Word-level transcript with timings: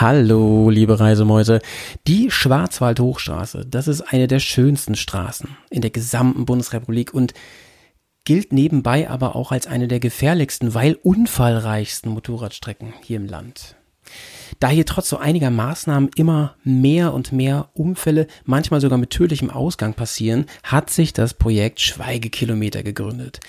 Hallo, 0.00 0.70
liebe 0.70 1.00
Reisemäuse. 1.00 1.58
Die 2.06 2.30
Schwarzwald-Hochstraße, 2.30 3.66
das 3.66 3.88
ist 3.88 4.02
eine 4.02 4.28
der 4.28 4.38
schönsten 4.38 4.94
Straßen 4.94 5.56
in 5.70 5.80
der 5.80 5.90
gesamten 5.90 6.44
Bundesrepublik 6.44 7.12
und 7.12 7.34
gilt 8.22 8.52
nebenbei 8.52 9.10
aber 9.10 9.34
auch 9.34 9.50
als 9.50 9.66
eine 9.66 9.88
der 9.88 9.98
gefährlichsten, 9.98 10.72
weil 10.72 10.94
unfallreichsten 11.02 12.12
Motorradstrecken 12.12 12.94
hier 13.02 13.16
im 13.16 13.26
Land. 13.26 13.77
Da 14.60 14.68
hier 14.68 14.86
trotz 14.86 15.08
so 15.08 15.18
einiger 15.18 15.50
Maßnahmen 15.50 16.10
immer 16.16 16.56
mehr 16.64 17.14
und 17.14 17.32
mehr 17.32 17.68
Unfälle, 17.74 18.26
manchmal 18.44 18.80
sogar 18.80 18.98
mit 18.98 19.10
tödlichem 19.10 19.50
Ausgang 19.50 19.94
passieren, 19.94 20.46
hat 20.62 20.90
sich 20.90 21.12
das 21.12 21.34
Projekt 21.34 21.80
Schweigekilometer 21.80 22.82
gegründet. 22.82 23.40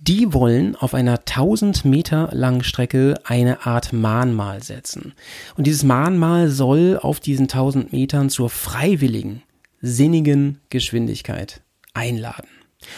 Die 0.00 0.32
wollen 0.32 0.74
auf 0.76 0.94
einer 0.94 1.20
1000 1.20 1.84
Meter 1.84 2.28
langen 2.32 2.64
Strecke 2.64 3.14
eine 3.24 3.66
Art 3.66 3.92
Mahnmal 3.92 4.62
setzen. 4.62 5.14
Und 5.56 5.66
dieses 5.66 5.84
Mahnmal 5.84 6.48
soll 6.48 6.98
auf 7.00 7.20
diesen 7.20 7.44
1000 7.44 7.92
Metern 7.92 8.28
zur 8.28 8.50
freiwilligen, 8.50 9.42
sinnigen 9.80 10.60
Geschwindigkeit 10.70 11.62
einladen. 11.94 12.48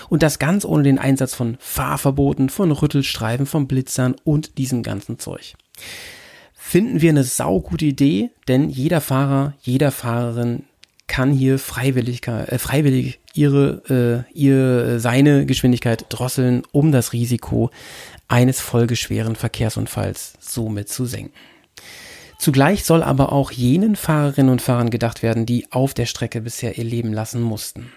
Und 0.08 0.22
das 0.22 0.38
ganz 0.38 0.64
ohne 0.64 0.82
den 0.82 0.98
Einsatz 0.98 1.34
von 1.34 1.56
Fahrverboten, 1.60 2.48
von 2.48 2.72
Rüttelstreifen, 2.72 3.44
von 3.44 3.68
Blitzern 3.68 4.16
und 4.24 4.56
diesem 4.56 4.82
ganzen 4.82 5.18
Zeug. 5.18 5.54
Finden 6.74 7.00
wir 7.00 7.10
eine 7.10 7.22
saugute 7.22 7.84
Idee, 7.84 8.30
denn 8.48 8.68
jeder 8.68 9.00
Fahrer, 9.00 9.54
jeder 9.62 9.92
Fahrerin 9.92 10.64
kann 11.06 11.30
hier 11.30 11.60
freiwillig, 11.60 12.26
äh, 12.26 12.58
freiwillig 12.58 13.20
ihre, 13.32 14.26
äh, 14.26 14.36
ihr, 14.36 14.98
seine 14.98 15.46
Geschwindigkeit 15.46 16.06
drosseln, 16.08 16.64
um 16.72 16.90
das 16.90 17.12
Risiko 17.12 17.70
eines 18.26 18.60
folgeschweren 18.60 19.36
Verkehrsunfalls 19.36 20.32
somit 20.40 20.88
zu 20.88 21.04
senken. 21.04 21.32
Zugleich 22.40 22.84
soll 22.84 23.04
aber 23.04 23.32
auch 23.32 23.52
jenen 23.52 23.94
Fahrerinnen 23.94 24.50
und 24.50 24.60
Fahrern 24.60 24.90
gedacht 24.90 25.22
werden, 25.22 25.46
die 25.46 25.70
auf 25.70 25.94
der 25.94 26.06
Strecke 26.06 26.40
bisher 26.40 26.76
ihr 26.76 26.82
Leben 26.82 27.12
lassen 27.12 27.40
mussten. 27.40 27.92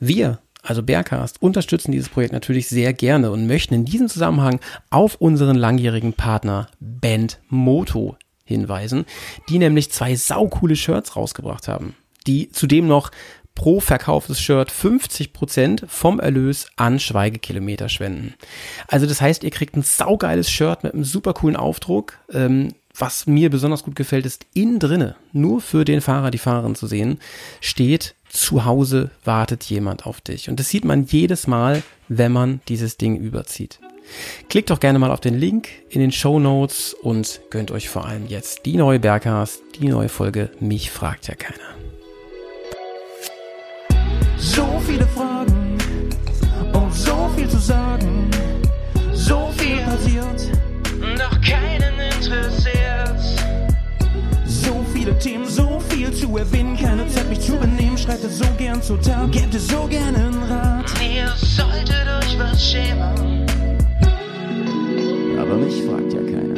Wir, 0.00 0.38
also 0.62 0.82
Bergcast, 0.82 1.42
unterstützen 1.42 1.92
dieses 1.92 2.08
Projekt 2.08 2.32
natürlich 2.32 2.68
sehr 2.68 2.92
gerne 2.92 3.30
und 3.30 3.46
möchten 3.46 3.74
in 3.74 3.84
diesem 3.84 4.08
Zusammenhang 4.08 4.60
auf 4.90 5.16
unseren 5.16 5.56
langjährigen 5.56 6.12
Partner 6.12 6.68
Band 6.80 7.40
Moto 7.48 8.16
hinweisen, 8.44 9.04
die 9.48 9.58
nämlich 9.58 9.90
zwei 9.90 10.14
saukoole 10.16 10.76
Shirts 10.76 11.16
rausgebracht 11.16 11.68
haben 11.68 11.94
die 12.26 12.50
zudem 12.50 12.86
noch 12.86 13.10
pro 13.54 13.80
verkauftes 13.80 14.40
Shirt 14.40 14.70
50% 14.70 15.86
vom 15.86 16.20
Erlös 16.20 16.68
an 16.76 16.98
Schweigekilometer 16.98 17.88
spenden. 17.88 18.34
Also 18.88 19.06
das 19.06 19.20
heißt, 19.20 19.44
ihr 19.44 19.50
kriegt 19.50 19.76
ein 19.76 19.82
saugeiles 19.82 20.50
Shirt 20.50 20.84
mit 20.84 20.94
einem 20.94 21.04
super 21.04 21.34
coolen 21.34 21.56
Aufdruck. 21.56 22.18
Ähm, 22.32 22.74
was 22.96 23.26
mir 23.26 23.50
besonders 23.50 23.84
gut 23.84 23.96
gefällt, 23.96 24.26
ist 24.26 24.46
innen 24.54 24.78
drinne, 24.78 25.16
nur 25.32 25.60
für 25.60 25.84
den 25.84 26.00
Fahrer, 26.00 26.30
die 26.30 26.38
Fahrerin 26.38 26.74
zu 26.74 26.86
sehen, 26.86 27.18
steht 27.60 28.14
zu 28.32 28.64
Hause 28.64 29.10
wartet 29.24 29.64
jemand 29.64 30.06
auf 30.06 30.20
dich. 30.20 30.48
Und 30.48 30.58
das 30.58 30.68
sieht 30.68 30.84
man 30.84 31.04
jedes 31.04 31.46
Mal, 31.46 31.82
wenn 32.08 32.32
man 32.32 32.60
dieses 32.66 32.96
Ding 32.96 33.16
überzieht. 33.16 33.78
Klickt 34.48 34.70
doch 34.70 34.80
gerne 34.80 34.98
mal 34.98 35.10
auf 35.10 35.20
den 35.20 35.38
Link 35.38 35.68
in 35.90 36.00
den 36.00 36.12
Show 36.12 36.38
Notes 36.38 36.94
und 36.94 37.40
gönnt 37.50 37.70
euch 37.70 37.88
vor 37.88 38.06
allem 38.06 38.26
jetzt 38.26 38.64
die 38.64 38.76
neue 38.76 38.98
Bergcast, 38.98 39.62
die 39.78 39.88
neue 39.88 40.08
Folge 40.08 40.50
Mich 40.60 40.90
fragt 40.90 41.28
ja 41.28 41.34
keiner. 41.34 41.58
So 44.38 44.66
viele 44.86 45.06
Fragen 45.08 45.78
und 46.72 46.92
so 46.94 47.30
viel 47.36 47.48
zu 47.48 47.58
sagen. 47.58 48.30
So 49.12 49.50
viel 49.56 49.78
passiert, 49.82 50.58
doch 51.18 51.40
keinen 51.42 52.00
interessiert. 52.16 52.71
So 55.02 55.08
viele 55.08 55.18
Themen, 55.18 55.46
so 55.46 55.80
viel 55.88 56.12
zu 56.12 56.36
erwähnen. 56.36 56.76
Keine 56.76 57.04
Zeit, 57.08 57.28
mich 57.28 57.40
zu 57.40 57.56
benehmen. 57.56 57.98
Schreitet 57.98 58.30
so 58.30 58.44
gern 58.56 58.80
zur 58.80 59.00
Tat, 59.00 59.32
gebt 59.32 59.52
so 59.54 59.88
gern 59.88 60.14
einen 60.14 60.40
Rat. 60.44 60.84
Ihr 61.02 61.26
solltet 61.38 62.06
euch 62.20 62.38
was 62.38 62.64
schämen. 62.64 63.44
Aber 65.40 65.56
mich 65.56 65.82
fragt 65.82 66.12
ja 66.12 66.20
keiner. 66.20 66.54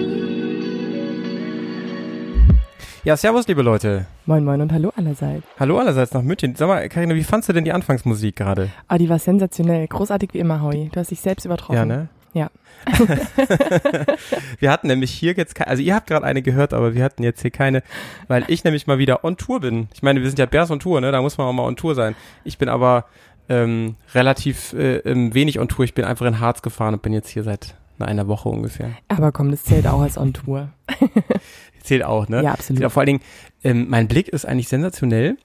Ja, 3.05 3.17
servus, 3.17 3.49
liebe 3.49 3.63
Leute. 3.63 4.05
Moin, 4.27 4.45
moin 4.45 4.61
und 4.61 4.73
hallo 4.73 4.93
allerseits. 4.95 5.47
Hallo 5.59 5.79
allerseits 5.79 6.13
nach 6.13 6.23
München. 6.23 6.55
Sag 6.55 6.69
mal, 6.69 6.87
Karina, 6.91 7.15
wie 7.15 7.25
fandst 7.25 7.49
du 7.49 7.55
denn 7.55 7.65
die 7.65 7.73
Anfangsmusik 7.73 8.37
gerade? 8.37 8.69
Ah, 8.89 8.99
die 8.99 9.09
war 9.09 9.19
sensationell. 9.19 9.87
Großartig 9.87 10.35
wie 10.35 10.41
immer, 10.41 10.61
Howie. 10.61 10.91
Du 10.93 11.01
hast 11.01 11.11
dich 11.11 11.23
selbst 11.23 11.47
übertroffen. 11.47 11.77
Ja, 11.77 11.87
ne? 11.87 12.09
Ja. 12.35 12.51
wir 14.59 14.71
hatten 14.71 14.89
nämlich 14.89 15.11
hier 15.11 15.33
jetzt 15.33 15.55
keine, 15.55 15.69
also 15.69 15.83
ihr 15.83 15.95
habt 15.95 16.07
gerade 16.09 16.27
eine 16.27 16.43
gehört, 16.43 16.75
aber 16.75 16.95
wir 16.95 17.03
hatten 17.03 17.23
jetzt 17.23 17.41
hier 17.41 17.51
keine, 17.51 17.83
weil 18.29 18.45
ich 18.49 18.65
nämlich 18.65 18.87
mal 18.87 18.99
wieder 18.99 19.25
on 19.25 19.37
Tour 19.37 19.61
bin. 19.61 19.89
Ich 19.95 20.03
meine, 20.03 20.21
wir 20.21 20.29
sind 20.29 20.39
ja 20.39 20.47
Bärs 20.47 20.71
on 20.71 20.81
Tour, 20.81 21.01
ne? 21.01 21.11
Da 21.11 21.23
muss 21.23 21.39
man 21.39 21.47
auch 21.47 21.53
mal 21.53 21.63
on 21.63 21.77
Tour 21.77 21.95
sein. 21.95 22.15
Ich 22.45 22.59
bin 22.59 22.69
aber 22.69 23.07
ähm, 23.49 23.97
relativ 24.15 24.75
äh, 24.75 25.01
wenig 25.05 25.59
on 25.59 25.69
Tour. 25.69 25.85
Ich 25.85 25.95
bin 25.95 26.05
einfach 26.05 26.27
in 26.27 26.41
Harz 26.41 26.61
gefahren 26.61 26.95
und 26.95 27.03
bin 27.03 27.13
jetzt 27.13 27.31
hier 27.31 27.43
seit 27.43 27.75
einer 27.99 28.29
Woche 28.29 28.49
ungefähr. 28.49 28.91
Aber 29.09 29.33
komm, 29.33 29.51
das 29.51 29.65
zählt 29.65 29.87
auch 29.87 30.01
als 30.01 30.19
on 30.19 30.33
Tour. 30.33 30.69
Zählt 31.83 32.03
auch, 32.03 32.29
ne? 32.29 32.43
Ja, 32.43 32.53
absolut. 32.53 32.91
vor 32.91 33.01
allen 33.01 33.07
Dingen, 33.07 33.21
ähm, 33.63 33.87
mein 33.89 34.09
Blick 34.09 34.29
ist 34.29 34.47
eigentlich 34.47 34.69
sensationell. 34.69 35.37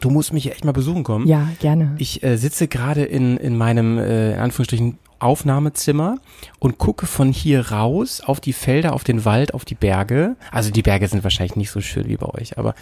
Du 0.00 0.10
musst 0.10 0.32
mich 0.32 0.50
echt 0.50 0.64
mal 0.64 0.72
besuchen 0.72 1.04
kommen. 1.04 1.26
Ja, 1.26 1.48
gerne. 1.60 1.94
Ich 1.98 2.22
äh, 2.22 2.36
sitze 2.36 2.68
gerade 2.68 3.04
in, 3.04 3.36
in 3.36 3.56
meinem, 3.56 3.98
äh, 3.98 4.34
in 4.34 4.38
Anführungsstrichen, 4.38 4.98
Aufnahmezimmer 5.18 6.18
und 6.58 6.78
gucke 6.78 7.06
von 7.06 7.32
hier 7.32 7.70
raus 7.72 8.20
auf 8.20 8.40
die 8.40 8.52
Felder, 8.52 8.92
auf 8.92 9.04
den 9.04 9.24
Wald, 9.24 9.54
auf 9.54 9.64
die 9.64 9.74
Berge. 9.74 10.36
Also 10.50 10.70
die 10.70 10.82
Berge 10.82 11.08
sind 11.08 11.24
wahrscheinlich 11.24 11.56
nicht 11.56 11.70
so 11.70 11.80
schön 11.80 12.08
wie 12.08 12.16
bei 12.16 12.26
euch, 12.26 12.58
aber 12.58 12.74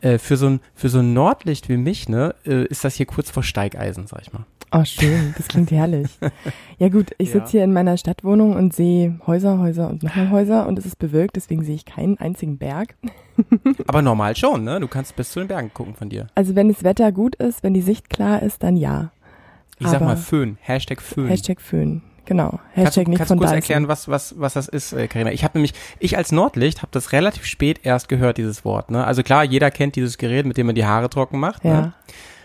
äh, 0.00 0.18
für 0.18 0.36
so 0.36 0.46
ein 0.46 0.60
für 0.74 0.88
so 0.88 0.98
ein 1.00 1.12
Nordlicht 1.12 1.68
wie 1.68 1.76
mich, 1.76 2.08
ne, 2.08 2.34
äh, 2.44 2.64
ist 2.66 2.84
das 2.84 2.94
hier 2.94 3.06
kurz 3.06 3.30
vor 3.30 3.42
Steigeisen, 3.42 4.06
sag 4.06 4.22
ich 4.22 4.32
mal. 4.32 4.44
Oh, 4.74 4.84
schön. 4.84 5.34
Das 5.36 5.48
klingt 5.48 5.70
herrlich. 5.70 6.08
Ja 6.78 6.88
gut, 6.88 7.10
ich 7.18 7.28
ja. 7.34 7.40
sitze 7.40 7.50
hier 7.52 7.64
in 7.64 7.74
meiner 7.74 7.98
Stadtwohnung 7.98 8.56
und 8.56 8.74
sehe 8.74 9.18
Häuser, 9.26 9.58
Häuser 9.58 9.90
und 9.90 10.02
nochmal 10.02 10.30
Häuser 10.30 10.66
und 10.66 10.78
es 10.78 10.86
ist 10.86 10.98
bewölkt, 10.98 11.36
deswegen 11.36 11.62
sehe 11.62 11.74
ich 11.74 11.84
keinen 11.84 12.16
einzigen 12.16 12.56
Berg. 12.56 12.94
Aber 13.86 14.00
normal 14.00 14.34
schon, 14.34 14.64
ne? 14.64 14.80
Du 14.80 14.88
kannst 14.88 15.14
bis 15.14 15.30
zu 15.30 15.40
den 15.40 15.48
Bergen 15.48 15.72
gucken 15.74 15.94
von 15.94 16.08
dir. 16.08 16.28
Also 16.34 16.54
wenn 16.54 16.68
das 16.68 16.84
Wetter 16.84 17.12
gut 17.12 17.34
ist, 17.36 17.62
wenn 17.62 17.74
die 17.74 17.82
Sicht 17.82 18.08
klar 18.08 18.42
ist, 18.42 18.62
dann 18.62 18.76
ja. 18.76 19.12
Ich 19.84 19.90
sag 19.90 20.00
mal 20.00 20.16
Föhn. 20.16 20.58
Hashtag 20.60 21.00
Föhn. 21.00 21.28
Hashtag 21.28 21.60
Föhn. 21.60 22.02
Genau. 22.24 22.60
Hashtag 22.72 23.04
kannst, 23.04 23.08
nicht 23.08 23.18
kannst 23.18 23.28
von 23.28 23.38
du 23.38 23.44
kurz 23.44 23.54
erklären, 23.54 23.88
was, 23.88 24.08
was, 24.08 24.38
was 24.38 24.54
das 24.54 24.68
ist, 24.68 24.92
äh, 24.92 25.08
Karina? 25.08 25.32
Ich 25.32 25.42
habe 25.42 25.58
nämlich, 25.58 25.74
ich 25.98 26.16
als 26.16 26.30
Nordlicht 26.30 26.82
habe 26.82 26.92
das 26.92 27.12
relativ 27.12 27.44
spät 27.44 27.80
erst 27.82 28.08
gehört, 28.08 28.38
dieses 28.38 28.64
Wort. 28.64 28.90
Ne? 28.90 29.04
Also 29.04 29.22
klar, 29.22 29.44
jeder 29.44 29.70
kennt 29.70 29.96
dieses 29.96 30.18
Gerät, 30.18 30.46
mit 30.46 30.56
dem 30.56 30.66
man 30.66 30.74
die 30.74 30.86
Haare 30.86 31.10
trocken 31.10 31.40
macht. 31.40 31.64
Ja. 31.64 31.80
Ne? 31.80 31.92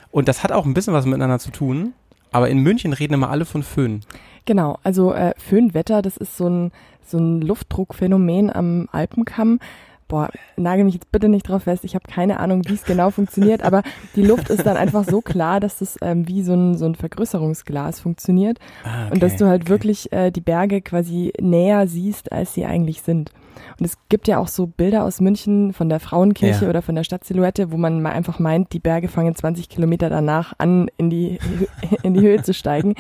Und 0.10 0.28
das 0.28 0.44
hat 0.44 0.52
auch 0.52 0.66
ein 0.66 0.74
bisschen 0.74 0.94
was 0.94 1.06
miteinander 1.06 1.40
zu 1.40 1.52
tun. 1.52 1.94
Aber 2.32 2.50
in 2.50 2.60
München 2.60 2.94
reden 2.94 3.14
immer 3.14 3.30
alle 3.30 3.46
von 3.46 3.64
Föhn. 3.64 4.02
Genau, 4.46 4.80
also 4.84 5.14
äh, 5.14 5.34
Föhnwetter, 5.38 6.02
das 6.02 6.18
ist 6.18 6.38
so 6.38 6.50
ein, 6.50 6.72
so 7.06 7.18
ein 7.18 7.42
Luftdruckphänomen 7.42 8.54
am 8.54 8.90
Alpenkamm. 8.92 9.60
Boah, 10.08 10.30
nagel 10.56 10.86
mich 10.86 10.94
jetzt 10.94 11.12
bitte 11.12 11.28
nicht 11.28 11.50
drauf 11.50 11.64
fest, 11.64 11.84
ich 11.84 11.94
habe 11.94 12.08
keine 12.10 12.40
Ahnung, 12.40 12.62
wie 12.68 12.74
es 12.74 12.86
genau 12.86 13.10
funktioniert, 13.10 13.62
aber 13.62 13.84
die 14.16 14.24
Luft 14.24 14.50
ist 14.50 14.66
dann 14.66 14.78
einfach 14.78 15.04
so 15.04 15.20
klar, 15.22 15.60
dass 15.60 15.80
das 15.80 15.98
ähm, 16.02 16.28
wie 16.28 16.44
so 16.44 16.54
ein, 16.54 16.78
so 16.78 16.86
ein 16.86 16.96
Vergrößerungsglas 16.96 18.00
funktioniert 18.00 18.58
ah, 18.84 19.06
okay, 19.06 19.14
und 19.14 19.24
dass 19.24 19.36
du 19.36 19.48
halt 19.48 19.64
okay. 19.64 19.70
wirklich 19.70 20.12
äh, 20.14 20.32
die 20.32 20.42
Berge 20.42 20.82
quasi 20.82 21.34
näher 21.42 21.88
siehst, 21.88 22.32
als 22.32 22.54
sie 22.54 22.66
eigentlich 22.66 23.02
sind. 23.02 23.32
Und 23.80 23.86
es 23.86 23.98
gibt 24.10 24.28
ja 24.28 24.40
auch 24.40 24.48
so 24.48 24.68
Bilder 24.68 25.04
aus 25.04 25.20
München 25.20 25.74
von 25.74 25.90
der 25.90 26.00
Frauenkirche 26.00 26.66
ja. 26.66 26.70
oder 26.70 26.82
von 26.82 26.96
der 26.96 27.04
Stadtsilhouette, 27.04 27.72
wo 27.72 27.78
man 27.78 28.02
mal 28.02 28.14
einfach 28.14 28.40
meint, 28.40 28.74
die 28.74 28.80
Berge 28.80 29.08
fangen 29.08 29.36
20 29.36 29.70
Kilometer 29.70 30.10
danach 30.10 30.54
an, 30.58 30.90
in 30.98 31.10
die, 31.10 31.40
in 32.04 32.14
die 32.14 32.22
Höhe 32.22 32.42
zu 32.42 32.54
steigen. 32.54 32.96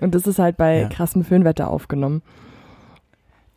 Und 0.00 0.14
das 0.14 0.26
ist 0.26 0.38
halt 0.38 0.56
bei 0.56 0.80
ja. 0.80 0.88
krassem 0.88 1.24
Föhnwetter 1.24 1.70
aufgenommen. 1.70 2.22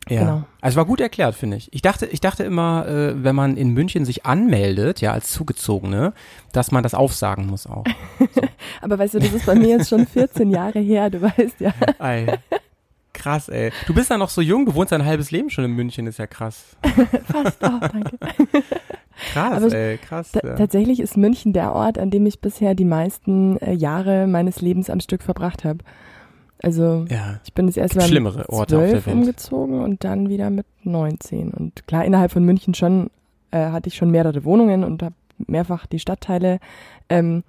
Ja, 0.08 0.20
genau. 0.20 0.44
also 0.60 0.76
war 0.76 0.84
gut 0.84 1.00
erklärt, 1.00 1.34
finde 1.34 1.56
ich. 1.56 1.72
Ich 1.72 1.80
dachte, 1.80 2.06
ich 2.06 2.20
dachte 2.20 2.42
immer, 2.42 2.86
äh, 2.88 3.22
wenn 3.22 3.36
man 3.36 3.56
in 3.56 3.70
München 3.70 4.04
sich 4.04 4.26
anmeldet, 4.26 5.00
ja, 5.00 5.12
als 5.12 5.30
Zugezogene, 5.30 6.12
dass 6.52 6.72
man 6.72 6.82
das 6.82 6.94
aufsagen 6.94 7.46
muss 7.46 7.66
auch. 7.66 7.84
So. 8.18 8.40
Aber 8.80 8.98
weißt 8.98 9.14
du, 9.14 9.20
das 9.20 9.32
ist 9.32 9.46
bei 9.46 9.54
mir 9.54 9.68
jetzt 9.68 9.88
schon 9.88 10.06
14 10.06 10.50
Jahre 10.50 10.80
her, 10.80 11.08
du 11.08 11.22
weißt 11.22 11.60
ja. 11.60 11.72
Ei. 11.98 12.38
Krass, 13.12 13.48
ey. 13.48 13.70
Du 13.86 13.94
bist 13.94 14.10
ja 14.10 14.18
noch 14.18 14.30
so 14.30 14.40
jung, 14.40 14.66
du 14.66 14.74
wohnst 14.74 14.92
ein 14.92 15.04
halbes 15.04 15.30
Leben 15.30 15.50
schon 15.50 15.64
in 15.64 15.72
München, 15.72 16.06
ist 16.06 16.18
ja 16.18 16.26
krass. 16.26 16.76
Fast 17.26 17.62
auch, 17.62 17.80
danke. 17.80 18.18
Krass, 19.32 19.62
Aber 19.62 19.72
ey, 19.72 19.98
krass. 19.98 20.32
Ja. 20.34 20.54
Tatsächlich 20.54 20.98
ist 20.98 21.16
München 21.16 21.52
der 21.52 21.72
Ort, 21.72 21.98
an 21.98 22.10
dem 22.10 22.26
ich 22.26 22.40
bisher 22.40 22.74
die 22.74 22.84
meisten 22.84 23.58
äh, 23.58 23.74
Jahre 23.74 24.26
meines 24.26 24.60
Lebens 24.60 24.90
am 24.90 25.00
Stück 25.00 25.22
verbracht 25.22 25.64
habe. 25.64 25.78
Also 26.62 27.06
ja. 27.10 27.40
ich 27.44 27.52
bin 27.54 27.66
das 27.66 27.76
erste 27.76 27.98
Mal 27.98 28.20
mit 28.20 28.68
zwölf 28.68 29.06
umgezogen 29.08 29.82
und 29.82 30.04
dann 30.04 30.28
wieder 30.28 30.48
mit 30.48 30.66
19. 30.84 31.50
Und 31.50 31.86
klar, 31.88 32.04
innerhalb 32.04 32.30
von 32.30 32.44
München 32.44 32.72
schon 32.74 33.10
äh, 33.50 33.70
hatte 33.70 33.88
ich 33.88 33.96
schon 33.96 34.10
mehrere 34.10 34.44
Wohnungen 34.44 34.84
und 34.84 35.02
habe 35.02 35.14
mehrfach 35.46 35.86
die 35.86 35.98
Stadtteile 35.98 36.60
ähm, 37.08 37.42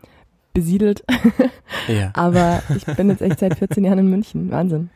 besiedelt. 0.53 1.03
ja. 1.87 2.11
Aber 2.15 2.63
ich 2.75 2.85
bin 2.85 3.09
jetzt 3.09 3.21
echt 3.21 3.39
seit 3.39 3.57
14 3.57 3.83
Jahren 3.83 3.99
in 3.99 4.09
München. 4.09 4.49
Wahnsinn. 4.51 4.89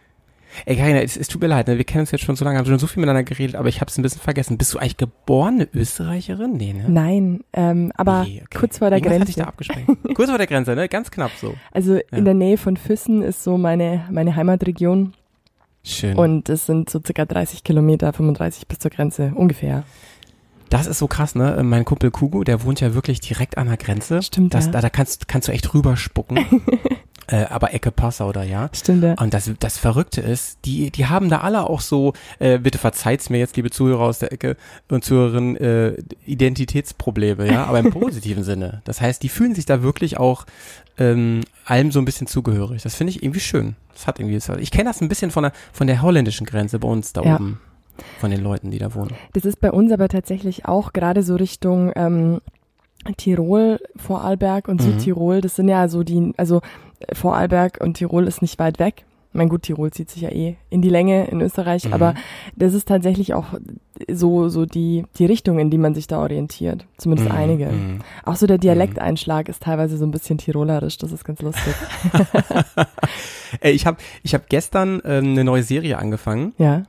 Ey, 0.65 0.75
Karina, 0.75 1.01
es, 1.01 1.15
es 1.17 1.27
tut 1.27 1.41
mir 1.41 1.47
leid, 1.47 1.67
ne? 1.67 1.77
wir 1.77 1.83
kennen 1.83 2.01
uns 2.01 2.11
jetzt 2.11 2.23
schon 2.23 2.35
so 2.35 2.43
lange, 2.45 2.57
haben 2.57 2.65
schon 2.65 2.79
so 2.79 2.87
viel 2.87 3.01
miteinander 3.01 3.23
geredet, 3.23 3.55
aber 3.55 3.69
ich 3.69 3.79
habe 3.81 3.89
es 3.89 3.97
ein 3.97 4.01
bisschen 4.01 4.21
vergessen. 4.21 4.57
Bist 4.57 4.73
du 4.73 4.79
eigentlich 4.79 4.97
geborene 4.97 5.67
Österreicherin? 5.73 6.53
Nee, 6.53 6.73
ne? 6.73 6.85
Nein, 6.87 7.41
ähm, 7.53 7.91
aber 7.95 8.23
Nee, 8.23 8.41
okay. 8.45 8.57
kurz 8.59 8.77
vor 8.79 8.89
der 8.89 8.97
Irgendwas 8.99 9.19
hatte 9.21 9.29
ich 9.29 9.35
Grenze. 9.35 9.45
da 9.45 9.47
abgesprengt. 9.49 9.97
Kurz 10.15 10.29
vor 10.29 10.37
der 10.37 10.47
Grenze, 10.47 10.75
ne? 10.75 10.89
Ganz 10.89 11.11
knapp 11.11 11.31
so. 11.39 11.53
Also 11.71 11.95
Ja. 11.95 12.01
in 12.11 12.25
der 12.25 12.33
Nähe 12.33 12.57
von 12.57 12.77
Füssen 12.77 13.21
ist 13.21 13.43
so 13.43 13.57
meine, 13.57 14.05
meine 14.11 14.35
Heimatregion 14.35 15.13
Schön. 15.83 16.15
und 16.17 16.49
es 16.49 16.65
sind 16.65 16.89
so 16.89 16.99
circa 17.05 17.25
30 17.25 17.63
Kilometer, 17.63 18.11
35 18.13 18.67
bis 18.67 18.79
zur 18.79 18.91
Grenze, 18.91 19.31
ungefähr. 19.35 19.83
Das 20.69 20.85
ist 20.85 20.99
so 20.99 21.07
krass, 21.07 21.33
ne? 21.33 21.61
Mein 21.63 21.85
Kumpel 21.85 22.11
Kugu, 22.11 22.43
der 22.43 22.63
wohnt 22.65 22.81
ja 22.81 22.93
wirklich 22.93 23.21
direkt 23.21 23.57
an 23.57 23.67
der 23.67 23.77
Grenze. 23.77 24.21
Stimmt, 24.21 24.53
Das, 24.53 24.65
ja. 24.65 24.71
da, 24.73 24.81
da 24.81 24.89
kannst, 24.89 25.29
kannst 25.29 25.47
du 25.47 25.53
echt 25.53 25.73
rüberspucken. 25.73 26.39
äh, 27.27 27.45
aber 27.45 27.73
Ecke 27.73 27.91
Passau 27.91 28.31
da, 28.31 28.43
ja. 28.43 28.69
Stimmt, 28.73 29.03
ja. 29.03 29.13
Und 29.21 29.33
das, 29.33 29.51
das 29.59 29.77
Verrückte 29.77 30.21
ist, 30.21 30.59
die, 30.65 30.91
die 30.91 31.07
haben 31.07 31.29
da 31.29 31.39
alle 31.41 31.69
auch 31.69 31.81
so, 31.81 32.13
äh, 32.39 32.57
bitte 32.57 32.77
verzeiht's 32.77 33.29
mir 33.29 33.37
jetzt, 33.39 33.55
liebe 33.57 33.69
Zuhörer 33.69 34.01
aus 34.01 34.19
der 34.19 34.31
Ecke 34.31 34.55
und 34.89 35.03
Zuhörerinnen, 35.03 35.57
äh, 35.57 35.93
Identitätsprobleme, 36.25 37.51
ja, 37.51 37.65
aber 37.65 37.79
im 37.79 37.89
positiven 37.91 38.43
Sinne. 38.43 38.81
Das 38.85 39.01
heißt, 39.01 39.21
die 39.23 39.29
fühlen 39.29 39.55
sich 39.55 39.65
da 39.65 39.81
wirklich 39.83 40.17
auch 40.17 40.45
ähm, 40.97 41.41
allem 41.65 41.91
so 41.91 41.99
ein 41.99 42.05
bisschen 42.05 42.27
zugehörig. 42.27 42.83
Das 42.83 42.95
finde 42.95 43.11
ich 43.11 43.21
irgendwie 43.23 43.39
schön. 43.39 43.75
Das 43.93 44.07
hat 44.07 44.19
irgendwie, 44.19 44.39
ich 44.61 44.71
kenne 44.71 44.85
das 44.89 45.01
ein 45.01 45.09
bisschen 45.09 45.31
von 45.31 45.43
der, 45.43 45.51
von 45.73 45.87
der 45.87 46.01
holländischen 46.01 46.45
Grenze 46.45 46.79
bei 46.79 46.87
uns 46.87 47.13
da 47.13 47.21
Ja. 47.23 47.35
oben. 47.35 47.59
Von 48.19 48.29
den 48.29 48.43
Leuten, 48.43 48.69
die 48.69 48.77
da 48.77 48.93
wohnen. 48.93 49.11
Das 49.33 49.43
ist 49.43 49.59
bei 49.59 49.71
uns 49.71 49.91
aber 49.91 50.07
tatsächlich 50.07 50.65
auch 50.65 50.93
gerade 50.93 51.23
so 51.23 51.35
Richtung 51.35 51.91
ähm, 51.95 52.41
Tirol, 53.15 53.79
Vorarlberg 53.95 54.67
und 54.67 54.81
Mhm. 54.81 54.85
Südtirol. 54.93 55.41
Das 55.41 55.55
sind 55.55 55.67
ja 55.69 55.87
so 55.87 56.03
die, 56.03 56.33
also 56.37 56.61
äh, 56.99 57.15
Vorarlberg 57.15 57.79
und 57.81 57.95
Tirol 57.95 58.27
ist 58.27 58.41
nicht 58.41 58.59
weit 58.59 58.79
weg. 58.79 59.05
Mein 59.33 59.49
gut, 59.49 59.63
Tirol 59.63 59.91
zieht 59.91 60.09
sich 60.09 60.23
ja 60.23 60.29
eh 60.29 60.55
in 60.71 60.81
die 60.81 60.89
Länge 60.89 61.27
in 61.27 61.41
Österreich, 61.41 61.85
Mhm. 61.85 61.93
aber 61.93 62.15
das 62.55 62.73
ist 62.73 62.87
tatsächlich 62.87 63.33
auch 63.35 63.45
so, 64.09 64.49
so 64.49 64.65
die, 64.65 65.05
die 65.19 65.25
Richtung, 65.25 65.59
in 65.59 65.69
die 65.69 65.77
man 65.77 65.93
sich 65.93 66.07
da 66.07 66.19
orientiert. 66.19 66.87
Zumindest 66.97 67.29
Mhm, 67.29 67.35
einige. 67.35 67.65
mhm. 67.67 67.99
Auch 68.25 68.35
so 68.35 68.47
der 68.47 68.57
Dialekteinschlag 68.57 69.47
ist 69.49 69.61
teilweise 69.63 69.97
so 69.97 70.05
ein 70.05 70.11
bisschen 70.11 70.39
tirolerisch, 70.39 70.97
das 70.97 71.11
ist 71.11 71.23
ganz 71.23 71.41
lustig. 71.41 71.73
Ich 73.61 73.85
habe 73.85 73.97
ich 74.23 74.33
hab 74.33 74.49
gestern 74.49 75.01
ähm, 75.05 75.31
eine 75.31 75.43
neue 75.43 75.63
Serie 75.63 75.97
angefangen. 75.97 76.53
Ja, 76.57 76.83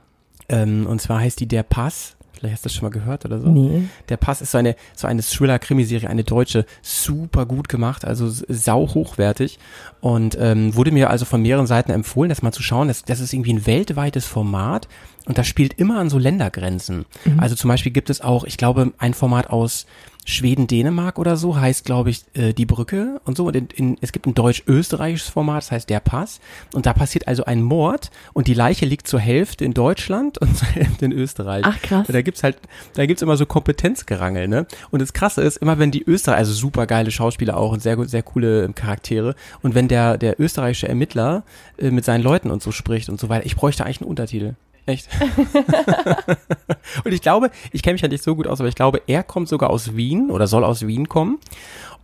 Ähm, 0.49 0.87
und 0.87 0.99
zwar 0.99 1.19
heißt 1.19 1.39
die 1.39 1.47
Der 1.47 1.63
Pass. 1.63 2.15
Vielleicht 2.39 2.53
hast 2.53 2.65
du 2.65 2.69
das 2.69 2.73
schon 2.75 2.85
mal 2.85 2.91
gehört 2.91 3.25
oder 3.25 3.39
so. 3.39 3.49
nee. 3.49 3.83
Der 4.07 4.17
Pass 4.17 4.41
ist 4.41 4.51
so 4.51 4.57
eine, 4.57 4.75
so 4.95 5.07
eine 5.07 5.21
Thriller-Krimiserie, 5.21 6.09
eine 6.09 6.23
deutsche, 6.23 6.65
super 6.81 7.45
gut 7.45 7.67
gemacht, 7.67 8.05
also 8.05 8.29
sau 8.29 8.87
hochwertig. 8.93 9.59
Und 9.99 10.37
ähm, 10.39 10.73
wurde 10.73 10.91
mir 10.91 11.09
also 11.09 11.25
von 11.25 11.41
mehreren 11.41 11.67
Seiten 11.67 11.91
empfohlen, 11.91 12.29
das 12.29 12.41
mal 12.41 12.53
zu 12.53 12.63
schauen. 12.63 12.87
Das, 12.87 13.03
das 13.03 13.19
ist 13.19 13.33
irgendwie 13.33 13.53
ein 13.53 13.65
weltweites 13.65 14.25
Format 14.25 14.87
und 15.25 15.37
das 15.37 15.47
spielt 15.47 15.73
immer 15.73 15.99
an 15.99 16.09
so 16.09 16.17
Ländergrenzen. 16.17 17.05
Also 17.37 17.55
zum 17.55 17.67
Beispiel 17.67 17.91
gibt 17.91 18.09
es 18.09 18.21
auch, 18.21 18.45
ich 18.45 18.57
glaube, 18.57 18.93
ein 18.97 19.13
Format 19.13 19.49
aus 19.49 19.85
Schweden, 20.29 20.67
Dänemark 20.67 21.19
oder 21.19 21.35
so, 21.37 21.59
heißt, 21.59 21.85
glaube 21.85 22.09
ich, 22.09 22.23
äh, 22.33 22.53
die 22.53 22.65
Brücke 22.65 23.19
und 23.25 23.35
so. 23.35 23.47
Und 23.47 23.55
in, 23.55 23.67
in, 23.75 23.97
es 24.01 24.11
gibt 24.11 24.27
ein 24.27 24.33
deutsch-österreichisches 24.33 25.29
Format, 25.29 25.63
das 25.63 25.71
heißt 25.71 25.89
der 25.89 25.99
Pass. 25.99 26.39
Und 26.73 26.85
da 26.85 26.93
passiert 26.93 27.27
also 27.27 27.45
ein 27.45 27.61
Mord 27.61 28.11
und 28.33 28.47
die 28.47 28.53
Leiche 28.53 28.85
liegt 28.85 29.07
zur 29.07 29.19
Hälfte 29.19 29.65
in 29.65 29.73
Deutschland 29.73 30.37
und 30.37 30.57
zur 30.57 30.67
Hälfte 30.67 31.05
in 31.05 31.11
Österreich. 31.11 31.63
Ach, 31.65 31.81
krass. 31.81 32.07
Da 32.07 32.21
gibt's 32.21 32.43
halt, 32.43 32.57
da 32.93 33.05
gibt's 33.05 33.21
immer 33.21 33.37
so 33.37 33.45
Kompetenzgerangel, 33.45 34.47
ne? 34.47 34.67
Und 34.91 35.01
das 35.01 35.13
Krasse 35.13 35.41
ist, 35.41 35.57
immer 35.57 35.79
wenn 35.79 35.91
die 35.91 36.03
Österreicher, 36.03 36.39
also 36.39 36.53
super 36.53 36.85
geile 36.85 37.11
Schauspieler 37.11 37.57
auch 37.57 37.71
und 37.71 37.81
sehr, 37.81 37.95
gut- 37.95 38.09
sehr 38.09 38.23
coole 38.23 38.63
ähm, 38.63 38.75
Charaktere. 38.75 39.35
Und 39.61 39.75
wenn 39.75 39.87
der, 39.87 40.17
der 40.17 40.39
österreichische 40.39 40.87
Ermittler 40.87 41.43
äh, 41.77 41.91
mit 41.91 42.05
seinen 42.05 42.23
Leuten 42.23 42.51
und 42.51 42.61
so 42.61 42.71
spricht 42.71 43.09
und 43.09 43.19
so 43.19 43.29
weiter, 43.29 43.45
ich 43.45 43.55
bräuchte 43.55 43.83
eigentlich 43.85 44.01
einen 44.01 44.09
Untertitel. 44.09 44.53
Echt. 44.89 45.07
und 47.05 47.13
ich 47.13 47.21
glaube, 47.21 47.51
ich 47.71 47.83
kenne 47.83 47.93
mich 47.93 48.01
ja 48.01 48.07
nicht 48.07 48.23
so 48.23 48.35
gut 48.35 48.47
aus, 48.47 48.59
aber 48.59 48.69
ich 48.69 48.75
glaube, 48.75 49.01
er 49.07 49.23
kommt 49.23 49.47
sogar 49.47 49.69
aus 49.69 49.95
Wien 49.95 50.31
oder 50.31 50.47
soll 50.47 50.63
aus 50.63 50.85
Wien 50.87 51.07
kommen. 51.07 51.37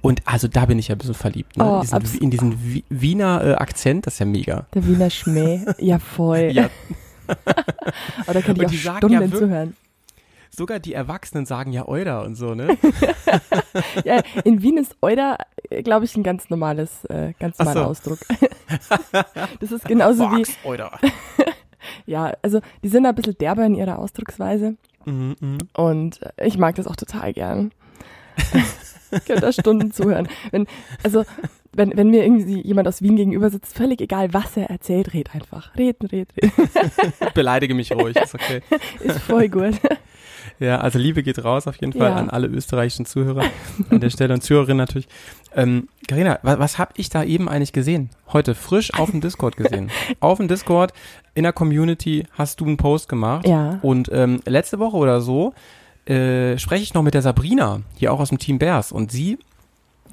Und 0.02 0.22
also 0.26 0.48
da 0.48 0.66
bin 0.66 0.78
ich 0.78 0.90
ja 0.90 0.96
ein 0.96 1.00
bisschen 1.00 1.16
verliebt, 1.16 1.58
ne? 1.58 1.66
Oh, 1.66 1.82
in 1.82 2.00
diesen, 2.00 2.22
in 2.22 2.30
diesen 2.32 2.74
Wi- 2.74 2.84
Wiener 2.90 3.44
äh, 3.44 3.54
Akzent, 3.56 4.06
das 4.06 4.14
ist 4.16 4.20
ja 4.20 4.26
mega. 4.28 4.68
Der 4.76 4.86
Wiener 4.86 5.10
Schmäh. 5.10 5.62
Ja, 5.80 5.98
voll. 5.98 6.52
Ja, 6.54 6.70
Aber 8.28 8.34
da 8.34 8.42
könnte 8.42 8.64
ich 8.66 8.70
die 8.70 8.78
auch 8.78 8.84
sagen 8.84 8.98
Stunden 8.98 9.32
ja 9.32 9.38
zuhören. 9.40 9.76
sogar 10.52 10.78
die 10.80 10.94
Erwachsenen 10.94 11.48
sagen 11.48 11.72
ja 11.74 11.88
Euder 11.88 12.24
und 12.24 12.36
so, 12.36 12.54
ne? 12.54 12.78
Ja, 14.06 14.22
in 14.44 14.62
Wien 14.62 14.78
ist 14.78 14.96
Euder, 15.02 15.38
glaube 15.84 16.06
ich, 16.06 16.16
ein 16.16 16.22
ganz 16.24 16.52
normales, 16.52 17.04
äh, 17.06 17.34
ganz 17.40 17.58
normaler 17.58 17.82
so. 17.82 17.86
Ausdruck. 17.90 18.20
das 19.60 19.72
ist 19.72 19.86
genauso 19.86 20.30
wie, 20.32 20.46
Fox, 20.46 20.58
Euder. 20.64 20.92
Ja, 22.06 22.34
also 22.42 22.60
die 22.84 22.90
sind 22.90 23.06
ein 23.06 23.16
bisschen 23.16 23.38
derber 23.38 23.66
in 23.66 23.76
ihrer 23.76 24.00
Ausdrucksweise 24.00 24.76
Mhm, 25.06 25.36
mhm. 25.40 25.58
und 25.78 26.20
ich 26.44 26.58
mag 26.58 26.74
das 26.76 26.88
auch 26.88 26.96
total 26.96 27.32
gern. 27.34 27.72
ich 29.12 29.26
könnte 29.26 29.42
da 29.42 29.52
Stunden 29.52 29.92
zuhören. 29.92 30.28
Wenn, 30.52 30.66
also, 31.04 31.24
wenn, 31.74 31.96
wenn 31.96 32.10
mir 32.10 32.24
irgendwie 32.24 32.60
jemand 32.62 32.88
aus 32.88 33.02
Wien 33.02 33.16
gegenüber 33.16 33.50
sitzt, 33.50 33.76
völlig 33.78 34.02
egal, 34.02 34.34
was 34.34 34.58
er 34.58 34.70
erzählt, 34.70 35.14
red 35.14 35.34
einfach. 35.36 35.76
Reden, 35.78 36.08
reden, 36.08 36.32
reden. 36.42 36.52
Beleidige 37.36 37.76
mich 37.76 37.92
ruhig, 37.92 38.16
ist 38.18 38.34
okay. 38.34 38.62
Ist 39.02 39.20
voll 39.20 39.48
gut. 39.50 39.76
Ja, 40.60 40.80
also 40.80 41.00
Liebe 41.00 41.22
geht 41.22 41.44
raus 41.44 41.68
auf 41.68 41.76
jeden 41.78 41.94
Fall 41.94 42.10
Ja. 42.10 42.16
an 42.16 42.30
alle 42.30 42.48
österreichischen 42.48 43.06
Zuhörer 43.06 43.44
an 43.90 44.00
der 44.00 44.10
Stelle 44.10 44.34
und 44.34 44.42
Zuhörerinnen 44.42 44.78
natürlich. 44.78 45.08
Ähm, 45.56 45.88
Carina, 46.08 46.40
was, 46.44 46.60
was 46.60 46.78
habe 46.78 46.92
ich 46.98 47.10
da 47.10 47.24
eben 47.24 47.48
eigentlich 47.50 47.74
gesehen? 47.74 48.10
Heute 48.34 48.56
frisch 48.56 48.94
auf 48.94 49.12
dem 49.12 49.22
Discord 49.22 49.56
gesehen. 49.58 49.90
auf 50.20 50.38
dem 50.38 50.48
Discord 50.48 50.94
in 51.34 51.44
der 51.44 51.54
Community 51.54 52.26
hast 52.38 52.60
du 52.60 52.66
einen 52.66 52.78
Post 52.78 53.10
gemacht 53.10 53.48
Ja. 53.48 53.80
und 53.82 54.10
ähm, 54.12 54.42
letzte 54.46 54.80
Woche 54.80 54.98
oder 54.98 55.22
so 55.22 55.54
äh, 56.06 56.58
spreche 56.58 56.84
ich 56.84 56.94
noch 56.94 57.04
mit 57.04 57.14
der 57.14 57.22
Sabrina, 57.22 57.82
hier 57.96 58.12
auch 58.14 58.20
aus 58.20 58.30
dem 58.30 58.38
Team 58.38 58.60
Bears 58.60 58.92
und 58.92 59.12
sie 59.12 59.38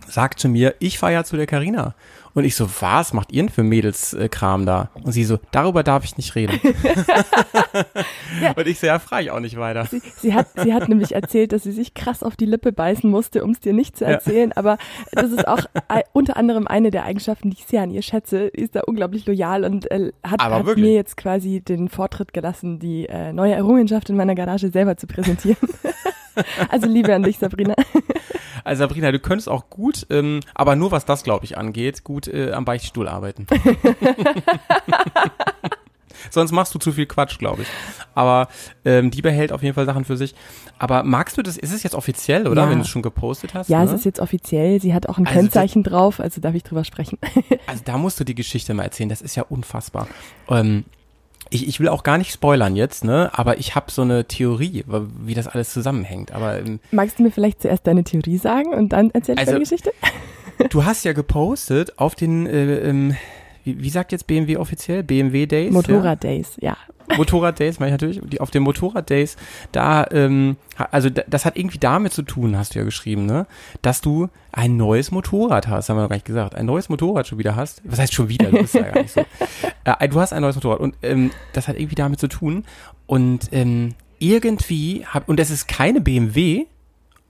sagt 0.08 0.38
zu 0.40 0.48
mir, 0.48 0.74
ich 0.78 0.98
fahre 0.98 1.12
ja 1.12 1.24
zu 1.24 1.36
der 1.36 1.46
Carina. 1.46 1.94
Und 2.34 2.44
ich 2.44 2.56
so, 2.56 2.69
was 2.81 3.12
macht 3.12 3.31
ihr 3.32 3.43
denn 3.43 3.50
für 3.50 3.62
Mädelskram 3.62 4.64
da? 4.64 4.90
Und 5.02 5.12
sie 5.12 5.25
so, 5.25 5.38
darüber 5.50 5.82
darf 5.82 6.05
ich 6.05 6.17
nicht 6.17 6.34
reden. 6.34 6.58
Und 8.56 8.67
ich 8.67 8.79
so, 8.81 8.87
ja, 8.87 8.99
frage 8.99 9.25
ich 9.25 9.31
auch 9.31 9.40
nicht 9.40 9.56
weiter. 9.58 9.87
Sie, 9.87 10.00
sie, 10.17 10.34
hat, 10.34 10.49
sie 10.56 10.73
hat 10.73 10.88
nämlich 10.88 11.14
erzählt, 11.14 11.52
dass 11.52 11.62
sie 11.62 11.73
sich 11.73 11.94
krass 11.94 12.23
auf 12.23 12.37
die 12.37 12.46
Lippe 12.46 12.73
beißen 12.73 13.08
musste, 13.11 13.44
um 13.44 13.50
es 13.50 13.61
dir 13.61 13.73
nicht 13.73 13.96
zu 13.96 14.05
Ja. 14.05 14.11
erzählen. 14.12 14.52
Aber 14.52 14.79
das 15.12 15.31
ist 15.31 15.46
auch 15.46 15.61
unter 16.12 16.37
anderem 16.37 16.67
eine 16.67 16.90
der 16.90 17.05
Eigenschaften, 17.05 17.50
die 17.50 17.56
ich 17.58 17.67
sehr 17.67 17.82
an 17.82 17.90
ihr 17.90 18.02
schätze. 18.02 18.50
Die 18.56 18.62
ist 18.62 18.75
da 18.75 18.81
unglaublich 18.87 19.26
loyal 19.26 19.64
und 19.64 19.90
äh, 19.90 20.12
hat, 20.25 20.40
hat 20.43 20.76
mir 20.76 20.93
jetzt 20.94 21.17
quasi 21.17 21.61
den 21.61 21.88
Vortritt 21.88 22.32
gelassen, 22.32 22.79
die 22.79 23.06
äh, 23.06 23.32
neue 23.32 23.55
Errungenschaft 23.55 24.08
in 24.11 24.17
meiner 24.17 24.34
Garage 24.34 24.70
selber 24.70 24.96
zu 24.96 25.06
präsentieren. 25.06 25.56
also 26.69 26.87
Liebe 26.87 27.14
an 27.14 27.23
dich, 27.23 27.38
Sabrina. 27.38 27.75
Also 28.64 28.81
Sabrina, 28.84 29.10
du 29.10 29.19
könntest 29.19 29.48
auch 29.48 29.70
gut, 29.70 30.06
ähm, 30.10 30.39
aber 30.55 30.77
nur 30.77 30.93
was 30.93 31.05
das, 31.05 31.24
glaube 31.24 31.44
ich, 31.44 31.58
angeht, 31.58 32.05
gut 32.05 32.21
äh, 32.29 32.52
am 32.52 32.64
Beichtstuhl 32.64 33.08
arbeiten. 33.08 33.46
Sonst 36.31 36.52
machst 36.52 36.74
du 36.74 36.79
zu 36.79 36.93
viel 36.93 37.06
Quatsch, 37.06 37.38
glaube 37.38 37.62
ich. 37.62 37.69
Aber 38.14 38.48
ähm, 38.84 39.10
die 39.10 39.22
behält 39.22 39.52
auf 39.52 39.62
jeden 39.62 39.74
Fall 39.74 39.86
Sachen 39.86 40.05
für 40.05 40.17
sich. 40.17 40.34
Aber 40.79 41.02
magst 41.02 41.36
du 41.36 41.43
das, 41.43 41.56
ist 41.56 41.72
es 41.72 41.82
jetzt 41.82 41.94
offiziell, 41.94 42.46
oder? 42.46 42.62
Ja. 42.62 42.70
Wenn 42.70 42.79
du 42.79 42.82
es 42.82 42.88
schon 42.88 43.02
gepostet 43.02 43.55
hast? 43.55 43.69
Ja, 43.69 43.81
ne? 43.81 43.86
es 43.86 43.93
ist 43.93 44.05
jetzt 44.05 44.20
offiziell. 44.20 44.81
Sie 44.81 44.94
hat 44.94 45.08
auch 45.08 45.19
ein 45.19 45.26
Also 45.26 45.41
Kennzeichen 45.41 45.82
drauf, 45.82 46.20
also 46.20 46.41
darf 46.41 46.55
ich 46.55 46.62
drüber 46.62 46.84
sprechen. 46.84 47.19
Also 47.67 47.82
da 47.84 47.96
musst 47.98 48.19
du 48.20 48.24
die 48.24 48.34
Geschichte 48.34 48.74
mal 48.74 48.82
erzählen, 48.84 49.08
das 49.08 49.22
ist 49.22 49.36
ja 49.36 49.44
unfassbar. 49.48 50.06
Ähm, 50.48 50.84
ich, 51.50 51.69
ich 51.69 51.81
will 51.81 51.88
auch 51.88 52.02
gar 52.02 52.19
nicht 52.19 52.32
spoilern 52.32 52.76
jetzt, 52.76 53.05
ne? 53.05 53.31
Aber 53.34 53.58
ich 53.58 53.74
habe 53.74 53.91
so 53.91 54.02
eine 54.02 54.26
Theorie, 54.26 54.84
wie 55.20 55.34
das 55.34 55.46
alles 55.48 55.72
zusammenhängt. 55.72 56.32
Aber 56.32 56.58
ähm, 56.58 56.81
Magst 56.91 57.19
du 57.19 57.22
mir 57.22 57.31
vielleicht 57.31 57.62
zuerst 57.62 57.86
deine 57.86 58.05
Theorie 58.05 58.38
sagen 58.38 58.72
und 58.74 58.91
dann 58.91 59.10
erzähl 59.12 59.34
ich 59.34 59.41
Also- 59.41 59.52
deine 59.52 59.64
Geschichte? 59.64 59.93
Du 60.70 60.84
hast 60.84 61.04
ja 61.04 61.12
gepostet 61.12 61.98
auf 61.98 62.14
den, 62.14 62.46
äh, 62.46 62.76
ähm, 62.88 63.16
wie, 63.64 63.82
wie 63.82 63.90
sagt 63.90 64.12
jetzt 64.12 64.26
BMW 64.26 64.56
offiziell? 64.56 65.02
BMW 65.02 65.46
Days? 65.46 65.68
Ja? 65.68 65.72
Motorrad 65.72 66.22
Days, 66.24 66.52
ja. 66.60 66.76
Motorrad 67.16 67.58
Days, 67.58 67.78
meine 67.78 67.90
ich 67.90 68.00
natürlich, 68.00 68.20
die, 68.24 68.40
auf 68.40 68.50
den 68.50 68.62
Motorrad 68.62 69.10
Days, 69.10 69.36
da, 69.72 70.06
ähm, 70.12 70.56
also 70.90 71.10
da- 71.10 71.24
das 71.28 71.44
hat 71.44 71.56
irgendwie 71.58 71.78
damit 71.78 72.12
zu 72.12 72.22
tun, 72.22 72.56
hast 72.56 72.74
du 72.74 72.78
ja 72.78 72.84
geschrieben, 72.84 73.26
ne? 73.26 73.46
Dass 73.82 74.00
du 74.00 74.28
ein 74.52 74.76
neues 74.76 75.10
Motorrad 75.10 75.68
hast, 75.68 75.88
haben 75.90 75.96
wir 75.98 76.02
noch 76.02 76.08
gar 76.08 76.16
nicht 76.16 76.24
gesagt, 76.24 76.54
ein 76.54 76.64
neues 76.64 76.88
Motorrad 76.88 77.26
schon 77.26 77.38
wieder 77.38 77.54
hast. 77.56 77.82
Was 77.84 77.98
heißt 77.98 78.14
schon 78.14 78.28
wieder? 78.28 78.50
Du 78.50 78.58
bist 78.58 78.74
ja 78.74 78.82
gar 78.82 79.02
nicht 79.02 79.12
so. 79.12 79.24
Äh, 79.84 80.08
du 80.08 80.20
hast 80.20 80.32
ein 80.32 80.42
neues 80.42 80.54
Motorrad 80.54 80.78
und 80.78 80.94
ähm, 81.02 81.32
das 81.54 81.66
hat 81.66 81.76
irgendwie 81.76 81.96
damit 81.96 82.20
zu 82.20 82.28
tun 82.28 82.64
und 83.06 83.48
ähm, 83.50 83.94
irgendwie 84.20 85.04
hab, 85.04 85.28
und 85.28 85.40
es 85.40 85.50
ist 85.50 85.66
keine 85.66 86.00
BMW, 86.00 86.66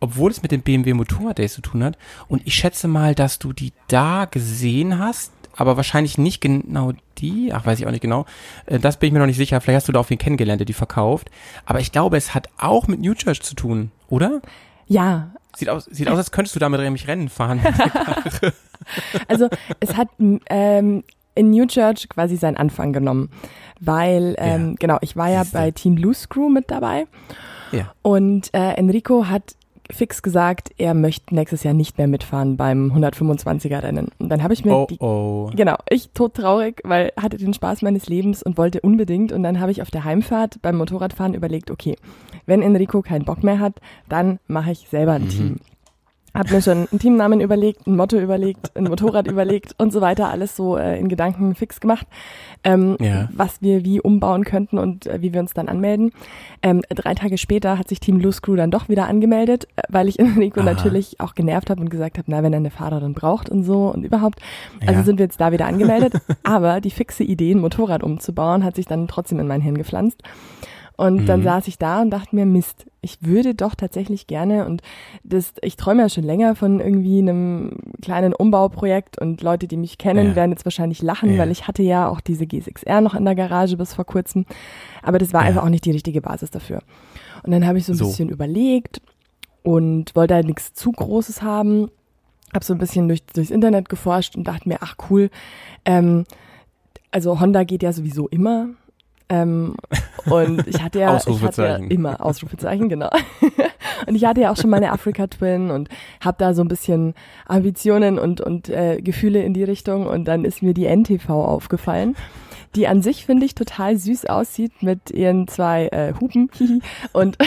obwohl 0.02 0.30
es 0.30 0.42
mit 0.42 0.50
dem 0.52 0.60
BMW 0.62 0.92
Motorrad 0.94 1.38
Days 1.38 1.54
zu 1.54 1.62
tun 1.62 1.82
hat. 1.84 1.96
Und 2.28 2.42
ich 2.46 2.54
schätze 2.54 2.88
mal, 2.88 3.14
dass 3.14 3.38
du 3.38 3.52
die 3.52 3.72
da 3.88 4.26
gesehen 4.26 4.98
hast, 4.98 5.32
aber 5.56 5.76
wahrscheinlich 5.76 6.18
nicht 6.18 6.40
genau 6.40 6.92
die. 7.18 7.52
Ach, 7.52 7.64
weiß 7.64 7.78
ich 7.78 7.86
auch 7.86 7.90
nicht 7.90 8.00
genau. 8.02 8.26
Äh, 8.66 8.78
Das 8.78 8.98
bin 8.98 9.06
ich 9.08 9.12
mir 9.12 9.18
noch 9.20 9.26
nicht 9.26 9.36
sicher. 9.36 9.60
Vielleicht 9.60 9.76
hast 9.76 9.88
du 9.88 9.92
da 9.92 10.00
auch 10.00 10.10
wen 10.10 10.18
kennengelernt, 10.18 10.60
der 10.60 10.66
die 10.66 10.72
verkauft. 10.72 11.30
Aber 11.66 11.80
ich 11.80 11.92
glaube, 11.92 12.16
es 12.16 12.34
hat 12.34 12.48
auch 12.58 12.88
mit 12.88 13.00
New 13.00 13.14
Church 13.14 13.40
zu 13.42 13.54
tun, 13.54 13.90
oder? 14.08 14.40
Ja, 14.86 15.30
Sieht 15.54 15.68
aus, 15.68 15.84
sieht 15.84 16.08
aus 16.08 16.16
als 16.16 16.30
könntest 16.32 16.56
du 16.56 16.60
damit 16.60 16.80
nämlich 16.80 17.06
Rennen 17.08 17.28
fahren. 17.28 17.60
Also 19.28 19.48
es 19.80 19.96
hat 19.96 20.08
ähm, 20.18 21.04
in 21.34 21.50
New 21.50 21.66
Church 21.66 22.08
quasi 22.08 22.36
seinen 22.36 22.56
Anfang 22.56 22.92
genommen, 22.92 23.30
weil, 23.80 24.34
ähm, 24.38 24.70
Ja. 24.70 24.74
genau, 24.78 24.98
ich 25.02 25.16
war 25.16 25.28
ja 25.28 25.42
Siehste. 25.44 25.58
bei 25.58 25.70
Team 25.70 25.94
Blue 25.94 26.14
Screw 26.14 26.48
mit 26.48 26.70
dabei 26.70 27.06
Ja. 27.70 27.92
und 28.02 28.52
äh, 28.54 28.72
Enrico 28.74 29.26
hat 29.28 29.54
fix 29.94 30.22
gesagt, 30.22 30.70
er 30.78 30.94
möchte 30.94 31.34
nächstes 31.34 31.62
Jahr 31.62 31.74
nicht 31.74 31.98
mehr 31.98 32.06
mitfahren 32.08 32.56
beim 32.56 32.92
125er 32.92 33.82
Rennen. 33.82 34.08
Und 34.18 34.28
dann 34.28 34.42
habe 34.42 34.54
ich 34.54 34.64
mir 34.64 34.74
Oh, 34.74 34.86
die 34.88 34.98
oh. 34.98 35.50
Genau, 35.54 35.76
ich 35.88 36.10
todtraurig, 36.12 36.80
weil 36.84 37.12
hatte 37.20 37.36
den 37.36 37.54
Spaß 37.54 37.82
meines 37.82 38.06
Lebens 38.08 38.42
und 38.42 38.56
wollte 38.58 38.80
unbedingt. 38.80 39.32
Und 39.32 39.42
dann 39.42 39.60
habe 39.60 39.70
ich 39.72 39.82
auf 39.82 39.90
der 39.90 40.04
Heimfahrt 40.04 40.60
beim 40.62 40.76
Motorradfahren 40.76 41.34
überlegt, 41.34 41.70
okay, 41.70 41.96
wenn 42.46 42.62
Enrico 42.62 43.02
keinen 43.02 43.24
Bock 43.24 43.42
mehr 43.44 43.58
hat, 43.60 43.74
dann 44.08 44.38
mache 44.46 44.72
ich 44.72 44.88
selber 44.90 45.18
Mhm. 45.18 45.24
ein 45.24 45.28
Team. 45.28 45.56
Hab 46.34 46.50
mir 46.50 46.62
schon 46.62 46.88
einen 46.90 46.98
Teamnamen 46.98 47.40
überlegt, 47.42 47.86
ein 47.86 47.94
Motto 47.96 48.18
überlegt, 48.18 48.74
ein 48.74 48.84
Motorrad 48.84 49.26
überlegt 49.26 49.74
und 49.78 49.92
so 49.92 50.00
weiter, 50.00 50.30
alles 50.30 50.56
so 50.56 50.78
äh, 50.78 50.98
in 50.98 51.08
Gedanken 51.08 51.54
fix 51.54 51.78
gemacht, 51.78 52.06
ähm, 52.64 52.96
Ja. 53.00 53.28
was 53.34 53.60
wir 53.60 53.84
wie 53.84 54.00
umbauen 54.00 54.44
könnten 54.44 54.78
und 54.78 55.06
äh, 55.06 55.20
wie 55.20 55.34
wir 55.34 55.40
uns 55.40 55.52
dann 55.52 55.68
anmelden. 55.68 56.10
Ähm, 56.62 56.80
drei 56.88 57.14
Tage 57.14 57.36
später 57.36 57.78
hat 57.78 57.88
sich 57.88 58.00
Team 58.00 58.18
Loose 58.18 58.40
Crew 58.40 58.56
dann 58.56 58.70
doch 58.70 58.88
wieder 58.88 59.08
angemeldet, 59.08 59.68
äh, 59.76 59.82
weil 59.90 60.08
ich 60.08 60.18
Enrico 60.20 60.60
Aha. 60.60 60.70
natürlich 60.70 61.20
auch 61.20 61.34
genervt 61.34 61.68
habe 61.68 61.82
und 61.82 61.90
gesagt 61.90 62.16
habe, 62.16 62.24
na, 62.30 62.42
wenn 62.42 62.54
er 62.54 62.58
eine 62.60 62.70
Fahrerin 62.70 63.12
braucht 63.12 63.50
und 63.50 63.62
so 63.64 63.88
und 63.92 64.02
überhaupt. 64.04 64.40
Also 64.80 64.94
Ja. 65.00 65.02
sind 65.02 65.18
wir 65.18 65.26
jetzt 65.26 65.40
da 65.40 65.52
wieder 65.52 65.66
angemeldet. 65.66 66.14
Aber 66.44 66.80
die 66.80 66.90
fixe 66.90 67.24
Idee, 67.24 67.52
ein 67.52 67.60
Motorrad 67.60 68.02
umzubauen, 68.02 68.64
hat 68.64 68.76
sich 68.76 68.86
dann 68.86 69.06
trotzdem 69.06 69.38
in 69.38 69.46
mein 69.46 69.60
Hirn 69.60 69.76
gepflanzt. 69.76 70.22
Und 70.96 71.26
dann 71.26 71.40
Mhm. 71.40 71.44
saß 71.44 71.68
ich 71.68 71.78
da 71.78 72.02
und 72.02 72.10
dachte 72.10 72.36
mir, 72.36 72.44
Mist, 72.46 72.86
ich 73.00 73.22
würde 73.22 73.54
doch 73.54 73.74
tatsächlich 73.74 74.26
gerne 74.26 74.66
und 74.66 74.82
das, 75.24 75.54
ich 75.62 75.76
träume 75.76 76.02
ja 76.02 76.08
schon 76.08 76.22
länger 76.24 76.54
von 76.54 76.80
irgendwie 76.80 77.18
einem 77.18 77.78
kleinen 78.02 78.34
Umbauprojekt 78.34 79.18
und 79.18 79.42
Leute, 79.42 79.66
die 79.66 79.76
mich 79.78 79.98
kennen, 79.98 80.28
Ja. 80.28 80.36
werden 80.36 80.50
jetzt 80.52 80.64
wahrscheinlich 80.64 81.02
lachen, 81.02 81.32
Ja. 81.32 81.38
weil 81.38 81.50
ich 81.50 81.66
hatte 81.66 81.82
ja 81.82 82.08
auch 82.08 82.20
diese 82.20 82.44
G6R 82.44 83.00
noch 83.00 83.14
in 83.14 83.24
der 83.24 83.34
Garage 83.34 83.76
bis 83.76 83.94
vor 83.94 84.04
kurzem. 84.04 84.44
Aber 85.02 85.18
das 85.18 85.32
war 85.32 85.42
Ja. 85.42 85.48
einfach 85.48 85.64
auch 85.64 85.68
nicht 85.70 85.84
die 85.86 85.90
richtige 85.92 86.20
Basis 86.20 86.50
dafür. 86.50 86.80
Und 87.42 87.50
dann 87.52 87.66
habe 87.66 87.78
ich 87.78 87.86
so 87.86 87.92
ein 87.92 87.96
So. 87.96 88.06
bisschen 88.06 88.28
überlegt 88.28 89.00
und 89.62 90.14
wollte 90.14 90.34
halt 90.34 90.46
nichts 90.46 90.74
zu 90.74 90.92
Großes 90.92 91.42
haben. 91.42 91.90
Habe 92.54 92.64
so 92.64 92.74
ein 92.74 92.78
bisschen 92.78 93.08
durch, 93.08 93.24
durchs 93.24 93.50
Internet 93.50 93.88
geforscht 93.88 94.36
und 94.36 94.44
dachte 94.46 94.68
mir, 94.68 94.78
ach 94.82 94.96
cool, 95.10 95.30
ähm, 95.86 96.24
also 97.10 97.40
Honda 97.40 97.64
geht 97.64 97.82
ja 97.82 97.92
sowieso 97.92 98.28
immer. 98.28 98.68
Ähm, 99.32 99.76
und 100.26 100.66
ich 100.68 100.82
hatte 100.82 101.00
ja, 101.00 101.16
ich 101.16 101.42
hatte 101.42 101.62
ja 101.62 101.76
immer 101.76 102.22
Ausrufezeichen, 102.22 102.90
genau. 102.90 103.08
und 104.06 104.14
ich 104.14 104.26
hatte 104.26 104.42
ja 104.42 104.52
auch 104.52 104.58
schon 104.58 104.68
meine 104.68 104.92
Afrika 104.92 105.26
Twin 105.26 105.70
und 105.70 105.88
habe 106.20 106.36
da 106.38 106.52
so 106.52 106.60
ein 106.60 106.68
bisschen 106.68 107.14
Ambitionen 107.46 108.18
und, 108.18 108.42
und 108.42 108.68
äh, 108.68 109.00
Gefühle 109.00 109.42
in 109.42 109.54
die 109.54 109.64
Richtung. 109.64 110.06
Und 110.06 110.26
dann 110.26 110.44
ist 110.44 110.62
mir 110.62 110.74
die 110.74 110.84
NTV 110.84 111.30
aufgefallen, 111.30 112.14
die 112.74 112.86
an 112.88 113.00
sich, 113.00 113.24
finde 113.24 113.46
ich, 113.46 113.54
total 113.54 113.96
süß 113.96 114.26
aussieht 114.26 114.82
mit 114.82 115.10
ihren 115.10 115.48
zwei 115.48 115.86
äh, 115.88 116.12
Hupen. 116.20 116.50
und 117.12 117.38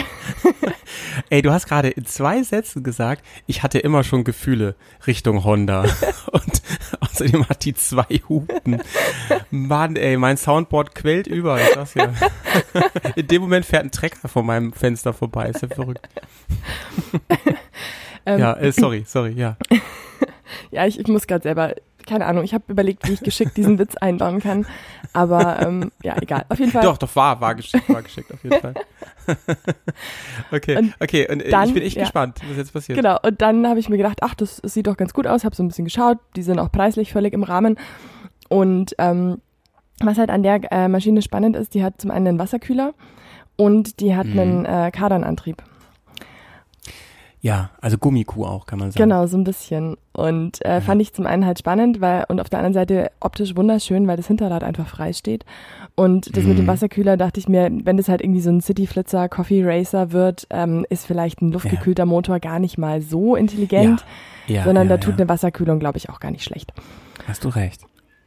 Ey, 1.30 1.42
du 1.42 1.52
hast 1.52 1.68
gerade 1.68 1.88
in 1.88 2.04
zwei 2.04 2.42
Sätzen 2.42 2.82
gesagt, 2.82 3.24
ich 3.46 3.62
hatte 3.62 3.78
immer 3.78 4.02
schon 4.02 4.24
Gefühle 4.24 4.74
Richtung 5.06 5.44
Honda. 5.44 5.82
Und 6.32 6.62
außerdem 7.16 7.48
hat 7.48 7.64
die 7.64 7.74
zwei 7.74 8.04
Hupen. 8.28 8.82
Mann, 9.50 9.96
ey, 9.96 10.16
mein 10.16 10.36
Soundboard 10.36 10.94
quält 10.94 11.26
über. 11.26 11.60
Ich 11.60 11.74
sag's 11.74 11.94
ja. 11.94 12.12
In 13.16 13.26
dem 13.26 13.42
Moment 13.42 13.64
fährt 13.64 13.84
ein 13.84 13.90
Trecker 13.90 14.28
vor 14.28 14.42
meinem 14.42 14.72
Fenster 14.72 15.12
vorbei. 15.12 15.48
Ist 15.48 15.62
ja 15.62 15.68
verrückt. 15.68 16.08
ähm, 18.26 18.38
Ja, 18.38 18.54
äh, 18.54 18.72
sorry, 18.72 19.04
sorry, 19.06 19.32
ja. 19.32 19.56
Ja, 20.70 20.86
ich, 20.86 20.98
ich 20.98 21.08
muss 21.08 21.26
gerade 21.26 21.42
selber, 21.42 21.74
keine 22.06 22.26
Ahnung, 22.26 22.44
ich 22.44 22.54
habe 22.54 22.64
überlegt, 22.68 23.06
wie 23.08 23.12
ich 23.12 23.20
geschickt 23.20 23.56
diesen 23.56 23.78
Witz 23.78 23.96
einbauen 24.00 24.40
kann. 24.40 24.66
Aber 25.12 25.60
ähm, 25.60 25.90
ja, 26.02 26.16
egal. 26.20 26.44
Auf 26.48 26.58
jeden 26.58 26.72
Fall. 26.72 26.82
Doch, 26.82 26.98
doch, 26.98 27.14
war, 27.16 27.40
war 27.40 27.54
geschickt, 27.54 27.88
war 27.88 28.02
geschickt, 28.02 28.32
auf 28.32 28.42
jeden 28.44 28.60
Fall. 28.60 28.74
okay, 30.52 30.76
Und 30.78 30.94
okay, 31.00 31.28
und 31.30 31.42
äh, 31.42 31.50
dann- 31.50 31.68
ich 31.68 31.74
bin 31.74 31.82
echt 31.82 31.96
ja. 31.96 32.02
gespannt, 32.02 32.38
was 32.48 32.56
jetzt 32.56 32.72
passiert. 32.72 32.96
Genau, 32.96 33.18
und 33.22 33.40
dann 33.42 33.66
habe 33.66 33.78
ich 33.80 33.88
mir 33.88 33.96
gedacht, 33.96 34.18
ach, 34.22 34.34
das, 34.34 34.60
das 34.62 34.74
sieht 34.74 34.86
doch 34.86 34.96
ganz 34.96 35.12
gut 35.14 35.26
aus, 35.26 35.44
habe 35.44 35.54
so 35.56 35.62
ein 35.62 35.68
bisschen 35.68 35.84
geschaut, 35.84 36.18
die 36.36 36.42
sind 36.42 36.58
auch 36.58 36.70
preislich 36.72 37.12
völlig 37.12 37.32
im 37.32 37.42
Rahmen. 37.42 37.78
Und 38.48 38.94
ähm, 38.98 39.38
was 40.00 40.18
halt 40.18 40.30
an 40.30 40.42
der 40.42 40.60
äh, 40.72 40.88
Maschine 40.88 41.22
spannend 41.22 41.56
ist, 41.56 41.74
die 41.74 41.82
hat 41.82 42.00
zum 42.00 42.10
einen 42.10 42.28
einen 42.28 42.38
Wasserkühler 42.38 42.94
und 43.56 44.00
die 44.00 44.14
hat 44.14 44.26
Mhm. 44.26 44.38
einen 44.38 44.64
äh, 44.66 44.90
Kardanantrieb. 44.90 45.62
Ja, 47.46 47.70
also 47.80 47.96
Gummikuh 47.96 48.44
auch, 48.44 48.66
kann 48.66 48.80
man 48.80 48.90
sagen. 48.90 49.04
Genau, 49.04 49.26
so 49.28 49.36
ein 49.38 49.44
bisschen. 49.44 49.96
Und 50.12 50.64
äh, 50.64 50.80
fand 50.80 51.00
ich 51.00 51.12
zum 51.12 51.26
einen 51.26 51.46
halt 51.46 51.60
spannend, 51.60 52.00
weil 52.00 52.24
und 52.28 52.40
auf 52.40 52.48
der 52.48 52.58
anderen 52.58 52.74
Seite 52.74 53.12
optisch 53.20 53.54
wunderschön, 53.54 54.08
weil 54.08 54.16
das 54.16 54.26
Hinterrad 54.26 54.64
einfach 54.64 54.88
frei 54.88 55.12
steht. 55.12 55.44
Und 55.94 56.36
das 56.36 56.42
mit 56.42 56.58
dem 56.58 56.64
Mhm. 56.64 56.68
Wasserkühler 56.68 57.16
dachte 57.16 57.38
ich 57.38 57.48
mir, 57.48 57.70
wenn 57.84 57.96
das 57.96 58.08
halt 58.08 58.20
irgendwie 58.20 58.40
so 58.40 58.50
ein 58.50 58.60
Cityflitzer, 58.60 59.28
Coffee 59.28 59.62
Racer 59.64 60.10
wird, 60.10 60.48
ähm, 60.50 60.84
ist 60.90 61.06
vielleicht 61.06 61.40
ein 61.40 61.52
luftgekühlter 61.52 62.04
Motor 62.04 62.40
gar 62.40 62.58
nicht 62.58 62.78
mal 62.78 63.00
so 63.00 63.36
intelligent, 63.36 64.04
Ja, 64.48 64.64
sondern 64.64 64.88
ja, 64.88 64.96
da 64.96 65.00
tut 65.00 65.14
ja. 65.14 65.20
eine 65.20 65.28
Wasserkühlung, 65.28 65.78
glaube 65.78 65.98
ich, 65.98 66.10
auch 66.10 66.18
gar 66.18 66.32
nicht 66.32 66.42
schlecht. 66.42 66.72
Hast 67.28 67.44
du 67.44 67.48
recht. 67.48 67.82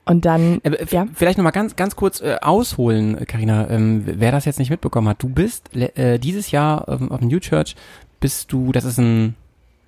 Und 0.05 0.23
dann, 0.25 0.61
Äh, 0.63 0.85
Ja. 0.91 1.07
Vielleicht 1.13 1.37
nochmal 1.37 1.51
ganz, 1.51 1.75
ganz 1.75 1.95
kurz 1.95 2.21
äh, 2.21 2.37
ausholen, 2.41 3.25
Karina. 3.27 3.69
Ähm, 3.69 4.03
wer 4.05 4.31
das 4.31 4.45
jetzt 4.45 4.59
nicht 4.59 4.69
mitbekommen 4.71 5.09
hat, 5.09 5.21
du 5.21 5.27
bist 5.29 5.75
äh, 5.75 6.17
dieses 6.19 6.51
Jahr 6.51 6.87
ähm, 6.87 7.11
auf 7.11 7.19
dem 7.19 7.27
New 7.27 7.39
Church, 7.39 7.75
bist 8.19 8.51
du, 8.51 8.71
das 8.71 8.85
ist 8.85 8.97
ein 8.97 9.35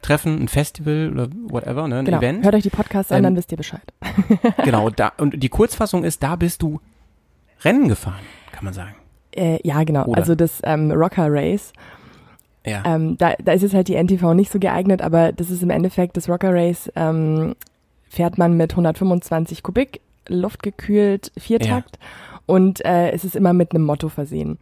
Treffen, 0.02 0.42
ein 0.42 0.48
Festival 0.48 1.12
oder 1.14 1.28
whatever, 1.48 1.88
ne, 1.88 2.00
ein 2.00 2.06
genau, 2.06 2.18
Event. 2.18 2.44
hört 2.44 2.56
euch 2.56 2.64
die 2.64 2.70
Podcasts 2.70 3.12
an, 3.12 3.20
Ähm, 3.20 3.24
dann 3.24 3.36
wisst 3.36 3.52
ihr 3.52 3.58
Bescheid. 3.58 3.82
genau, 4.64 4.90
da, 4.90 5.12
und 5.18 5.42
die 5.42 5.50
Kurzfassung 5.50 6.04
ist, 6.04 6.24
da 6.24 6.36
bist 6.36 6.62
du 6.62 6.80
Rennen 7.64 7.88
gefahren, 7.88 8.24
kann 8.52 8.66
man 8.66 8.74
sagen. 8.74 8.96
Äh, 9.36 9.60
ja, 9.64 9.84
genau. 9.84 10.06
Oder? 10.06 10.18
Also 10.18 10.36
das 10.36 10.62
ähm, 10.64 10.92
Rocker 10.92 11.28
Race. 11.30 11.72
Ja. 12.66 12.84
Ähm, 12.86 13.18
da, 13.18 13.34
da 13.44 13.54
ist 13.54 13.62
jetzt 13.62 13.74
halt 13.74 13.88
die 13.88 13.96
NTV 13.96 14.34
nicht 14.34 14.52
so 14.52 14.60
geeignet, 14.60 15.02
aber 15.02 15.32
das 15.32 15.50
ist 15.50 15.64
im 15.64 15.70
Endeffekt 15.70 16.18
das 16.18 16.28
Rocker 16.28 16.54
Race. 16.54 16.92
Ähm, 16.96 17.56
fährt 18.10 18.38
man 18.38 18.58
mit 18.58 18.72
125 18.72 19.64
Kubik, 19.64 20.02
luftgekühlt, 20.28 21.32
Viertakt 21.38 21.98
und 22.46 22.84
äh, 22.84 23.12
es 23.12 23.24
ist 23.24 23.36
immer 23.36 23.54
mit 23.54 23.74
einem 23.74 23.86
Motto 23.86 24.10
versehen. 24.10 24.58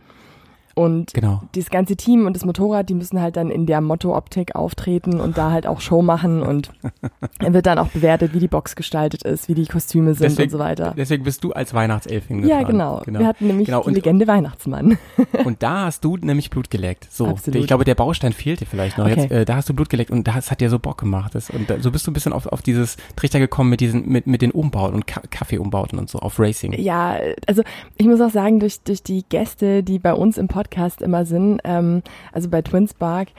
Und 0.79 1.13
genau. 1.13 1.41
das 1.55 1.69
ganze 1.69 1.97
Team 1.97 2.25
und 2.25 2.37
das 2.37 2.45
Motorrad, 2.45 2.87
die 2.87 2.93
müssen 2.93 3.19
halt 3.19 3.35
dann 3.35 3.51
in 3.51 3.65
der 3.65 3.81
Motto-Optik 3.81 4.55
auftreten 4.55 5.19
und 5.19 5.37
da 5.37 5.51
halt 5.51 5.67
auch 5.67 5.81
Show 5.81 6.01
machen 6.01 6.41
und 6.41 6.71
wird 7.41 7.65
dann 7.65 7.77
auch 7.79 7.89
bewertet, 7.89 8.33
wie 8.33 8.39
die 8.39 8.47
Box 8.47 8.77
gestaltet 8.77 9.23
ist, 9.23 9.49
wie 9.49 9.55
die 9.55 9.65
Kostüme 9.65 10.13
sind 10.13 10.29
Deswegen- 10.29 10.43
und 10.43 10.51
so 10.51 10.59
weiter. 10.59 10.93
Deswegen 10.95 11.25
bist 11.25 11.43
du 11.43 11.51
als 11.51 11.73
Weihnachtselfin 11.73 12.43
gefahren. 12.43 12.61
Ja, 12.61 12.65
genau. 12.65 13.01
Wir 13.05 13.27
hatten 13.27 13.47
nämlich 13.47 13.65
Genau, 13.65 13.83
die 13.83 13.93
Legende 13.93 14.25
Weihnachtsmann. 14.25 14.97
Und 15.43 15.61
da 15.61 15.87
hast 15.87 16.05
du 16.05 16.15
nämlich 16.15 16.49
Blut 16.49 16.69
geleckt. 16.69 17.11
So, 17.11 17.27
Absolut. 17.27 17.59
ich 17.59 17.67
glaube, 17.67 17.83
der 17.83 17.95
Baustein 17.95 18.31
fehlte 18.31 18.65
vielleicht 18.65 18.97
noch. 18.97 19.05
Okay. 19.05 19.19
Jetzt, 19.23 19.31
äh, 19.31 19.43
da 19.43 19.57
hast 19.57 19.67
du 19.67 19.73
Blut 19.73 19.89
geleckt 19.89 20.11
und 20.11 20.27
das 20.27 20.49
hat 20.49 20.61
dir 20.61 20.69
so 20.69 20.79
Bock 20.79 20.97
gemacht. 20.97 21.35
Das, 21.35 21.49
und 21.49 21.69
da, 21.69 21.81
so 21.81 21.91
bist 21.91 22.07
du 22.07 22.11
ein 22.11 22.13
bisschen 22.13 22.31
auf, 22.31 22.45
auf 22.45 22.61
dieses 22.61 22.95
Trichter 23.17 23.39
gekommen 23.39 23.69
mit 23.69 23.81
diesen, 23.81 24.07
mit, 24.07 24.27
mit 24.27 24.41
den 24.41 24.51
Umbauten 24.51 24.95
und 24.95 25.07
Ka 25.07 25.21
Kaffeeumbauten 25.29 25.99
und 25.99 26.09
so 26.09 26.19
auf 26.19 26.39
Racing. 26.39 26.73
Ja, 26.73 27.17
also 27.47 27.63
ich 27.97 28.05
muss 28.05 28.21
auch 28.21 28.29
sagen, 28.29 28.61
durch, 28.61 28.79
durch 28.81 29.03
die 29.03 29.25
Gäste, 29.27 29.83
die 29.83 29.99
bei 29.99 30.13
uns 30.13 30.37
im 30.37 30.47
Podcast 30.47 30.68
immer 31.01 31.25
sind, 31.25 31.59
ähm, 31.63 32.01
also 32.33 32.49
bei 32.49 32.61
Twinspark, 32.61 33.29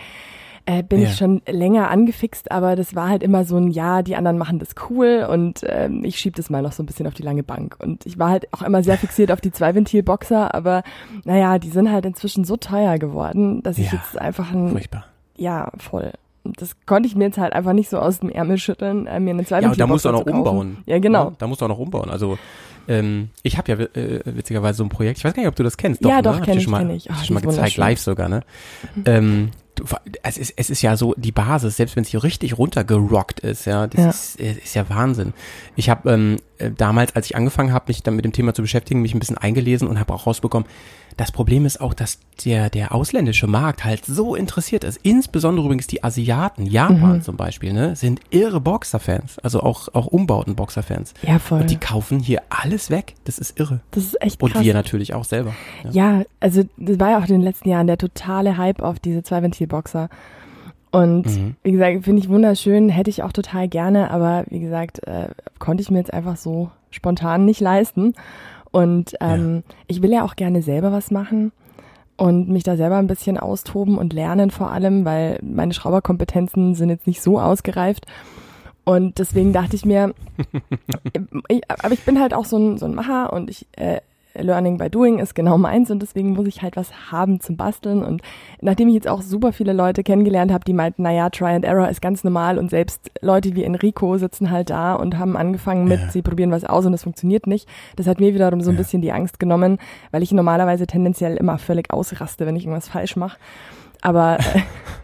äh, 0.67 0.83
bin 0.83 1.01
Ja. 1.01 1.09
ich 1.09 1.17
schon 1.17 1.41
länger 1.49 1.91
angefixt, 1.91 2.53
aber 2.53 2.77
das 2.77 2.95
war 2.95 3.09
halt 3.09 3.23
immer 3.23 3.45
so 3.45 3.57
ein, 3.57 3.71
ja, 3.71 4.03
die 4.03 4.15
anderen 4.15 4.37
machen 4.39 4.59
das 4.59 4.75
cool 4.91 5.27
und 5.29 5.65
ähm, 5.67 6.05
ich 6.05 6.19
schieb 6.19 6.37
das 6.37 6.51
mal 6.51 6.63
noch 6.63 6.73
so 6.73 6.83
ein 6.83 6.87
bisschen 6.87 7.07
auf 7.07 7.15
die 7.15 7.23
lange 7.23 7.43
Bank. 7.43 7.77
Und 7.83 8.05
ich 8.07 8.19
war 8.19 8.29
halt 8.31 8.53
auch 8.53 8.63
immer 8.63 8.83
sehr 8.83 8.99
fixiert 8.99 9.33
auf 9.33 9.41
die 9.41 9.51
Zwei-Ventil-Boxer, 9.53 10.55
aber 10.55 10.83
naja, 11.25 11.59
die 11.59 11.71
sind 11.71 11.91
halt 11.91 12.05
inzwischen 12.05 12.45
so 12.45 12.57
teuer 12.57 12.99
geworden, 12.99 13.63
dass 13.63 13.79
ich 13.79 13.91
Ja, 13.91 13.99
jetzt 13.99 14.19
einfach 14.21 14.53
ein, 14.53 14.69
Furchtbar. 14.71 15.07
ja, 15.37 15.71
voll. 15.79 16.13
Das 16.45 16.75
konnte 16.87 17.07
ich 17.07 17.15
mir 17.17 17.25
jetzt 17.25 17.37
halt 17.39 17.53
einfach 17.53 17.75
nicht 17.75 17.91
so 17.91 17.99
aus 17.99 18.21
dem 18.21 18.31
Ärmel 18.31 18.57
schütteln, 18.59 19.07
äh, 19.07 19.21
mir 19.21 19.31
einen 19.33 19.47
Ja, 19.49 19.71
und 19.71 19.79
da 19.81 19.87
musst 19.87 20.05
du 20.05 20.09
auch 20.11 20.25
noch 20.25 20.27
umbauen. 20.27 20.79
Ja, 20.87 20.99
genau. 20.99 21.25
Ja, 21.25 21.33
da 21.39 21.47
musst 21.47 21.61
du 21.61 21.67
auch 21.67 21.69
noch 21.71 21.79
umbauen. 21.79 22.09
Also 22.11 22.39
ähm, 22.89 23.31
ich 23.43 23.59
habe 23.59 23.73
ja 23.73 23.79
äh, 23.79 24.21
witzigerweise 24.25 24.79
so 24.79 24.85
ein 24.85 24.89
Projekt. 24.89 25.19
Ich 25.19 25.25
weiß 25.25 25.35
gar 25.35 25.43
nicht, 25.43 25.49
ob 25.49 25.57
du 25.57 25.63
das 25.63 25.77
kennst. 25.77 26.05
Ja, 26.05 26.17
ne? 26.17 26.23
doch, 26.23 26.37
Hab 26.37 26.45
kenn 26.45 26.55
dir 26.55 26.59
ich, 26.59 26.65
schon 26.65 26.73
mal, 26.73 26.87
kenn 26.87 26.97
ich. 26.97 27.09
Oh, 27.11 27.25
schon 27.25 27.35
mal 27.35 27.41
gezeigt, 27.41 27.77
live 27.77 28.01
sogar, 28.01 28.29
ne? 28.29 28.43
Ähm, 29.05 29.51
du, 29.75 29.85
es, 30.23 30.39
ist, 30.39 30.55
es 30.57 30.71
ist 30.71 30.83
ja 30.83 30.97
so 30.97 31.15
die 31.17 31.33
Basis, 31.33 31.77
selbst 31.77 31.97
wenn 31.97 32.03
es 32.05 32.11
hier 32.11 32.23
richtig 32.23 32.59
runtergerockt 32.59 33.41
ist, 33.41 33.65
ja, 33.67 33.87
das 33.87 34.01
Ja. 34.01 34.11
Ist, 34.11 34.41
äh, 34.41 34.53
ist 34.65 34.75
ja 34.75 34.89
Wahnsinn. 34.89 35.33
Ich 35.77 35.89
habe 35.89 36.11
ähm, 36.11 36.37
äh, 36.59 36.71
damals, 36.71 37.15
als 37.17 37.27
ich 37.27 37.37
angefangen 37.37 37.73
habe, 37.73 37.87
mich 37.89 38.03
dann 38.03 38.17
mit 38.17 38.25
dem 38.25 38.33
Thema 38.33 38.55
zu 38.55 38.63
beschäftigen, 38.63 39.03
mich 39.03 39.15
ein 39.15 39.21
bisschen 39.21 39.39
eingelesen 39.39 39.89
und 39.89 39.99
habe 39.99 40.13
auch 40.13 40.27
rausbekommen, 40.27 40.69
das 41.17 41.33
Problem 41.33 41.67
ist 41.67 41.81
auch, 41.81 41.93
dass 41.95 42.19
der, 42.45 42.71
der 42.71 42.95
ausländische 42.95 43.47
Markt 43.47 43.85
halt 43.85 44.05
so 44.07 44.35
interessiert 44.35 44.85
ist. 44.85 44.99
Insbesondere 45.03 45.67
übrigens 45.67 45.87
die 45.87 46.03
Asiaten, 46.03 46.65
Japan 46.67 47.17
Mhm. 47.17 47.23
zum 47.23 47.37
Beispiel, 47.37 47.73
ne, 47.73 47.95
sind 47.97 48.21
irre 48.31 48.61
Boxerfans. 48.61 49.39
Also 49.41 49.61
auch, 49.63 49.89
auch 49.95 50.07
umbauten 50.07 50.55
Boxerfans. 50.57 51.13
Ja, 51.23 51.39
voll. 51.39 51.61
Und 51.63 51.71
die 51.71 51.77
kaufen 51.77 52.21
hier 52.21 52.43
alles 52.49 52.91
weg. 52.91 53.15
Das 53.25 53.39
ist 53.39 53.59
irre. 53.61 53.81
Das 53.91 54.05
ist 54.05 54.21
echt 54.23 54.43
Und 54.43 54.53
krass. 54.53 54.65
wir 54.65 54.73
natürlich 54.75 55.13
auch 55.15 55.25
selber. 55.25 55.55
Ja. 55.85 55.91
Ja, 56.19 56.25
also 56.41 56.63
das 56.79 56.99
war 56.99 57.11
ja 57.11 57.19
auch 57.19 57.23
in 57.27 57.33
den 57.35 57.43
letzten 57.43 57.69
Jahren 57.69 57.87
der 57.87 57.99
totale 57.99 58.57
Hype 58.57 58.81
auf 58.83 58.99
diese 58.99 59.23
Zwei-Ventil-Boxer. 59.23 60.09
Und 60.93 61.27
Mhm. 61.27 61.55
wie 61.63 61.73
gesagt, 61.73 62.05
finde 62.05 62.21
ich 62.23 62.29
wunderschön, 62.29 62.89
hätte 62.89 63.11
ich 63.11 63.23
auch 63.23 63.33
total 63.33 63.69
gerne, 63.69 64.11
aber 64.11 64.45
wie 64.49 64.59
gesagt, 64.61 65.07
äh, 65.07 65.29
konnte 65.61 65.83
ich 65.83 65.91
mir 65.91 65.99
jetzt 65.99 66.13
einfach 66.13 66.37
so 66.37 66.71
spontan 66.91 67.45
nicht 67.45 67.61
leisten. 67.61 68.15
Und 68.73 69.17
ähm, 69.21 69.65
ich 69.87 70.03
will 70.03 70.13
ja 70.13 70.25
auch 70.25 70.37
gerne 70.37 70.63
selber 70.63 70.93
was 70.93 71.11
machen 71.11 71.53
und 72.17 72.49
mich 72.49 72.63
da 72.63 72.77
selber 72.77 72.97
ein 72.99 73.07
bisschen 73.07 73.39
austoben 73.39 73.99
und 73.99 74.13
lernen 74.13 74.51
vor 74.51 74.71
allem, 74.71 75.05
weil 75.05 75.39
meine 75.43 75.73
Schrauberkompetenzen 75.73 76.75
sind 76.75 76.91
jetzt 76.91 77.07
nicht 77.07 77.23
so 77.23 77.41
ausgereift. 77.41 78.07
Und 78.85 79.19
deswegen 79.19 79.53
dachte 79.53 79.77
ich 79.77 79.85
mir, 79.85 80.15
ich, 81.49 81.63
aber 81.69 81.93
ich 81.93 82.05
bin 82.05 82.21
halt 82.21 82.35
auch 82.35 82.45
so 82.45 82.59
ein, 82.59 82.79
so 82.79 82.87
ein 82.87 82.95
Macher 82.95 83.33
und 83.33 83.51
ich 83.51 83.67
äh, 83.73 84.01
Learning 84.35 84.79
by 84.79 84.89
Doing 84.89 85.19
ist 85.19 85.35
genau 85.35 85.59
meins 85.59 85.91
und 85.91 86.01
deswegen 86.01 86.31
muss 86.31 86.47
ich 86.47 86.63
halt 86.63 86.77
was 86.77 87.11
haben 87.11 87.41
zum 87.41 87.57
Basteln. 87.57 88.05
Und 88.05 88.23
nachdem 88.61 88.89
ich 88.89 88.95
jetzt 88.95 89.09
auch 89.09 89.23
super 89.23 89.53
viele 89.53 89.73
Leute 89.73 90.03
kennengelernt 90.05 90.53
habe, 90.53 90.65
die 90.65 90.73
meinten, 90.73 91.03
naja, 91.03 91.31
Try 91.31 91.47
and 91.55 91.65
Error 91.65 91.89
ist 91.89 92.01
ganz 92.01 92.23
normal 92.23 92.59
und 92.59 92.71
selbst 92.71 93.11
Leute 93.21 93.55
wie 93.57 93.65
Enrico 93.65 94.17
sitzen 94.19 94.51
halt 94.51 94.71
da 94.71 94.95
und 94.95 95.19
haben 95.19 95.37
angefangen 95.37 95.87
mit, 95.89 96.01
Ja. 96.01 96.09
sie 96.11 96.23
probieren 96.23 96.53
was 96.53 96.65
aus 96.65 96.87
und 96.87 96.95
es 96.95 97.03
funktioniert 97.03 97.47
nicht. 97.47 97.69
Das 97.97 98.07
hat 98.07 98.21
mir 98.21 98.33
wiederum 98.35 98.61
so 98.61 98.71
ein 98.71 98.75
Ja. 98.77 98.79
bisschen 98.83 99.03
die 99.03 99.13
Angst 99.13 99.41
genommen, 99.41 99.79
weil 100.13 100.23
ich 100.23 100.33
normalerweise 100.33 100.87
tendenziell 100.87 101.37
immer 101.37 101.59
völlig 101.59 101.93
ausraste, 101.93 102.47
wenn 102.47 102.57
ich 102.57 102.65
irgendwas 102.65 102.89
falsch 102.89 103.17
mache. 103.17 103.39
Aber 104.03 104.39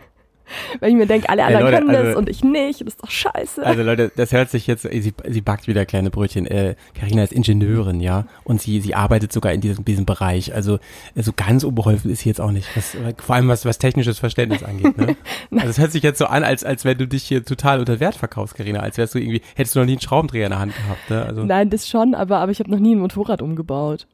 äh, 0.75 0.81
weil 0.81 0.91
ich 0.91 0.97
mir 0.97 1.07
denke, 1.07 1.29
alle 1.29 1.45
anderen 1.45 1.65
Leute, 1.65 1.77
können 1.79 1.93
das 1.93 2.07
also- 2.07 2.19
und 2.19 2.29
ich 2.29 2.45
nicht, 2.45 2.81
das 2.81 2.89
ist 2.89 3.03
doch 3.03 3.11
scheiße. 3.11 3.65
Also 3.65 3.83
Leute, 3.83 4.13
das 4.15 4.33
hört 4.33 4.51
sich 4.51 4.67
jetzt, 4.67 4.83
sie, 4.83 5.15
sie 5.29 5.41
backt 5.41 5.69
wieder 5.69 5.85
kleine 5.87 6.11
Brötchen. 6.11 6.47
Äh, 6.47 6.77
Carina 6.95 7.23
ist 7.23 7.33
Ingenieurin, 7.33 8.01
ja, 8.01 8.27
und 8.45 8.61
sie, 8.61 8.81
sie 8.81 8.95
arbeitet 8.95 9.33
sogar 9.33 9.53
in 9.53 9.61
diesem, 9.61 9.85
diesem 9.85 10.07
Bereich. 10.07 10.55
Also 10.55 10.79
äh, 11.15 11.23
so 11.23 11.33
ganz 11.35 11.65
unbeholfen 11.65 12.11
ist 12.11 12.21
sie 12.21 12.29
jetzt 12.29 12.41
auch 12.41 12.53
nicht, 12.53 12.69
was, 12.77 12.97
vor 13.19 13.35
allem 13.37 13.49
was, 13.49 13.65
was 13.65 13.79
technisches 13.79 14.19
Verständnis 14.19 14.63
angeht. 14.63 14.97
Ne? 14.97 15.17
Also 15.57 15.69
es 15.71 15.79
hört 15.79 15.93
sich 15.93 16.03
jetzt 16.03 16.19
so 16.19 16.27
an, 16.27 16.45
als, 16.45 16.65
als 16.65 16.85
wenn 16.85 16.99
du 16.99 17.07
dich 17.09 17.25
hier 17.25 17.45
total 17.45 17.81
unter 17.81 17.99
Wert 18.01 18.15
verkaufst, 18.15 18.55
Carina, 18.55 18.81
als 18.81 18.99
wärst 18.99 19.15
du 19.15 19.19
irgendwie, 19.19 19.43
hättest 19.55 19.75
du 19.75 19.81
noch 19.81 19.87
nie 19.87 19.93
einen 19.93 20.01
Schraubendreher 20.01 20.47
in 20.47 20.51
der 20.51 20.59
Hand 20.59 20.75
gehabt. 20.77 21.11
Ne? 21.11 21.25
Also 21.25 21.45
Nein, 21.45 21.71
das 21.71 21.89
schon, 21.89 22.15
aber, 22.15 22.39
aber 22.39 22.53
ich 22.53 22.61
habe 22.61 22.71
noch 22.71 22.79
nie 22.79 22.95
ein 22.95 22.99
Motorrad 23.01 23.43
umgebaut. 23.43 24.07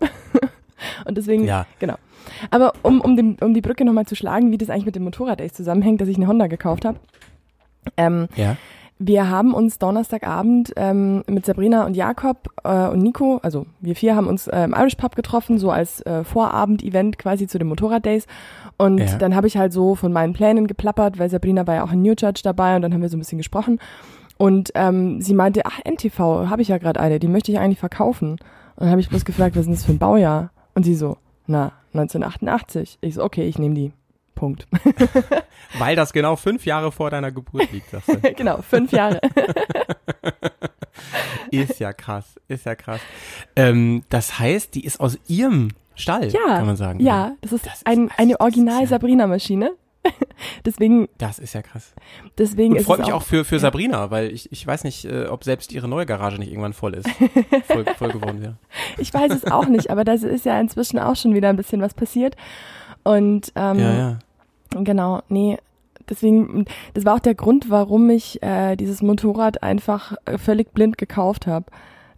und 1.04 1.16
deswegen, 1.16 1.44
Ja. 1.44 1.66
genau. 1.78 1.96
Aber 2.50 2.72
um, 2.82 3.00
um, 3.00 3.16
den, 3.16 3.36
um 3.40 3.54
die 3.54 3.60
Brücke 3.60 3.84
nochmal 3.84 4.06
zu 4.06 4.14
schlagen, 4.16 4.50
wie 4.50 4.58
das 4.58 4.70
eigentlich 4.70 4.86
mit 4.86 4.96
dem 4.96 5.04
Motorrad 5.04 5.40
echt 5.40 5.56
zusammenhängt, 5.56 6.00
dass 6.00 6.08
ich 6.08 6.16
eine 6.16 6.26
Honda 6.28 6.46
gekauft 6.46 6.84
habe. 6.84 6.98
Ähm, 7.96 8.26
ja, 8.36 8.56
wir 8.98 9.28
haben 9.28 9.52
uns 9.52 9.78
Donnerstagabend 9.78 10.72
ähm, 10.76 11.22
mit 11.28 11.44
Sabrina 11.44 11.84
und 11.84 11.94
Jakob 11.96 12.48
äh, 12.64 12.88
und 12.88 13.02
Nico, 13.02 13.40
also 13.42 13.66
wir 13.80 13.94
vier 13.94 14.16
haben 14.16 14.26
uns 14.26 14.46
äh, 14.46 14.64
im 14.64 14.72
Irish 14.72 14.94
Pub 14.94 15.14
getroffen, 15.14 15.58
so 15.58 15.70
als 15.70 16.00
äh, 16.06 16.24
Vorabend-Event 16.24 17.18
quasi 17.18 17.46
zu 17.46 17.58
den 17.58 17.68
Motorrad-Days. 17.68 18.26
Und 18.78 18.98
Ja. 18.98 19.18
dann 19.18 19.34
habe 19.34 19.48
ich 19.48 19.58
halt 19.58 19.74
so 19.74 19.94
von 19.96 20.12
meinen 20.14 20.32
Plänen 20.32 20.66
geplappert, 20.66 21.18
weil 21.18 21.28
Sabrina 21.28 21.66
war 21.66 21.74
ja 21.74 21.84
auch 21.84 21.92
in 21.92 22.00
New 22.00 22.14
Church 22.14 22.40
dabei 22.42 22.74
und 22.76 22.82
dann 22.82 22.94
haben 22.94 23.02
wir 23.02 23.10
so 23.10 23.16
ein 23.18 23.20
bisschen 23.20 23.36
gesprochen. 23.38 23.80
Und 24.38 24.72
ähm, 24.74 25.20
sie 25.20 25.34
meinte, 25.34 25.62
ach, 25.66 25.78
NTV, 25.84 26.48
habe 26.48 26.62
ich 26.62 26.68
ja 26.68 26.78
gerade 26.78 26.98
eine, 26.98 27.18
die 27.18 27.28
möchte 27.28 27.52
ich 27.52 27.58
eigentlich 27.58 27.78
verkaufen. 27.80 28.30
Und 28.32 28.40
dann 28.78 28.90
habe 28.90 29.00
ich 29.02 29.10
bloß 29.10 29.26
gefragt, 29.26 29.56
was 29.56 29.60
ist 29.60 29.66
denn 29.66 29.74
das 29.74 29.84
für 29.84 29.92
ein 29.92 29.98
Baujahr? 29.98 30.50
Und 30.74 30.84
sie 30.84 30.94
so, 30.94 31.18
na, 31.46 31.72
1988. 31.98 32.98
Ich 33.00 33.14
so, 33.14 33.24
okay, 33.24 33.46
ich 33.48 33.58
nehme 33.58 33.74
die. 33.74 33.92
Punkt. 34.34 34.66
weil 35.78 35.96
das 35.96 36.12
genau 36.12 36.36
fünf 36.36 36.66
Jahre 36.66 36.92
vor 36.92 37.08
deiner 37.08 37.32
Geburt 37.32 37.72
liegt, 37.72 37.88
sagst 37.88 38.08
du. 38.08 38.20
genau, 38.36 38.60
fünf 38.60 38.92
Jahre. 38.92 39.18
Ist 41.50 41.80
ja 41.80 41.92
krass, 41.92 42.38
ist 42.48 42.66
ja 42.66 42.74
krass. 42.74 43.00
Ähm, 43.54 44.02
das 44.08 44.38
heißt, 44.38 44.74
die 44.74 44.84
ist 44.84 45.00
aus 45.00 45.18
ihrem 45.28 45.68
Stall, 45.94 46.28
Ja, 46.28 46.40
kann 46.56 46.66
man 46.66 46.76
sagen. 46.76 47.00
ja, 47.00 47.32
das 47.40 47.52
ist, 47.52 47.66
Das 47.66 47.74
ist- 47.76 47.86
ein, 47.86 48.10
also 48.10 48.22
eine 48.22 48.40
das 48.40 49.85
Ja- 50.06 50.10
deswegen, 50.64 51.08
Das 51.18 51.38
ist 51.38 51.54
ja 51.54 51.62
krass. 51.62 51.92
deswegen 52.38 52.74
Und 52.76 52.82
freut 52.84 53.00
mich 53.00 53.12
auch, 53.12 53.18
auch 53.18 53.22
für, 53.22 53.44
für 53.44 53.58
Sabrina, 53.58 54.10
weil 54.10 54.32
ich, 54.32 54.50
ich 54.52 54.66
weiß 54.66 54.84
nicht, 54.84 55.04
äh, 55.04 55.26
ob 55.26 55.44
selbst 55.44 55.72
ihre 55.72 55.88
neue 55.88 56.06
Garage 56.06 56.38
nicht 56.38 56.50
irgendwann 56.50 56.72
voll 56.72 56.94
ist. 56.94 57.08
Voll, 57.66 57.84
voll 57.96 58.12
geworden 58.12 58.40
wäre. 58.40 58.56
Ich 58.98 59.12
weiß 59.12 59.32
es 59.32 59.44
auch 59.50 59.66
nicht, 59.66 59.90
aber 59.90 60.04
da 60.04 60.12
ist 60.14 60.44
ja 60.44 60.58
inzwischen 60.60 60.98
auch 60.98 61.16
schon 61.16 61.34
wieder 61.34 61.48
ein 61.48 61.56
bisschen 61.56 61.80
was 61.80 61.94
passiert. 61.94 62.36
Und 63.02 63.52
ähm, 63.56 63.78
Ja, 63.78 63.94
ja. 63.98 64.18
genau, 64.82 65.22
nee, 65.28 65.58
deswegen, 66.08 66.64
das 66.94 67.04
war 67.04 67.14
auch 67.14 67.20
der 67.20 67.34
Grund, 67.34 67.70
warum 67.70 68.08
ich 68.10 68.42
äh, 68.42 68.76
dieses 68.76 69.02
Motorrad 69.02 69.62
einfach 69.62 70.14
äh, 70.24 70.38
völlig 70.38 70.72
blind 70.72 70.98
gekauft 70.98 71.46
habe. 71.46 71.66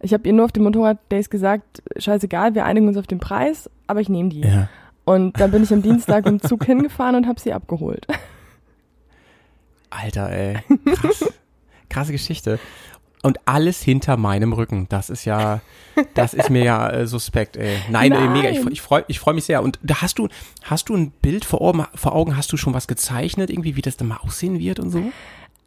Ich 0.01 0.13
habe 0.13 0.25
ihr 0.27 0.33
nur 0.33 0.45
auf 0.45 0.51
den 0.51 0.63
Motorrad-Days 0.63 1.29
gesagt, 1.29 1.83
scheißegal, 1.97 2.55
wir 2.55 2.65
einigen 2.65 2.87
uns 2.87 2.97
auf 2.97 3.07
den 3.07 3.19
Preis, 3.19 3.69
aber 3.87 3.99
ich 4.01 4.09
nehme 4.09 4.29
die. 4.29 4.41
Ja. 4.41 4.69
Und 5.09 5.39
dann 5.39 5.49
bin 5.49 5.63
ich 5.63 5.73
am 5.73 5.81
Dienstag 5.81 6.27
im 6.27 6.39
Zug 6.39 6.65
hingefahren 6.65 7.15
und 7.15 7.25
habe 7.25 7.39
sie 7.39 7.51
abgeholt. 7.51 8.05
Alter, 9.89 10.29
ey. 10.29 10.59
Krass. 10.85 11.33
Krasse 11.89 12.11
Geschichte. 12.11 12.59
Und 13.23 13.39
alles 13.45 13.81
hinter 13.81 14.17
meinem 14.17 14.53
Rücken. 14.53 14.85
Das 14.89 15.09
ist 15.09 15.25
ja, 15.25 15.61
das 16.13 16.35
ist 16.35 16.51
mir 16.51 16.63
ja 16.63 16.91
äh, 16.91 17.07
suspekt, 17.07 17.57
ey. 17.57 17.79
Nein, 17.89 18.11
Ey, 18.11 18.27
mega. 18.27 18.49
Ich, 18.49 18.59
Nein. 18.63 18.71
ich 18.71 18.81
freue 18.83 19.03
ich 19.07 19.19
freu 19.19 19.33
mich 19.33 19.45
sehr. 19.45 19.63
Und 19.63 19.79
da 19.81 20.03
hast 20.03 20.19
du, 20.19 20.27
hast 20.61 20.89
du 20.89 20.95
ein 20.95 21.09
Bild 21.09 21.43
vor 21.43 21.59
Augen, 21.61 21.87
vor 21.95 22.13
Augen? 22.13 22.37
Hast 22.37 22.53
du 22.53 22.57
schon 22.57 22.75
was 22.75 22.87
gezeichnet, 22.87 23.49
irgendwie, 23.49 23.75
wie 23.75 23.81
das 23.81 23.97
dann 23.97 24.09
mal 24.09 24.17
aussehen 24.17 24.59
wird 24.59 24.79
und 24.79 24.91
so? 24.91 25.11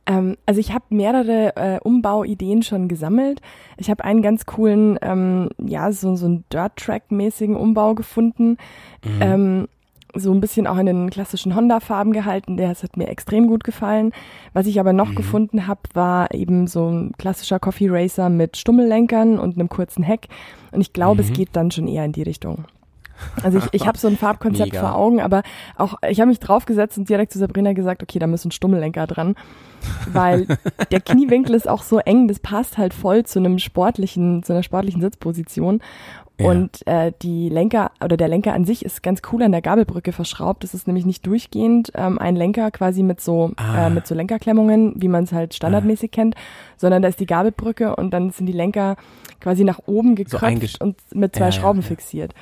Ähm, 0.07 0.37
also 0.47 0.61
ich 0.61 0.73
habe 0.73 0.85
mehrere 0.91 1.57
äh, 1.57 1.81
Umbauideen 1.81 2.63
schon 2.63 2.89
gesammelt. 2.89 3.41
Ich 3.77 3.91
habe 3.91 4.05
einen 4.05 4.23
ganz 4.23 4.47
coolen, 4.47 4.99
ähm, 5.03 5.51
ja, 5.59 5.93
so, 5.93 6.17
so 6.17 6.27
einen 6.27 6.45
Dirt-Track-mäßigen 6.53 7.57
Umbau 7.57 7.95
gefunden. 7.95 8.57
Ähm, 9.21 9.69
so 10.15 10.33
ein 10.33 10.41
bisschen 10.41 10.67
auch 10.67 10.77
in 10.77 10.87
den 10.87 11.11
klassischen 11.11 11.55
Honda-Farben 11.55 12.13
gehalten. 12.13 12.57
Der 12.57 12.69
hat 12.69 12.97
mir 12.97 13.09
extrem 13.09 13.47
gut 13.47 13.65
gefallen. 13.65 14.13
Was 14.53 14.67
ich 14.67 14.79
aber 14.79 14.93
noch 14.93 15.15
gefunden 15.15 15.67
habe, 15.67 15.81
war 15.95 16.35
eben 16.35 16.67
so 16.67 16.89
ein 16.89 17.13
klassischer 17.17 17.59
Coffee 17.59 17.89
Racer 17.89 18.29
mit 18.29 18.57
Stummellenkern 18.57 19.39
und 19.39 19.57
einem 19.57 19.69
kurzen 19.69 20.03
Heck. 20.03 20.29
Und 20.71 20.81
ich 20.81 20.93
glaube, 20.93 21.23
es 21.23 21.33
geht 21.33 21.51
dann 21.53 21.71
schon 21.71 21.89
eher 21.89 22.05
in 22.05 22.13
die 22.13 22.23
Richtung. 22.23 22.65
Also 23.43 23.59
ich, 23.59 23.65
ich 23.73 23.87
habe 23.87 23.99
so 23.99 24.09
ein 24.09 24.17
Farbkonzept 24.17 24.73
Mega. 24.73 24.81
vor 24.81 24.95
Augen, 24.95 25.21
aber 25.21 25.43
auch 25.77 25.95
ich 26.09 26.21
habe 26.21 26.29
mich 26.29 26.41
draufgesetzt 26.41 26.99
und 26.99 27.09
direkt 27.09 27.33
zu 27.33 27.39
Sabrina 27.39 27.73
gesagt, 27.73 28.03
okay, 28.03 28.19
da 28.19 28.27
müssen 28.27 28.51
Stummellenker 28.51 29.07
dran, 29.07 29.35
weil 30.13 30.47
der 30.91 31.01
Kniewinkel 31.01 31.55
ist 31.55 31.69
auch 31.69 31.83
so 31.83 31.99
eng, 31.99 32.29
das 32.29 32.41
passt 32.41 32.79
halt 32.79 32.95
voll 32.95 33.25
zu 33.25 33.39
einem 33.39 33.59
sportlichen, 33.59 34.43
zu 34.43 34.53
einer 34.53 34.63
sportlichen 34.63 35.01
Sitzposition. 35.01 35.81
Ja. 36.41 36.49
Und 36.49 36.87
äh, 36.87 37.13
die 37.23 37.51
Lenker 37.51 37.93
oder 38.03 38.17
der 38.17 38.27
Lenker 38.27 38.55
an 38.55 38.65
sich 38.65 38.85
ist 38.85 39.03
ganz 39.03 39.21
cool 39.31 39.43
an 39.43 39.53
der 39.53 39.61
Gabelbrücke 39.61 40.13
verschraubt. 40.13 40.65
Das 40.65 40.75
ist 40.75 40.87
nämlich 40.87 41.05
nicht 41.05 41.27
durchgehend 41.27 41.93
ähm, 41.95 42.19
ein 42.19 42.37
Lenker 42.37 42.71
quasi 42.71 43.03
mit 43.03 43.21
so 43.21 43.53
Ah. 43.57 43.87
äh, 43.87 43.91
mit 43.91 44.07
so 44.07 44.15
Lenkerklemmungen, 44.15 44.95
wie 44.97 45.09
man 45.09 45.25
es 45.25 45.33
halt 45.33 45.55
standardmäßig 45.55 46.11
kennt, 46.11 46.35
sondern 46.77 47.03
da 47.03 47.09
ist 47.09 47.21
die 47.21 47.27
Gabelbrücke 47.27 47.95
und 47.97 48.13
dann 48.13 48.31
sind 48.31 48.47
die 48.47 48.53
Lenker 48.53 48.97
quasi 49.41 49.63
nach 49.63 49.81
oben 49.87 50.15
gekröpft 50.15 50.43
eingesch- 50.43 50.81
und 50.81 50.97
mit 51.15 51.37
zwei 51.37 51.47
ja, 51.47 51.53
Schrauben 51.53 51.83
ja. 51.83 51.87
fixiert. 51.87 52.35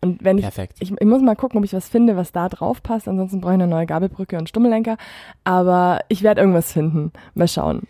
Und 0.00 0.22
wenn 0.22 0.38
ich, 0.38 0.44
Perfekt. 0.44 0.76
ich, 0.80 0.92
ich 0.92 1.06
muss 1.06 1.22
mal 1.22 1.34
gucken, 1.34 1.58
ob 1.58 1.64
ich 1.64 1.72
was 1.72 1.88
finde, 1.88 2.16
was 2.16 2.30
da 2.32 2.48
drauf 2.48 2.82
passt. 2.82 3.08
Ansonsten 3.08 3.40
brauche 3.40 3.52
ich 3.52 3.60
eine 3.60 3.66
neue 3.66 3.86
Gabelbrücke 3.86 4.38
und 4.38 4.48
Stummellenker. 4.48 4.96
Aber 5.44 6.00
ich 6.08 6.22
werde 6.22 6.40
irgendwas 6.40 6.72
finden. 6.72 7.12
Mal 7.34 7.48
schauen. 7.48 7.82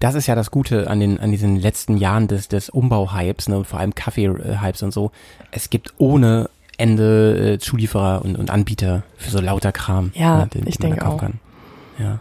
Das 0.00 0.14
ist 0.14 0.26
ja 0.26 0.34
das 0.34 0.50
Gute 0.50 0.90
an 0.90 1.00
den, 1.00 1.18
an 1.18 1.30
diesen 1.30 1.56
letzten 1.56 1.96
Jahren 1.96 2.28
des, 2.28 2.48
des 2.48 2.68
Umbauhypes, 2.68 3.48
ne, 3.48 3.56
und 3.56 3.66
vor 3.66 3.80
allem 3.80 3.94
Kaffee-Hypes 3.94 4.82
und 4.82 4.92
so. 4.92 5.10
Es 5.50 5.70
gibt 5.70 5.94
ohne 5.96 6.50
Ende 6.76 7.54
äh, 7.54 7.58
Zulieferer 7.58 8.22
und, 8.22 8.36
und 8.36 8.50
Anbieter 8.50 9.04
für 9.16 9.30
so 9.30 9.40
lauter 9.40 9.72
Kram. 9.72 10.10
Ja, 10.14 10.40
ne, 10.40 10.46
den, 10.48 10.66
ich 10.66 10.76
den 10.76 10.90
denke 10.90 11.04
kaufen 11.04 11.14
auch. 11.14 11.20
Kann. 11.20 11.40
Ja. 11.98 12.18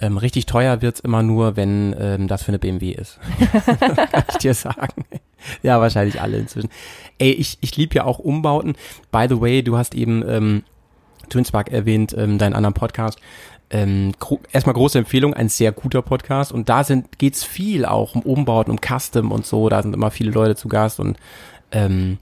Ähm, 0.00 0.18
richtig 0.18 0.46
teuer 0.46 0.82
wird's 0.82 1.00
immer 1.00 1.22
nur, 1.22 1.56
wenn 1.56 1.94
ähm, 1.98 2.28
das 2.28 2.42
für 2.42 2.48
eine 2.48 2.58
BMW 2.58 2.90
ist. 2.92 3.18
kann 3.80 4.24
ich 4.28 4.38
dir 4.38 4.54
sagen. 4.54 5.04
Ja, 5.62 5.80
wahrscheinlich 5.80 6.20
alle 6.20 6.38
inzwischen. 6.38 6.70
Ey, 7.18 7.30
ich, 7.30 7.58
ich 7.60 7.76
liebe 7.76 7.94
ja 7.94 8.04
auch 8.04 8.18
Umbauten. 8.18 8.74
By 9.12 9.26
the 9.28 9.40
way, 9.40 9.62
du 9.62 9.76
hast 9.76 9.94
eben 9.94 10.24
ähm, 10.28 10.62
Twinspark 11.28 11.70
erwähnt, 11.70 12.14
ähm, 12.16 12.38
deinen 12.38 12.54
anderen 12.54 12.74
Podcast. 12.74 13.18
Ähm, 13.70 14.12
gro 14.18 14.40
erstmal 14.52 14.74
große 14.74 14.98
Empfehlung, 14.98 15.34
ein 15.34 15.48
sehr 15.48 15.72
guter 15.72 16.02
Podcast 16.02 16.52
und 16.52 16.68
da 16.68 16.84
sind 16.84 17.18
geht's 17.18 17.44
viel 17.44 17.86
auch 17.86 18.14
um 18.14 18.22
Umbauten, 18.22 18.70
um 18.70 18.78
Custom 18.78 19.32
und 19.32 19.46
so, 19.46 19.68
da 19.68 19.82
sind 19.82 19.94
immer 19.94 20.10
viele 20.10 20.30
Leute 20.30 20.54
zu 20.54 20.68
Gast 20.68 21.00
und 21.00 21.16
ähm, 21.72 22.18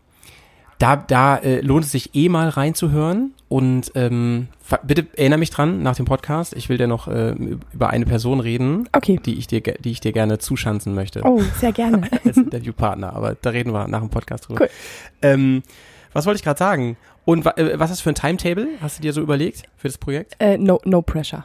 da, 0.82 0.96
da 0.96 1.36
äh, 1.36 1.60
lohnt 1.60 1.84
es 1.84 1.92
sich 1.92 2.14
eh 2.14 2.28
mal 2.28 2.48
reinzuhören 2.48 3.32
und 3.48 3.92
ähm, 3.94 4.48
bitte 4.82 5.06
erinnere 5.16 5.38
mich 5.38 5.50
dran 5.50 5.82
nach 5.82 5.94
dem 5.94 6.06
Podcast, 6.06 6.54
ich 6.56 6.68
will 6.68 6.78
dir 6.78 6.88
noch 6.88 7.06
äh, 7.06 7.34
über 7.72 7.90
eine 7.90 8.04
Person 8.04 8.40
reden, 8.40 8.88
Okay. 8.92 9.20
die 9.24 9.38
ich 9.38 9.46
dir, 9.46 9.60
die 9.60 9.90
ich 9.92 10.00
dir 10.00 10.12
gerne 10.12 10.38
zuschanzen 10.38 10.94
möchte 10.94 11.22
Oh, 11.24 11.40
sehr 11.60 11.72
gerne. 11.72 12.08
als 12.24 12.36
Interviewpartner, 12.36 13.14
aber 13.14 13.36
da 13.40 13.50
reden 13.50 13.72
wir 13.72 13.86
nach 13.86 14.00
dem 14.00 14.10
Podcast 14.10 14.48
drüber. 14.48 14.62
Cool. 14.62 14.70
Ähm, 15.22 15.62
was 16.12 16.26
wollte 16.26 16.36
ich 16.38 16.42
gerade 16.44 16.58
sagen? 16.58 16.96
Und 17.24 17.46
äh, 17.46 17.78
was 17.78 17.90
ist 17.92 18.00
für 18.00 18.10
ein 18.10 18.14
Timetable? 18.16 18.66
Hast 18.80 18.98
du 18.98 19.02
dir 19.02 19.12
so 19.12 19.20
überlegt 19.20 19.62
für 19.76 19.86
das 19.88 19.98
Projekt? 19.98 20.34
äh, 20.40 20.58
no, 20.58 20.80
no 20.84 21.00
pressure. 21.02 21.44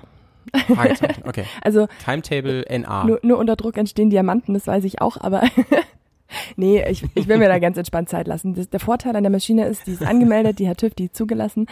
Fragezeichen, 0.74 1.24
okay. 1.28 1.44
Also 1.62 1.88
Timetable 2.04 2.66
NA. 2.70 3.04
nur, 3.04 3.20
nur 3.22 3.38
unter 3.38 3.56
Druck 3.58 3.78
entstehen 3.78 4.10
Diamanten, 4.10 4.54
das 4.54 4.66
weiß 4.66 4.84
ich 4.86 5.02
auch, 5.02 5.18
aber 5.20 5.44
nee, 6.56 6.84
ich, 6.90 7.04
ich 7.16 7.28
will 7.28 7.38
mir 7.38 7.48
da 7.50 7.60
ganz 7.60 7.78
entspannt 7.78 8.10
Zeit 8.10 8.28
lassen. 8.28 8.54
Das, 8.56 8.70
der 8.70 8.80
Vorteil 8.80 9.16
an 9.16 9.24
der 9.24 9.32
Maschine 9.32 9.66
ist, 9.66 9.88
die 9.88 9.92
ist 9.92 10.04
angemeldet, 10.06 10.60
die 10.60 10.68
hat 10.70 10.78
TÜV, 10.80 10.94
die 10.96 11.06
ist 11.06 11.16
zugelassen 11.16 11.68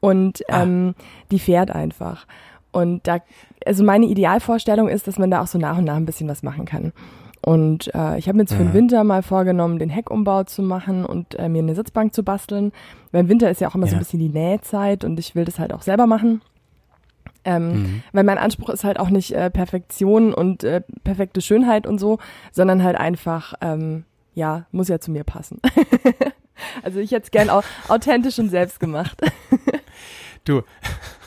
und 0.00 0.42
Ah. 0.50 0.62
ähm, 0.62 0.94
die 1.30 1.38
fährt 1.38 1.70
einfach. 1.70 2.26
Und 2.72 3.06
da, 3.06 3.18
also 3.66 3.82
meine 3.84 4.06
Idealvorstellung 4.06 4.88
ist, 4.88 5.06
dass 5.08 5.18
man 5.18 5.30
da 5.30 5.42
auch 5.42 5.46
so 5.48 5.58
nach 5.58 5.78
und 5.78 5.84
nach 5.84 5.96
ein 5.96 6.06
bisschen 6.06 6.28
was 6.28 6.42
machen 6.42 6.64
kann. 6.66 6.92
Und 7.42 7.92
äh, 7.94 8.18
ich 8.18 8.28
habe 8.28 8.36
mir 8.36 8.42
jetzt 8.42 8.52
für 8.52 8.58
den 8.58 8.68
Mhm. 8.68 8.74
Winter 8.74 9.02
mal 9.02 9.22
vorgenommen, 9.22 9.78
den 9.78 9.88
Heckumbau 9.88 10.44
zu 10.44 10.62
machen 10.62 11.06
und 11.06 11.34
äh, 11.38 11.48
mir 11.48 11.62
eine 11.62 11.74
Sitzbank 11.74 12.14
zu 12.14 12.22
basteln. 12.22 12.70
Weil 13.12 13.22
im 13.22 13.28
Winter 13.28 13.50
ist 13.50 13.60
ja 13.62 13.68
auch 13.68 13.74
immer 13.74 13.86
so 13.86 13.92
Ja. 13.92 13.96
ein 13.96 14.00
bisschen 14.00 14.20
die 14.20 14.28
Nähzeit 14.28 15.04
und 15.04 15.18
ich 15.18 15.34
will 15.34 15.46
das 15.46 15.58
halt 15.58 15.72
auch 15.72 15.80
selber 15.82 16.06
machen. 16.06 16.42
Ähm, 17.44 17.68
Mhm. 17.70 18.02
Weil 18.12 18.24
mein 18.24 18.38
Anspruch 18.38 18.68
ist 18.68 18.84
halt 18.84 18.98
auch 18.98 19.10
nicht 19.10 19.32
äh, 19.32 19.50
Perfektion 19.50 20.34
und 20.34 20.62
äh, 20.64 20.82
perfekte 21.04 21.40
Schönheit 21.40 21.86
und 21.86 21.98
so, 21.98 22.18
sondern 22.52 22.82
halt 22.82 22.96
einfach, 22.96 23.54
ähm, 23.60 24.04
ja, 24.34 24.66
muss 24.72 24.88
ja 24.88 25.00
zu 25.00 25.10
mir 25.10 25.24
passen. 25.24 25.60
also 26.82 27.00
ich 27.00 27.12
hätte 27.12 27.24
es 27.24 27.30
gern 27.30 27.50
au 27.50 27.62
authentisch 27.88 28.38
und 28.38 28.50
selbst 28.50 28.80
gemacht. 28.80 29.18
Du, 30.44 30.62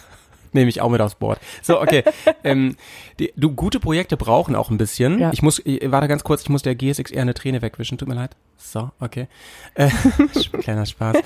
nehme 0.54 0.70
ich 0.70 0.82
auch 0.82 0.89
mit 0.89 1.02
aufs 1.02 1.16
Board. 1.16 1.39
So, 1.62 1.82
okay. 1.82 2.04
ähm, 2.44 2.76
die, 3.20 3.34
du, 3.36 3.52
gute 3.52 3.80
Projekte 3.80 4.18
brauchen 4.18 4.56
auch 4.56 4.70
ein 4.70 4.78
bisschen. 4.78 5.20
Ja. 5.20 5.32
Ich 5.34 5.42
muss, 5.42 5.62
ich, 5.66 5.80
warte 5.92 6.08
ganz 6.08 6.24
kurz, 6.24 6.42
ich 6.44 6.50
muss 6.50 6.62
der 6.62 6.76
GSXR 6.76 7.22
eine 7.22 7.34
Träne 7.34 7.62
wegwischen, 7.62 7.98
tut 7.98 8.08
mir 8.08 8.16
leid. 8.16 8.36
So, 8.58 8.92
okay. 9.00 9.28
Äh, 9.76 9.89
kleiner 10.62 10.86
Spaß. 10.86 11.18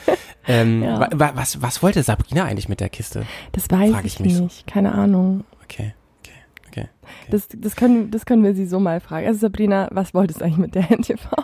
Ähm, 0.47 0.83
Ja. 0.83 0.99
wa, 0.99 1.09
wa, 1.13 1.31
was, 1.35 1.61
was 1.61 1.83
wollte 1.83 2.03
Sabrina 2.03 2.45
eigentlich 2.45 2.69
mit 2.69 2.79
der 2.79 2.89
Kiste? 2.89 3.25
Das 3.51 3.69
weiß 3.69 3.91
Frag 3.91 4.05
ich, 4.05 4.15
ich 4.15 4.19
mich 4.19 4.35
so. 4.35 4.43
nicht, 4.43 4.67
keine 4.67 4.93
Ahnung. 4.93 5.43
Okay, 5.63 5.93
okay, 6.79 6.89
okay. 7.01 7.31
Das, 7.31 7.47
das, 7.55 7.75
können, 7.75 8.11
das 8.11 8.25
können 8.25 8.43
wir 8.43 8.53
sie 8.53 8.65
so 8.65 8.79
mal 8.79 8.99
fragen. 8.99 9.27
Also 9.27 9.39
Sabrina, 9.39 9.87
was 9.91 10.13
wolltest 10.13 10.41
du 10.41 10.45
eigentlich 10.45 10.57
mit 10.57 10.75
der 10.75 10.89
NTV? 10.91 11.19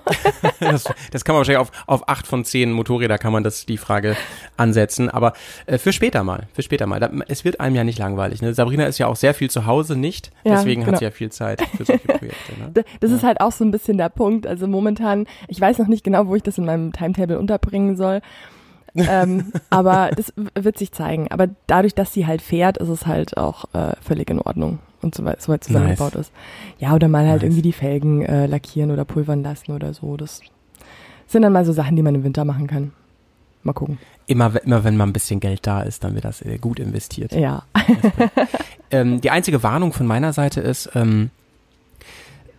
Das, 0.59 0.85
das 1.11 1.25
kann 1.25 1.33
man 1.33 1.39
wahrscheinlich 1.39 1.59
auf, 1.59 1.71
auf 1.87 2.07
acht 2.09 2.25
von 2.25 2.45
zehn 2.45 2.71
Motorräder 2.71 3.17
kann 3.17 3.33
man 3.33 3.43
das 3.43 3.65
die 3.65 3.77
Frage 3.77 4.15
ansetzen, 4.57 5.09
aber 5.09 5.33
äh, 5.65 5.77
für 5.77 5.91
später 5.91 6.23
mal, 6.23 6.47
für 6.53 6.61
später 6.61 6.87
mal. 6.87 6.99
Da, 6.99 7.09
es 7.27 7.43
wird 7.43 7.59
einem 7.59 7.75
ja 7.75 7.83
nicht 7.83 7.99
langweilig. 7.99 8.41
Ne? 8.41 8.53
Sabrina 8.53 8.85
ist 8.85 8.97
ja 8.97 9.07
auch 9.07 9.15
sehr 9.15 9.33
viel 9.33 9.49
zu 9.49 9.65
Hause 9.65 9.95
nicht, 9.97 10.31
Ja, 10.43 10.55
deswegen 10.55 10.81
genau. 10.81 10.93
hat 10.93 10.99
sie 10.99 11.05
ja 11.05 11.11
viel 11.11 11.31
Zeit 11.31 11.61
für 11.75 11.85
solche 11.85 12.07
Projekte. 12.07 12.53
Ne? 12.59 12.85
Das 12.99 13.11
ist 13.11 13.23
halt 13.23 13.41
auch 13.41 13.51
so 13.51 13.63
ein 13.63 13.71
bisschen 13.71 13.97
der 13.97 14.09
Punkt. 14.09 14.47
Also 14.47 14.67
momentan, 14.67 15.25
ich 15.47 15.59
weiß 15.59 15.77
noch 15.79 15.87
nicht 15.87 16.03
genau, 16.03 16.27
wo 16.27 16.35
ich 16.35 16.43
das 16.43 16.57
in 16.57 16.65
meinem 16.65 16.93
Timetable 16.93 17.39
unterbringen 17.39 17.95
soll. 17.97 18.21
ähm, 18.95 19.51
aber 19.69 20.11
das 20.15 20.33
wird 20.55 20.77
sich 20.77 20.91
zeigen. 20.91 21.29
Aber 21.31 21.47
dadurch, 21.67 21.95
dass 21.95 22.13
sie 22.13 22.25
halt 22.27 22.41
fährt, 22.41 22.77
ist 22.77 22.89
es 22.89 23.05
halt 23.05 23.37
auch 23.37 23.65
äh, 23.73 23.93
völlig 24.01 24.29
in 24.29 24.39
Ordnung 24.39 24.79
und 25.03 25.15
so 25.15 25.23
weit, 25.25 25.41
so 25.41 25.51
weit 25.51 25.63
zusammengebaut 25.63 26.15
ist. 26.15 26.31
Ja, 26.79 26.93
oder 26.93 27.07
mal 27.07 27.25
halt 27.25 27.41
Nice. 27.41 27.43
irgendwie 27.43 27.61
die 27.61 27.73
Felgen 27.73 28.21
äh, 28.23 28.45
lackieren 28.45 28.91
oder 28.91 29.05
pulvern 29.05 29.43
lassen 29.43 29.71
oder 29.71 29.93
so. 29.93 30.17
Das 30.17 30.41
sind 31.27 31.41
dann 31.41 31.53
mal 31.53 31.65
so 31.65 31.73
Sachen, 31.73 31.95
die 31.95 32.01
man 32.01 32.15
im 32.15 32.23
Winter 32.23 32.45
machen 32.45 32.67
kann. 32.67 32.91
Mal 33.63 33.73
gucken. 33.73 33.97
Immer, 34.27 34.61
immer 34.63 34.83
wenn 34.83 34.97
mal 34.97 35.05
ein 35.05 35.13
bisschen 35.13 35.39
Geld 35.39 35.65
da 35.65 35.81
ist, 35.81 36.03
dann 36.03 36.15
wird 36.15 36.25
das 36.25 36.41
äh, 36.41 36.57
gut 36.57 36.79
investiert. 36.79 37.33
Ja. 37.33 37.63
Ähm, 38.93 39.21
die 39.21 39.31
einzige 39.31 39.63
Warnung 39.63 39.91
von 39.91 40.05
meiner 40.05 40.33
Seite 40.33 40.61
ist, 40.61 40.91
ähm, 40.93 41.31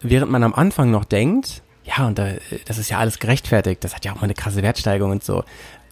während 0.03 0.33
man 0.33 0.43
am 0.43 0.53
Anfang 0.53 0.91
noch 0.91 1.05
denkt, 1.05 1.63
ja, 1.85 2.09
und 2.09 2.19
da, 2.19 2.27
äh, 2.27 2.41
das 2.67 2.77
ist 2.77 2.91
ja 2.91 2.99
alles 2.99 3.21
gerechtfertigt, 3.21 3.85
das 3.85 3.95
hat 3.95 4.05
ja 4.05 4.11
auch 4.11 4.17
mal 4.17 4.25
eine 4.25 4.35
krasse 4.35 4.61
Wertsteigerung 4.61 5.13
und 5.13 5.23
so. 5.23 5.45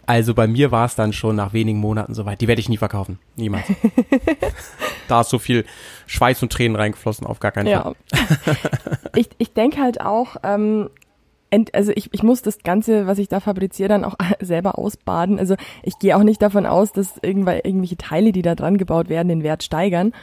Also 0.05 0.33
bei 0.33 0.47
mir 0.47 0.71
war 0.71 0.85
es 0.85 0.95
dann 0.95 1.13
schon 1.13 1.35
nach 1.35 1.53
wenigen 1.53 1.79
Monaten 1.79 2.13
soweit. 2.13 2.41
Die 2.41 2.47
werde 2.47 2.59
ich 2.59 2.69
nie 2.69 2.77
verkaufen. 2.77 3.19
Niemals. 3.35 3.65
da 5.07 5.21
ist 5.21 5.29
so 5.29 5.39
viel 5.39 5.65
Schweiß 6.07 6.43
und 6.43 6.51
Tränen 6.51 6.75
reingeflossen, 6.75 7.25
auf 7.25 7.39
gar 7.39 7.51
keinen 7.51 7.73
Fall. 7.73 7.95
Ja. 8.11 8.55
ich 9.15 9.29
ich 9.37 9.53
denke 9.53 9.81
halt 9.81 10.01
auch, 10.01 10.35
ähm, 10.43 10.89
ent, 11.53 11.73
also 11.75 11.91
ich, 11.95 12.09
ich 12.11 12.23
muss 12.23 12.41
das 12.41 12.59
Ganze, 12.63 13.05
was 13.05 13.19
ich 13.19 13.27
da 13.27 13.39
fabriziere, 13.39 13.89
dann 13.89 14.03
auch 14.03 14.15
selber 14.41 14.77
ausbaden. 14.77 15.39
Also 15.39 15.55
ich 15.83 15.99
gehe 15.99 16.17
auch 16.17 16.23
nicht 16.23 16.41
davon 16.41 16.65
aus, 16.65 16.91
dass 16.91 17.17
irgendwel, 17.21 17.61
irgendwelche 17.63 17.97
Teile, 17.97 18.31
die 18.31 18.41
da 18.41 18.55
dran 18.55 18.77
gebaut 18.77 19.07
werden, 19.07 19.29
den 19.29 19.43
Wert 19.43 19.63
steigern. 19.63 20.13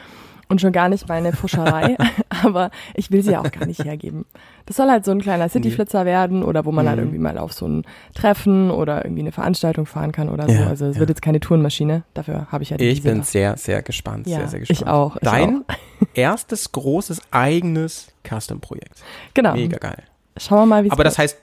Und 0.50 0.60
schon 0.60 0.72
gar 0.72 0.88
nicht 0.88 1.08
meine 1.08 1.32
Fuscherei. 1.32 1.96
Aber 2.44 2.70
ich 2.94 3.10
will 3.10 3.22
sie 3.22 3.30
ja 3.32 3.40
auch 3.40 3.50
gar 3.50 3.66
nicht 3.66 3.84
hergeben. 3.84 4.26
Das 4.66 4.76
soll 4.76 4.88
halt 4.90 5.04
so 5.04 5.12
ein 5.12 5.20
kleiner 5.20 5.48
Cityflitzer 5.48 6.04
werden 6.04 6.42
oder 6.42 6.64
wo 6.66 6.72
man 6.72 6.86
halt 6.88 6.98
Mhm. 6.98 7.04
irgendwie 7.04 7.18
mal 7.20 7.38
auf 7.38 7.52
so 7.52 7.66
ein 7.66 7.84
Treffen 8.14 8.70
oder 8.70 9.04
irgendwie 9.04 9.22
eine 9.22 9.32
Veranstaltung 9.32 9.86
fahren 9.86 10.10
kann 10.12 10.28
oder 10.28 10.46
so. 10.46 10.52
Ja, 10.52 10.66
Also 10.66 10.86
es 10.86 10.96
ja. 10.96 11.00
wird 11.00 11.08
jetzt 11.10 11.22
keine 11.22 11.40
Tourenmaschine. 11.40 12.02
Dafür 12.14 12.48
habe 12.50 12.62
ich 12.64 12.70
ja 12.70 12.76
die 12.76 12.84
Ich 12.84 13.02
bin 13.02 13.22
sehr, 13.22 13.56
sehr 13.56 13.82
gespannt. 13.82 14.26
Ja, 14.26 14.38
sehr, 14.38 14.48
sehr 14.48 14.58
gespannt. 14.60 14.80
ich 14.82 14.86
auch, 14.88 15.16
ich 15.16 15.22
Dein 15.22 15.64
erstes 16.14 16.72
großes 16.72 17.22
eigenes 17.30 18.12
Custom-Projekt. 18.28 19.02
Genau. 19.34 19.54
Mega 19.54 19.78
geil. 19.78 20.02
Schauen 20.36 20.58
wir 20.60 20.66
mal, 20.66 20.82
wie 20.84 20.88
es 20.88 20.92
Aber 20.92 21.04
das 21.04 21.16
heißt, 21.18 21.38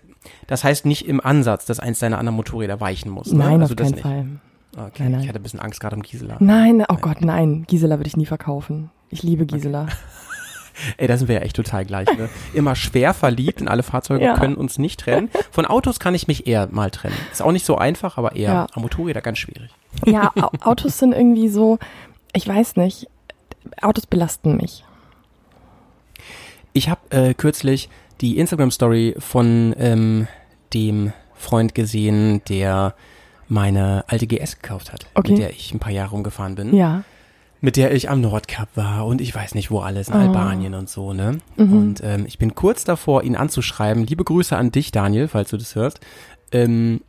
das 0.48 0.64
heißt 0.64 0.86
nicht 0.86 1.08
im 1.08 1.22
Ansatz, 1.26 1.66
dass 1.66 1.80
eins 1.80 2.00
deiner 2.00 2.18
anderen 2.20 2.36
Motorräder 2.36 2.80
weichen 2.82 3.10
muss. 3.10 3.32
Ne? 3.32 3.40
Nein, 3.40 3.62
also 3.62 3.72
auf 3.72 3.76
das 3.78 3.86
keinen 3.88 3.94
nicht. 3.94 4.02
Fall. 4.04 4.26
Okay, 4.88 5.04
Nein, 5.04 5.12
nein. 5.14 5.22
ich 5.22 5.28
hatte 5.30 5.40
ein 5.40 5.44
bisschen 5.44 5.60
Angst 5.60 5.80
gerade 5.80 5.96
um 5.96 6.02
Gisela. 6.04 6.36
Nein, 6.40 6.84
oh 6.88 6.98
Gott, 7.02 7.22
nein. 7.22 7.64
Gisela 7.68 7.98
würde 7.98 8.08
ich 8.10 8.18
nie 8.18 8.26
verkaufen. 8.28 8.92
Ich 9.10 9.24
liebe 9.24 9.46
Gisela. 9.46 9.88
Ey, 10.98 11.08
da 11.08 11.18
sind 11.18 11.28
wir 11.28 11.36
ja 11.36 11.42
echt 11.42 11.56
total 11.56 11.86
gleich. 11.86 12.08
Ne? 12.18 12.30
Immer 12.54 12.76
schwer 12.76 13.16
verliebt 13.16 13.62
und 13.62 13.68
alle 13.68 13.82
Fahrzeuge 13.82 14.24
Ja. 14.24 14.38
können 14.38 14.56
uns 14.56 14.78
nicht 14.78 15.00
trennen. 15.00 15.30
Von 15.50 15.66
Autos 15.66 16.00
kann 16.00 16.14
ich 16.14 16.28
mich 16.28 16.46
eher 16.46 16.68
mal 16.72 16.92
trennen. 16.92 17.16
Ist 17.32 17.42
auch 17.42 17.52
nicht 17.52 17.66
so 17.66 17.78
einfach, 17.78 18.18
aber 18.18 18.36
eher 18.36 18.52
Ja. 18.54 18.68
am 18.74 18.84
Motorräder 18.84 19.22
ganz 19.22 19.40
schwierig. 19.40 19.72
Ja, 20.06 20.32
Au- 20.40 20.52
Autos 20.70 21.00
sind 21.00 21.14
irgendwie 21.14 21.48
so, 21.50 21.80
ich 22.34 22.48
weiß 22.48 22.76
nicht, 22.76 23.08
Autos 23.82 24.06
belasten 24.06 24.56
mich. 24.58 24.84
Ich 26.74 26.90
habe 26.90 27.02
äh, 27.10 27.34
kürzlich 27.34 27.90
die 28.22 28.38
Instagram-Story 28.38 29.16
von 29.18 29.74
ähm, 29.80 30.28
dem 30.74 31.12
Freund 31.34 31.74
gesehen, 31.74 32.42
der 32.50 32.94
meine 33.48 34.04
alte 34.08 34.28
GS 34.28 34.60
gekauft 34.62 34.92
hat, 34.94 35.08
Okay. 35.16 35.32
mit 35.32 35.42
der 35.42 35.50
ich 35.52 35.74
ein 35.74 35.80
paar 35.80 35.92
Jahre 35.92 36.12
rumgefahren 36.12 36.56
bin. 36.56 36.76
Ja. 36.76 37.04
Mit 37.62 37.76
der 37.76 37.94
ich 37.94 38.10
am 38.10 38.22
Nordkap 38.22 38.70
war 38.76 39.06
und 39.06 39.20
ich 39.22 39.34
weiß 39.34 39.56
nicht 39.56 39.72
wo 39.72 39.80
alles, 39.80 40.10
in 40.10 40.14
Oh. 40.16 40.18
Albanien 40.20 40.74
und 40.76 40.90
so, 40.90 41.14
ne? 41.14 41.40
Mhm. 41.56 41.74
Und 41.74 42.02
ähm, 42.04 42.26
ich 42.28 42.38
bin 42.38 42.54
kurz 42.56 42.84
davor, 42.84 43.24
ihn 43.24 43.36
anzuschreiben. 43.36 44.06
Liebe 44.06 44.24
Grüße 44.24 44.56
an 44.56 44.72
dich, 44.72 44.92
Daniel, 44.92 45.28
falls 45.28 45.50
du 45.50 45.58
das 45.58 45.76
hörst. 45.76 46.00
Ähm, 46.52 47.02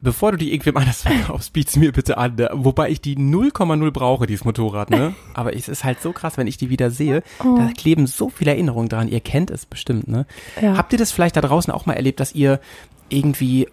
bevor 0.00 0.32
du 0.32 0.38
die 0.38 0.52
irgendwem 0.52 0.76
anders 0.76 1.02
verkaufst, 1.02 1.52
biet's 1.54 1.76
mir 1.76 1.92
bitte 1.92 2.18
an. 2.18 2.34
Ne? 2.34 2.50
Wobei 2.52 2.90
ich 2.90 3.00
die 3.00 3.16
0,0 3.16 3.90
brauche, 3.92 4.26
dieses 4.26 4.44
Motorrad, 4.44 4.90
ne? 4.90 5.14
Aber 5.34 5.54
es 5.54 5.68
ist 5.68 5.84
halt 5.84 6.00
so 6.02 6.12
krass, 6.12 6.36
wenn 6.36 6.46
ich 6.48 6.56
die 6.56 6.68
wieder 6.70 6.90
sehe. 6.90 7.22
Oh. 7.44 7.56
Da 7.56 7.70
kleben 7.76 8.06
so 8.06 8.28
viele 8.30 8.50
Erinnerungen 8.50 8.88
dran. 8.88 9.08
Ihr 9.08 9.20
kennt 9.20 9.50
es 9.50 9.64
bestimmt, 9.64 10.08
ne? 10.08 10.26
Ja. 10.60 10.76
Habt 10.76 10.92
ihr 10.92 10.98
das 10.98 11.12
vielleicht 11.12 11.36
da 11.36 11.40
draußen 11.40 11.72
auch 11.72 11.86
mal 11.86 11.94
erlebt, 11.94 12.18
dass 12.20 12.34
ihr 12.34 12.60
irgendwie 13.08 13.68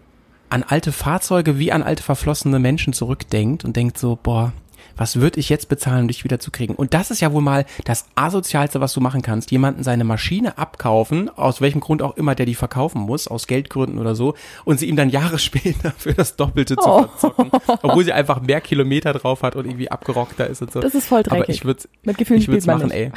an 0.49 0.61
alte 0.61 0.91
Fahrzeuge 0.91 1.57
wie 1.57 1.71
an 1.71 1.81
alte 1.81 2.03
verflossene 2.03 2.59
Menschen 2.59 2.93
zurückdenkt 2.93 3.65
und 3.65 3.75
denkt 3.75 3.97
so, 3.97 4.19
boah, 4.21 4.53
was 4.95 5.17
würde 5.19 5.39
ich 5.39 5.49
jetzt 5.49 5.69
bezahlen, 5.69 6.01
um 6.03 6.07
dich 6.07 6.23
wieder 6.23 6.39
zu 6.39 6.51
kriegen? 6.51 6.75
Und 6.75 6.93
das 6.93 7.11
ist 7.11 7.19
ja 7.21 7.31
wohl 7.33 7.41
mal 7.41 7.65
das 7.85 8.05
asozialste, 8.15 8.79
was 8.81 8.93
du 8.93 9.01
machen 9.01 9.21
kannst. 9.21 9.51
Jemanden 9.51 9.83
seine 9.83 10.03
Maschine 10.03 10.57
abkaufen, 10.57 11.29
aus 11.35 11.61
welchem 11.61 11.79
Grund 11.81 12.01
auch 12.01 12.15
immer 12.17 12.35
der 12.35 12.45
die 12.45 12.55
verkaufen 12.55 13.01
muss, 13.01 13.27
aus 13.27 13.47
Geldgründen 13.47 13.99
oder 13.99 14.15
so, 14.15 14.35
und 14.65 14.79
sie 14.79 14.87
ihm 14.87 14.95
dann 14.95 15.09
Jahre 15.09 15.39
später 15.39 15.91
für 15.97 16.13
das 16.13 16.35
Doppelte 16.35 16.75
zu 16.75 16.89
Oh. 16.89 17.03
verzocken, 17.07 17.51
obwohl 17.81 18.03
sie 18.03 18.13
einfach 18.13 18.41
mehr 18.41 18.61
Kilometer 18.61 19.13
drauf 19.13 19.41
hat 19.43 19.55
und 19.55 19.65
irgendwie 19.65 19.89
abgerockter 19.89 20.47
ist 20.47 20.61
und 20.61 20.71
so. 20.71 20.79
Das 20.79 20.93
ist 20.95 21.07
voll 21.07 21.19
Aber 21.21 21.37
dreckig. 21.37 21.55
ich 21.55 21.65
würde 21.65 21.83
Gefühlen 22.05 22.41
ich 22.41 22.47
würde 22.47 22.61
spielt 22.61 22.65
man 22.67 22.77
machen, 22.77 22.87
nicht. 22.89 22.97
ey. 22.97 23.11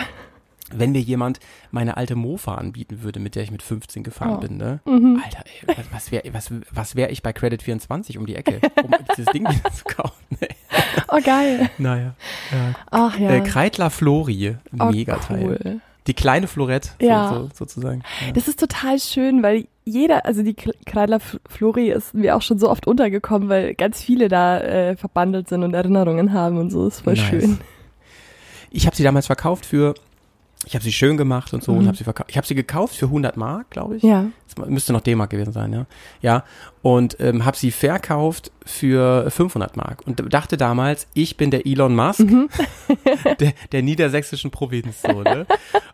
Wenn 0.75 0.91
mir 0.93 1.01
jemand 1.01 1.39
meine 1.71 1.97
alte 1.97 2.17
Mofa 2.17 2.57
anbieten 2.57 3.03
würde, 3.03 3.21
mit 3.21 3.37
der 3.37 3.45
ich 3.45 3.51
mit 3.53 3.63
15 3.63 4.03
gefahren 4.03 4.37
Oh. 4.37 4.41
bin, 4.41 4.57
ne? 4.57 4.81
Mhm. 4.85 5.23
Alter, 5.25 5.45
ey, 5.45 5.77
was, 5.77 5.87
was 5.93 6.11
wäre 6.13 6.23
was, 6.33 6.51
was 6.73 6.97
wär 6.97 7.11
ich 7.13 7.23
bei 7.23 7.33
Credit 7.33 7.63
24 7.63 8.19
um 8.19 8.27
die 8.27 8.35
Ecke, 8.35 8.61
um 8.83 8.91
dieses 9.17 9.27
Ding 9.33 9.43
wieder 9.49 9.71
zu 9.73 9.85
kaufen? 9.85 10.25
Ey. 10.41 10.49
Oh, 11.09 11.21
geil. 11.25 11.71
Naja. 11.79 12.15
Ja. 12.53 12.75
Ach 12.91 13.17
ja. 13.19 13.31
Äh, 13.31 13.41
Kreidler 13.43 13.91
Flori, 13.91 14.57
oh, 14.79 14.85
mega 14.87 15.17
Teil. 15.19 15.45
cool. 15.45 15.81
Die 16.09 16.15
kleine 16.15 16.47
Florette, 16.47 16.91
so, 17.01 17.07
Ja. 17.07 17.29
so, 17.33 17.51
sozusagen. 17.55 18.03
Ja. 18.27 18.33
Das 18.33 18.49
ist 18.49 18.59
total 18.61 18.99
schön, 18.99 19.43
weil 19.43 19.67
jeder, 19.85 20.25
also 20.25 20.43
die 20.43 20.55
Kreidler 20.55 21.21
Flori 21.49 21.91
ist 21.91 22.13
mir 22.15 22.35
auch 22.37 22.43
schon 22.43 22.59
so 22.59 22.69
oft 22.71 22.87
untergekommen, 22.89 23.49
weil 23.49 23.75
ganz 23.75 24.03
viele 24.03 24.29
da 24.29 24.59
äh, 24.61 24.97
verbandelt 24.97 25.49
sind 25.49 25.63
und 25.63 25.75
Erinnerungen 25.75 26.33
haben 26.33 26.59
und 26.59 26.71
so. 26.71 26.87
ist 26.89 27.01
voll 27.03 27.15
Nice. 27.15 27.25
schön. 27.25 27.59
Ich 28.71 28.87
habe 28.87 28.97
sie 28.97 29.05
damals 29.05 29.27
verkauft 29.27 29.65
für, 29.65 29.95
ich 30.67 30.75
habe 30.75 30.85
sie 30.85 30.93
schön 30.93 31.17
gemacht 31.17 31.55
und 31.55 31.63
so 31.65 31.73
Mhm. 31.73 31.79
und 31.79 31.87
habe 31.87 31.97
sie 31.97 32.05
verkauft. 32.05 32.29
Ich 32.31 32.37
habe 32.37 32.47
sie 32.47 32.55
gekauft 32.55 32.97
für 32.97 33.07
100 33.07 33.37
Mark, 33.37 33.71
glaube 33.71 33.97
ich. 33.97 34.03
Ja. 34.03 34.27
Das 34.55 34.69
müsste 34.69 34.93
noch 34.93 35.01
D-Mark 35.01 35.31
gewesen 35.31 35.53
sein, 35.53 35.73
ja. 35.73 35.87
Ja, 36.21 36.45
und 36.83 37.17
ähm, 37.21 37.45
habe 37.45 37.57
sie 37.57 37.71
verkauft 37.71 38.51
für 38.65 39.31
500 39.31 39.77
Mark 39.77 40.03
und 40.07 40.23
dachte 40.33 40.57
damals, 40.57 41.07
ich 41.15 41.37
bin 41.37 41.51
der 41.51 41.67
Elon 41.67 41.95
Musk 41.97 42.21
Mhm. 42.21 42.49
der, 43.41 43.53
der 43.73 43.83
niedersächsischen 43.83 44.51
Provinz, 44.51 45.03
so, 45.03 45.23
ne? 45.23 45.47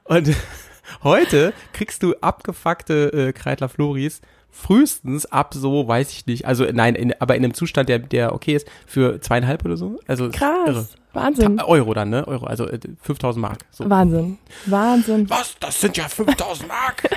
Und 0.04 0.30
heute 1.04 1.52
kriegst 1.72 2.02
du 2.02 2.14
abgefuckte 2.20 3.12
äh, 3.28 3.32
Kreidler 3.32 3.68
Floris 3.68 4.20
frühestens 4.50 5.24
ab 5.26 5.54
so, 5.54 5.88
weiß 5.88 6.12
ich 6.12 6.26
nicht, 6.26 6.44
also 6.46 6.66
nein, 6.70 6.94
in, 6.94 7.14
aber 7.20 7.36
in 7.36 7.44
einem 7.44 7.54
Zustand, 7.54 7.88
der, 7.88 7.98
der 7.98 8.34
okay 8.34 8.54
ist, 8.54 8.66
für 8.86 9.18
zweieinhalb 9.20 9.64
oder 9.64 9.76
so. 9.78 9.98
Also 10.06 10.28
Krass. 10.30 10.68
irre. 10.68 10.86
Wahnsinn. 11.12 11.58
Ta- 11.58 11.64
Euro 11.66 11.92
dann, 11.94 12.10
ne? 12.10 12.26
Euro, 12.26 12.46
also 12.46 12.66
äh, 12.68 12.78
5000 13.02 13.40
Mark. 13.42 13.58
So. 13.70 13.88
Wahnsinn. 13.88 14.38
Wahnsinn. 14.66 15.28
Was? 15.28 15.56
Das 15.60 15.80
sind 15.80 15.96
ja 15.96 16.08
5000 16.08 16.68
Mark. 16.68 17.08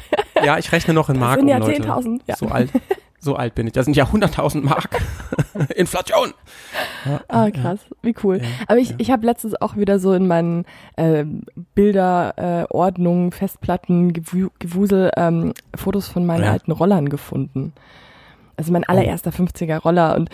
ja, 0.44 0.58
ich 0.58 0.72
rechne 0.72 0.94
noch 0.94 1.10
in 1.10 1.18
Mark 1.20 1.36
sind 1.40 1.44
um, 1.46 1.50
ja 1.50 1.58
Leute. 1.58 1.82
10.000, 1.84 2.22
ja. 2.28 2.36
So 2.36 2.48
alt. 2.48 2.72
So 3.20 3.36
alt 3.36 3.56
bin 3.56 3.66
ich. 3.66 3.74
Das 3.74 3.86
sind 3.86 3.98
ja 3.98 4.04
100.000 4.06 4.62
Mark. 4.62 5.02
Inflation. 5.76 6.34
Ah, 7.28 7.50
krass, 7.50 7.80
wie 8.04 8.14
cool. 8.24 8.40
Aber 8.68 8.78
ich, 8.78 8.94
ich 9.00 9.10
habe 9.10 9.26
letztens 9.26 9.60
auch 9.60 9.76
wieder 9.78 9.98
so 9.98 10.14
in 10.14 10.28
meinen 10.28 10.66
äh, 10.96 11.26
Bilderordnungen, 11.74 13.30
äh, 13.30 13.32
Festplatten, 13.32 14.14
Gewu 14.14 14.50
Gewusel 14.60 15.12
ähm, 15.18 15.54
Fotos 15.76 16.08
von 16.08 16.26
meinen 16.26 16.44
Ja. 16.44 16.52
alten 16.52 16.72
Rollern 16.72 17.10
gefunden. 17.10 17.74
Also 18.58 18.72
mein 18.72 18.84
allererster 18.86 19.32
50er 19.32 19.80
Roller 19.80 20.15
und 20.15 20.30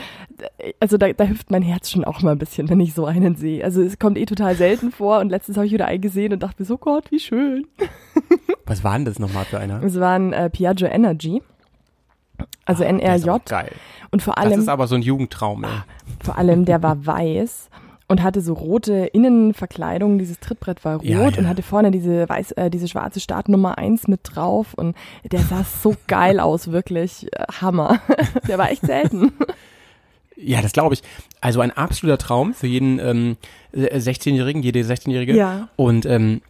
äh, 0.59 0.73
also 0.79 0.97
da, 0.97 1.11
da 1.11 1.23
hüpft 1.25 1.49
mein 1.51 1.61
Herz 1.63 1.89
schon 1.89 2.03
auch 2.05 2.21
mal 2.21 2.31
ein 2.33 2.37
bisschen, 2.37 2.69
wenn 2.69 2.79
ich 2.79 2.93
so 2.93 3.05
einen 3.05 3.35
sehe. 3.35 3.63
Also 3.63 3.81
es 3.81 3.97
kommt 3.99 4.17
eh 4.17 4.25
total 4.25 4.55
selten 4.55 4.91
vor 4.91 5.19
und 5.19 5.29
letztens 5.29 5.57
habe 5.57 5.65
ich 5.65 5.73
wieder 5.73 5.85
einen 5.85 6.01
gesehen 6.01 6.31
und 6.33 6.43
dachte 6.43 6.61
mir 6.61 6.65
so, 6.65 6.77
Gott, 6.77 7.11
wie 7.11 7.19
schön. 7.19 7.65
Was 8.65 8.83
war 8.83 8.93
denn 8.93 9.05
das 9.05 9.17
nochmal 9.19 9.45
für 9.45 9.59
einer? 9.59 9.81
Es 9.83 9.99
war 9.99 10.13
ein 10.15 10.33
äh, 10.33 10.49
Piaggio 10.49 10.87
Energy, 10.87 11.41
also 12.65 12.83
Ah, 12.83 12.87
NRJ 12.87 13.29
Geil. 13.45 13.71
und 14.11 14.21
vor 14.21 14.35
Das 14.35 14.45
allem 14.45 14.59
ist 14.59 14.69
aber 14.69 14.87
so 14.87 14.95
ein 14.95 15.01
Jugendtraum, 15.01 15.63
ey. 15.63 15.69
Vor 16.23 16.37
allem, 16.37 16.65
der 16.65 16.81
war 16.83 17.05
weiß 17.05 17.69
und 18.11 18.21
hatte 18.21 18.41
so 18.41 18.53
rote 18.53 19.05
Innenverkleidung. 19.13 20.19
Dieses 20.19 20.39
Trittbrett 20.41 20.83
war 20.83 20.95
rot 20.97 21.05
Ja, 21.05 21.29
ja. 21.29 21.37
und 21.37 21.47
hatte 21.47 21.63
vorne 21.63 21.91
diese 21.91 22.27
weiß, 22.27 22.51
äh, 22.53 22.69
diese 22.69 22.89
schwarze 22.89 23.21
Startnummer 23.21 23.77
1 23.77 24.09
mit 24.09 24.19
drauf 24.23 24.73
und 24.73 24.97
der 25.31 25.39
sah 25.39 25.63
so 25.63 25.95
geil 26.07 26.41
aus, 26.41 26.71
wirklich 26.71 27.27
äh, 27.31 27.45
Hammer. 27.61 28.01
der 28.47 28.57
war 28.57 28.69
echt 28.69 28.85
selten. 28.85 29.31
Ja, 30.35 30.61
das 30.61 30.73
glaube 30.73 30.93
ich. 30.93 31.03
Also 31.39 31.61
ein 31.61 31.71
absoluter 31.71 32.17
Traum 32.17 32.53
für 32.53 32.67
jeden 32.67 32.99
ähm, 32.99 33.37
äh, 33.71 33.97
16-Jährigen, 33.97 34.61
jede 34.61 34.81
16-Jährige. 34.81 35.35
Ja. 35.35 35.69
Und 35.77 36.05
ähm, 36.05 36.41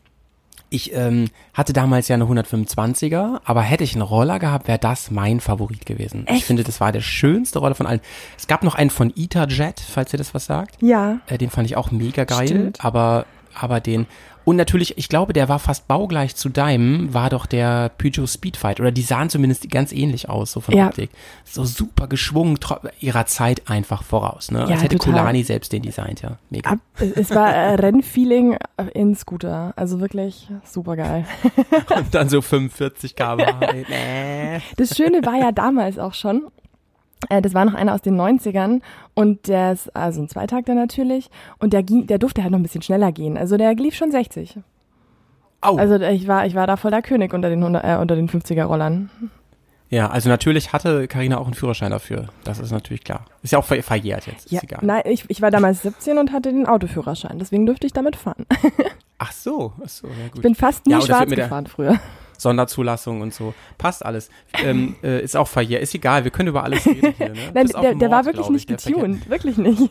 ich 0.71 0.95
ähm, 0.95 1.27
hatte 1.53 1.73
damals 1.73 2.07
ja 2.07 2.15
eine 2.15 2.23
125er, 2.23 3.41
aber 3.43 3.61
hätte 3.61 3.83
ich 3.83 3.93
einen 3.93 4.01
Roller 4.01 4.39
gehabt, 4.39 4.67
wäre 4.69 4.79
das 4.79 5.11
mein 5.11 5.41
Favorit 5.41 5.85
gewesen. 5.85 6.23
Ich 6.29 6.37
Echt? 6.37 6.45
finde, 6.45 6.63
das 6.63 6.79
war 6.79 6.93
der 6.93 7.01
schönste 7.01 7.59
Roller 7.59 7.75
von 7.75 7.85
allen. 7.85 7.99
Es 8.37 8.47
gab 8.47 8.63
noch 8.63 8.75
einen 8.75 8.89
von 8.89 9.13
EtherJet, 9.15 9.81
falls 9.81 10.13
ihr 10.13 10.17
das 10.17 10.33
was 10.33 10.45
sagt. 10.45 10.81
Ja. 10.81 11.19
Äh, 11.27 11.37
den 11.37 11.49
fand 11.49 11.67
ich 11.67 11.75
auch 11.75 11.91
mega 11.91 12.23
geil, 12.23 12.47
Stimmt. 12.47 12.83
aber 12.83 13.25
aber 13.53 13.81
den 13.81 14.07
und 14.45 14.55
natürlich, 14.55 14.97
ich 14.97 15.07
glaube, 15.09 15.33
der 15.33 15.49
war 15.49 15.59
fast 15.59 15.87
baugleich 15.87 16.35
zu 16.35 16.49
deinem, 16.49 17.13
war 17.13 17.29
doch 17.29 17.45
der 17.45 17.89
Peugeot 17.97 18.27
Speedfight 18.27 18.79
oder 18.79 18.91
die 18.91 19.01
sahen 19.01 19.29
zumindest 19.29 19.69
ganz 19.69 19.91
ähnlich 19.91 20.29
aus, 20.29 20.51
so 20.53 20.59
von 20.61 20.75
Ja. 20.75 20.87
Optik. 20.87 21.09
So 21.45 21.63
super 21.65 22.07
geschwungen, 22.07 22.57
ihrer 22.99 23.25
Zeit 23.25 23.69
einfach 23.69 24.03
voraus, 24.03 24.51
ne? 24.51 24.59
Ja, 24.59 24.65
Als 24.67 24.83
hätte 24.83 24.97
total. 24.97 25.13
Kulani 25.19 25.43
selbst 25.43 25.71
den 25.73 25.81
designt, 25.83 26.21
ja. 26.21 26.37
Mega. 26.49 26.71
Ab, 26.71 26.79
es 27.15 27.29
war 27.31 27.53
äh, 27.53 27.75
Rennfeeling 27.81 28.57
in 28.93 29.15
Scooter. 29.15 29.73
Also 29.75 29.99
wirklich 29.99 30.47
super 30.65 30.95
geil. 30.95 31.25
Und 31.95 32.13
dann 32.15 32.29
so 32.29 32.41
45 32.41 33.15
km/h. 33.15 33.59
nee. 33.89 34.61
Das 34.77 34.95
Schöne 34.95 35.25
war 35.25 35.35
ja 35.37 35.51
damals 35.51 35.99
auch 35.99 36.13
schon, 36.13 36.43
das 37.29 37.53
war 37.53 37.65
noch 37.65 37.73
einer 37.73 37.93
aus 37.93 38.01
den 38.01 38.19
90ern 38.19 38.81
und 39.13 39.47
der 39.47 39.73
ist, 39.73 39.95
also 39.95 40.21
ein 40.21 40.27
Zweitakter 40.29 40.73
natürlich, 40.75 41.29
und 41.59 41.73
der 41.73 41.83
ging, 41.83 42.07
der 42.07 42.17
durfte 42.17 42.41
halt 42.41 42.51
noch 42.51 42.59
ein 42.59 42.63
bisschen 42.63 42.81
schneller 42.81 43.11
gehen. 43.11 43.37
Also 43.37 43.57
der 43.57 43.73
lief 43.75 43.95
schon 43.95 44.11
60. 44.11 44.57
Au. 45.61 45.75
Also 45.77 45.95
ich 45.99 46.27
war, 46.27 46.45
ich 46.45 46.55
war 46.55 46.65
da 46.67 46.75
voll 46.77 46.91
der 46.91 47.03
König 47.03 47.33
unter 47.33 47.49
den, 47.49 47.59
100, 47.59 47.83
äh, 47.83 47.97
unter 48.01 48.15
den 48.15 48.27
50er 48.27 48.63
Rollern. 48.63 49.11
ja, 49.89 50.09
also 50.09 50.27
natürlich 50.29 50.73
hatte 50.73 51.07
Karina 51.07 51.37
auch 51.37 51.45
einen 51.45 51.53
Führerschein 51.53 51.91
dafür. 51.91 52.29
Das 52.43 52.59
ist 52.59 52.71
natürlich 52.71 53.03
klar. 53.03 53.25
Ist 53.43 53.51
ja 53.51 53.59
auch 53.59 53.65
ver 53.65 53.83
verjährt 53.83 54.25
jetzt, 54.25 54.51
ist 54.51 54.63
egal. 54.63 54.79
Nein, 54.81 55.03
ich, 55.05 55.25
ich 55.29 55.41
war 55.41 55.51
damals 55.51 55.83
17 55.83 56.17
und 56.17 56.31
hatte 56.31 56.51
den 56.51 56.65
Autoführerschein, 56.65 57.37
deswegen 57.37 57.65
durfte 57.67 57.85
ich 57.85 57.93
damit 57.93 58.15
fahren. 58.15 58.45
Ach 59.23 59.31
so, 59.31 59.71
ach 59.85 59.87
so, 59.87 60.07
ja 60.07 60.13
gut. 60.29 60.37
Ich 60.37 60.41
bin 60.41 60.55
fast 60.55 60.87
nie 60.87 60.93
Ja, 60.93 61.01
schwarz 61.01 61.29
gefahren 61.29 61.67
früher. 61.67 61.99
Sonderzulassung 62.41 63.21
und 63.21 63.33
so. 63.33 63.53
Passt 63.77 64.05
alles. 64.05 64.29
Ähm, 64.63 64.95
äh, 65.03 65.23
ist 65.23 65.37
auch 65.37 65.47
verjährt. 65.47 65.83
Ist 65.83 65.93
egal, 65.93 66.23
wir 66.23 66.31
können 66.31 66.49
über 66.49 66.63
alles 66.63 66.85
reden 66.85 67.13
hier. 67.17 67.29
Ne? 67.29 67.35
Nein, 67.53 67.67
der, 67.67 67.81
der 67.81 67.93
Mord, 67.93 68.11
war 68.11 68.25
wirklich 68.25 68.49
nicht 68.49 68.69
der 68.69 68.77
getuned, 68.77 69.29
wirklich 69.29 69.57
nicht. 69.57 69.89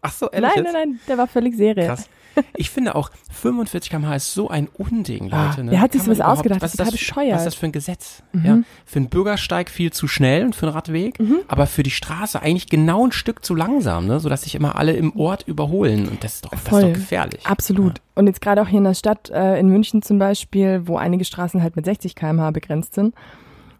Ach 0.00 0.12
so, 0.12 0.28
ehrlich 0.32 0.50
Nein, 0.54 0.64
jetzt? 0.64 0.72
nein, 0.72 0.88
nein, 0.90 1.00
der 1.08 1.18
war 1.18 1.26
völlig 1.26 1.56
Serie. 1.56 1.86
Krass. 1.86 2.08
Ich 2.56 2.70
finde 2.70 2.94
auch 2.94 3.10
45 3.30 3.90
km/h 3.90 4.14
ist 4.16 4.34
so 4.34 4.48
ein 4.48 4.68
Unding, 4.78 5.32
Ah, 5.32 5.46
Leute. 5.48 5.64
Ne? 5.64 5.72
wer 5.72 5.80
hat 5.80 5.92
sich 5.92 6.02
sowas 6.02 6.20
ausgedacht? 6.20 6.62
Das 6.62 6.74
ist 6.74 6.78
was 6.78 6.86
total 6.88 6.92
für- 6.92 6.98
bescheuert. 6.98 7.28
Mhm. 7.28 7.34
Was 7.34 7.40
ist 7.42 7.46
das 7.46 7.54
für 7.54 7.66
ein 7.66 7.72
Gesetz? 7.72 8.22
Ja, 8.44 8.58
für 8.86 8.98
einen 8.98 9.08
Bürgersteig 9.08 9.70
viel 9.70 9.92
zu 9.92 10.08
schnell 10.08 10.44
und 10.44 10.54
für 10.56 10.66
einen 10.66 10.74
Radweg, 10.74 11.18
aber 11.48 11.66
für 11.66 11.82
die 11.82 11.90
Straße 11.90 12.40
eigentlich 12.40 12.66
genau 12.68 13.06
ein 13.06 13.12
Stück 13.12 13.44
zu 13.44 13.54
langsam, 13.54 14.06
ne? 14.06 14.20
sodass 14.20 14.42
sich 14.42 14.54
immer 14.54 14.76
alle 14.76 14.92
im 14.92 15.14
Ort 15.16 15.44
überholen. 15.46 16.08
Und 16.08 16.24
das 16.24 16.34
ist 16.36 16.44
doch, 16.46 16.50
das 16.50 16.60
ist 16.62 16.72
doch 16.72 16.92
gefährlich. 16.92 17.46
Absolut. 17.46 18.00
Und 18.14 18.26
jetzt 18.26 18.40
gerade 18.40 18.62
auch 18.62 18.68
hier 18.68 18.78
in 18.78 18.84
der 18.84 18.94
Stadt, 18.94 19.30
äh, 19.30 19.58
in 19.58 19.68
München 19.68 20.02
zum 20.02 20.18
Beispiel, 20.18 20.82
wo 20.86 20.96
einige 20.96 21.24
Straßen 21.24 21.62
halt 21.62 21.76
mit 21.76 21.84
60 21.84 22.14
km/h 22.14 22.50
begrenzt 22.50 22.94
sind. 22.94 23.14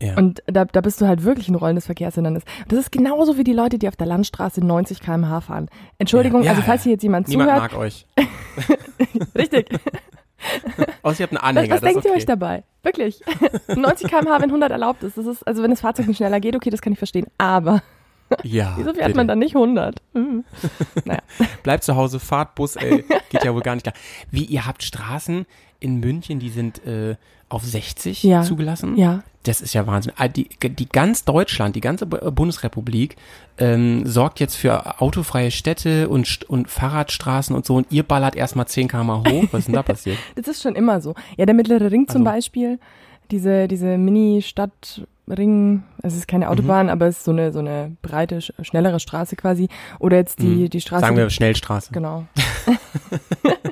Ja. 0.02 0.16
Und 0.16 0.42
da, 0.46 0.64
da 0.64 0.80
bist 0.80 1.00
du 1.00 1.06
halt 1.06 1.22
wirklich 1.22 1.48
ein 1.48 1.54
rollendes 1.54 1.86
Verkehrshindernis. 1.86 2.42
Das 2.68 2.78
ist 2.78 2.92
genauso 2.92 3.38
wie 3.38 3.44
die 3.44 3.52
Leute, 3.52 3.78
die 3.78 3.86
auf 3.88 3.96
der 3.96 4.06
Landstraße 4.06 4.64
90 4.64 5.00
km/h 5.00 5.40
fahren. 5.42 5.68
Entschuldigung, 5.98 6.42
Ja, 6.42 6.50
also 6.50 6.62
falls 6.62 6.82
hier 6.82 6.92
jetzt 6.92 7.02
jemand 7.02 7.28
Niemand 7.28 7.50
zuhört, 7.50 7.72
mag 7.72 7.78
euch. 7.80 8.06
richtig, 9.36 9.68
Außer 11.02 11.20
ihr 11.20 11.26
habt 11.26 11.32
einen 11.32 11.36
was, 11.36 11.42
Anhänger. 11.42 11.74
was 11.74 11.80
denkt 11.80 12.04
ihr 12.04 12.10
okay. 12.10 12.18
euch 12.18 12.26
dabei? 12.26 12.64
Wirklich. 12.82 13.20
90 13.68 14.08
km/h, 14.10 14.34
wenn 14.40 14.50
100 14.50 14.70
erlaubt 14.70 15.02
ist. 15.02 15.16
Das 15.16 15.26
ist, 15.26 15.46
also 15.46 15.62
wenn 15.62 15.70
das 15.70 15.80
Fahrzeug 15.80 16.08
nicht 16.08 16.16
schneller 16.16 16.40
geht, 16.40 16.56
okay, 16.56 16.70
das 16.70 16.82
kann 16.82 16.92
ich 16.92 16.98
verstehen. 16.98 17.26
Aber 17.38 17.82
Ja, 18.42 18.74
wieso 18.76 18.94
fährt 18.94 19.14
man 19.14 19.28
dann 19.28 19.38
nicht 19.38 19.54
100? 19.54 20.02
Hm. 20.14 20.44
Naja. 21.04 21.20
Bleibt 21.62 21.84
zu 21.84 21.96
Hause, 21.96 22.18
fahrt 22.18 22.54
Bus, 22.54 22.76
ey. 22.76 23.04
Geht 23.30 23.44
ja 23.44 23.54
wohl 23.54 23.62
gar 23.62 23.74
nicht 23.74 23.84
klar. 23.84 23.94
Wie, 24.30 24.44
ihr 24.44 24.66
habt 24.66 24.82
Straßen 24.82 25.46
in 25.82 26.00
München, 26.00 26.38
die 26.38 26.50
sind 26.50 26.84
äh, 26.86 27.16
auf 27.48 27.64
60 27.64 28.22
Ja. 28.22 28.42
zugelassen? 28.42 28.96
Ja. 28.96 29.22
Das 29.42 29.60
ist 29.60 29.74
ja 29.74 29.86
Wahnsinn. 29.86 30.12
Ah, 30.16 30.28
Die, 30.28 30.48
die 30.62 30.88
ganz 30.88 31.24
Deutschland, 31.24 31.74
die 31.74 31.80
ganze 31.80 32.06
Bu- 32.06 32.30
Bundesrepublik 32.30 33.16
ähm, 33.58 34.06
sorgt 34.06 34.38
jetzt 34.40 34.54
für 34.54 35.00
autofreie 35.00 35.50
Städte 35.50 36.08
und, 36.08 36.44
und 36.48 36.70
Fahrradstraßen 36.70 37.54
und 37.54 37.66
so 37.66 37.74
und 37.76 37.88
ihr 37.90 38.04
ballert 38.04 38.36
erstmal 38.36 38.66
10 38.68 38.86
km 38.88 39.10
hoch. 39.28 39.44
Was 39.50 39.60
ist 39.60 39.66
denn 39.66 39.74
da 39.74 39.82
passiert? 39.94 40.16
Das 40.36 40.46
ist 40.48 40.62
schon 40.62 40.76
immer 40.76 41.00
so. 41.00 41.14
Ja, 41.36 41.44
der 41.44 41.54
mittlere 41.56 41.90
Ring 41.90 42.06
zum 42.08 42.26
Also- 42.26 42.36
Beispiel, 42.36 42.78
diese, 43.32 43.66
diese 43.66 43.98
Mini-Stadtring, 45.26 45.82
also 46.02 46.14
es 46.16 46.22
ist 46.22 46.26
Mhm. 46.28 46.30
keine 46.30 46.50
Autobahn, 46.50 46.90
aber 46.90 47.06
es 47.06 47.18
ist 47.18 47.24
so 47.24 47.30
eine, 47.30 47.52
so 47.52 47.58
eine 47.60 47.96
breite, 48.02 48.38
sch- 48.38 48.52
schnellere 48.64 49.00
Straße 49.00 49.36
quasi. 49.36 49.68
Oder 49.98 50.16
jetzt 50.16 50.40
die, 50.42 50.68
die 50.68 50.80
Straße. 50.80 51.02
Mhm. 51.02 51.06
Sagen 51.06 51.16
wir 51.16 51.30
Schnellstraße. 51.30 51.92
Genau. 51.92 52.24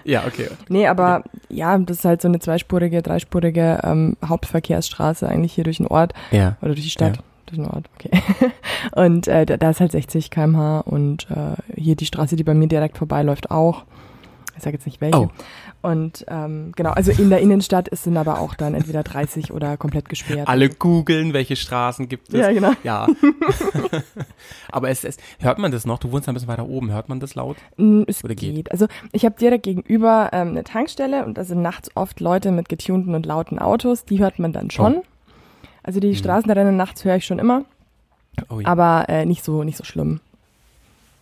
Ja, 0.05 0.25
okay. 0.27 0.49
Nee, 0.69 0.87
aber 0.89 1.23
ja, 1.49 1.77
das 1.79 1.99
ist 1.99 2.05
halt 2.05 2.23
so 2.23 2.27
eine 2.29 2.39
zweispurige, 2.41 3.03
dreispurige 3.03 3.81
ähm, 3.85 4.17
Hauptverkehrsstraße 4.25 5.29
eigentlich 5.29 5.53
hier 5.53 5.65
durch 5.65 5.77
den 5.77 5.87
Ort 5.87 6.15
Ja. 6.31 6.57
oder 6.63 6.71
durch 6.73 6.83
die 6.85 6.91
Stadt. 6.91 7.17
Ja. 7.17 7.23
Durch 7.47 7.59
den 7.59 7.67
Ort, 7.71 7.85
okay. 7.95 8.11
Und 8.95 9.29
äh, 9.29 9.45
da, 9.47 9.57
da 9.57 9.71
ist 9.71 9.81
halt 9.81 9.93
60 9.93 10.31
km/h 10.31 10.81
und 10.81 11.27
äh, 11.31 11.81
hier 11.81 11.97
die 11.97 12.07
Straße, 12.07 12.35
die 12.37 12.45
bei 12.45 12.55
mir 12.55 12.67
direkt 12.69 12.97
vorbeiläuft, 12.99 13.51
auch. 13.51 13.85
Ich 14.61 14.64
sage 14.64 14.77
jetzt 14.77 14.85
nicht 14.85 15.01
welche. 15.01 15.18
Oh. 15.18 15.31
Und 15.81 16.27
ähm, 16.29 16.73
genau, 16.77 16.90
also 16.90 17.11
in 17.12 17.31
der 17.31 17.40
Innenstadt 17.40 17.88
ist 17.88 18.07
dann 18.07 18.18
aber 18.18 18.40
auch 18.40 18.55
dann 18.55 18.75
entweder 18.75 19.03
30 19.03 19.55
oder 19.55 19.79
komplett 19.79 20.11
gesperrt. 20.11 20.49
Alle 20.49 20.68
googeln, 20.68 21.33
welche 21.33 21.57
Straßen 21.57 22.11
gibt 22.11 22.29
es. 22.29 22.40
Ja, 22.40 22.53
genau. 22.53 22.73
Ja. 22.85 23.07
aber 24.70 24.90
es, 24.90 25.05
es, 25.05 25.16
hört 25.38 25.59
man 25.59 25.73
das 25.73 25.87
noch? 25.87 25.99
Du 25.99 26.12
wohnst 26.12 26.29
ein 26.29 26.35
bisschen 26.35 26.49
weiter 26.49 26.68
oben. 26.68 26.92
Hört 26.92 27.09
man 27.09 27.20
das 27.20 27.35
laut? 27.35 27.57
Es 28.07 28.23
Oder 28.23 28.35
geht? 28.35 28.55
geht. 28.55 28.70
Also 28.70 28.87
ich 29.12 29.25
habe 29.25 29.35
direkt 29.40 29.62
gegenüber 29.62 30.29
ähm, 30.35 30.49
eine 30.49 30.62
Tankstelle 30.62 31.25
und 31.25 31.38
da 31.38 31.44
sind 31.44 31.62
nachts 31.62 31.88
oft 31.94 32.20
Leute 32.20 32.53
mit 32.53 32.68
getunten 32.68 33.14
und 33.14 33.25
lauten 33.25 33.59
Autos. 33.59 34.05
Die 34.05 34.18
hört 34.18 34.38
man 34.38 34.53
dann 34.53 34.70
schon. 34.70 34.96
Oh. 34.96 35.03
Also 35.83 36.01
die 36.01 36.14
Straßenrennen 36.14 36.77
nachts 36.77 37.03
höre 37.07 37.16
ich 37.16 37.25
schon 37.25 37.38
immer, 37.38 37.64
Oh 38.51 38.61
ja. 38.61 38.66
aber 38.68 39.07
äh, 39.09 39.25
nicht 39.25 39.42
so 39.42 39.64
nicht 39.64 39.79
so 39.79 39.85
schlimm. 39.85 40.20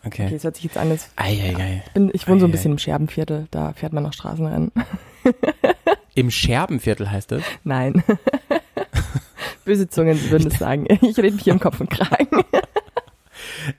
Okay, 0.04 0.26
Okay. 0.26 0.34
es 0.34 0.44
hört 0.44 0.54
sich 0.54 0.64
jetzt 0.64 0.78
an, 0.78 0.90
als 0.90 1.10
Eieiei. 1.16 1.82
ich, 1.86 1.92
bin, 1.92 2.10
ich 2.12 2.28
wohne 2.28 2.40
so 2.40 2.46
ein 2.46 2.50
Ei, 2.50 2.52
ei, 2.52 2.56
bisschen 2.56 2.72
im 2.72 2.78
Scherbenviertel, 2.78 3.48
da 3.50 3.72
fährt 3.72 3.92
man 3.92 4.02
noch 4.04 4.12
Straßenrennen. 4.12 4.72
Im 6.14 6.30
Scherbenviertel 6.30 7.10
heißt 7.10 7.32
es. 7.32 7.44
Nein. 7.62 8.02
Böse 9.64 9.88
Zungen 9.88 10.18
würden 10.30 10.48
es 10.48 10.58
sagen. 10.58 10.86
Ich 10.88 11.16
rede 11.18 11.32
mich 11.32 11.44
hier 11.44 11.52
im 11.52 11.60
Kopf 11.60 11.78
und 11.78 11.90
Kragen. 11.90 12.42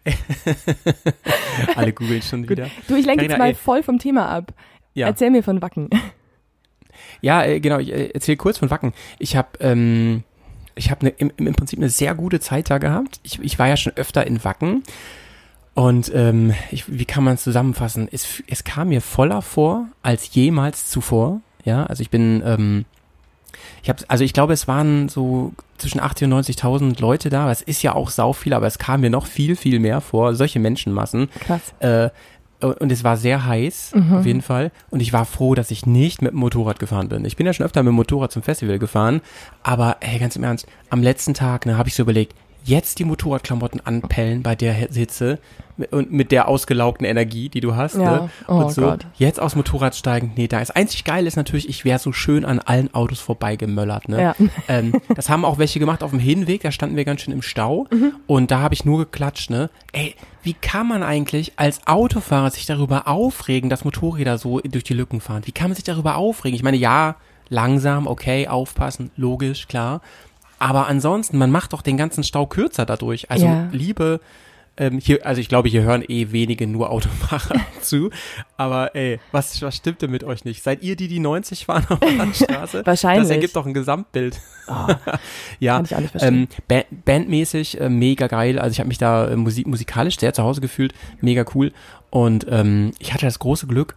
Alle 1.76 1.92
googeln 1.92 2.22
schon 2.22 2.48
wieder. 2.48 2.70
Du, 2.88 2.96
ich 2.96 3.06
lenke 3.06 3.26
jetzt 3.26 3.38
mal 3.38 3.50
ey. 3.50 3.56
voll 3.56 3.84
vom 3.84 4.00
Thema 4.00 4.30
ab. 4.30 4.54
Ja. 4.94 5.08
Erzähl 5.08 5.32
mir 5.32 5.44
von 5.44 5.62
Wacken. 5.62 5.90
Ja, 7.22 7.44
äh, 7.44 7.60
genau, 7.60 7.80
ich 7.80 7.92
äh, 7.92 8.08
erzähle 8.12 8.38
kurz 8.38 8.58
von 8.58 8.70
Wacken. 8.70 8.94
Ich 9.18 9.36
habe 9.36 9.50
ähm, 9.60 10.24
ich 10.76 10.92
habe 10.92 11.06
ne, 11.06 11.14
im, 11.18 11.32
im 11.36 11.54
Prinzip 11.54 11.80
eine 11.80 11.90
sehr 11.90 12.16
gute 12.16 12.40
Zeit 12.40 12.70
da 12.70 12.78
gehabt. 12.78 13.20
Ich, 13.24 13.40
ich 13.42 13.60
war 13.60 13.68
ja 13.68 13.76
schon 13.76 13.94
öfter 13.98 14.26
in 14.26 14.44
Wacken. 14.44 14.84
Und 15.76 16.12
ähm, 16.14 16.54
ich, 16.72 16.86
wie 16.88 17.06
kann 17.06 17.24
man 17.24 17.36
es 17.36 17.44
zusammenfassen? 17.44 18.10
Es, 18.12 18.44
es 18.48 18.64
kam 18.64 18.90
mir 18.90 19.02
voller 19.02 19.42
vor 19.42 19.86
als 20.04 20.34
jemals 20.34 20.88
zuvor. 20.88 21.42
Ja, 21.64 21.86
also 21.86 22.02
ich 22.02 22.10
bin, 22.10 22.42
ähm, 22.46 22.86
ich 23.84 23.90
habe, 23.90 24.04
also 24.08 24.24
ich 24.24 24.34
glaube, 24.34 24.54
es 24.54 24.68
waren 24.68 25.08
so 25.10 25.54
zwischen 25.78 26.00
80 26.02 26.28
und 26.28 26.34
90.000 26.46 27.00
Leute 27.00 27.30
da. 27.30 27.50
Es 27.52 27.62
ist 27.62 27.82
ja 27.82 27.94
auch 27.96 28.10
sau 28.10 28.34
viel, 28.34 28.54
aber 28.54 28.68
es 28.68 28.78
kam 28.78 29.02
mir 29.02 29.10
noch 29.10 29.26
viel, 29.26 29.56
viel 29.56 29.80
mehr 29.80 30.02
vor. 30.02 30.36
Solche 30.36 30.60
Menschenmassen. 30.60 31.30
Krass. 31.40 31.62
Äh, 31.80 32.10
und 32.62 32.92
es 32.92 33.06
war 33.06 33.16
sehr 33.16 33.46
heiß, 33.46 33.92
Mhm. 33.96 34.14
auf 34.18 34.26
jeden 34.26 34.42
Fall. 34.42 34.72
Und 34.90 35.00
ich 35.02 35.14
war 35.14 35.24
froh, 35.24 35.56
dass 35.56 35.72
ich 35.72 35.86
nicht 35.86 36.22
mit 36.22 36.34
dem 36.34 36.40
Motorrad 36.40 36.78
gefahren 36.80 37.08
bin. 37.08 37.24
Ich 37.24 37.38
bin 37.38 37.46
ja 37.46 37.54
schon 37.54 37.66
öfter 37.66 37.84
mit 37.84 37.92
dem 37.92 37.96
Motorrad 37.96 38.34
zum 38.34 38.44
Festival 38.44 38.80
gefahren, 38.80 39.22
aber 39.64 39.96
hey, 40.02 40.20
ganz 40.20 40.36
im 40.36 40.44
Ernst, 40.44 40.68
am 40.90 41.02
letzten 41.02 41.34
Tag, 41.34 41.66
ne, 41.66 41.78
habe 41.78 41.88
ich 41.88 41.96
so 41.96 42.04
überlegt, 42.04 42.36
jetzt 42.70 43.00
die 43.00 43.04
Motorradklamotten 43.06 43.82
anpellen 43.86 44.44
bei 44.44 44.56
der 44.56 44.74
Hitze 44.74 45.40
und 45.92 46.12
mit 46.12 46.32
der 46.34 46.50
ausgelaugten 46.50 47.06
Energie, 47.06 47.48
die 47.48 47.62
du 47.62 47.76
hast, 47.76 47.96
Ja. 47.96 48.02
ne? 48.24 48.30
Oh 48.50 48.56
und 48.56 48.72
so, 48.74 48.82
Gott. 48.82 49.06
jetzt 49.18 49.40
aufs 49.40 49.56
Motorrad 49.56 49.96
steigen, 49.96 50.34
nee, 50.36 50.48
da 50.50 50.60
ist 50.60 50.72
einzig 50.76 51.06
geil 51.06 51.26
ist 51.26 51.38
natürlich, 51.38 51.70
ich 51.70 51.86
wäre 51.86 52.00
so 52.00 52.12
schön 52.12 52.44
an 52.44 52.60
allen 52.60 52.94
Autos 52.94 53.20
vorbeigemöllert, 53.22 54.10
ne? 54.10 54.22
Ja. 54.22 54.36
Ähm, 54.68 54.94
das 55.16 55.30
haben 55.30 55.46
auch 55.46 55.58
welche 55.58 55.80
gemacht 55.80 56.04
auf 56.04 56.12
dem 56.12 56.20
Hinweg, 56.20 56.62
da 56.62 56.72
standen 56.72 56.96
wir 56.98 57.06
ganz 57.06 57.22
schön 57.22 57.34
im 57.34 57.42
Stau 57.42 57.88
Mhm. 57.92 58.14
und 58.28 58.52
da 58.52 58.60
habe 58.60 58.74
ich 58.74 58.84
nur 58.86 58.98
geklatscht, 59.00 59.50
ne? 59.50 59.70
Ey, 59.94 60.16
wie 60.44 60.54
kann 60.54 60.88
man 60.88 61.02
eigentlich 61.02 61.54
als 61.56 61.88
Autofahrer 61.88 62.52
sich 62.52 62.66
darüber 62.66 63.08
aufregen, 63.08 63.70
dass 63.70 63.86
Motorräder 63.86 64.38
so 64.38 64.60
durch 64.60 64.84
die 64.84 64.94
Lücken 64.94 65.22
fahren? 65.22 65.44
Wie 65.46 65.52
kann 65.54 65.70
man 65.70 65.76
sich 65.76 65.86
darüber 65.86 66.18
aufregen? 66.18 66.56
Ich 66.58 66.64
meine, 66.64 66.78
ja, 66.78 67.16
langsam, 67.48 68.06
okay, 68.06 68.48
aufpassen, 68.48 69.10
logisch, 69.16 69.68
klar. 69.68 70.02
Aber 70.60 70.88
ansonsten, 70.88 71.38
man 71.38 71.52
macht 71.52 71.74
doch 71.74 71.82
den 71.82 71.98
ganzen 71.98 72.24
Stau 72.24 72.46
kürzer 72.46 72.86
dadurch. 72.86 73.32
Also 73.32 73.46
Ja. 73.46 73.70
liebe 73.72 74.20
ähm, 74.82 74.98
hier, 74.98 75.26
also 75.26 75.42
ich 75.42 75.50
glaube, 75.50 75.68
hier 75.68 75.82
hören 75.82 76.04
eh 76.08 76.32
wenige 76.32 76.66
nur 76.66 76.90
Autofahrer 76.90 77.60
zu. 77.82 78.12
Aber 78.56 78.96
ey, 78.96 79.20
was, 79.34 79.62
was 79.62 79.76
stimmt 79.76 80.02
denn 80.02 80.10
mit 80.12 80.24
euch 80.24 80.46
nicht? 80.46 80.64
Seid 80.64 80.84
ihr 80.84 80.96
die, 80.96 81.10
die 81.10 81.20
90 81.20 81.66
fahren 81.66 81.86
auf 81.90 82.00
der 82.00 82.34
Straße? 82.34 82.86
Wahrscheinlich. 82.86 83.28
Das 83.28 83.36
ergibt 83.36 83.56
doch 83.58 83.66
ein 83.66 83.74
Gesamtbild. 83.74 84.40
ja, 85.60 85.76
Kann 85.76 85.86
ich 85.86 85.96
auch 85.96 86.00
nicht 86.00 86.12
verstehen. 86.12 86.34
ähm, 86.36 86.48
ba 86.70 86.82
bandmäßig 87.04 87.82
äh, 87.82 87.90
mega 87.90 88.28
geil. 88.28 88.58
Also 88.58 88.72
ich 88.72 88.80
habe 88.80 88.88
mich 88.88 88.98
da 88.98 89.28
äh, 89.28 89.36
musik 89.36 89.68
musikalisch 89.68 90.18
sehr 90.18 90.34
zu 90.34 90.44
Hause 90.44 90.62
gefühlt. 90.62 90.94
Mega 91.20 91.44
cool. 91.56 91.74
Und 92.10 92.46
ähm, 92.50 92.92
ich 93.00 93.14
hatte 93.14 93.26
das 93.26 93.40
große 93.40 93.68
Glück, 93.68 93.96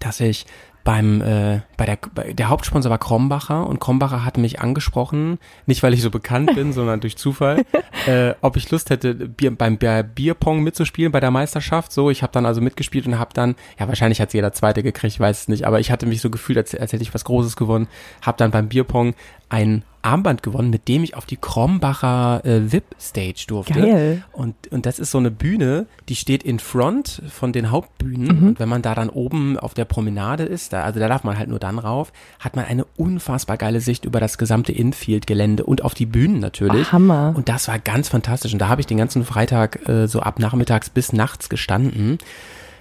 dass 0.00 0.20
ich 0.20 0.44
beim 0.84 1.22
äh, 1.22 1.62
bei 1.78 1.86
der 1.86 1.98
bei, 2.14 2.34
der 2.34 2.50
Hauptsponsor 2.50 2.90
war 2.90 2.98
Krombacher 2.98 3.66
und 3.66 3.80
Krombacher 3.80 4.24
hat 4.24 4.36
mich 4.36 4.60
angesprochen, 4.60 5.38
nicht 5.64 5.82
weil 5.82 5.94
ich 5.94 6.02
so 6.02 6.10
bekannt 6.10 6.54
bin, 6.54 6.72
sondern 6.74 7.00
durch 7.00 7.16
Zufall, 7.16 7.64
äh, 8.06 8.34
ob 8.42 8.56
ich 8.56 8.70
Lust 8.70 8.90
hätte 8.90 9.14
Bier, 9.14 9.50
beim 9.56 9.78
Bier, 9.78 10.02
Bierpong 10.02 10.62
mitzuspielen 10.62 11.10
bei 11.10 11.20
der 11.20 11.30
Meisterschaft. 11.30 11.90
So, 11.90 12.10
ich 12.10 12.22
habe 12.22 12.32
dann 12.32 12.44
also 12.44 12.60
mitgespielt 12.60 13.06
und 13.06 13.18
habe 13.18 13.30
dann, 13.32 13.56
ja 13.78 13.88
wahrscheinlich 13.88 14.20
hat 14.20 14.34
jeder 14.34 14.52
Zweite 14.52 14.82
gekriegt, 14.82 15.14
ich 15.14 15.20
weiß 15.20 15.40
es 15.40 15.48
nicht, 15.48 15.66
aber 15.66 15.80
ich 15.80 15.90
hatte 15.90 16.06
mich 16.06 16.20
so 16.20 16.28
gefühlt, 16.28 16.58
als, 16.58 16.74
als 16.74 16.92
hätte 16.92 17.02
ich 17.02 17.14
was 17.14 17.24
Großes 17.24 17.56
gewonnen. 17.56 17.88
Habe 18.20 18.36
dann 18.36 18.50
beim 18.50 18.68
Bierpong 18.68 19.14
ein 19.48 19.84
Armband 20.04 20.42
gewonnen, 20.42 20.68
mit 20.68 20.86
dem 20.86 21.02
ich 21.02 21.16
auf 21.16 21.24
die 21.24 21.38
Krombacher 21.38 22.44
äh, 22.44 22.70
VIP-Stage 22.70 23.46
durfte. 23.48 23.80
Geil. 23.80 24.22
Und, 24.32 24.54
und 24.70 24.84
das 24.84 24.98
ist 24.98 25.10
so 25.10 25.18
eine 25.18 25.30
Bühne, 25.30 25.86
die 26.08 26.14
steht 26.14 26.42
in 26.42 26.58
Front 26.58 27.22
von 27.30 27.52
den 27.52 27.70
Hauptbühnen. 27.70 28.40
Mhm. 28.40 28.48
Und 28.48 28.60
wenn 28.60 28.68
man 28.68 28.82
da 28.82 28.94
dann 28.94 29.08
oben 29.08 29.58
auf 29.58 29.72
der 29.72 29.86
Promenade 29.86 30.44
ist, 30.44 30.74
da, 30.74 30.82
also 30.82 31.00
da 31.00 31.08
darf 31.08 31.24
man 31.24 31.38
halt 31.38 31.48
nur 31.48 31.58
dann 31.58 31.78
rauf, 31.78 32.12
hat 32.38 32.54
man 32.54 32.66
eine 32.66 32.84
unfassbar 32.96 33.56
geile 33.56 33.80
Sicht 33.80 34.04
über 34.04 34.20
das 34.20 34.36
gesamte 34.36 34.72
Infield-Gelände 34.72 35.64
und 35.64 35.82
auf 35.82 35.94
die 35.94 36.06
Bühnen 36.06 36.38
natürlich. 36.38 36.88
Ach, 36.88 36.92
Hammer. 36.92 37.32
Und 37.34 37.48
das 37.48 37.68
war 37.68 37.78
ganz 37.78 38.10
fantastisch. 38.10 38.52
Und 38.52 38.58
da 38.58 38.68
habe 38.68 38.82
ich 38.82 38.86
den 38.86 38.98
ganzen 38.98 39.24
Freitag 39.24 39.88
äh, 39.88 40.06
so 40.06 40.20
ab 40.20 40.38
nachmittags 40.38 40.90
bis 40.90 41.14
nachts 41.14 41.48
gestanden. 41.48 42.18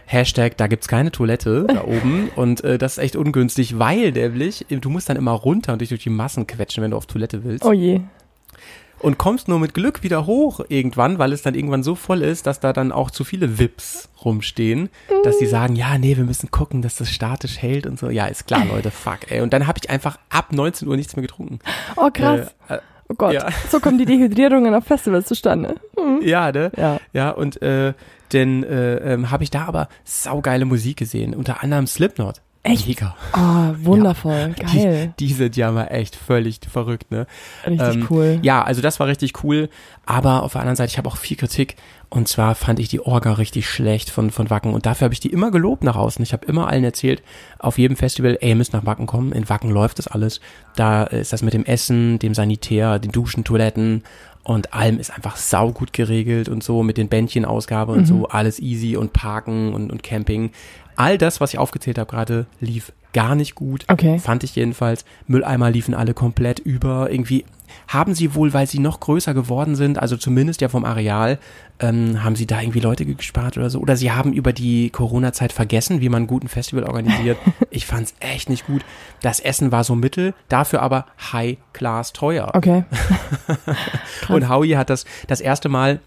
Hashtag, 0.06 0.58
da 0.58 0.68
gibt's 0.68 0.88
keine 0.88 1.12
Toilette 1.12 1.66
da 1.68 1.84
oben 1.86 2.30
und 2.36 2.64
äh, 2.64 2.78
das 2.78 2.94
ist 2.94 3.04
echt 3.04 3.16
ungünstig, 3.16 3.80
weil 3.80 4.12
nämlich, 4.12 4.66
du 4.70 4.90
musst 4.90 5.10
dann 5.10 5.18
immer 5.18 5.32
runter 5.32 5.74
und 5.74 5.80
dich 5.82 5.90
durch 5.90 6.04
die 6.04 6.10
Massen 6.10 6.46
quetschen, 6.48 6.84
wenn 6.84 6.92
du 6.92 6.98
auf 6.98 7.06
Toilette 7.06 7.44
willst 7.44 7.64
Oh 7.66 7.72
je. 7.72 8.02
und 9.00 9.18
kommst 9.18 9.48
nur 9.48 9.60
mit 9.60 9.74
Glück 9.74 10.04
wieder 10.04 10.26
hoch 10.26 10.62
irgendwann, 10.70 11.20
weil 11.20 11.34
es 11.34 11.42
dann 11.42 11.56
irgendwann 11.56 11.84
so 11.84 11.96
voll 11.96 12.22
ist, 12.22 12.46
dass 12.48 12.60
da 12.60 12.74
dann 12.74 12.92
auch 12.92 13.12
zu 13.12 13.24
viele 13.24 13.60
Vips 13.60 14.10
rumstehen, 14.24 14.90
dass 15.24 15.38
die 15.40 15.46
sagen, 15.46 15.76
ja, 15.76 15.98
nee, 15.98 16.16
wir 16.16 16.24
müssen 16.24 16.52
gucken, 16.52 16.82
dass 16.82 16.96
das 16.96 17.10
statisch 17.10 17.58
hält 17.62 17.86
und 17.86 18.00
so. 18.00 18.10
Ja, 18.10 18.28
ist 18.28 18.46
klar, 18.48 18.66
Leute, 18.72 18.92
fuck, 18.92 19.30
ey. 19.32 19.42
Und 19.42 19.52
dann 19.54 19.68
habe 19.68 19.80
ich 19.82 19.90
einfach 19.90 20.18
ab 20.30 20.52
19 20.54 20.88
Uhr 20.88 20.96
nichts 20.96 21.16
mehr 21.16 21.24
getrunken. 21.24 21.60
Oh 21.98 22.10
krass. 22.14 22.54
Äh, 22.70 22.76
äh, 22.76 22.80
oh 23.10 23.16
Gott. 23.16 23.34
ja. 23.34 23.48
So 23.70 23.80
kommen 23.80 23.98
die 23.98 24.06
Dehydrierungen 24.06 24.74
auf 24.76 24.86
Festivals 24.86 25.26
zustande. 25.28 25.76
Hm. 25.98 26.22
ja, 26.22 26.52
ne? 26.52 26.72
Ja. 26.78 27.00
Ja, 27.14 27.30
und 27.32 27.62
äh, 27.62 27.94
dann 28.34 28.64
äh, 28.64 29.14
ähm, 29.14 29.32
habe 29.32 29.44
ich 29.44 29.52
da 29.52 29.66
aber 29.66 29.88
saugeile 30.04 30.66
Musik 30.66 30.98
gesehen, 30.98 31.34
unter 31.34 31.64
anderem 31.64 31.88
Slipknot. 31.88 32.42
Echt? 32.66 32.88
Mega. 32.88 33.14
Oh, 33.34 33.76
wundervoll. 33.86 34.56
Geil. 34.58 35.14
Die, 35.20 35.28
die 35.28 35.34
sind 35.34 35.58
ja 35.58 35.70
mal 35.70 35.88
echt 35.88 36.16
völlig 36.16 36.62
verrückt, 36.66 37.12
ne? 37.12 37.28
Richtig 37.68 37.96
Ähm, 37.96 38.08
cool. 38.10 38.40
Ja, 38.42 38.64
also 38.64 38.82
das 38.82 39.02
war 39.02 39.08
richtig 39.08 39.44
cool. 39.44 39.68
Aber 40.06 40.44
auf 40.44 40.54
der 40.54 40.62
anderen 40.62 40.78
Seite, 40.78 40.90
ich 40.90 40.98
habe 40.98 41.10
auch 41.10 41.18
viel 41.18 41.36
Kritik. 41.36 41.76
Und 42.08 42.30
zwar 42.30 42.56
fand 42.56 42.80
ich 42.80 42.88
die 42.88 43.02
Orga 43.02 43.34
richtig 43.34 43.68
schlecht 43.68 44.10
von, 44.10 44.32
von 44.32 44.50
Wacken. 44.50 44.74
Und 44.74 44.86
dafür 44.86 45.06
habe 45.06 45.14
ich 45.14 45.20
die 45.20 45.34
immer 45.34 45.52
gelobt 45.52 45.84
nach 45.84 45.98
außen. 45.98 46.24
Ich 46.24 46.32
habe 46.32 46.46
immer 46.46 46.68
allen 46.70 46.86
erzählt, 46.86 47.22
auf 47.60 47.78
jedem 47.78 47.98
Festival, 47.98 48.38
ey, 48.40 48.50
ihr 48.50 48.56
müsst 48.56 48.72
nach 48.72 48.86
Wacken 48.86 49.08
kommen. 49.08 49.34
In 49.34 49.50
Wacken 49.50 49.70
läuft 49.70 50.00
das 50.00 50.08
alles. 50.08 50.40
Da 50.78 51.04
ist 51.04 51.34
das 51.34 51.42
mit 51.42 51.54
dem 51.54 51.66
Essen, 51.66 52.18
dem 52.20 52.34
Sanitär, 52.34 52.98
den 52.98 53.12
Duschen, 53.12 53.44
Toiletten 53.44 54.04
und 54.44 54.74
allem 54.74 55.00
ist 55.00 55.12
einfach 55.14 55.38
saugut 55.38 55.94
geregelt 55.94 56.50
und 56.50 56.64
so 56.64 56.84
mit 56.84 56.98
den 56.98 57.08
Bändchenausgabe 57.08 57.92
und 57.94 58.02
Mhm. 58.02 58.06
so, 58.06 58.28
alles 58.28 58.60
easy 58.60 58.98
und 58.98 59.14
Parken 59.14 59.74
und, 59.74 59.92
und 59.92 60.04
Camping. 60.04 60.52
All 60.96 61.18
das, 61.18 61.40
was 61.42 61.54
ich 61.54 61.60
aufgezählt 61.60 61.98
habe 61.98 62.10
gerade, 62.12 62.46
lief 62.60 62.92
gar 63.14 63.36
nicht 63.36 63.56
gut. 63.56 63.86
Okay. 63.90 64.20
Fand 64.20 64.44
ich 64.44 64.56
jedenfalls. 64.56 65.06
Mülleimer 65.28 65.70
liefen 65.72 65.94
alle 65.94 66.14
komplett 66.14 66.60
über. 66.60 67.12
Irgendwie 67.12 67.46
haben 67.88 68.14
sie 68.14 68.36
wohl, 68.36 68.54
weil 68.54 68.68
sie 68.68 68.80
noch 68.80 69.00
größer 69.00 69.34
geworden 69.34 69.76
sind, 69.76 69.98
also 69.98 70.18
zumindest 70.18 70.62
ja 70.62 70.70
vom 70.70 70.84
Areal, 70.86 71.40
ähm, 71.80 72.24
haben 72.24 72.36
sie 72.36 72.46
da 72.46 72.62
irgendwie 72.62 72.80
Leute 72.80 73.06
gespart 73.06 73.58
oder 73.58 73.70
so. 73.70 73.80
Oder 73.80 73.98
sie 73.98 74.12
haben 74.12 74.34
über 74.34 74.54
die 74.54 74.90
Corona-Zeit 74.90 75.52
vergessen, 75.52 76.02
wie 76.02 76.10
man 76.10 76.22
einen 76.22 76.28
guten 76.28 76.48
Festival 76.48 76.84
organisiert. 76.84 77.38
ich 77.70 77.86
fand's 77.86 78.14
echt 78.20 78.50
nicht 78.50 78.66
gut. 78.66 78.84
Das 79.22 79.40
Essen 79.40 79.72
war 79.72 79.84
so 79.84 79.96
mittel, 79.96 80.34
dafür 80.50 80.82
aber 80.82 81.06
high-class 81.34 82.14
teuer. 82.14 82.52
Okay. 82.54 82.86
Und 84.30 84.50
Howie 84.50 84.76
hat 84.76 84.90
das 84.90 85.06
das 85.28 85.42
erste 85.42 85.70
Mal 85.70 86.00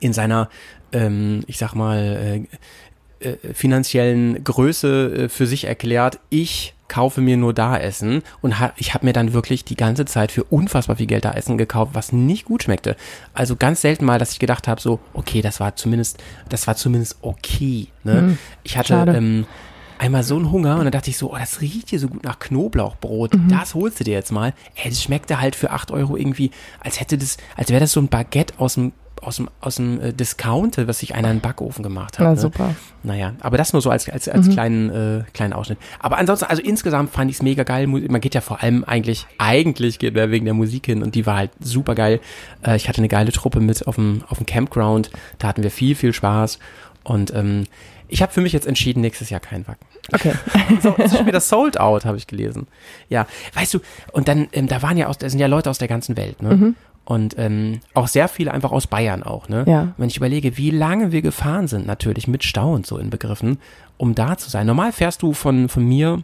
in 0.00 0.12
seiner, 0.12 0.48
ähm, 0.92 1.42
ich 1.46 1.58
sag 1.58 1.74
mal, 1.74 2.46
äh, 3.20 3.28
äh, 3.28 3.54
finanziellen 3.54 4.42
Größe 4.42 5.24
äh, 5.24 5.28
für 5.28 5.46
sich 5.46 5.64
erklärt, 5.64 6.18
ich 6.28 6.74
kaufe 6.92 7.22
mir 7.22 7.38
nur 7.38 7.54
da 7.54 7.78
Essen 7.78 8.22
und 8.42 8.60
ha 8.60 8.74
ich 8.76 8.92
habe 8.92 9.06
mir 9.06 9.14
dann 9.14 9.32
wirklich 9.32 9.64
die 9.64 9.76
ganze 9.76 10.04
Zeit 10.04 10.30
für 10.30 10.44
unfassbar 10.44 10.96
viel 10.96 11.06
Geld 11.06 11.24
da 11.24 11.32
Essen 11.32 11.56
gekauft, 11.56 11.92
was 11.94 12.12
nicht 12.12 12.44
gut 12.44 12.64
schmeckte. 12.64 12.96
Also 13.32 13.56
ganz 13.56 13.80
selten 13.80 14.04
mal, 14.04 14.18
dass 14.18 14.32
ich 14.32 14.38
gedacht 14.38 14.68
habe, 14.68 14.78
so, 14.78 15.00
okay, 15.14 15.40
das 15.40 15.58
war 15.58 15.74
zumindest, 15.74 16.22
das 16.50 16.66
war 16.66 16.76
zumindest 16.76 17.16
okay. 17.22 17.88
Ne? 18.04 18.36
ich 18.62 18.76
hatte 18.76 18.88
schade. 18.88 19.16
ähm, 19.16 19.46
einmal 19.98 20.22
so 20.22 20.36
einen 20.36 20.52
Hunger 20.52 20.76
und 20.76 20.84
dann 20.84 20.92
dachte 20.92 21.08
ich 21.08 21.16
so, 21.16 21.32
oh, 21.32 21.38
das 21.38 21.62
riecht 21.62 21.88
hier 21.88 21.98
so 21.98 22.08
gut 22.08 22.24
nach 22.24 22.38
Knoblauchbrot. 22.38 23.34
Mhm. 23.34 23.48
Das 23.48 23.74
holst 23.74 24.00
du 24.00 24.04
dir 24.04 24.12
jetzt 24.12 24.30
mal. 24.30 24.52
Ey, 24.74 24.90
das 24.90 25.02
schmeckte 25.02 25.40
halt 25.40 25.56
für 25.56 25.70
8 25.70 25.92
Euro 25.92 26.18
irgendwie, 26.18 26.50
als 26.80 27.00
hätte 27.00 27.16
das, 27.16 27.38
als 27.56 27.70
wäre 27.70 27.80
das 27.80 27.92
so 27.92 28.00
ein 28.00 28.08
Baguette 28.08 28.54
aus 28.58 28.74
dem 28.74 28.92
aus 29.22 29.36
dem, 29.36 29.48
aus 29.60 29.76
dem 29.76 30.00
äh, 30.00 30.12
Discounter, 30.12 30.88
was 30.88 30.98
sich 30.98 31.14
einer 31.14 31.30
in 31.30 31.36
den 31.36 31.40
Backofen 31.40 31.82
gemacht 31.82 32.18
hat. 32.18 32.24
Na 32.24 32.30
ne? 32.32 32.36
super. 32.36 32.74
Naja, 33.04 33.34
aber 33.40 33.56
das 33.56 33.72
nur 33.72 33.80
so 33.80 33.90
als, 33.90 34.08
als, 34.08 34.28
als 34.28 34.50
kleinen, 34.50 34.90
äh, 34.90 35.24
kleinen 35.32 35.52
Ausschnitt. 35.52 35.78
Aber 35.98 36.18
ansonsten, 36.18 36.46
also 36.46 36.62
insgesamt 36.62 37.10
fand 37.10 37.30
ich 37.30 37.36
es 37.36 37.42
mega 37.42 37.62
geil. 37.62 37.86
Man 37.86 38.20
geht 38.20 38.34
ja 38.34 38.40
vor 38.40 38.62
allem 38.62 38.84
eigentlich, 38.84 39.26
eigentlich 39.38 39.98
geht 39.98 40.14
man 40.14 40.30
wegen 40.30 40.44
der 40.44 40.54
Musik 40.54 40.86
hin 40.86 41.02
und 41.02 41.14
die 41.14 41.24
war 41.24 41.36
halt 41.36 41.50
super 41.60 41.94
geil. 41.94 42.20
Äh, 42.64 42.76
ich 42.76 42.88
hatte 42.88 42.98
eine 42.98 43.08
geile 43.08 43.32
Truppe 43.32 43.60
mit 43.60 43.86
auf 43.86 43.94
dem, 43.94 44.22
auf 44.28 44.38
dem 44.38 44.46
Campground. 44.46 45.10
Da 45.38 45.48
hatten 45.48 45.62
wir 45.62 45.70
viel, 45.70 45.94
viel 45.94 46.12
Spaß. 46.12 46.58
Und 47.04 47.34
ähm, 47.34 47.64
ich 48.08 48.22
habe 48.22 48.30
für 48.30 48.40
mich 48.40 48.52
jetzt 48.52 48.66
entschieden, 48.66 49.00
nächstes 49.00 49.30
Jahr 49.30 49.40
kein 49.40 49.66
Wacken. 49.66 49.86
Okay. 50.12 50.34
So, 50.82 50.94
es 50.98 51.12
ist 51.12 51.18
schon 51.18 51.26
wieder 51.26 51.40
sold 51.40 51.78
out, 51.78 52.04
habe 52.04 52.16
ich 52.16 52.26
gelesen. 52.26 52.66
Ja, 53.08 53.26
weißt 53.54 53.74
du, 53.74 53.80
und 54.12 54.28
dann, 54.28 54.48
ähm, 54.52 54.66
da 54.66 54.82
waren 54.82 54.96
ja 54.96 55.06
aus, 55.06 55.18
da 55.18 55.28
sind 55.28 55.38
ja 55.38 55.46
Leute 55.46 55.70
aus 55.70 55.78
der 55.78 55.88
ganzen 55.88 56.16
Welt, 56.16 56.42
ne? 56.42 56.74
Und 57.04 57.34
ähm, 57.36 57.80
auch 57.94 58.06
sehr 58.06 58.28
viele 58.28 58.52
einfach 58.52 58.70
aus 58.70 58.86
Bayern 58.86 59.24
auch, 59.24 59.48
ne? 59.48 59.64
Ja. 59.66 59.88
Wenn 59.96 60.08
ich 60.08 60.16
überlege, 60.16 60.56
wie 60.56 60.70
lange 60.70 61.10
wir 61.10 61.20
gefahren 61.20 61.66
sind, 61.66 61.86
natürlich 61.86 62.28
mit 62.28 62.44
Stau 62.44 62.72
und 62.72 62.86
so 62.86 62.96
inbegriffen, 62.96 63.58
um 63.96 64.14
da 64.14 64.38
zu 64.38 64.48
sein. 64.48 64.66
Normal 64.66 64.92
fährst 64.92 65.22
du 65.22 65.32
von, 65.32 65.68
von 65.68 65.84
mir 65.84 66.22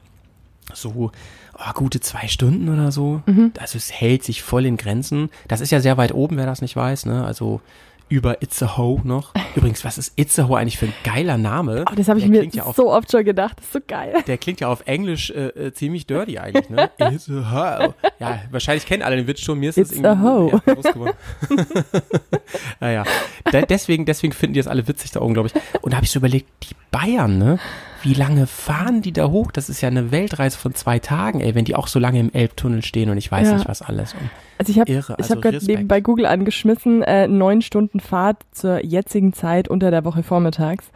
so 0.73 1.11
oh, 1.55 1.73
gute 1.75 2.01
zwei 2.01 2.29
Stunden 2.29 2.69
oder 2.69 2.93
so. 2.93 3.23
Also 3.59 3.77
es 3.77 3.93
hält 3.93 4.23
sich 4.23 4.43
voll 4.43 4.67
in 4.67 4.77
Grenzen. 4.77 5.31
Das 5.49 5.61
ist 5.61 5.73
ja 5.73 5.81
sehr 5.81 5.97
weit 5.97 6.15
oben, 6.15 6.37
wer 6.37 6.47
das 6.47 6.63
nicht 6.63 6.77
weiß, 6.77 7.07
ne? 7.07 7.25
Also 7.25 7.61
über 8.09 8.43
Itzehoe 8.43 9.01
noch. 9.05 9.33
Übrigens, 9.55 9.85
was 9.85 9.99
ist 9.99 10.13
Itzehoe 10.17 10.59
eigentlich 10.59 10.79
für 10.79 10.87
ein 10.87 10.95
geiler 11.05 11.39
Name? 11.39 11.85
Oh, 11.91 11.95
das 11.95 12.09
habe 12.09 12.19
ich 12.19 12.25
Der 12.27 12.43
mir 12.43 12.49
ja 12.49 12.65
auf 12.65 12.77
so 12.77 12.91
oft 12.93 13.11
schon 13.11 13.25
gedacht. 13.25 13.59
Das 13.59 13.67
ist 13.67 13.73
so 13.73 13.81
geil. 13.87 14.15
der 14.27 14.39
klingt 14.39 14.61
ja 14.61 14.69
auf 14.69 14.83
Englisch 14.87 15.31
äh, 15.31 15.49
äh, 15.49 15.73
ziemlich 15.73 16.07
dirty 16.07 16.39
eigentlich, 16.39 16.71
ne? 16.71 16.91
It's 16.99 17.29
a 17.29 17.53
hoe. 17.53 17.95
Ja, 18.19 18.41
wahrscheinlich 18.51 18.87
kennen 18.87 19.03
alle 19.03 19.17
den 19.17 19.27
Witz 19.27 19.41
schon. 19.41 19.59
Mir 19.59 19.71
ist 19.77 20.05
a 20.05 20.21
hoe. 20.21 20.51
ja, 20.51 20.59
bewusst 20.75 20.93
geworden. 20.93 21.17
naja, 22.81 23.05
da, 23.51 23.63
deswegen, 23.63 24.05
deswegen 24.05 24.33
finden 24.33 24.55
die 24.55 24.61
das 24.61 24.69
alle 24.69 24.87
witzig 24.89 25.11
da 25.11 25.21
oben, 25.21 25.35
glaube 25.35 25.49
ich. 25.49 25.83
Und 25.83 25.93
da 25.93 25.97
habe 25.97 26.05
ich 26.05 26.11
so 26.11 26.19
überlegt, 26.19 26.49
die 26.65 26.75
Bayern, 26.91 27.39
ne? 27.39 27.59
Wie 28.03 28.15
lange 28.15 28.47
fahren 28.47 29.03
die 29.03 29.13
da 29.13 29.29
hoch? 29.31 29.51
Das 29.51 29.69
ist 29.69 29.81
ja 29.81 29.89
eine 29.89 30.11
Weltreise 30.13 30.57
von 30.59 30.75
zwei 30.75 30.99
Tagen, 30.99 31.41
ey, 31.41 31.55
wenn 31.55 31.65
die 31.65 31.75
auch 31.75 31.87
so 31.89 31.99
lange 31.99 32.21
im 32.21 32.33
Elbtunnel 32.33 32.83
stehen 32.85 33.11
und 33.11 33.19
ich 33.19 33.31
weiß 33.31 33.49
Ja. 33.49 33.55
nicht 33.55 33.69
was 33.69 33.83
alles. 33.83 34.15
Und 34.15 34.31
Also 34.59 34.71
ich 34.73 34.79
habe 34.79 34.93
also 35.19 35.35
hab 35.35 35.43
gerade 35.43 35.65
nebenbei 35.65 36.01
Google 36.01 36.27
angeschmissen, 36.27 37.03
äh, 37.03 37.27
neun 37.29 37.63
Stunden 37.63 38.01
Fahrt 38.01 38.39
zur 38.53 38.85
jetzigen 38.85 39.33
Zeit 39.33 39.69
unter 39.69 39.91
der 39.91 40.05
Woche 40.05 40.23
vormittags. 40.23 40.91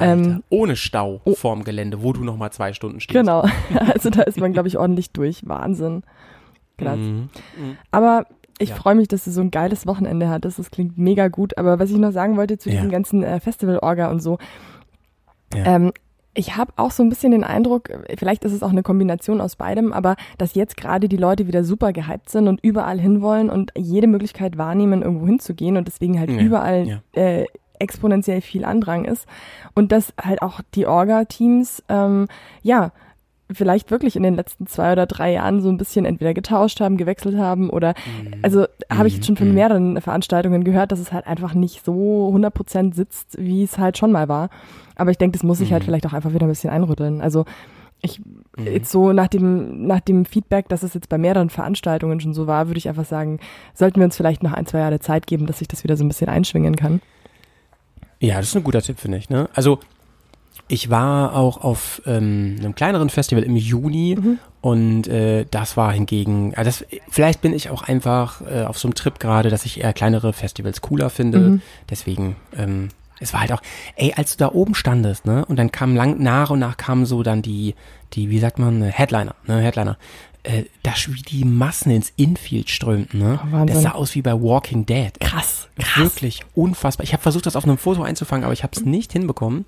Ähm, 0.00 0.42
ohne 0.48 0.74
Stau 0.74 1.20
oh. 1.24 1.34
vorm 1.34 1.64
Gelände, 1.64 2.02
wo 2.02 2.12
du 2.12 2.24
noch 2.24 2.36
mal 2.36 2.50
zwei 2.50 2.72
Stunden 2.72 2.98
stehst. 3.00 3.18
Genau. 3.18 3.44
Also 3.94 4.10
da 4.10 4.22
ist 4.22 4.40
man, 4.40 4.52
glaube 4.52 4.66
ich, 4.68 4.78
ordentlich 4.78 5.10
durch. 5.12 5.46
Wahnsinn. 5.46 6.02
Krass. 6.78 6.96
Mhm. 6.98 7.28
Aber 7.90 8.26
ich 8.58 8.70
Ja. 8.70 8.74
freue 8.76 8.94
mich, 8.94 9.06
dass 9.08 9.24
du 9.24 9.30
so 9.30 9.40
ein 9.42 9.50
geiles 9.50 9.86
Wochenende 9.86 10.28
hattest. 10.28 10.58
Das 10.58 10.70
klingt 10.70 10.96
mega 10.98 11.28
gut. 11.28 11.56
Aber 11.58 11.78
was 11.78 11.90
ich 11.90 11.98
noch 11.98 12.10
sagen 12.12 12.36
wollte 12.36 12.58
zu 12.58 12.70
Ja. 12.70 12.76
diesem 12.76 12.90
ganzen 12.90 13.22
äh, 13.22 13.38
Festival-Orga 13.38 14.10
und 14.10 14.20
so. 14.20 14.38
Ja. 15.54 15.66
Ähm, 15.76 15.92
ich 16.34 16.56
habe 16.56 16.72
auch 16.76 16.90
so 16.90 17.02
ein 17.02 17.08
bisschen 17.08 17.32
den 17.32 17.44
Eindruck, 17.44 17.90
vielleicht 18.18 18.44
ist 18.44 18.52
es 18.52 18.62
auch 18.62 18.70
eine 18.70 18.82
Kombination 18.82 19.40
aus 19.40 19.56
beidem, 19.56 19.92
aber 19.92 20.16
dass 20.38 20.54
jetzt 20.54 20.76
gerade 20.76 21.08
die 21.08 21.16
Leute 21.16 21.46
wieder 21.46 21.62
super 21.62 21.92
gehypt 21.92 22.30
sind 22.30 22.48
und 22.48 22.60
überall 22.62 22.98
hinwollen 22.98 23.50
und 23.50 23.72
jede 23.76 24.06
Möglichkeit 24.06 24.56
wahrnehmen, 24.56 25.02
irgendwo 25.02 25.26
hinzugehen 25.26 25.76
und 25.76 25.86
deswegen 25.86 26.18
halt 26.18 26.30
Ja, 26.30 26.40
überall 26.40 26.86
ja. 26.86 27.00
äh, 27.12 27.46
exponentiell 27.78 28.40
viel 28.40 28.64
Andrang 28.64 29.04
ist. 29.04 29.26
Und 29.74 29.92
dass 29.92 30.14
halt 30.20 30.40
auch 30.40 30.60
die 30.74 30.86
Orga-Teams, 30.86 31.82
ähm, 31.88 32.28
ja, 32.62 32.92
vielleicht 33.54 33.90
wirklich 33.90 34.16
in 34.16 34.22
den 34.22 34.34
letzten 34.34 34.66
zwei 34.66 34.92
oder 34.92 35.06
drei 35.06 35.32
Jahren 35.32 35.60
so 35.60 35.68
ein 35.68 35.76
bisschen 35.78 36.04
entweder 36.04 36.34
getauscht 36.34 36.80
haben, 36.80 36.96
gewechselt 36.96 37.36
haben 37.36 37.70
oder 37.70 37.94
also 38.42 38.66
habe 38.90 39.08
ich 39.08 39.14
jetzt 39.14 39.26
schon 39.26 39.36
von 39.36 39.48
Mhm. 39.48 39.54
mehreren 39.54 40.00
Veranstaltungen 40.00 40.64
gehört, 40.64 40.92
dass 40.92 40.98
es 41.00 41.12
halt 41.12 41.26
einfach 41.26 41.54
nicht 41.54 41.84
so 41.84 42.30
100% 42.32 42.94
sitzt, 42.94 43.36
wie 43.38 43.62
es 43.62 43.78
halt 43.78 43.98
schon 43.98 44.12
mal 44.12 44.28
war. 44.28 44.50
Aber 44.96 45.10
ich 45.10 45.18
denke, 45.18 45.36
das 45.38 45.42
muss 45.44 45.58
sich 45.58 45.72
halt 45.72 45.82
Mhm. 45.82 45.86
vielleicht 45.86 46.06
auch 46.06 46.12
einfach 46.12 46.32
wieder 46.34 46.46
ein 46.46 46.50
bisschen 46.50 46.70
einrütteln. 46.70 47.20
Also 47.20 47.44
ich 48.00 48.18
Mhm. 48.18 48.64
jetzt 48.66 48.90
so 48.90 49.12
nach 49.12 49.28
dem 49.28 49.86
nach 49.86 50.00
dem 50.00 50.24
Feedback, 50.24 50.68
dass 50.68 50.82
es 50.82 50.92
jetzt 50.94 51.08
bei 51.08 51.18
mehreren 51.18 51.50
Veranstaltungen 51.50 52.18
schon 52.20 52.34
so 52.34 52.46
war, 52.48 52.66
würde 52.66 52.78
ich 52.78 52.88
einfach 52.88 53.04
sagen, 53.04 53.38
sollten 53.74 54.00
wir 54.00 54.04
uns 54.04 54.16
vielleicht 54.16 54.42
noch 54.42 54.52
ein, 54.52 54.66
zwei 54.66 54.80
Jahre 54.80 54.98
Zeit 55.00 55.26
geben, 55.28 55.46
dass 55.46 55.58
sich 55.60 55.68
das 55.68 55.84
wieder 55.84 55.96
so 55.96 56.04
ein 56.04 56.08
bisschen 56.08 56.28
einschwingen 56.28 56.74
kann. 56.76 57.00
Ja, 58.20 58.36
das 58.36 58.48
ist 58.48 58.56
ein 58.56 58.64
guter 58.64 58.82
Tipp, 58.82 58.98
finde 58.98 59.18
ich. 59.18 59.30
Ne? 59.30 59.48
Also 59.54 59.78
ich 60.72 60.88
war 60.88 61.36
auch 61.36 61.62
auf 61.62 62.00
ähm, 62.06 62.56
einem 62.58 62.74
kleineren 62.74 63.10
Festival 63.10 63.42
im 63.44 63.56
Juni 63.56 64.16
Mhm. 64.18 64.38
und 64.62 65.06
äh, 65.06 65.44
das 65.50 65.76
war 65.76 65.92
hingegen, 65.92 66.54
also 66.54 66.68
das, 66.68 66.84
vielleicht 67.10 67.42
bin 67.42 67.52
ich 67.52 67.68
auch 67.68 67.82
einfach 67.82 68.40
äh, 68.40 68.62
auf 68.64 68.78
so 68.78 68.88
einem 68.88 68.94
Trip 68.94 69.18
gerade, 69.18 69.50
dass 69.50 69.66
ich 69.66 69.80
eher 69.80 69.92
kleinere 69.92 70.32
Festivals 70.32 70.80
cooler 70.80 71.10
finde. 71.10 71.38
Mhm. 71.38 71.62
Deswegen, 71.90 72.36
ähm, 72.56 72.88
es 73.20 73.34
war 73.34 73.40
halt 73.40 73.52
auch, 73.52 73.60
ey, 73.96 74.14
als 74.16 74.36
du 74.36 74.44
da 74.44 74.52
oben 74.52 74.74
standest, 74.74 75.26
ne, 75.26 75.44
und 75.44 75.56
dann 75.56 75.70
kam 75.72 75.94
lang, 75.94 76.22
nach 76.22 76.48
und 76.48 76.58
nach 76.60 76.78
kamen 76.78 77.04
so 77.04 77.22
dann 77.22 77.42
die, 77.42 77.74
die, 78.14 78.30
wie 78.30 78.38
sagt 78.38 78.58
man, 78.58 78.82
Headliner, 78.82 79.34
ne, 79.46 79.58
Headliner. 79.60 79.98
Äh, 80.44 80.64
da 80.82 80.90
wie 81.06 81.22
die 81.22 81.44
Massen 81.44 81.92
ins 81.92 82.12
Infield 82.16 82.68
strömten, 82.68 83.20
ne? 83.20 83.38
Oh, 83.54 83.64
das 83.64 83.82
sah 83.82 83.92
aus 83.92 84.16
wie 84.16 84.22
bei 84.22 84.32
Walking 84.32 84.84
Dead. 84.86 85.12
Krass, 85.20 85.68
Wirklich 85.94 86.40
unfassbar. 86.56 87.04
Ich 87.04 87.12
habe 87.12 87.22
versucht, 87.22 87.46
das 87.46 87.54
auf 87.54 87.62
einem 87.62 87.78
Foto 87.78 88.02
einzufangen, 88.02 88.42
aber 88.42 88.52
ich 88.52 88.64
habe 88.64 88.72
es 88.74 88.84
nicht 88.84 89.12
hinbekommen. 89.12 89.66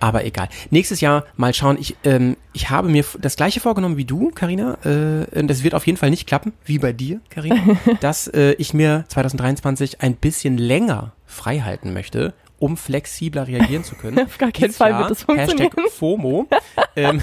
Aber 0.00 0.24
egal. 0.24 0.48
Nächstes 0.70 1.00
Jahr 1.00 1.24
mal 1.36 1.52
schauen. 1.54 1.76
Ich, 1.80 1.96
ähm, 2.04 2.36
ich 2.52 2.70
habe 2.70 2.88
mir 2.88 3.04
das 3.20 3.36
gleiche 3.36 3.60
vorgenommen 3.60 3.96
wie 3.96 4.04
du, 4.04 4.30
Karina. 4.34 4.74
Äh, 4.84 5.44
das 5.44 5.62
wird 5.62 5.74
auf 5.74 5.86
jeden 5.86 5.96
Fall 5.98 6.10
nicht 6.10 6.26
klappen, 6.26 6.52
wie 6.64 6.78
bei 6.78 6.92
dir, 6.92 7.20
Karina, 7.30 7.56
dass 8.00 8.28
äh, 8.28 8.52
ich 8.52 8.74
mir 8.74 9.04
2023 9.08 10.00
ein 10.02 10.16
bisschen 10.16 10.58
länger 10.58 11.12
frei 11.26 11.60
halten 11.60 11.92
möchte, 11.92 12.34
um 12.58 12.76
flexibler 12.78 13.46
reagieren 13.46 13.84
zu 13.84 13.96
können. 13.96 14.18
Auf 14.26 14.38
gar 14.38 14.50
keinen 14.50 14.64
Dieses 14.64 14.76
Fall 14.78 14.90
Jahr, 14.90 15.00
wird 15.00 15.10
das 15.10 15.22
funktionieren. 15.24 15.70
Hashtag 15.74 15.90
FOMO. 15.92 16.46
ähm, 16.96 17.20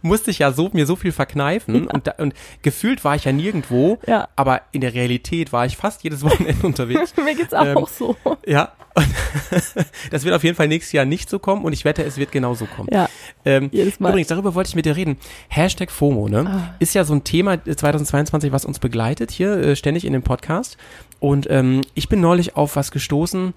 musste 0.00 0.30
ich 0.30 0.38
ja 0.38 0.52
so, 0.52 0.70
mir 0.72 0.86
so 0.86 0.96
viel 0.96 1.12
verkneifen 1.12 1.86
und, 1.86 2.06
da, 2.06 2.12
und 2.18 2.32
gefühlt 2.62 3.04
war 3.04 3.14
ich 3.16 3.24
ja 3.24 3.32
nirgendwo, 3.32 3.98
Ja. 4.06 4.28
aber 4.34 4.62
in 4.72 4.80
der 4.80 4.94
Realität 4.94 5.52
war 5.52 5.66
ich 5.66 5.76
fast 5.76 6.04
jedes 6.04 6.22
Wochenende 6.22 6.66
unterwegs. 6.66 7.12
Mir 7.22 7.34
geht's 7.34 7.52
auch 7.52 7.64
Ähm, 7.66 7.84
so. 7.86 8.16
Ja, 8.46 8.72
das 10.10 10.24
wird 10.24 10.34
auf 10.34 10.44
jeden 10.44 10.56
Fall 10.56 10.68
nächstes 10.68 10.92
Jahr 10.92 11.04
nicht 11.04 11.30
so 11.30 11.38
kommen 11.38 11.64
und 11.64 11.72
ich 11.72 11.84
wette, 11.84 12.02
es 12.02 12.18
wird 12.18 12.32
genauso 12.32 12.66
kommen. 12.66 12.88
Ja, 12.92 13.08
Ähm, 13.44 13.70
jedes 13.72 14.00
Mal. 14.00 14.10
Übrigens, 14.10 14.28
darüber 14.28 14.54
wollte 14.54 14.68
ich 14.68 14.74
mit 14.74 14.84
dir 14.84 14.96
reden. 14.96 15.16
Hashtag 15.48 15.90
FOMO, 15.90 16.28
ne? 16.28 16.44
Ah. 16.46 16.74
Ist 16.78 16.94
ja 16.94 17.04
so 17.04 17.14
ein 17.14 17.24
Thema 17.24 17.54
äh, 17.54 17.76
2022, 17.76 18.52
was 18.52 18.64
uns 18.64 18.78
begleitet 18.78 19.30
hier 19.30 19.56
äh, 19.56 19.76
ständig 19.76 20.04
in 20.04 20.12
dem 20.12 20.22
Podcast. 20.22 20.76
Und 21.20 21.48
ähm, 21.50 21.80
ich 21.94 22.08
bin 22.08 22.20
neulich 22.20 22.56
auf 22.56 22.76
was 22.76 22.90
gestoßen, 22.90 23.54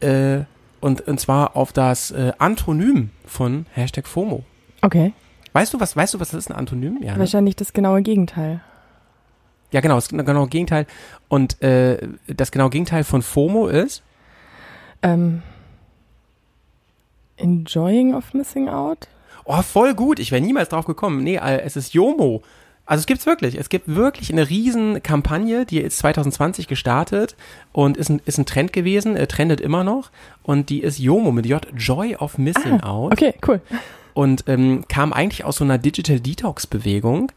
äh, 0.00 0.40
und, 0.80 1.02
und 1.02 1.20
zwar 1.20 1.56
auf 1.56 1.72
das 1.72 2.10
äh, 2.10 2.32
Antonym 2.38 3.10
von 3.24 3.66
Hashtag 3.72 4.08
FOMO. 4.08 4.44
Okay. 4.82 5.12
Weißt 5.52 5.72
du, 5.72 5.78
was, 5.80 5.96
weißt 5.96 6.14
du, 6.14 6.20
was 6.20 6.30
das 6.30 6.38
ist, 6.38 6.50
ein 6.50 6.56
Antonym? 6.56 6.98
Ja, 7.02 7.12
ne? 7.12 7.20
Wahrscheinlich 7.20 7.54
das 7.54 7.72
genaue 7.72 8.02
Gegenteil. 8.02 8.60
ja 9.70 9.80
genau, 9.80 9.94
das 9.94 10.08
genaue 10.08 10.48
Gegenteil. 10.48 10.86
Und 11.28 11.62
äh, 11.62 11.98
das 12.26 12.50
genaue 12.50 12.70
Gegenteil 12.70 13.04
von 13.04 13.22
FOMO 13.22 13.68
ist, 13.68 14.02
Ähm, 15.02 15.42
enjoying 17.36 18.14
of 18.14 18.34
missing 18.34 18.68
out? 18.68 19.08
Oh, 19.44 19.62
voll 19.62 19.94
gut. 19.94 20.18
Ich 20.18 20.30
wäre 20.30 20.40
niemals 20.40 20.68
drauf 20.68 20.86
gekommen. 20.86 21.22
Nee, 21.24 21.36
äh, 21.36 21.60
es 21.62 21.76
ist 21.76 21.94
Jomo. 21.94 22.42
Also 22.84 23.00
es 23.00 23.06
gibt's 23.06 23.26
wirklich. 23.26 23.56
Es 23.56 23.68
gibt 23.68 23.88
wirklich 23.88 24.30
eine 24.32 24.48
riesen 24.48 25.02
Kampagne, 25.02 25.64
die 25.64 25.80
ist 25.80 25.98
2020 25.98 26.66
gestartet 26.66 27.36
und 27.72 27.96
ist 27.96 28.08
ein, 28.08 28.20
ist 28.24 28.38
ein 28.38 28.46
Trend 28.46 28.72
gewesen, 28.72 29.16
äh, 29.16 29.26
trendet 29.26 29.60
immer 29.60 29.84
noch. 29.84 30.10
Und 30.42 30.68
die 30.68 30.82
ist 30.82 30.98
Jomo 30.98 31.32
mit 31.32 31.46
J, 31.46 31.66
Joy 31.76 32.16
of 32.16 32.38
Missing 32.38 32.80
Out. 32.80 33.12
Okay, 33.12 33.34
cool. 33.46 33.60
Und 34.14 34.44
ähm, 34.46 34.84
kam 34.88 35.12
eigentlich 35.12 35.44
aus 35.44 35.56
so 35.56 35.64
einer 35.64 35.78
Digital 35.78 36.20
Detox 36.20 36.66
Bewegung, 36.66 37.32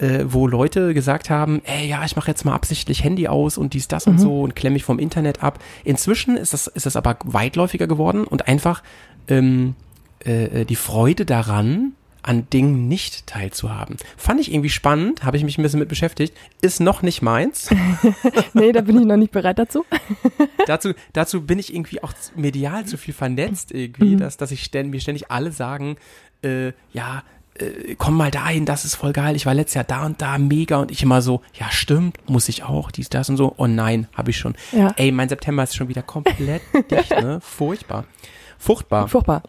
äh, 0.00 0.24
wo 0.26 0.46
Leute 0.46 0.94
gesagt 0.94 1.30
haben, 1.30 1.60
ey, 1.64 1.86
ja, 1.88 2.04
ich 2.04 2.16
mache 2.16 2.30
jetzt 2.30 2.44
mal 2.44 2.54
absichtlich 2.54 3.04
Handy 3.04 3.28
aus 3.28 3.58
und 3.58 3.74
dies, 3.74 3.86
das 3.86 4.06
und 4.06 4.18
so 4.18 4.40
und 4.42 4.56
klemme 4.56 4.74
mich 4.74 4.84
vom 4.84 4.98
Internet 4.98 5.42
ab. 5.42 5.58
Inzwischen 5.84 6.36
ist 6.36 6.52
das, 6.52 6.66
ist 6.66 6.86
das 6.86 6.96
aber 6.96 7.18
weitläufiger 7.24 7.86
geworden 7.86 8.24
und 8.24 8.48
einfach 8.48 8.82
ähm, 9.28 9.74
äh, 10.20 10.64
die 10.64 10.76
Freude 10.76 11.26
daran, 11.26 11.92
an 12.22 12.46
Dingen 12.52 12.86
nicht 12.86 13.26
teilzuhaben. 13.26 13.96
Fand 14.18 14.40
ich 14.40 14.52
irgendwie 14.52 14.68
spannend, 14.68 15.24
habe 15.24 15.38
ich 15.38 15.44
mich 15.44 15.56
ein 15.56 15.62
bisschen 15.62 15.78
mit 15.78 15.88
beschäftigt. 15.88 16.34
Ist 16.60 16.80
noch 16.80 17.00
nicht 17.02 17.22
meins. 17.22 17.70
Nee, 18.52 18.72
da 18.72 18.80
bin 18.82 18.98
ich 18.98 19.06
noch 19.06 19.16
nicht 19.16 19.32
bereit 19.32 19.58
dazu. 19.58 19.86
dazu, 20.66 20.92
dazu 21.14 21.42
bin 21.46 21.58
ich 21.58 21.74
irgendwie 21.74 22.02
auch 22.02 22.12
medial 22.36 22.84
zu 22.84 22.98
viel 22.98 23.14
vernetzt 23.14 23.72
irgendwie, 23.72 24.16
Mhm. 24.16 24.18
dass, 24.18 24.36
dass 24.36 24.50
ich 24.50 24.64
ständig, 24.64 24.90
mir 24.92 25.00
ständig 25.00 25.30
alle 25.30 25.50
sagen, 25.52 25.96
äh, 26.42 26.72
ja, 26.92 27.22
äh, 27.54 27.94
komm 27.96 28.16
mal 28.16 28.30
dahin, 28.30 28.64
das 28.66 28.84
ist 28.84 28.94
voll 28.94 29.12
geil, 29.12 29.36
ich 29.36 29.46
war 29.46 29.54
letztes 29.54 29.74
Jahr 29.74 29.84
da 29.84 30.06
und 30.06 30.20
da, 30.22 30.38
mega 30.38 30.78
und 30.78 30.90
ich 30.90 31.02
immer 31.02 31.22
so, 31.22 31.42
ja 31.54 31.70
stimmt, 31.70 32.16
muss 32.28 32.48
ich 32.48 32.62
auch, 32.62 32.90
dies, 32.90 33.08
das 33.08 33.28
und 33.28 33.36
so, 33.36 33.54
oh 33.56 33.66
nein, 33.66 34.06
habe 34.14 34.30
ich 34.30 34.36
schon. 34.38 34.54
Ja. 34.72 34.92
Ey, 34.96 35.12
mein 35.12 35.28
September 35.28 35.62
ist 35.62 35.74
schon 35.76 35.88
wieder 35.88 36.02
komplett 36.02 36.62
dicht, 36.90 37.10
ne, 37.10 37.40
furchtbar. 37.40 38.04
Furchtbar, 38.58 39.08
Furchtbar. 39.08 39.42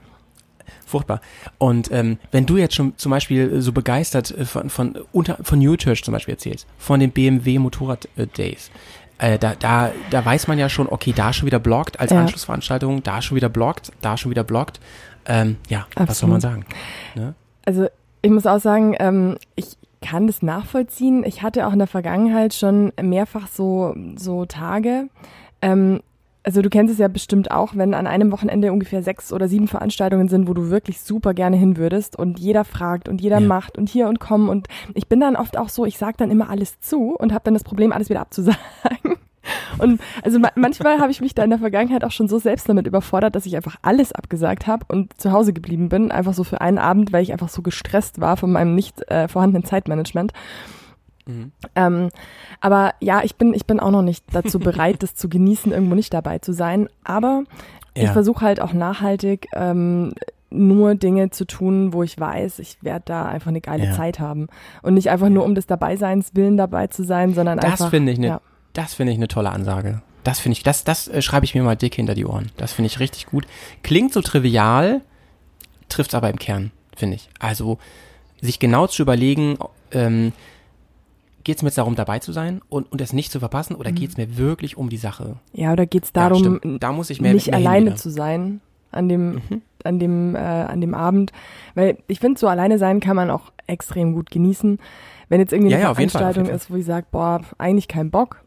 furchtbar. 0.86 1.22
Und 1.58 1.91
ähm, 1.91 2.18
wenn 2.32 2.45
du 2.45 2.56
jetzt 2.58 2.76
schon 2.76 2.97
zum 2.97 3.10
Beispiel 3.10 3.62
so 3.62 3.72
begeistert 3.74 4.32
äh, 4.32 4.45
von, 4.45 4.70
von, 4.70 4.97
unter, 5.12 5.38
von 5.43 5.60
New 5.60 5.76
Church 5.76 6.04
zum 6.04 6.14
Beispiel 6.14 6.34
erzählst, 6.34 6.66
von 6.78 6.99
den 6.99 7.12
BMW 7.12 7.60
Motorrad 7.60 8.08
äh, 8.16 8.26
Days, 8.28 8.72
äh, 9.18 9.38
da, 9.38 9.54
da, 9.56 9.91
da 10.10 10.26
weiß 10.26 10.47
man 10.47 10.58
ja 10.58 10.70
schon, 10.70 10.88
okay, 10.88 11.14
da 11.16 11.34
schon 11.34 11.45
wieder 11.45 11.60
blockt 11.60 11.99
als 11.99 12.12
Ja. 12.12 12.20
Anschlussveranstaltung, 12.22 13.04
da 13.04 13.22
schon 13.22 13.36
wieder 13.36 13.49
blockt, 13.49 13.91
da 14.02 14.16
schon 14.18 14.32
wieder 14.32 14.43
blockt. 14.43 14.80
Ähm, 15.26 15.58
ja, 15.70 15.86
was 15.95 16.20
soll 16.20 16.32
Absolut. 16.32 16.32
man 16.32 16.41
sagen? 16.41 16.66
Ne? 17.16 17.36
Also 17.66 17.88
ich 18.22 18.32
muss 18.32 18.45
auch 18.45 18.59
sagen, 18.59 18.95
ähm, 18.99 19.38
ich 19.55 19.78
kann 20.01 20.28
das 20.28 20.41
nachvollziehen. 20.41 21.24
Ich 21.24 21.43
hatte 21.43 21.68
auch 21.68 21.74
in 21.74 21.80
der 21.80 21.88
Vergangenheit 21.88 22.53
schon 22.53 22.91
mehrfach 23.01 23.47
so, 23.47 23.95
so 24.16 24.45
Tage. 24.45 25.09
Ähm, 25.62 26.01
also 26.43 26.64
du 26.64 26.70
kennst 26.72 26.91
es 26.91 26.97
ja 26.99 27.07
bestimmt 27.07 27.51
auch, 27.51 27.76
wenn 27.76 27.93
an 27.93 28.07
einem 28.07 28.32
Wochenende 28.32 28.72
ungefähr 28.74 29.03
sechs 29.03 29.32
oder 29.32 29.47
sieben 29.47 29.68
Veranstaltungen 29.68 30.28
sind, 30.28 30.47
wo 30.47 30.55
du 30.55 30.72
wirklich 30.72 30.99
super 31.01 31.36
gerne 31.36 31.55
hin 31.55 31.78
würdest 31.78 32.18
und 32.18 32.39
jeder 32.39 32.64
fragt 32.66 33.07
und 33.07 33.22
jeder 33.22 33.39
Ja. 33.39 33.47
macht 33.47 33.78
und 33.78 33.89
hier 33.89 34.07
und 34.07 34.20
komm 34.20 34.49
und 34.49 34.68
ich 34.95 35.07
bin 35.07 35.20
dann 35.20 35.36
oft 35.36 35.55
auch 35.55 35.70
so, 35.70 35.86
ich 35.86 35.99
sag 35.99 36.18
dann 36.18 36.32
immer 36.32 36.49
alles 36.49 36.80
zu 36.80 37.16
und 37.16 37.32
habe 37.32 37.43
dann 37.43 37.53
das 37.53 37.64
Problem, 37.64 37.91
alles 37.91 38.09
wieder 38.09 38.22
abzusagen. 38.22 38.57
Und 39.80 40.00
also 40.24 40.39
ma 40.39 40.50
manchmal 40.56 41.00
habe 41.00 41.12
ich 41.12 41.22
mich 41.22 41.34
da 41.34 41.44
in 41.44 41.50
der 41.50 41.60
Vergangenheit 41.60 42.04
auch 42.04 42.12
schon 42.12 42.28
so 42.28 42.38
selbst 42.39 42.70
damit 42.70 42.86
überfordert, 42.88 43.36
dass 43.36 43.46
ich 43.46 43.56
einfach 43.56 43.76
alles 43.82 44.12
abgesagt 44.12 44.68
habe 44.68 44.86
und 44.88 45.20
zu 45.20 45.32
Hause 45.32 45.52
geblieben 45.54 45.89
bin, 45.89 46.12
einfach 46.12 46.34
so 46.34 46.44
für 46.44 46.62
einen 46.62 46.78
Abend, 46.78 47.12
weil 47.12 47.24
ich 47.24 47.32
einfach 47.34 47.50
so 47.50 47.62
gestresst 47.62 48.22
war 48.22 48.38
von 48.38 48.52
meinem 48.52 48.76
nicht 48.76 49.02
äh, 49.10 49.28
vorhandenen 49.28 49.66
Zeitmanagement. 49.66 50.32
Mhm. 51.26 51.52
Ähm, 51.76 52.10
aber 52.60 52.94
ja, 53.00 53.22
ich 53.24 53.36
bin, 53.36 53.54
ich 53.54 53.66
bin 53.66 53.80
auch 53.80 53.92
noch 53.92 54.02
nicht 54.04 54.24
dazu 54.32 54.60
bereit, 54.60 55.02
das 55.04 55.16
zu 55.16 55.30
genießen, 55.30 55.72
irgendwo 55.72 55.96
nicht 55.96 56.14
dabei 56.14 56.39
zu 56.39 56.54
sein. 56.54 56.88
Aber 57.04 57.44
ich 57.94 58.04
Ja. 58.04 58.14
versuche 58.14 58.46
halt 58.46 58.62
auch 58.62 58.74
nachhaltig 58.74 59.48
ähm, 59.54 60.14
nur 60.50 60.96
Dinge 60.96 61.30
zu 61.30 61.46
tun, 61.46 61.94
wo 61.94 62.04
ich 62.04 62.20
weiß, 62.20 62.60
ich 62.60 62.78
werde 62.84 63.04
da 63.06 63.26
einfach 63.26 63.48
eine 63.50 63.62
geile 63.62 63.86
Ja. 63.86 63.92
Zeit 63.94 64.20
haben. 64.20 64.48
Und 64.82 64.96
nicht 64.96 65.10
einfach 65.10 65.30
nur 65.30 65.46
um 65.46 65.56
des 65.56 65.66
Dabeiseins 65.66 66.32
willen 66.36 66.58
dabei 66.58 66.88
zu 66.88 67.04
sein, 67.04 67.34
sondern 67.34 67.58
Das 67.60 67.72
einfach. 67.74 67.89
finde 67.89 68.12
ich 68.12 68.18
eine, 68.18 68.28
ja. 68.28 68.42
Das 68.74 68.94
finde 68.94 69.12
ich 69.12 69.18
eine 69.18 69.28
tolle 69.28 69.52
Ansage. 69.52 70.02
Das 70.24 70.40
finde 70.40 70.58
ich, 70.58 70.64
das, 70.64 70.84
das 70.84 71.08
äh, 71.08 71.22
schreibe 71.22 71.46
ich 71.46 71.56
mir 71.56 71.64
mal 71.64 71.76
dick 71.76 71.96
hinter 71.96 72.14
die 72.14 72.26
Ohren. 72.26 72.52
Das 72.58 72.74
finde 72.74 72.88
ich 72.88 73.00
richtig 73.00 73.26
gut. 73.26 73.46
Klingt 73.84 74.14
so 74.14 74.22
trivial, 74.22 75.02
trifft 75.90 76.14
aber 76.14 76.30
im 76.30 76.38
Kern, 76.38 76.72
finde 76.96 77.16
ich. 77.16 77.30
Also 77.40 77.80
sich 78.40 78.60
genau 78.60 78.88
zu 78.88 79.02
überlegen, 79.02 79.58
ähm, 79.92 80.32
geht 81.44 81.58
es 81.58 81.64
mir 81.64 81.70
jetzt 81.70 81.78
darum, 81.78 81.96
dabei 81.96 82.20
zu 82.20 82.32
sein 82.32 82.62
und, 82.70 82.92
und 82.92 83.02
es 83.02 83.14
nicht 83.14 83.32
zu 83.32 83.40
verpassen, 83.40 83.76
oder 83.76 83.92
geht 83.92 84.12
es 84.12 84.18
mir 84.18 84.38
wirklich 84.38 84.78
um 84.78 84.90
die 84.90 84.98
Sache? 84.98 85.38
Ja, 85.54 85.74
oder 85.74 85.86
geht's 85.88 86.12
Ja, 86.16 86.30
darum, 86.30 86.60
stimmt. 86.60 86.84
da 86.84 86.92
muss 86.92 87.10
ich 87.10 87.20
mehr 87.20 87.34
nicht 87.34 87.48
mehr 87.48 87.56
alleine 87.56 87.96
zu 87.96 88.10
sein 88.12 88.62
an 88.92 89.10
dem 89.10 89.42
an 89.84 89.98
dem, 89.98 90.36
äh, 90.36 90.40
an 90.40 90.82
dem 90.82 90.94
Abend. 90.94 91.32
Weil 91.74 91.98
ich 92.08 92.20
finde, 92.20 92.40
so 92.40 92.48
alleine 92.48 92.78
sein 92.78 93.00
kann 93.00 93.16
man 93.16 93.32
auch 93.32 93.52
extrem 93.66 94.14
gut 94.14 94.30
genießen. 94.30 94.80
Wenn 95.30 95.40
jetzt 95.40 95.54
irgendwie 95.54 95.72
Ja, 95.72 95.78
eine 95.78 95.82
ja, 95.84 95.88
Fall, 95.88 95.92
auf 95.92 96.12
Veranstaltung 96.12 96.46
jeden 96.46 96.56
ist, 96.56 96.70
wo 96.70 96.76
ich 96.76 96.86
sage, 96.86 97.08
boah, 97.12 97.42
eigentlich 97.58 97.88
kein 97.88 98.12
Bock. 98.12 98.44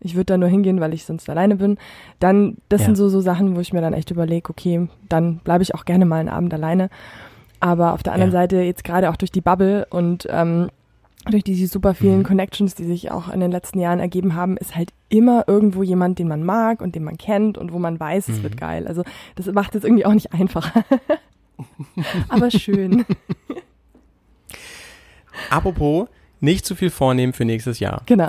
Ich 0.00 0.14
würde 0.14 0.26
da 0.26 0.38
nur 0.38 0.48
hingehen, 0.48 0.80
weil 0.80 0.92
ich 0.94 1.04
sonst 1.04 1.28
alleine 1.30 1.56
bin. 1.56 1.78
Dann, 2.20 2.56
das 2.68 2.82
Ja. 2.82 2.86
sind 2.86 2.96
so, 2.96 3.08
so 3.08 3.20
Sachen, 3.20 3.56
wo 3.56 3.60
ich 3.60 3.72
mir 3.72 3.80
dann 3.80 3.94
echt 3.94 4.10
überlege, 4.10 4.50
okay, 4.50 4.88
dann 5.08 5.38
bleibe 5.38 5.62
ich 5.62 5.74
auch 5.74 5.84
gerne 5.84 6.04
mal 6.04 6.20
einen 6.20 6.28
Abend 6.28 6.52
alleine. 6.52 6.90
Aber 7.60 7.94
auf 7.94 8.02
der 8.02 8.12
anderen 8.12 8.32
Ja. 8.32 8.40
Seite 8.40 8.56
jetzt 8.60 8.84
gerade 8.84 9.10
auch 9.10 9.16
durch 9.16 9.32
die 9.32 9.40
Bubble 9.40 9.86
und 9.90 10.26
ähm, 10.30 10.68
durch 11.28 11.42
diese 11.42 11.66
super 11.66 11.94
vielen 11.94 12.18
Mhm. 12.18 12.22
Connections, 12.24 12.74
die 12.76 12.84
sich 12.84 13.10
auch 13.10 13.28
in 13.32 13.40
den 13.40 13.50
letzten 13.50 13.80
Jahren 13.80 13.98
ergeben 13.98 14.34
haben, 14.34 14.56
ist 14.58 14.76
halt 14.76 14.90
immer 15.08 15.44
irgendwo 15.48 15.82
jemand, 15.82 16.18
den 16.18 16.28
man 16.28 16.44
mag 16.44 16.80
und 16.82 16.94
den 16.94 17.02
man 17.02 17.16
kennt 17.18 17.58
und 17.58 17.72
wo 17.72 17.78
man 17.78 17.98
weiß, 17.98 18.28
es 18.28 18.38
Mhm. 18.38 18.42
wird 18.44 18.56
geil. 18.58 18.86
Also 18.86 19.02
das 19.34 19.46
macht 19.46 19.74
es 19.74 19.82
irgendwie 19.82 20.04
auch 20.06 20.12
nicht 20.14 20.32
einfacher. 20.34 20.84
Aber 22.28 22.50
schön. 22.50 23.04
Apropos, 25.50 26.08
nicht 26.40 26.64
zu 26.66 26.74
viel 26.74 26.90
vornehmen 26.90 27.32
für 27.32 27.44
nächstes 27.44 27.78
Jahr. 27.80 28.02
genau. 28.06 28.28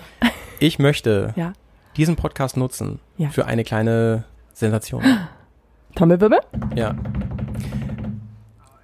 Ich 0.59 0.79
möchte 0.79 1.33
Ja. 1.35 1.53
diesen 1.95 2.15
Podcast 2.15 2.57
nutzen 2.57 2.99
Ja. 3.17 3.29
für 3.29 3.45
eine 3.45 3.63
kleine 3.63 4.23
Sensation. 4.53 5.03
Trommelwirbel? 5.95 6.39
Ja. 6.75 6.95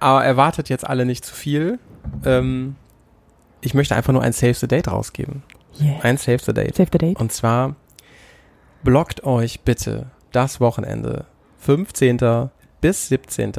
Aber 0.00 0.24
erwartet 0.24 0.68
jetzt 0.68 0.86
alle 0.86 1.04
nicht 1.06 1.24
zu 1.24 1.34
viel. 1.34 1.78
Ähm, 2.24 2.76
ich 3.60 3.74
möchte 3.74 3.94
einfach 3.94 4.12
nur 4.12 4.22
ein 4.22 4.32
Save 4.32 4.54
the 4.54 4.68
Date 4.68 4.88
rausgeben. 4.88 5.42
Yeah. 5.80 6.00
Ein 6.02 6.16
Save 6.18 6.38
the 6.38 6.52
Date. 6.52 6.76
Save 6.76 6.88
the 6.92 6.98
date. 6.98 7.18
Und 7.20 7.32
zwar 7.32 7.74
blockt 8.82 9.24
euch 9.24 9.60
bitte 9.62 10.06
das 10.32 10.60
Wochenende 10.60 11.24
15. 11.58 12.50
bis 12.80 13.08
17. 13.08 13.52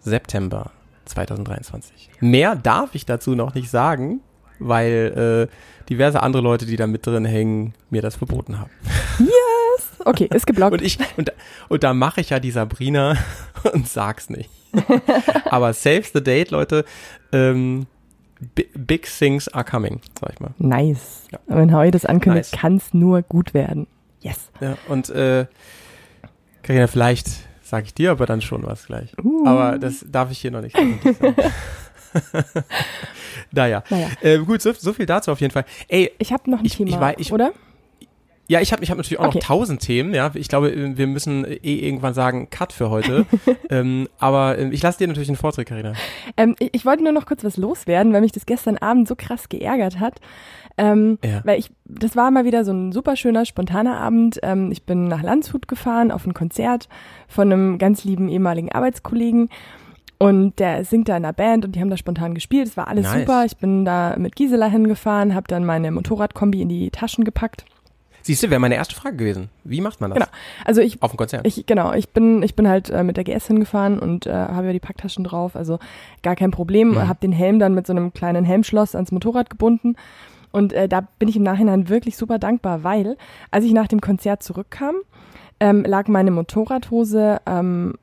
September 0.00 0.70
2023. 1.04 2.10
Mehr 2.20 2.56
darf 2.56 2.94
ich 2.94 3.04
dazu 3.04 3.34
noch 3.34 3.54
nicht 3.54 3.70
sagen, 3.70 4.20
weil 4.60 5.48
äh, 5.50 5.86
diverse 5.88 6.22
andere 6.22 6.42
Leute, 6.42 6.66
die 6.66 6.76
da 6.76 6.86
mit 6.86 7.04
drin 7.06 7.24
hängen, 7.24 7.74
mir 7.90 8.02
das 8.02 8.14
verboten 8.16 8.58
haben. 8.60 8.70
Okay, 10.04 10.28
ist 10.32 10.46
geblockt. 10.46 10.72
Und 10.72 10.82
ich 10.82 10.98
und, 11.16 11.32
und 11.68 11.82
da 11.82 11.92
mache 11.92 12.20
ich 12.22 12.30
ja 12.30 12.40
die 12.40 12.50
Sabrina 12.50 13.16
und 13.72 13.86
sag's 13.88 14.30
nicht. 14.30 14.48
Aber 15.50 15.72
save 15.74 16.04
the 16.14 16.22
date, 16.22 16.50
Leute. 16.50 16.84
Ähm, 17.32 17.86
bi- 18.54 18.68
big 18.74 19.06
things 19.06 19.48
are 19.48 19.64
coming, 19.64 20.00
sag 20.18 20.32
ich 20.32 20.40
mal. 20.40 20.52
nice. 20.58 21.24
Ja. 21.30 21.38
Wenn 21.48 21.74
Howie 21.74 21.90
das 21.90 22.06
ankündigt, 22.06 22.52
Nice. 22.52 22.60
kann 22.60 22.76
es 22.76 22.94
nur 22.94 23.20
gut 23.22 23.52
werden. 23.52 23.86
Yes. 24.20 24.50
Ja, 24.60 24.76
und 24.88 25.10
äh, 25.10 25.46
Carina, 26.62 26.86
vielleicht 26.86 27.28
sage 27.62 27.84
ich 27.86 27.94
dir 27.94 28.12
aber 28.12 28.26
dann 28.26 28.40
schon 28.40 28.64
was 28.64 28.86
gleich. 28.86 29.12
Uh. 29.22 29.46
Aber 29.46 29.78
das 29.78 30.04
darf 30.08 30.30
ich 30.30 30.38
hier 30.38 30.50
noch 30.50 30.60
nicht 30.62 30.76
sagen. 30.76 30.98
naja. 33.52 33.82
Naja. 33.90 34.08
Äh, 34.20 34.38
gut, 34.38 34.62
so, 34.62 34.72
so 34.72 34.92
viel 34.92 35.06
dazu 35.06 35.30
auf 35.32 35.40
jeden 35.40 35.52
Fall. 35.52 35.64
Ey, 35.88 36.10
Ich 36.18 36.32
habe 36.32 36.50
noch 36.50 36.60
ein 36.60 36.64
Ich- 36.64 36.76
Thema, 36.76 36.90
ich 36.90 37.00
wei- 37.00 37.14
ich- 37.18 37.32
oder? 37.32 37.52
ja, 38.48 38.60
ich 38.60 38.72
habe 38.72 38.82
ich 38.82 38.90
hab 38.90 38.96
natürlich 38.98 39.20
auch 39.20 39.26
Okay. 39.28 39.38
noch 39.38 39.44
tausend 39.46 39.80
Themen, 39.80 40.12
ja. 40.12 40.30
Ich 40.34 40.48
glaube, 40.48 40.70
äh, 40.72 40.96
wir 40.96 41.06
müssen 41.06 41.44
eh 41.44 41.56
irgendwann 41.86 42.14
sagen, 42.14 42.50
Cut 42.50 42.72
für 42.72 42.90
heute. 42.90 43.26
ähm, 43.70 44.08
aber 44.18 44.58
äh, 44.58 44.68
ich 44.70 44.82
lasse 44.82 44.98
dir 44.98 45.06
natürlich 45.08 45.28
den 45.28 45.36
Vortritt, 45.36 45.68
Carina. 45.68 45.92
Ähm, 46.36 46.56
ich, 46.58 46.70
ich 46.72 46.84
wollte 46.86 47.02
nur 47.04 47.12
noch 47.12 47.26
kurz 47.26 47.44
was 47.44 47.56
loswerden, 47.56 48.12
weil 48.12 48.20
mich 48.22 48.32
das 48.32 48.46
gestern 48.46 48.76
Abend 48.78 49.06
so 49.08 49.14
krass 49.16 49.48
geärgert 49.48 50.00
hat. 50.00 50.20
Ähm, 50.78 51.18
Ja. 51.24 51.42
Weil 51.44 51.58
ich, 51.58 51.70
das 51.84 52.16
war 52.16 52.30
mal 52.30 52.44
wieder 52.44 52.64
so 52.64 52.72
ein 52.72 52.90
super 52.92 53.14
schöner, 53.16 53.44
spontaner 53.44 53.98
Abend. 53.98 54.40
Ähm, 54.42 54.72
ich 54.72 54.84
bin 54.84 55.08
nach 55.08 55.22
Landshut 55.22 55.68
gefahren 55.68 56.10
auf 56.10 56.26
ein 56.26 56.34
Konzert 56.34 56.88
von 57.28 57.52
einem 57.52 57.78
ganz 57.78 58.02
lieben 58.04 58.28
ehemaligen 58.28 58.72
Arbeitskollegen. 58.72 59.48
Und 60.22 60.58
der 60.58 60.84
singt 60.84 61.08
da 61.08 61.16
in 61.16 61.24
einer 61.24 61.32
Band 61.32 61.64
und 61.64 61.74
die 61.74 61.80
haben 61.80 61.88
da 61.88 61.96
spontan 61.96 62.34
gespielt. 62.34 62.68
Es 62.68 62.76
war 62.76 62.88
alles 62.88 63.06
Nice. 63.06 63.20
super. 63.20 63.44
Ich 63.46 63.56
bin 63.56 63.86
da 63.86 64.16
mit 64.18 64.36
Gisela 64.36 64.66
hingefahren, 64.66 65.34
habe 65.34 65.48
dann 65.48 65.64
meine 65.64 65.90
Motorradkombi 65.90 66.60
in 66.60 66.68
die 66.68 66.90
Taschen 66.90 67.24
gepackt. 67.24 67.64
Siehst 68.20 68.42
du, 68.42 68.50
wäre 68.50 68.60
meine 68.60 68.74
erste 68.74 68.94
Frage 68.94 69.16
gewesen. 69.16 69.48
Wie 69.64 69.80
macht 69.80 70.02
man 70.02 70.10
das? 70.10 70.18
Genau. 70.18 70.30
Also 70.66 70.82
ich 70.82 71.02
Auf 71.02 71.12
dem 71.12 71.16
Konzert. 71.16 71.46
Ich, 71.46 71.64
genau, 71.64 71.94
ich 71.94 72.10
bin, 72.10 72.42
ich 72.42 72.54
bin 72.54 72.68
halt 72.68 72.90
äh, 72.90 73.02
mit 73.02 73.16
der 73.16 73.24
GS 73.24 73.46
hingefahren 73.46 73.98
und 73.98 74.26
äh, 74.26 74.32
habe 74.32 74.66
ja 74.66 74.72
die 74.74 74.80
Packtaschen 74.80 75.24
drauf, 75.24 75.56
also 75.56 75.78
gar 76.22 76.36
kein 76.36 76.50
Problem. 76.50 76.90
Mhm. 76.90 77.08
Habe 77.08 77.20
den 77.22 77.32
Helm 77.32 77.58
dann 77.58 77.74
mit 77.74 77.86
so 77.86 77.94
einem 77.94 78.12
kleinen 78.12 78.44
Helmschloss 78.44 78.94
ans 78.94 79.12
Motorrad 79.12 79.48
gebunden. 79.48 79.96
Und 80.52 80.74
äh, 80.74 80.86
da 80.86 81.00
bin 81.18 81.28
ich 81.28 81.36
im 81.36 81.44
Nachhinein 81.44 81.88
wirklich 81.88 82.18
super 82.18 82.38
dankbar, 82.38 82.84
weil 82.84 83.16
als 83.50 83.64
ich 83.64 83.72
nach 83.72 83.88
dem 83.88 84.02
Konzert 84.02 84.42
zurückkam, 84.42 84.96
ähm, 85.60 85.82
lag 85.84 86.06
meine 86.08 86.30
Motorradhose 86.30 87.40
ähm, 87.46 87.94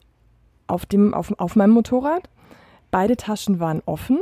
auf, 0.67 0.85
dem, 0.85 1.13
auf, 1.13 1.33
auf 1.39 1.55
meinem 1.55 1.71
Motorrad. 1.71 2.29
Beide 2.91 3.17
Taschen 3.17 3.59
waren 3.59 3.81
offen. 3.85 4.19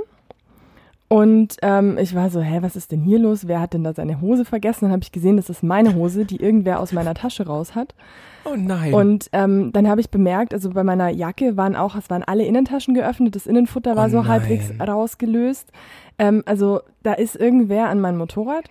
Und 1.07 1.57
ähm, 1.61 1.99
ich 1.99 2.15
war 2.15 2.31
so, 2.31 2.41
hä, 2.41 2.57
was 2.61 2.75
ist 2.75 2.91
denn 2.91 3.01
hier 3.01 3.19
los? 3.19 3.47
Wer 3.47 3.59
hat 3.61 3.73
denn 3.73 3.83
da 3.83 3.93
seine 3.93 4.21
Hose 4.21 4.43
vergessen? 4.43 4.85
Dann 4.85 4.91
habe 4.91 5.03
ich 5.03 5.11
gesehen, 5.11 5.37
das 5.37 5.49
ist 5.51 5.61
meine 5.61 5.93
Hose, 5.93 6.25
die 6.25 6.37
irgendwer 6.41 6.79
aus 6.79 6.93
meiner 6.93 7.13
Tasche 7.13 7.45
raus 7.45 7.75
hat. 7.75 7.93
oh 8.43 8.55
nein. 8.57 8.91
Und 8.91 9.29
ähm, 9.31 9.71
dann 9.71 9.87
habe 9.87 10.01
ich 10.01 10.09
bemerkt, 10.09 10.51
also 10.53 10.71
bei 10.71 10.83
meiner 10.83 11.09
Jacke 11.09 11.57
waren 11.57 11.75
auch, 11.75 11.95
es 11.95 12.09
waren 12.09 12.23
alle 12.23 12.43
Innentaschen 12.45 12.95
geöffnet, 12.95 13.35
das 13.35 13.45
Innenfutter 13.45 13.95
war 13.95 14.07
Oh 14.07 14.09
so 14.09 14.17
nein. 14.17 14.27
halbwegs 14.29 14.71
rausgelöst. 14.79 15.71
Ähm, 16.17 16.41
also 16.47 16.81
da 17.03 17.13
ist 17.13 17.35
irgendwer 17.35 17.87
an 17.89 18.01
mein 18.01 18.17
Motorrad 18.17 18.65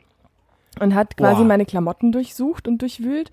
und 0.80 0.94
hat 0.94 1.16
quasi 1.16 1.42
Boah. 1.42 1.48
meine 1.48 1.66
Klamotten 1.66 2.12
durchsucht 2.12 2.68
und 2.68 2.78
durchwühlt. 2.82 3.30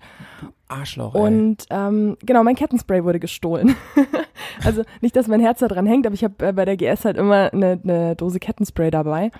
Arschloch. 0.68 1.14
ey. 1.14 1.20
Und 1.20 1.66
ähm, 1.70 2.16
genau, 2.24 2.42
mein 2.42 2.56
Kettenspray 2.56 3.04
wurde 3.04 3.20
gestohlen. 3.20 3.74
also 4.64 4.82
nicht, 5.00 5.16
dass 5.16 5.28
mein 5.28 5.40
Herz 5.40 5.60
da 5.60 5.68
dran 5.68 5.86
hängt, 5.86 6.06
aber 6.06 6.14
ich 6.14 6.24
habe 6.24 6.46
äh, 6.46 6.52
bei 6.52 6.64
der 6.64 6.76
GS 6.76 7.04
halt 7.04 7.16
immer 7.16 7.52
eine, 7.52 7.80
eine 7.82 8.16
Dose 8.16 8.40
Kettenspray 8.40 8.90
dabei. 8.90 9.30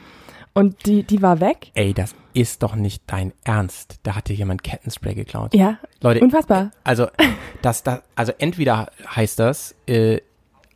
Und 0.55 0.84
die, 0.86 1.03
die 1.03 1.22
war 1.22 1.40
weg. 1.40 1.70
Ey, 1.74 1.94
das 1.94 2.14
ist 2.34 2.62
doch 2.62 2.74
nicht 2.74 3.05
dein 3.07 3.32
Ernst. 3.42 4.00
Da 4.03 4.16
hat 4.16 4.28
dir 4.28 4.36
jemand 4.36 4.62
Kettenspray 4.62 5.14
geklaut. 5.14 5.55
Ja, 5.55 5.78
Leute, 6.03 6.20
unfassbar. 6.20 6.72
also 6.84 7.07
das, 7.62 7.82
das, 7.82 8.03
also 8.16 8.32
entweder 8.38 8.90
heißt 9.14 9.38
das, 9.38 9.74
äh, 9.86 10.20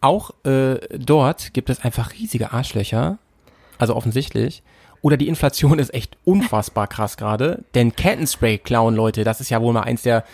auch 0.01 0.31
äh, 0.45 0.79
dort 0.97 1.53
gibt 1.53 1.69
es 1.69 1.85
einfach 1.85 2.13
riesige 2.15 2.53
Arschlöcher, 2.53 3.19
also 3.79 3.95
offensichtlich. 3.95 4.63
Oder 5.07 5.17
die 5.17 5.29
Inflation 5.29 5.79
ist 5.79 5.95
echt 5.95 6.17
unfassbar 6.25 6.89
krass 6.89 7.17
gerade. 7.17 7.63
Denn 7.77 7.95
Kettenspray 7.95 8.59
klauen, 8.59 8.97
Leute, 8.97 9.23
das 9.23 9.41
ist 9.41 9.51
ja 9.51 9.63
wohl 9.63 9.73
mal 9.73 9.83
eins 9.83 10.03
der, 10.03 10.25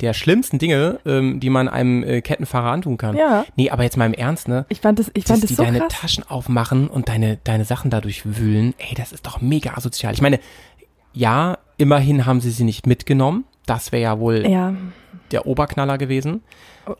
der 0.00 0.14
schlimmsten 0.14 0.60
Dinge, 0.60 1.00
ähm, 1.04 1.40
die 1.40 1.50
man 1.50 1.68
einem 1.68 2.04
äh, 2.04 2.20
Kettenfahrer 2.20 2.70
antun 2.70 2.96
kann. 2.96 3.16
Ja. 3.16 3.44
Nee, 3.56 3.70
aber 3.70 3.82
jetzt 3.82 3.96
mal 3.96 4.06
im 4.06 4.14
Ernst, 4.14 4.46
ne? 4.46 4.66
Ich 4.68 4.82
fand 4.82 5.00
das, 5.00 5.10
ich 5.14 5.24
fand 5.24 5.42
das 5.42 5.48
die 5.48 5.54
so 5.54 5.64
deine 5.64 5.80
krass. 5.80 5.94
Taschen 6.00 6.22
aufmachen 6.30 6.86
und 6.86 7.08
deine, 7.08 7.38
deine 7.42 7.64
Sachen 7.64 7.90
dadurch 7.90 8.22
wühlen, 8.24 8.72
ey, 8.78 8.94
das 8.94 9.10
ist 9.10 9.26
doch 9.26 9.40
mega 9.40 9.74
asozial. 9.74 10.14
Ich 10.14 10.22
meine, 10.22 10.38
ja, 11.12 11.58
immerhin 11.76 12.24
haben 12.24 12.40
sie 12.40 12.52
sie 12.52 12.62
nicht 12.62 12.86
mitgenommen. 12.86 13.46
Das 13.66 13.90
wäre 13.90 14.02
ja 14.04 14.20
wohl 14.20 14.48
Ja, 14.48 14.74
der 15.32 15.46
Oberknaller 15.46 15.98
gewesen. 15.98 16.42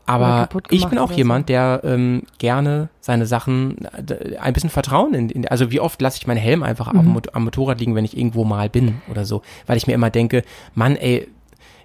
Aber 0.06 0.48
ich 0.70 0.86
bin 0.86 0.98
auch 0.98 1.10
jemand, 1.10 1.48
der 1.48 1.80
ähm, 1.84 2.22
gerne 2.38 2.90
seine 3.00 3.26
Sachen 3.26 3.76
äh, 3.84 4.36
ein 4.36 4.52
bisschen 4.52 4.70
Vertrauen 4.70 5.14
in, 5.14 5.30
in 5.30 5.48
also 5.48 5.70
wie 5.70 5.80
oft 5.80 6.00
lasse 6.00 6.18
ich 6.18 6.26
meinen 6.26 6.36
Helm 6.36 6.62
einfach 6.62 6.92
Mhm. 6.92 7.08
Mot- 7.08 7.34
am 7.34 7.44
Motorrad 7.44 7.80
liegen, 7.80 7.94
wenn 7.94 8.04
ich 8.04 8.16
irgendwo 8.16 8.44
mal 8.44 8.68
bin 8.68 9.00
oder 9.10 9.24
so, 9.24 9.42
weil 9.66 9.76
ich 9.76 9.86
mir 9.86 9.94
immer 9.94 10.10
denke, 10.10 10.42
Mann, 10.74 10.96
ey, 10.96 11.26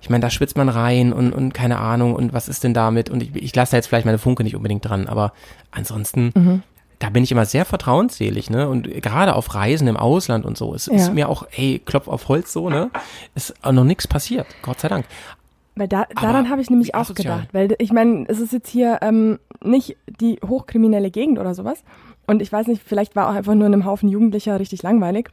ich 0.01 0.09
meine, 0.09 0.21
da 0.21 0.29
schwitzt 0.29 0.55
man 0.57 0.69
rein 0.69 1.13
und, 1.13 1.33
und 1.33 1.53
keine 1.53 1.79
Ahnung 1.79 2.13
und 2.15 2.31
was 2.33 2.47
ist 2.47 2.63
denn 2.63 2.73
damit 2.75 3.09
und 3.09 3.23
ich, 3.23 3.35
ich 3.35 3.55
lasse 3.55 3.71
da 3.71 3.77
jetzt 3.77 3.87
vielleicht 3.87 4.05
meine 4.05 4.19
Funke 4.19 4.43
nicht 4.43 4.55
unbedingt 4.55 4.87
dran, 4.87 5.07
aber 5.07 5.33
ansonsten 5.71 6.31
Mhm. 6.35 6.63
da 6.99 7.09
bin 7.09 7.23
ich 7.23 7.31
immer 7.31 7.45
sehr 7.45 7.65
vertrauensselig, 7.65 8.49
ne? 8.51 8.69
Und 8.69 8.83
gerade 9.01 9.35
auf 9.35 9.55
Reisen 9.55 9.87
im 9.87 9.97
Ausland 9.97 10.45
und 10.45 10.57
so, 10.57 10.75
es 10.75 10.87
ist 10.87 11.07
Ja. 11.07 11.13
mir 11.13 11.29
auch, 11.29 11.47
ey, 11.55 11.81
Klopf 11.83 12.07
auf 12.07 12.27
Holz 12.27 12.53
so, 12.53 12.69
ne? 12.69 12.91
Ist 13.33 13.53
auch 13.65 13.71
noch 13.71 13.83
nichts 13.83 14.07
passiert, 14.07 14.45
Gott 14.61 14.79
sei 14.79 14.89
Dank. 14.89 15.05
Weil 15.76 15.88
da, 15.89 16.05
daran 16.21 16.49
habe 16.49 16.61
ich 16.61 16.69
nämlich 16.69 16.95
auch 16.95 17.13
gedacht. 17.13 17.49
Weil 17.53 17.76
ich 17.80 17.91
meine, 17.91 18.26
es 18.30 18.39
ist 18.39 18.53
jetzt 18.53 18.69
hier 18.69 18.99
ähm, 19.01 19.39
nicht 19.63 19.97
die 20.21 20.39
hochkriminelle 20.45 21.11
Gegend 21.11 21.38
oder 21.39 21.53
sowas. 21.53 21.84
Und 22.28 22.41
ich 22.41 22.51
weiß 22.51 22.67
nicht, 22.67 22.82
vielleicht 22.84 23.15
war 23.15 23.30
auch 23.30 23.36
einfach 23.36 23.55
nur 23.55 23.65
einem 23.65 23.86
Haufen 23.86 24.09
Jugendlicher 24.09 24.59
richtig 24.59 24.84
langweilig. 24.84 25.30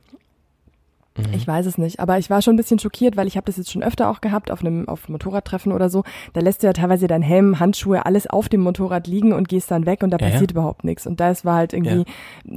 Mhm. 1.16 1.34
Ich 1.34 1.46
weiß 1.46 1.66
es 1.66 1.76
nicht, 1.76 2.00
aber 2.00 2.18
ich 2.18 2.30
war 2.30 2.40
schon 2.40 2.54
ein 2.54 2.56
bisschen 2.56 2.78
schockiert, 2.78 3.16
weil 3.18 3.26
ich 3.26 3.36
habe 3.36 3.44
das 3.44 3.58
jetzt 3.58 3.70
schon 3.70 3.82
öfter 3.82 4.08
auch 4.08 4.22
gehabt 4.22 4.50
auf 4.50 4.62
einem 4.62 4.88
auf 4.88 5.10
Motorradtreffen 5.10 5.70
oder 5.70 5.90
so. 5.90 6.04
Da 6.32 6.40
lässt 6.40 6.62
du 6.62 6.66
ja 6.66 6.72
teilweise 6.72 7.06
dein 7.06 7.20
Helm, 7.22 7.60
Handschuhe, 7.60 8.06
alles 8.06 8.26
auf 8.26 8.48
dem 8.48 8.62
Motorrad 8.62 9.06
liegen 9.06 9.32
und 9.34 9.46
gehst 9.48 9.70
dann 9.70 9.84
weg 9.84 10.02
und 10.02 10.10
da 10.10 10.16
Ja, 10.16 10.26
ja. 10.26 10.32
passiert 10.32 10.52
überhaupt 10.52 10.84
nichts. 10.84 11.06
Und 11.06 11.20
das 11.20 11.44
war 11.44 11.56
halt 11.56 11.74
irgendwie, 11.74 12.04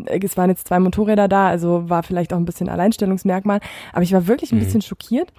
es 0.07 0.37
waren 0.37 0.49
jetzt 0.49 0.67
zwei 0.69 0.79
Motorräder 0.79 1.27
da, 1.27 1.47
also 1.49 1.89
war 1.89 2.01
vielleicht 2.03 2.31
auch 2.33 2.37
ein 2.37 2.45
bisschen 2.45 2.69
Alleinstellungsmerkmal. 2.69 3.59
Aber 3.91 4.03
ich 4.03 4.13
war 4.13 4.25
wirklich 4.27 4.53
ein 4.53 4.59
Mhm. 4.59 4.63
bisschen 4.63 4.81
schockiert, 4.81 5.33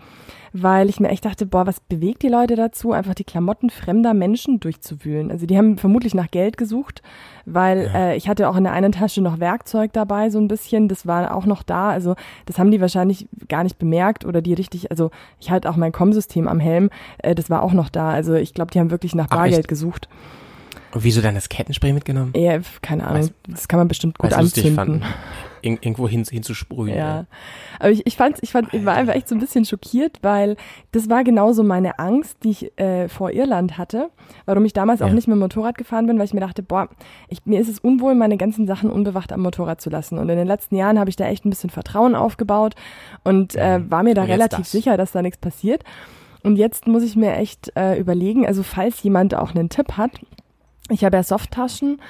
weil 0.63 0.89
ich 0.89 1.01
mir 1.01 1.09
echt 1.09 1.25
dachte, 1.25 1.45
boah, 1.45 1.67
was 1.67 1.81
bewegt 1.81 2.23
die 2.23 2.29
Leute 2.29 2.57
dazu, 2.57 2.93
einfach 2.93 3.15
die 3.15 3.25
Klamotten 3.25 3.69
fremder 3.71 4.15
Menschen 4.15 4.59
durchzuwühlen. 4.61 5.31
Also 5.31 5.45
die 5.47 5.59
haben 5.59 5.77
vermutlich 5.77 6.15
nach 6.15 6.31
Geld 6.31 6.57
gesucht, 6.57 7.03
weil 7.45 7.91
äh, 7.95 8.17
ich 8.17 8.29
hatte 8.29 8.49
auch 8.49 8.57
in 8.57 8.65
der 8.65 8.73
einen 8.73 8.93
Tasche 8.93 9.21
noch 9.21 9.39
Werkzeug 9.39 9.93
dabei, 9.93 10.31
so 10.31 10.39
ein 10.39 10.49
bisschen. 10.49 10.89
Das 10.89 11.07
war 11.07 11.35
auch 11.35 11.47
noch 11.47 11.63
da. 11.63 11.91
Also 11.91 12.17
das 12.47 12.59
haben 12.59 12.71
die 12.71 12.81
wahrscheinlich 12.81 13.29
gar 13.49 13.65
nicht 13.65 13.79
bemerkt 13.79 14.25
oder 14.25 14.41
die 14.41 14.55
richtig, 14.55 14.91
also 14.91 15.11
ich 15.41 15.51
hatte 15.51 15.69
auch 15.69 15.77
mein 15.77 15.93
Com-System 15.93 16.49
am 16.49 16.61
Helm, 16.61 16.91
äh, 17.19 17.35
das 17.35 17.51
war 17.51 17.63
auch 17.63 17.73
noch 17.73 17.89
da. 17.91 18.11
Also 18.11 18.35
ich 18.35 18.55
glaube, 18.55 18.71
die 18.71 18.81
haben 18.81 18.91
wirklich 18.91 19.15
nach 19.15 19.27
Ach, 19.31 19.37
Bargeld 19.37 19.59
echt? 19.61 19.69
gesucht. 19.69 20.09
Und 20.93 21.05
wieso 21.05 21.21
dann 21.21 21.35
das 21.35 21.51
Kettenspray 21.51 21.93
mitgenommen? 21.93 22.33
Ja, 22.35 22.59
keine 22.81 23.07
Ahnung. 23.07 23.23
Weiß- 23.25 23.33
das 23.49 23.69
kann 23.69 23.79
man 23.79 23.89
bestimmt 23.89 24.17
gut 24.19 24.33
anzünden. 24.33 25.03
Ir- 25.67 25.79
irgendwo 25.83 26.09
hin, 26.09 26.25
hinzusprühen. 26.25 26.97
Ja. 26.97 27.27
Aber 27.79 27.91
ich, 27.91 28.07
ich 28.07 28.17
fand, 28.17 28.39
ich 28.43 28.53
fand, 28.53 28.73
ich 28.73 28.85
war 28.85 28.95
einfach 28.95 29.15
echt 29.15 29.29
so 29.29 29.35
ein 29.35 29.41
bisschen 29.41 29.65
schockiert, 29.65 30.19
weil 30.23 30.57
das 30.93 31.11
war 31.11 31.25
genauso 31.25 31.63
meine 31.63 31.99
Angst, 31.99 32.39
die 32.45 32.51
ich 32.51 32.79
äh, 32.79 33.09
vor 33.09 33.31
Irland 33.33 33.77
hatte, 33.77 34.11
warum 34.47 34.65
ich 34.65 34.73
damals 34.73 35.03
auch 35.03 35.09
Ja. 35.09 35.15
nicht 35.15 35.29
mit 35.29 35.35
dem 35.37 35.41
Motorrad 35.41 35.77
gefahren 35.77 36.07
bin, 36.07 36.19
weil 36.19 36.25
ich 36.27 36.35
mir 36.35 36.41
dachte, 36.41 36.63
boah, 36.63 36.89
ich, 37.29 37.45
mir 37.45 37.61
ist 37.61 37.69
es 37.69 37.79
unwohl, 37.81 38.15
meine 38.15 38.37
ganzen 38.37 38.67
Sachen 38.67 38.91
unbewacht 38.91 39.33
am 39.33 39.41
Motorrad 39.43 39.81
zu 39.81 39.91
lassen. 39.91 40.19
Und 40.19 40.29
in 40.29 40.37
den 40.39 40.47
letzten 40.47 40.77
Jahren 40.77 40.99
habe 40.99 41.11
ich 41.11 41.17
da 41.17 41.27
echt 41.27 41.45
ein 41.45 41.51
bisschen 41.51 41.71
Vertrauen 41.71 42.15
aufgebaut 42.15 42.75
und 43.25 43.55
äh, 43.57 43.81
war 43.91 44.03
mir 44.03 44.15
da 44.15 44.23
relativ 44.23 44.59
das. 44.61 44.71
sicher, 44.73 44.97
dass 44.97 45.13
da 45.13 45.23
nichts 45.23 45.39
passiert. 45.39 45.83
Und 46.43 46.57
jetzt 46.57 46.87
muss 46.87 47.03
ich 47.03 47.17
mir 47.17 47.35
echt 47.35 47.73
äh, 47.77 47.99
überlegen, 47.99 48.47
also 48.47 48.63
falls 48.63 49.03
jemand 49.03 49.35
auch 49.35 49.55
einen 49.55 49.69
Tipp 49.69 49.93
hat, 49.97 50.13
ich 50.91 51.05
habe 51.05 51.17
ja 51.17 51.23
Softtaschen, 51.25 52.01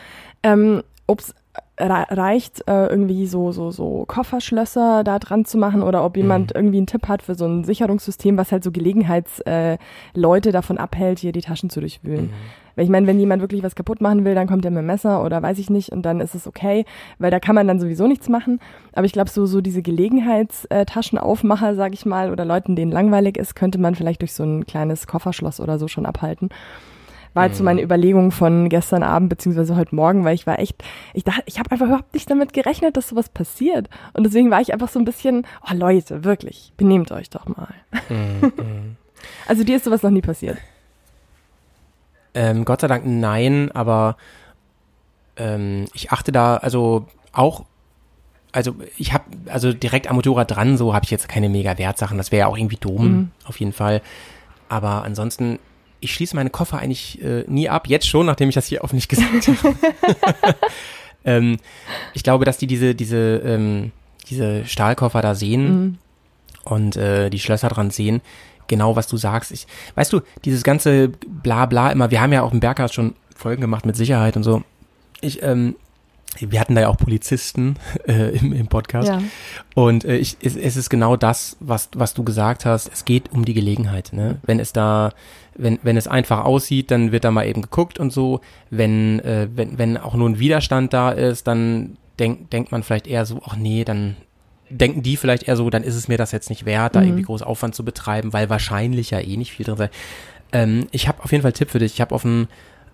ähm, 0.42 0.82
ob 1.07 1.20
es 1.20 1.34
reicht, 1.79 2.66
äh, 2.68 2.87
irgendwie 2.87 3.27
so, 3.27 3.53
so, 3.53 3.70
so 3.70 4.05
Kofferschlösser 4.07 5.05
da 5.05 5.18
dran 5.18 5.45
zu 5.45 5.59
machen 5.59 5.83
oder 5.83 6.05
ob 6.05 6.16
jemand 6.16 6.55
Mhm. 6.55 6.57
irgendwie 6.57 6.77
einen 6.79 6.87
Tipp 6.87 7.07
hat 7.09 7.22
für 7.22 7.35
so 7.35 7.45
ein 7.47 7.64
Sicherungssystem, 7.64 8.37
was 8.39 8.51
halt 8.53 8.64
so 8.64 8.70
Gelegenheitsleute 8.72 10.49
äh, 10.49 10.53
davon 10.53 10.79
abhält, 10.79 11.18
hier 11.18 11.33
die 11.33 11.43
Taschen 11.43 11.68
zu 11.70 11.81
durchwühlen. 11.81 12.27
Mhm. 12.27 12.33
Weil 12.77 12.85
ich 12.85 12.91
meine, 12.91 13.07
wenn 13.07 13.18
jemand 13.18 13.41
wirklich 13.41 13.62
was 13.62 13.74
kaputt 13.74 14.01
machen 14.03 14.24
will, 14.27 14.35
dann 14.35 14.47
kommt 14.47 14.64
er 14.66 14.70
mit 14.70 14.79
dem 14.79 14.87
Messer 14.87 15.24
oder 15.24 15.43
weiß 15.43 15.59
ich 15.59 15.70
nicht 15.70 15.93
und 15.93 16.03
dann 16.03 16.20
ist 16.20 16.35
es 16.35 16.47
okay, 16.47 16.85
weil 17.18 17.31
da 17.31 17.41
kann 17.41 17.55
man 17.55 17.66
dann 17.66 17.81
sowieso 17.81 18.07
nichts 18.07 18.29
machen. 18.29 18.61
Aber 18.93 19.07
ich 19.07 19.12
glaube, 19.12 19.31
so, 19.31 19.47
so 19.47 19.62
diese 19.62 19.81
Gelegenheitstaschenaufmacher, 19.83 21.74
sag 21.74 21.95
ich 21.95 22.05
mal, 22.05 22.31
oder 22.31 22.45
Leuten, 22.45 22.77
denen 22.77 22.93
langweilig 22.93 23.39
ist, 23.39 23.55
könnte 23.55 23.79
man 23.79 23.95
vielleicht 23.95 24.20
durch 24.20 24.35
so 24.35 24.45
ein 24.45 24.66
kleines 24.66 25.07
Kofferschloss 25.07 25.61
oder 25.61 25.79
so 25.79 25.89
schon 25.89 26.05
abhalten. 26.07 26.51
War 27.37 27.47
jetzt 27.47 27.59
so 27.59 27.64
meine 27.64 27.82
Überlegung 27.82 28.30
von 28.32 28.68
gestern 28.68 29.03
Abend 29.03 29.28
beziehungsweise 29.28 29.76
heute 29.76 29.95
Morgen, 29.95 30.24
weil 30.24 30.34
ich 30.34 30.47
war 30.47 30.59
echt, 30.59 30.82
ich 31.14 31.22
dachte, 31.24 31.43
ich 31.47 31.59
habe 31.59 31.70
einfach 31.70 31.87
überhaupt 31.87 32.14
nicht 32.14 32.30
damit 32.30 32.53
gerechnet, 32.53 32.97
dass 32.97 33.09
sowas 33.09 33.28
passiert. 33.28 33.89
Und 34.14 34.24
deswegen 34.24 34.51
war 34.51 34.61
ich 34.61 34.72
einfach 34.72 34.89
so 34.89 34.99
ein 34.99 35.05
bisschen, 35.05 35.47
oh 35.62 35.74
Leute, 35.74 36.24
wirklich, 36.24 36.72
benehmt 36.76 37.12
euch 37.12 37.30
doch 37.30 37.47
mal. 37.47 37.68
Mhm, 38.09 38.97
Also 39.49 39.64
dir 39.64 39.76
ist 39.76 39.84
sowas 39.84 40.03
noch 40.03 40.11
nie 40.11 40.22
passiert. 40.22 40.59
Ähm, 42.34 42.64
Gott 42.64 42.80
sei 42.80 42.87
Dank 42.87 43.05
nein, 43.07 43.70
aber 43.72 44.16
ähm, 45.37 45.87
ich 45.95 46.12
achte 46.12 46.32
da 46.32 46.57
also 46.57 47.07
auch, 47.32 47.64
also 48.53 48.74
ich 48.97 49.12
habe 49.12 49.24
also 49.47 49.72
direkt 49.72 50.09
am 50.09 50.16
Motorrad 50.16 50.51
dran, 50.51 50.76
so 50.76 50.95
habe 50.95 51.05
ich 51.05 51.11
jetzt 51.11 51.28
keine 51.28 51.49
mega 51.49 51.76
Wertsachen, 51.78 52.18
das 52.18 52.32
wäre 52.32 52.41
ja 52.41 52.47
auch 52.47 52.57
irgendwie 52.57 52.76
dumm, 52.76 53.05
Mhm. 53.12 53.30
auf 53.45 53.59
jeden 53.61 53.72
Fall. 53.72 54.01
Aber 54.68 55.03
ansonsten, 55.05 55.59
ich 56.07 56.14
schließe 56.14 56.34
meine 56.36 56.50
Koffer 56.50 56.78
eigentlich 56.78 57.20
äh, 57.22 57.44
nie 57.48 57.68
ab, 57.68 57.88
jetzt 57.88 58.09
schon, 58.09 58.26
nachdem 58.26 58.48
ich 58.48 58.54
das 58.54 58.66
hier 58.66 58.82
öffentlich 58.82 59.09
gesagt 59.09 59.48
habe. 59.62 59.74
ähm, 61.24 61.59
ich 62.14 62.22
glaube, 62.22 62.44
dass 62.44 62.59
die 62.59 62.66
diese, 62.66 62.94
diese, 62.94 63.42
ähm, 63.44 63.92
diese 64.30 64.64
Stahlkoffer 64.64 65.22
da 65.22 65.34
sehen 65.34 65.66
Mhm. 65.68 65.98
und 66.64 66.96
äh, 66.96 67.30
die 67.30 67.38
Schlösser 67.38 67.68
dran 67.68 67.90
sehen, 67.90 68.20
genau 68.68 68.96
was 68.96 69.07
du 69.09 69.16
sagst. 69.16 69.52
Ich, 69.52 69.66
weißt 69.94 70.12
du, 70.12 70.20
dieses 70.44 70.62
ganze 70.62 71.09
Blabla 71.26 71.90
immer, 71.92 72.11
wir 72.11 72.20
haben 72.20 72.32
ja 72.32 72.42
auch 72.42 72.52
im 72.52 72.61
Berghaus 72.61 72.92
schon 72.92 73.14
Folgen 73.34 73.61
gemacht 73.61 73.84
mit 73.86 73.96
Sicherheit 73.96 74.36
und 74.36 74.42
so. 74.44 74.62
Ich, 75.20 75.42
ähm, 75.42 75.76
wir 76.38 76.61
hatten 76.61 76.74
da 76.74 76.82
ja 76.82 76.88
auch 76.88 76.96
Polizisten 76.98 77.76
äh, 78.07 78.36
im, 78.36 78.52
im 78.52 78.66
Podcast. 78.68 79.09
Ja. 79.09 79.22
Und 79.74 80.04
äh, 80.04 80.16
ich, 80.16 80.36
es, 80.42 80.54
es 80.57 80.76
ist 80.76 80.90
genau 80.90 81.16
das, 81.16 81.57
was, 81.61 81.88
was 81.94 82.14
du 82.14 82.24
gesagt 82.24 82.64
hast. 82.64 82.90
Es 82.92 83.04
geht 83.04 83.32
um 83.32 83.44
die 83.44 83.54
Gelegenheit. 83.54 84.12
Ne? 84.12 84.38
Wenn 84.42 84.61
es 84.61 84.72
da, 84.72 85.12
wenn, 85.59 85.78
wenn 85.82 85.96
es 85.96 86.07
einfach 86.09 86.44
aussieht, 86.44 86.90
dann 86.90 87.12
wird 87.12 87.24
da 87.24 87.30
mal 87.30 87.46
eben 87.46 87.62
geguckt 87.62 87.98
und 87.98 88.12
so. 88.12 88.40
Wenn, 88.70 89.20
äh, 89.20 89.48
wenn, 89.54 89.78
wenn 89.78 89.96
auch 89.96 90.14
nur 90.14 90.28
ein 90.28 90.38
Widerstand 90.38 90.92
da 90.92 91.11
ist, 91.11 91.46
dann 91.46 91.96
denk, 92.18 92.50
denkt 92.50 92.72
man 92.72 92.82
vielleicht 92.82 93.07
eher 93.07 93.26
so, 93.26 93.40
ach 93.46 93.57
nee, 93.57 93.84
dann 93.84 94.16
denken 94.68 95.02
die 95.02 95.16
vielleicht 95.16 95.44
eher 95.44 95.57
so, 95.57 95.70
dann 95.70 95.82
ist 95.84 95.94
es 95.94 96.09
mir 96.09 96.18
das 96.18 96.32
jetzt 96.32 96.50
nicht 96.50 96.64
wert, 96.66 96.96
da 96.96 97.00
Mhm. 97.00 97.07
irgendwie 97.07 97.22
groß 97.22 97.42
Aufwand 97.42 97.74
zu 97.74 97.84
betreiben, 97.84 98.32
weil 98.32 98.50
wahrscheinlich 98.50 99.11
ja 99.11 99.20
eh 99.20 99.36
nicht 99.36 99.52
viel 99.52 99.64
drin 99.66 99.76
sei. 99.76 99.90
Ähm, 100.52 100.86
ich 100.90 101.07
habe 101.09 101.22
auf 101.22 101.30
jeden 101.32 101.42
Fall 101.42 101.50
einen 101.50 101.54
Tipp 101.57 101.70
für 101.70 101.78
dich. 101.78 101.94
Ich 101.94 102.00
habe 102.00 102.14
auf 102.14 102.24
ein 102.24 102.48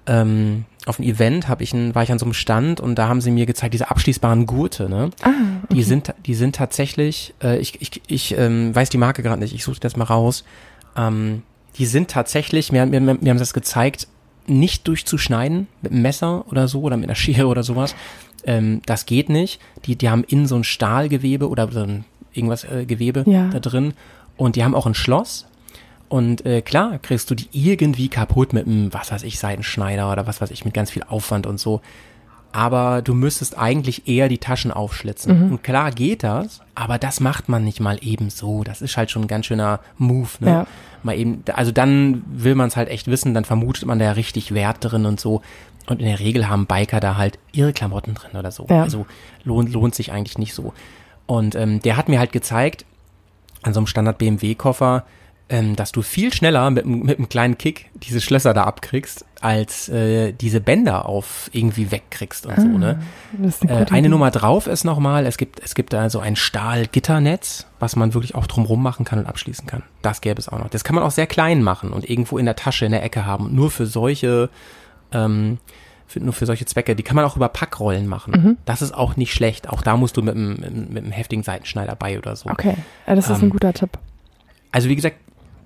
ähm, 0.09 0.65
auf 0.85 0.99
ein 0.99 1.05
Event 1.05 1.47
habe 1.47 1.63
ich 1.63 1.73
ein, 1.73 1.95
war 1.95 2.03
ich 2.03 2.11
an 2.11 2.19
so 2.19 2.25
einem 2.27 2.35
Stand 2.35 2.81
und 2.81 2.97
da 2.97 3.07
haben 3.07 3.21
sie 3.21 3.31
mir 3.31 3.47
gezeigt 3.47 3.73
diese 3.73 3.89
abschließbaren 3.89 4.47
Gurte, 4.47 4.89
ne? 4.89 5.11
Ah, 5.23 5.31
Die 5.73 5.85
sind, 5.85 6.13
die 6.27 6.35
sind 6.35 6.57
tatsächlich, 6.57 7.35
äh, 7.41 7.59
ich, 7.59 7.81
ich, 7.81 8.03
ich 8.09 8.37
ähm, 8.37 8.75
weiß 8.75 8.89
die 8.91 8.99
Marke 8.99 9.23
gerade 9.23 9.41
nicht, 9.41 9.55
ich 9.55 9.63
suche 9.63 9.79
das 9.79 9.97
mal 9.97 10.03
raus. 10.07 10.43
Ähm, 10.97 11.43
die 11.79 11.87
sind 11.87 12.11
tatsächlich, 12.11 12.73
mir, 12.73 12.85
mir, 12.87 13.01
mir 13.01 13.15
haben 13.15 13.39
sie 13.39 13.43
das 13.43 13.55
gezeigt, 13.55 14.09
nicht 14.47 14.89
durchzuschneiden 14.89 15.69
mit 15.83 15.93
einem 15.93 16.03
Messer 16.03 16.45
oder 16.51 16.69
so 16.69 16.81
oder 16.83 16.97
mit 16.97 17.09
einer 17.09 17.15
Schere 17.15 17.47
oder 17.47 17.63
sowas. 17.63 17.95
Ähm, 18.45 18.83
das 18.87 19.07
geht 19.07 19.29
nicht. 19.29 19.61
Die, 19.85 19.97
die 19.97 20.11
haben 20.11 20.25
innen 20.25 20.47
so 20.47 20.57
ein 20.57 20.65
Stahlgewebe 20.65 21.49
oder 21.49 21.71
so 21.71 21.81
ein 21.81 22.05
irgendwas 22.33 22.65
äh, 22.65 22.85
Gewebe 22.87 23.25
Ja. 23.27 23.49
da 23.49 23.61
drin 23.61 23.95
und 24.37 24.57
die 24.57 24.65
haben 24.65 24.75
auch 24.75 24.87
ein 24.87 24.95
Schloss. 24.95 25.47
Und 26.09 26.45
äh, 26.45 26.61
klar, 26.61 26.99
kriegst 26.99 27.31
du 27.31 27.35
die 27.35 27.49
irgendwie 27.53 28.09
kaputt 28.09 28.53
mit 28.53 28.67
einem, 28.67 28.93
was 28.93 29.13
weiß 29.13 29.23
ich, 29.23 29.39
Seitenschneider 29.39 30.11
oder 30.13 30.27
was 30.27 30.41
weiß 30.41 30.51
ich, 30.51 30.65
mit 30.65 30.75
ganz 30.75 30.91
viel 30.91 31.05
Aufwand 31.05 31.47
und 31.47 31.59
so 31.59 31.81
aber 32.53 33.03
du 33.03 33.15
müsstest 33.15 33.59
eigentlich 33.59 34.07
eher 34.07 34.29
die 34.29 34.39
Taschen 34.39 34.71
aufschlitzen. 34.71 35.47
Mhm. 35.47 35.53
Und 35.53 35.65
klar 35.65 35.91
geht 35.91 36.23
das, 36.23 36.61
aber 36.75 36.99
das 36.99 37.21
macht 37.21 37.49
man 37.49 37.65
nicht 37.65 37.81
mal 37.81 37.99
eben 38.03 38.31
so. 38.31 38.63
Das 38.63 38.83
ist 38.83 38.97
halt 38.97 39.11
schon 39.11 39.23
ein 39.23 39.29
ganz 39.29 39.47
schöner 39.47 39.81
Move, 39.99 40.29
ne? 40.41 40.51
Ja. 40.51 40.67
Mal 41.03 41.19
eben, 41.19 41.43
also 41.55 41.73
dann 41.73 42.23
will 42.29 42.55
man 42.55 42.69
es 42.69 42.77
halt 42.77 42.89
echt 42.89 43.09
wissen, 43.09 43.35
dann 43.35 43.45
vermutet 43.45 43.87
man 43.87 43.99
da 43.99 44.13
richtig 44.13 44.55
Wert 44.55 44.77
drin 44.81 45.05
und 45.05 45.19
so. 45.19 45.43
Und 45.89 46.01
in 46.01 46.07
der 46.07 46.21
Regel 46.21 46.49
haben 46.49 46.67
Biker 46.67 47.01
da 47.01 47.17
halt 47.17 47.39
ihre 47.51 47.73
Klamotten 47.73 48.15
drin 48.15 48.39
oder 48.39 48.53
so. 48.53 48.67
Ja. 48.71 48.83
Also 48.83 49.07
lohnt, 49.43 49.73
lohnt 49.73 49.97
sich 49.97 50.13
eigentlich 50.13 50.39
nicht 50.39 50.55
so. 50.55 50.73
Und 51.27 51.55
ähm, 51.57 51.81
der 51.81 51.97
hat 51.97 52.09
mir 52.09 52.21
halt 52.21 52.31
gezeigt, 52.31 52.85
an 53.63 53.75
so 53.75 53.81
einem 53.81 53.87
Standard 53.87 54.19
BMW-Koffer, 54.19 55.05
ähm, 55.53 55.77
dass 55.77 55.93
du 55.93 56.01
viel 56.03 56.33
schneller 56.33 56.71
mit, 56.71 56.85
einem- 56.85 57.03
mit 57.05 57.19
einem 57.19 57.29
kleinen 57.29 57.59
Kick 57.59 57.91
diese 57.95 58.21
Schlösser 58.23 58.55
da 58.55 58.65
abkriegst, 58.65 59.25
als 59.41 59.89
äh, 59.91 60.33
diese 60.33 60.61
Bänder 60.61 61.07
auf 61.07 61.51
irgendwie 61.53 61.91
wegkriegst 61.91 62.47
und 62.47 62.57
so, 62.57 62.67
ne? 62.67 63.03
eine, 63.39 63.53
Äh, 63.71 63.87
eine. 63.91 64.09
Nummer 64.09 64.31
drauf 64.31 64.67
ist 64.67 64.85
nochmal, 64.85 65.27
es 65.27 65.37
gibt, 65.37 65.61
es 65.61 65.75
gibt 65.75 65.93
da 65.93 66.09
so 66.11 66.21
ein 66.21 66.37
Stahlgitternetz, 66.37 67.67
was 67.81 67.97
man 67.97 68.15
wirklich 68.15 68.35
auch 68.35 68.47
drumrum 68.47 68.83
machen 68.83 69.05
kann 69.05 69.19
und 69.19 69.27
abschließen 69.27 69.67
kann. 69.67 69.83
Das 70.03 70.21
gäbe 70.21 70.39
es 70.41 70.49
auch 70.49 70.59
noch. 70.59 70.69
Das 70.71 70.85
kann 70.85 70.95
man 70.95 71.05
auch 71.05 71.11
sehr 71.11 71.27
klein 71.27 71.63
machen 71.63 71.93
und 71.93 72.09
irgendwo 72.09 72.39
in 72.39 72.45
der 72.47 72.57
Tasche 72.57 72.87
in 72.87 72.93
der 72.93 73.03
Ecke 73.05 73.27
haben. 73.27 73.55
Nur 73.55 73.71
für 73.71 73.87
solche, 73.87 74.49
ähm, 75.13 75.59
für, 76.07 76.21
nur 76.21 76.33
für 76.33 76.47
solche 76.47 76.65
Zwecke. 76.65 76.95
Die 76.97 77.03
kann 77.03 77.17
man 77.17 77.25
auch 77.25 77.37
über 77.37 77.49
Packrollen 77.49 78.07
machen. 78.07 78.33
Mhm. 78.37 78.57
Das 78.65 78.83
ist 78.83 78.93
auch 78.95 79.17
nicht 79.17 79.33
schlecht. 79.33 79.69
Auch 79.69 79.83
da 79.83 79.97
musst 79.97 80.17
du 80.17 80.23
mit 80.23 80.35
einem, 80.35 80.89
mit 80.91 81.03
einem 81.05 81.13
heftigen 81.13 81.43
Seitenschneider 81.43 81.95
bei 81.97 82.19
oder 82.19 82.37
so. 82.37 82.49
Okay, 82.51 82.75
das 83.07 83.29
ist 83.31 83.39
Ähm, 83.39 83.49
ein 83.49 83.51
guter 83.51 83.73
Tipp. 83.73 83.91
Also 84.71 84.89
wie 84.89 84.97
gesagt, 84.97 85.17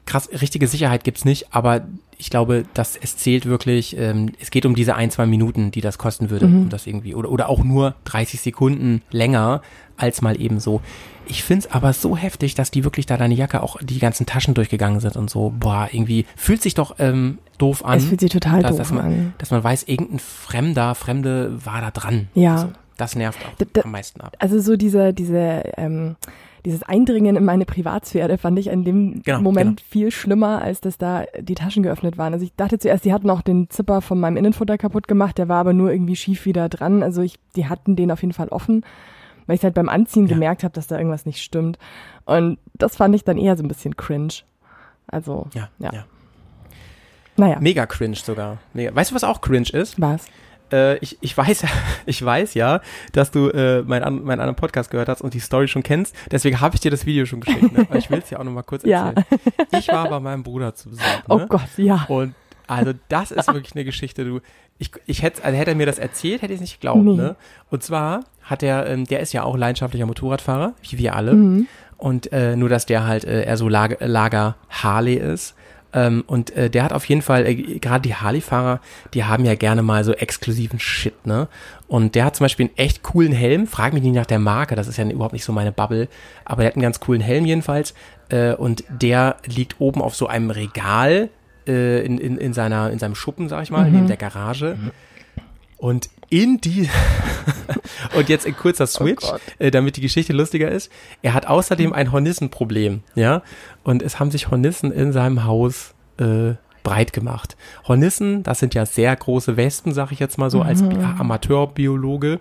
krass, 0.07 0.29
richtige 0.41 0.67
Sicherheit 0.69 1.05
gibt's 1.05 1.25
nicht, 1.25 1.49
aber 1.55 1.83
ich 2.19 2.31
glaube, 2.31 2.65
dass 2.73 2.97
es 2.97 3.17
zählt 3.19 3.45
wirklich, 3.45 3.97
ähm, 3.99 4.33
es 4.41 4.51
geht 4.51 4.65
um 4.65 4.75
diese 4.75 4.95
ein, 4.95 5.11
zwei 5.11 5.27
Minuten, 5.27 5.71
die 5.71 5.81
das 5.83 5.99
kosten 5.99 6.31
würde, 6.31 6.47
Mhm. 6.47 6.63
um 6.63 6.69
das 6.71 6.87
irgendwie, 6.87 7.15
oder, 7.15 7.31
oder 7.31 7.49
auch 7.51 7.63
nur 7.63 7.95
30 8.05 8.41
Sekunden 8.41 9.03
länger 9.11 9.61
als 9.99 10.23
mal 10.23 10.41
eben 10.41 10.59
so. 10.61 10.81
Ich 11.29 11.43
find's 11.43 11.67
aber 11.71 11.93
so 11.93 12.17
heftig, 12.17 12.55
dass 12.55 12.71
die 12.71 12.85
wirklich 12.85 13.05
da 13.07 13.17
deine 13.17 13.35
Jacke 13.35 13.63
auch 13.63 13.77
die 13.83 13.99
ganzen 13.99 14.25
Taschen 14.27 14.55
durchgegangen 14.55 15.01
sind 15.01 15.17
und 15.17 15.29
so, 15.29 15.53
boah, 15.59 15.89
irgendwie 15.91 16.25
fühlt 16.37 16.63
sich 16.63 16.75
doch 16.75 16.95
ähm, 17.01 17.39
doof 17.59 17.85
an. 17.85 17.99
Es 17.99 18.05
fühlt 18.07 18.21
sich 18.21 18.31
total 18.31 18.63
dass, 18.63 18.71
doof 18.71 18.79
dass 18.79 18.93
man, 18.93 19.05
an. 19.05 19.35
Dass 19.39 19.51
man 19.51 19.63
weiß, 19.65 19.83
irgendein 19.85 20.21
Fremder, 20.21 20.95
Fremde 20.95 21.59
war 21.67 21.81
da 21.81 21.91
dran. 21.91 22.29
Ja. 22.35 22.55
Also, 22.55 22.69
das 22.97 23.15
nervt 23.17 23.41
auch 23.45 23.57
D- 23.57 23.67
d- 23.67 23.83
am 23.83 23.91
meisten 23.91 24.21
ab. 24.23 24.35
Also 24.39 24.59
so 24.61 24.77
diese, 24.77 25.13
diese, 25.13 25.65
ähm, 25.77 26.17
dieses 26.67 26.83
Eindringen 26.83 27.37
in 27.37 27.45
meine 27.45 27.65
Privatsphäre 27.65 28.37
fand 28.37 28.59
ich 28.59 28.67
in 28.67 28.85
dem 28.85 29.23
Genau, 29.23 29.41
Moment 29.41 29.81
viel 29.81 30.11
schlimmer, 30.11 30.61
als 30.61 30.83
dass 30.83 30.99
da 30.99 31.25
die 31.41 31.55
Taschen 31.55 31.83
geöffnet 31.83 32.19
waren. 32.19 32.35
Also 32.35 32.45
ich 32.45 32.55
dachte 32.57 32.79
zuerst, 32.79 33.05
die 33.07 33.13
hatten 33.15 33.31
auch 33.31 33.41
den 33.41 33.71
Zipper 33.71 34.03
von 34.03 34.21
meinem 34.21 34.37
Innenfutter 34.37 34.77
kaputt 34.77 35.09
gemacht, 35.09 35.39
der 35.39 35.49
war 35.49 35.59
aber 35.61 35.73
nur 35.73 35.91
irgendwie 35.91 36.17
schief 36.17 36.45
wieder 36.45 36.69
dran. 36.69 37.03
Also 37.03 37.23
ich, 37.23 37.39
die 37.55 37.67
hatten 37.69 37.97
den 37.97 38.11
auf 38.11 38.21
jeden 38.21 38.35
Fall 38.35 38.49
offen, 38.49 38.85
weil 39.47 39.57
ich 39.57 39.63
halt 39.63 39.73
beim 39.75 39.89
Anziehen 39.89 40.27
Ja. 40.27 40.35
gemerkt 40.35 40.65
habe, 40.65 40.75
dass 40.75 40.87
da 40.89 40.99
irgendwas 40.99 41.25
nicht 41.25 41.41
stimmt. 41.43 41.79
Und 42.27 42.59
das 42.75 42.97
fand 42.97 43.15
ich 43.15 43.25
dann 43.25 43.39
eher 43.39 43.57
so 43.57 43.63
ein 43.65 43.69
bisschen 43.69 43.97
cringe. 43.97 44.35
Also, 45.07 45.47
Ja, 45.55 45.69
ja. 45.79 45.93
ja. 45.93 46.05
naja, 47.37 47.59
Mega 47.61 47.87
cringe 47.87 48.17
sogar. 48.17 48.59
Mega. 48.75 48.95
Weißt 48.95 49.13
du, 49.13 49.15
was 49.15 49.25
auch 49.25 49.41
cringe 49.41 49.69
ist? 49.73 50.01
was? 50.01 50.27
Äh, 50.73 50.97
ich, 50.99 51.19
ich 51.21 51.37
weiß 51.37 51.63
ja, 51.63 51.69
ich 52.07 52.25
weiß 52.25 52.55
ja, 52.55 52.81
dass 53.13 53.31
du 53.31 53.49
äh, 53.51 53.83
meinen 53.83 54.03
an- 54.05 54.23
meinen 54.25 54.41
anderen 54.41 54.57
Podcast 54.57 54.91
gehört 54.91 55.09
hast 55.09 55.21
und 55.23 55.35
die 55.35 55.41
Story 55.41 55.69
schon 55.69 55.83
kennst. 55.83 56.15
Deswegen 56.31 56.61
habe 56.61 56.75
ich 56.75 56.81
dir 56.81 56.91
das 56.91 57.07
Video 57.07 57.27
schon 57.27 57.41
geschickt. 57.41 57.73
Ne? 57.73 57.87
Weil 57.89 57.99
ich 57.99 58.11
will 58.11 58.19
es 58.19 58.31
ja 58.31 58.39
auch 58.39 58.45
noch 58.45 58.53
mal 58.53 58.63
kurz 58.63 58.83
Ja. 58.85 59.09
erzählen. 59.11 59.27
Ich 59.79 59.89
war 59.89 60.09
bei 60.09 60.21
meinem 60.21 60.43
Bruder 60.43 60.75
zu 60.75 60.91
Besuch. 60.91 61.03
Ne? 61.03 61.23
Oh 61.29 61.47
Gott, 61.49 61.69
ja. 61.77 62.05
Und 62.09 62.35
also 62.69 62.93
das 63.09 63.31
ist 63.31 63.47
wirklich 63.53 63.75
eine 63.75 63.85
Geschichte. 63.85 64.25
Du, 64.25 64.41
ich, 64.79 64.91
ich 65.07 65.23
hätte, 65.23 65.43
also 65.45 65.57
hätte 65.57 65.71
er 65.71 65.77
mir 65.77 65.87
das 65.87 65.99
erzählt, 65.99 66.43
hätte 66.43 66.53
ich 66.53 66.59
es 66.59 66.61
nicht 66.61 66.75
geglaubt. 66.81 67.03
Nee. 67.05 67.17
Ne? 67.17 67.37
Und 67.71 67.83
zwar 67.83 68.21
hat 68.43 68.63
er, 68.63 68.87
ähm, 68.87 69.05
der 69.07 69.21
ist 69.21 69.33
ja 69.33 69.43
auch 69.45 69.57
leidenschaftlicher 69.57 70.07
Motorradfahrer, 70.07 70.75
wie 70.89 70.99
wir 70.99 71.15
alle. 71.17 71.33
Mhm. 71.35 71.69
Und 71.99 72.31
äh, 72.33 72.57
nur, 72.57 72.69
dass 72.69 72.85
der 72.87 73.07
halt 73.07 73.25
äh, 73.25 73.45
eher 73.45 73.57
so 73.57 73.69
Lager, 73.71 74.07
Lager 74.07 74.57
Harley 74.69 75.15
ist. 75.15 75.55
Ähm, 75.97 76.25
und 76.27 76.55
äh, 76.55 76.69
der 76.69 76.85
hat 76.85 76.93
auf 76.93 77.07
jeden 77.07 77.23
Fall, 77.23 77.47
äh, 77.47 77.55
gerade 77.55 78.03
die 78.03 78.15
Harley-Fahrer, 78.15 78.81
die 79.15 79.25
haben 79.25 79.47
ja 79.47 79.55
gerne 79.55 79.83
mal 79.83 80.05
so 80.05 80.13
exklusiven 80.13 80.79
Shit, 80.79 81.27
ne? 81.27 81.49
Und 81.89 82.15
der 82.15 82.27
hat 82.27 82.37
zum 82.37 82.45
Beispiel 82.45 82.67
einen 82.67 82.77
echt 82.77 83.03
coolen 83.03 83.33
Helm. 83.33 83.67
Frag 83.67 83.95
mich 83.95 84.03
nicht 84.03 84.15
nach 84.15 84.27
der 84.27 84.39
Marke, 84.39 84.77
das 84.77 84.89
ist 84.89 84.99
ja 84.99 85.09
überhaupt 85.09 85.33
nicht 85.33 85.45
so 85.45 85.53
meine 85.53 85.73
Bubble. 85.73 86.09
Aber 86.45 86.63
der 86.63 86.69
hat 86.69 86.77
einen 86.77 86.83
ganz 86.83 87.01
coolen 87.01 87.23
Helm 87.23 87.47
jedenfalls. 87.47 87.95
Äh, 88.29 88.53
und 88.53 88.85
der 88.91 89.37
liegt 89.47 89.81
oben 89.81 90.03
auf 90.03 90.15
so 90.15 90.27
einem 90.27 90.51
Regal 90.51 91.31
äh, 91.67 92.05
in, 92.05 92.19
in, 92.19 92.37
in, 92.37 92.53
seiner, 92.53 92.91
in 92.91 92.99
seinem 92.99 93.15
Schuppen, 93.15 93.49
sag 93.49 93.63
ich 93.63 93.71
mal, 93.71 93.91
neben 93.91 94.07
der 94.07 94.19
Garage. 94.19 94.77
Und 95.79 96.11
in 96.31 96.61
die 96.61 96.89
und 98.17 98.29
jetzt 98.29 98.47
ein 98.47 98.57
kurzer 98.57 98.87
Switch, 98.87 99.27
Gott. 99.29 99.41
äh, 99.59 99.71
damit 99.71 99.97
die 99.97 100.01
Geschichte 100.01 100.33
lustiger 100.33 100.71
ist. 100.71 100.91
Er 101.23 101.35
hat 101.35 101.47
außerdem 101.47 101.93
ein 101.93 102.13
Hornissenproblem, 102.13 103.03
ja. 103.15 103.43
Und 103.85 104.03
es 104.03 104.19
haben 104.19 104.31
sich 104.31 104.51
Hornissen 104.51 104.91
in 104.93 105.13
seinem 105.13 105.45
Haus 105.45 105.95
äh, 106.19 106.55
breit 106.83 107.13
gemacht. 107.13 107.57
Hornissen, 107.89 108.43
das 108.45 108.61
sind 108.61 108.75
ja 108.75 108.87
sehr 108.87 109.15
große 109.17 109.57
Wespen, 109.57 109.93
sag 109.93 110.13
ich 110.13 110.21
jetzt 110.21 110.39
mal 110.39 110.51
so 110.51 110.63
als 110.63 110.83
Bi- 110.83 110.97
Amateurbiologe. 111.19 112.39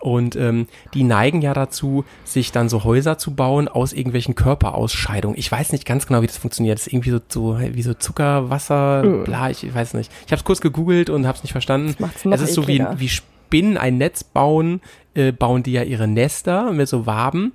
Und 0.00 0.36
ähm, 0.36 0.68
die 0.94 1.02
neigen 1.02 1.42
ja 1.42 1.54
dazu, 1.54 2.04
sich 2.24 2.52
dann 2.52 2.68
so 2.68 2.84
Häuser 2.84 3.18
zu 3.18 3.34
bauen 3.34 3.66
aus 3.66 3.92
irgendwelchen 3.92 4.34
Körperausscheidungen. 4.36 5.36
Ich 5.36 5.50
weiß 5.50 5.72
nicht 5.72 5.84
ganz 5.86 6.06
genau, 6.06 6.22
wie 6.22 6.26
das 6.28 6.36
funktioniert. 6.36 6.78
Das 6.78 6.86
ist 6.86 6.92
irgendwie 6.92 7.10
so, 7.10 7.18
so 7.28 7.58
wie 7.58 7.82
so 7.82 7.94
Zucker, 7.94 8.48
Wasser, 8.48 9.02
Äh. 9.04 9.24
bla, 9.24 9.50
ich 9.50 9.74
weiß 9.74 9.94
nicht. 9.94 10.12
Ich 10.26 10.32
habe 10.32 10.38
es 10.38 10.44
kurz 10.44 10.60
gegoogelt 10.60 11.10
und 11.10 11.26
habe 11.26 11.36
es 11.36 11.42
nicht 11.42 11.52
verstanden. 11.52 11.96
Es 12.30 12.40
ist 12.40 12.54
so 12.54 12.68
wie, 12.68 12.84
wie 12.96 13.08
Spinnen 13.08 13.76
ein 13.76 13.98
Netz 13.98 14.22
bauen, 14.22 14.80
äh, 15.14 15.32
bauen 15.32 15.62
die 15.64 15.72
ja 15.72 15.82
ihre 15.82 16.06
Nester 16.06 16.70
mit 16.72 16.88
so 16.88 17.06
Waben. 17.06 17.52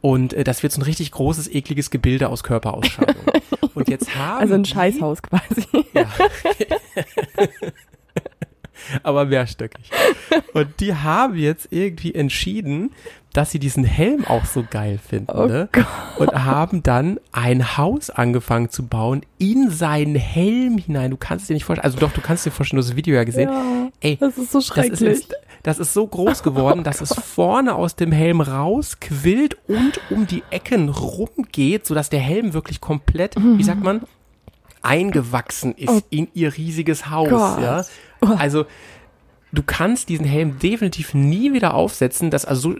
Und 0.00 0.32
äh, 0.32 0.44
das 0.44 0.62
wird 0.62 0.72
so 0.72 0.80
ein 0.80 0.84
richtig 0.84 1.12
großes, 1.12 1.48
ekliges 1.54 1.90
Gebilde 1.90 2.28
aus 2.30 2.42
Körperausscheidungen. 2.42 3.20
und 3.74 3.88
jetzt 3.88 4.16
haben 4.16 4.40
Also 4.40 4.54
ein 4.54 4.64
Scheißhaus 4.64 5.22
quasi. 5.22 5.66
ja. 5.94 6.06
Aber 9.02 9.24
mehrstöckig. 9.24 9.90
Und 10.54 10.80
die 10.80 10.94
haben 10.94 11.36
jetzt 11.36 11.68
irgendwie 11.70 12.14
entschieden, 12.14 12.90
dass 13.32 13.50
sie 13.50 13.58
diesen 13.58 13.84
Helm 13.84 14.26
auch 14.26 14.44
so 14.44 14.64
geil 14.68 14.98
finden. 14.98 15.32
Oh 15.32 15.46
ne? 15.46 15.68
Und 16.18 16.32
haben 16.32 16.82
dann 16.82 17.18
ein 17.32 17.78
Haus 17.78 18.10
angefangen 18.10 18.68
zu 18.68 18.86
bauen 18.86 19.22
in 19.38 19.70
seinen 19.70 20.16
Helm 20.16 20.76
hinein. 20.78 21.10
Du 21.10 21.16
kannst 21.16 21.48
dir 21.48 21.54
nicht 21.54 21.64
vorstellen, 21.64 21.84
also 21.84 21.98
doch, 21.98 22.12
du 22.12 22.20
kannst 22.20 22.44
dir 22.44 22.50
vorstellen, 22.50 22.76
du 22.78 22.82
hast 22.82 22.90
das 22.90 22.96
Video 22.96 23.14
ja 23.14 23.24
gesehen. 23.24 23.48
Ja, 23.48 23.88
Ey, 24.00 24.16
das 24.16 24.36
ist 24.36 24.52
so 24.52 24.58
das 24.58 24.66
schrecklich. 24.66 24.92
ist, 24.92 25.00
jetzt, 25.00 25.34
das 25.62 25.78
ist 25.78 25.94
so 25.94 26.06
groß 26.06 26.42
geworden, 26.42 26.84
dass 26.84 27.00
es 27.00 27.14
vorne 27.14 27.74
aus 27.74 27.96
dem 27.96 28.12
Helm 28.12 28.42
rausquillt 28.42 29.56
und 29.66 30.00
um 30.10 30.26
die 30.26 30.42
Ecken 30.50 30.90
rumgeht, 30.90 31.86
sodass 31.86 32.10
der 32.10 32.20
Helm 32.20 32.52
wirklich 32.52 32.80
komplett, 32.82 33.36
wie 33.36 33.62
sagt 33.62 33.82
man, 33.82 34.02
eingewachsen 34.82 35.72
ist 35.74 35.88
Oh 35.88 36.00
in 36.10 36.28
ihr 36.34 36.56
riesiges 36.56 37.08
Haus. 37.08 37.30
Gott. 37.30 37.62
Ja? 37.62 37.84
Also 38.38 38.66
du 39.52 39.62
kannst 39.62 40.08
diesen 40.08 40.26
Helm 40.26 40.58
definitiv 40.58 41.14
nie 41.14 41.52
wieder 41.52 41.74
aufsetzen. 41.74 42.30
Das 42.30 42.44
also 42.44 42.72
so, 42.72 42.76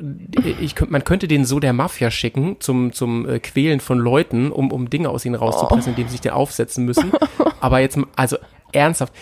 ich, 0.61 0.74
man 0.88 1.05
könnte 1.05 1.28
den 1.28 1.45
so 1.45 1.61
der 1.61 1.72
Mafia 1.72 2.11
schicken 2.11 2.57
zum 2.61 2.93
zum 2.93 3.28
äh, 3.28 3.38
Quälen 3.38 3.80
von 3.80 3.99
Leuten, 3.99 4.51
um 4.51 4.72
um 4.72 4.90
Dinge 4.90 5.11
aus 5.11 5.24
ihnen 5.24 5.34
rauszupressen, 5.34 5.93
indem 5.93 6.09
sie 6.09 6.12
sich 6.12 6.20
den 6.22 6.32
aufsetzen 6.32 6.84
müssen. 6.84 7.12
Aber 7.61 7.80
jetzt 7.80 7.99
also 8.16 8.36
ernsthaft. 8.72 9.12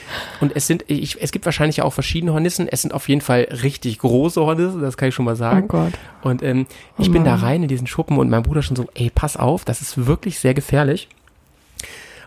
Und 0.41 0.55
es 0.55 0.67
sind 0.67 0.85
ich, 0.87 1.21
es 1.21 1.33
gibt 1.33 1.45
wahrscheinlich 1.45 1.83
auch 1.83 1.93
verschiedene 1.93 2.33
Hornissen. 2.33 2.69
Es 2.69 2.83
sind 2.83 2.95
auf 2.95 3.09
jeden 3.09 3.21
Fall 3.21 3.49
richtig 3.63 3.99
große 3.99 4.41
Hornissen, 4.41 4.81
das 4.81 4.97
kann 4.97 5.09
ich 5.09 5.15
schon 5.15 5.25
mal 5.25 5.37
sagen. 5.37 5.65
Oh 5.65 5.69
Gott. 5.69 5.93
Und 6.23 6.43
ähm, 6.43 6.67
ich 6.99 7.11
bin 7.11 7.25
da 7.25 7.35
rein 7.35 7.63
in 7.63 7.69
diesen 7.69 7.89
Schuppen 7.89 8.19
und 8.19 8.31
mein 8.31 8.43
Bruder 8.45 8.63
schon 8.63 8.77
so, 8.77 8.87
ey, 8.95 9.11
pass 9.13 9.37
auf, 9.37 9.65
das 9.65 9.81
ist 9.83 10.07
wirklich 10.07 10.39
sehr 10.39 10.55
gefährlich. 10.55 11.09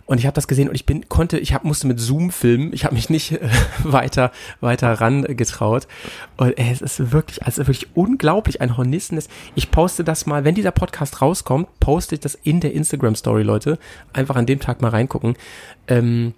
Und 0.06 0.18
ich 0.18 0.26
habe 0.26 0.36
das 0.36 0.50
gesehen 0.50 0.68
und 0.68 0.76
ich 0.76 0.86
bin 0.86 1.08
konnte, 1.08 1.40
ich 1.40 1.54
hab, 1.54 1.64
musste 1.64 1.88
mit 1.88 1.98
Zoom 2.00 2.30
filmen. 2.32 2.74
Ich 2.74 2.84
habe 2.84 2.94
mich 2.94 3.10
nicht 3.10 3.32
äh, 3.32 3.40
weiter 3.84 4.32
weiter 4.60 4.92
ran 4.94 5.26
äh, 5.26 5.34
getraut. 5.34 5.88
Und 6.36 6.58
äh, 6.58 6.72
es 6.72 6.82
ist 6.82 7.12
wirklich, 7.14 7.44
also 7.46 7.62
wirklich 7.68 7.88
unglaublich 7.96 8.60
ein 8.60 8.76
Hornissen. 8.76 9.18
ist- 9.18 9.32
Ich 9.56 9.72
poste 9.72 10.04
das 10.04 10.26
mal, 10.26 10.44
wenn 10.44 10.56
dieser 10.56 10.72
Podcast 10.72 11.22
rauskommt, 11.22 11.68
poste 11.80 12.16
ich 12.16 12.22
das 12.22 12.36
in 12.36 12.60
der 12.60 12.74
Instagram 12.74 13.16
Story, 13.16 13.44
Leute. 13.44 13.80
Einfach 14.12 14.36
an 14.36 14.46
dem 14.46 14.60
Tag 14.60 14.82
mal 14.82 14.90
reingucken. 14.90 15.36
Ähm, 15.88 16.34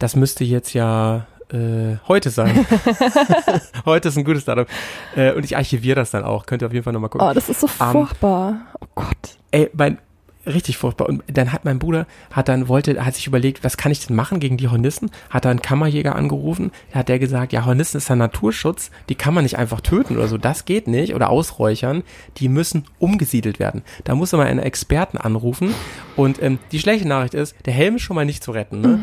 das 0.00 0.16
müsste 0.16 0.42
jetzt 0.42 0.72
ja 0.74 1.26
äh, 1.52 1.96
heute 2.08 2.30
sein. 2.30 2.66
heute 3.84 4.08
ist 4.08 4.18
ein 4.18 4.24
gutes 4.24 4.44
Datum. 4.44 4.66
Äh, 5.14 5.32
und 5.34 5.44
ich 5.44 5.56
archiviere 5.56 5.94
das 5.96 6.10
dann 6.10 6.24
auch. 6.24 6.46
Könnt 6.46 6.62
ihr 6.62 6.66
auf 6.66 6.72
jeden 6.72 6.82
Fall 6.84 6.92
nochmal 6.92 7.10
gucken. 7.10 7.28
Oh, 7.28 7.32
das 7.32 7.48
ist 7.48 7.60
so 7.60 7.68
furchtbar. 7.68 8.56
Oh 8.80 8.86
Gott. 8.96 9.38
Ey, 9.52 9.70
mein, 9.72 9.98
richtig 10.46 10.76
furchtbar. 10.76 11.08
Und 11.08 11.22
dann 11.26 11.52
hat 11.52 11.64
mein 11.64 11.78
Bruder, 11.78 12.06
hat 12.30 12.48
dann 12.48 12.68
wollte, 12.68 13.04
hat 13.04 13.14
sich 13.14 13.26
überlegt, 13.26 13.64
was 13.64 13.76
kann 13.76 13.92
ich 13.92 14.06
denn 14.06 14.16
machen 14.16 14.40
gegen 14.40 14.56
die 14.56 14.68
Hornissen? 14.68 15.10
Hat 15.30 15.44
da 15.44 15.50
einen 15.50 15.62
Kammerjäger 15.62 16.14
angerufen, 16.14 16.70
hat 16.92 17.08
der 17.08 17.18
gesagt, 17.18 17.52
ja, 17.52 17.64
Hornissen 17.64 17.98
ist 17.98 18.08
ja 18.08 18.16
Naturschutz, 18.16 18.90
die 19.08 19.14
kann 19.14 19.34
man 19.34 19.44
nicht 19.44 19.58
einfach 19.58 19.80
töten 19.80 20.16
oder 20.16 20.28
so, 20.28 20.38
das 20.38 20.64
geht 20.64 20.86
nicht, 20.88 21.14
oder 21.14 21.30
ausräuchern, 21.30 22.02
die 22.36 22.48
müssen 22.48 22.84
umgesiedelt 22.98 23.58
werden. 23.58 23.82
Da 24.04 24.14
muss 24.14 24.32
man 24.32 24.46
einen 24.46 24.60
Experten 24.60 25.18
anrufen 25.18 25.74
und 26.16 26.42
ähm, 26.42 26.58
die 26.72 26.78
schlechte 26.78 27.08
Nachricht 27.08 27.34
ist, 27.34 27.54
der 27.66 27.72
Helm 27.72 27.96
ist 27.96 28.02
schon 28.02 28.16
mal 28.16 28.24
nicht 28.24 28.42
zu 28.42 28.50
retten, 28.52 28.80
ne? 28.80 28.98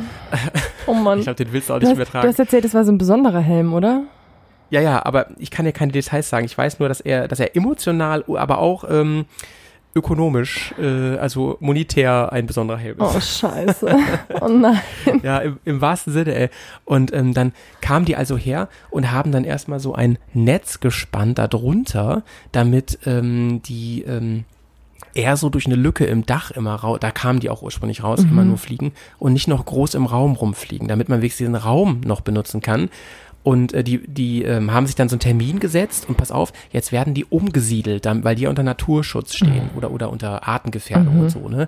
Oh 0.88 0.94
Mann. 0.94 1.20
Ich 1.22 1.26
glaube, 1.26 1.44
den 1.44 1.54
willst 1.54 1.70
du 1.70 1.74
auch 1.74 1.80
du, 1.80 1.86
nicht 1.86 1.92
hast, 1.92 1.98
du 1.98 2.02
übertragen. 2.02 2.28
hast 2.28 2.39
erzählt, 2.39 2.64
das 2.66 2.74
war 2.74 2.84
so 2.84 2.92
ein 2.92 2.98
besonderer 2.98 3.42
Helm, 3.42 3.74
oder? 3.74 4.04
Ja, 4.72 4.80
ja, 4.80 5.06
aber 5.06 5.28
ich 5.38 5.52
kann 5.52 5.66
dir 5.66 5.74
keine 5.74 5.92
Details 5.92 6.30
sagen. 6.30 6.46
Ich 6.46 6.58
weiß 6.58 6.80
nur, 6.80 6.88
dass 6.88 7.02
er, 7.02 7.28
dass 7.28 7.39
er 7.39 7.56
emotional, 7.56 8.24
aber 8.28 8.60
auch 8.60 8.86
ähm, 8.89 9.26
ökonomisch, 9.94 10.74
äh, 10.80 11.18
also 11.18 11.58
monetär 11.60 12.32
ein 12.32 12.48
besonderer 12.48 12.78
Helm 12.78 13.00
ist. 13.00 13.16
Oh, 13.16 13.20
scheiße. 13.20 13.96
Oh 14.42 14.48
nein. 14.48 14.80
Ja, 15.24 15.39
im, 15.39 15.60
im 15.66 15.82
wahrsten 15.82 16.14
Sinne, 16.14 16.34
ey. 16.36 16.50
Und 16.86 17.14
ähm, 17.14 17.34
dann 17.34 17.54
kamen 17.82 18.06
die 18.06 18.16
also 18.16 18.38
her 18.38 18.70
und 18.89 19.12
haben 19.12 19.32
dann 19.32 19.44
erstmal 19.44 19.80
so 19.80 19.94
ein 19.94 20.18
Netz 20.34 20.80
gespannt 20.80 21.38
darunter, 21.38 22.24
damit 22.52 23.00
ähm, 23.06 23.62
die 23.64 24.04
ähm, 24.04 24.46
eher 25.14 25.38
so 25.38 25.50
durch 25.50 25.66
eine 25.66 25.76
Lücke 25.76 26.06
im 26.06 26.26
Dach 26.26 26.52
immer 26.52 26.76
raus, 26.76 27.00
da 27.02 27.12
kamen 27.12 27.39
die 27.39 27.50
auch 27.50 27.62
ursprünglich 27.62 28.04
raus, 28.04 28.22
immer 28.24 28.44
nur 28.46 28.58
fliegen 28.58 28.94
und 29.20 29.34
nicht 29.34 29.48
noch 29.48 29.66
groß 29.66 29.96
im 29.96 30.06
Raum 30.06 30.36
rumfliegen, 30.36 30.88
damit 30.88 31.10
man 31.10 31.20
wenigstens 31.20 31.39
diesen 31.39 31.56
Raum 31.56 32.02
noch 32.06 32.22
benutzen 32.22 32.62
kann. 32.62 32.89
Und 33.44 33.74
äh, 33.74 33.84
die, 33.84 34.08
die 34.08 34.44
ähm, 34.44 34.72
haben 34.72 34.86
sich 34.86 34.96
dann 34.96 35.10
so 35.10 35.16
einen 35.16 35.22
Termin 35.22 35.60
gesetzt 35.60 36.08
und 36.08 36.18
pass 36.18 36.32
auf, 36.32 36.54
jetzt 36.72 36.92
werden 36.92 37.14
die 37.14 37.26
umgesiedelt, 37.26 38.06
dann, 38.06 38.24
weil 38.24 38.36
die 38.36 38.48
unter 38.48 38.64
Naturschutz 38.64 39.34
stehen 39.34 39.70
oder, 39.76 39.92
oder 39.92 40.10
unter 40.12 40.48
Artengefährdung 40.48 41.20
und 41.20 41.30
so, 41.30 41.50
ne? 41.50 41.68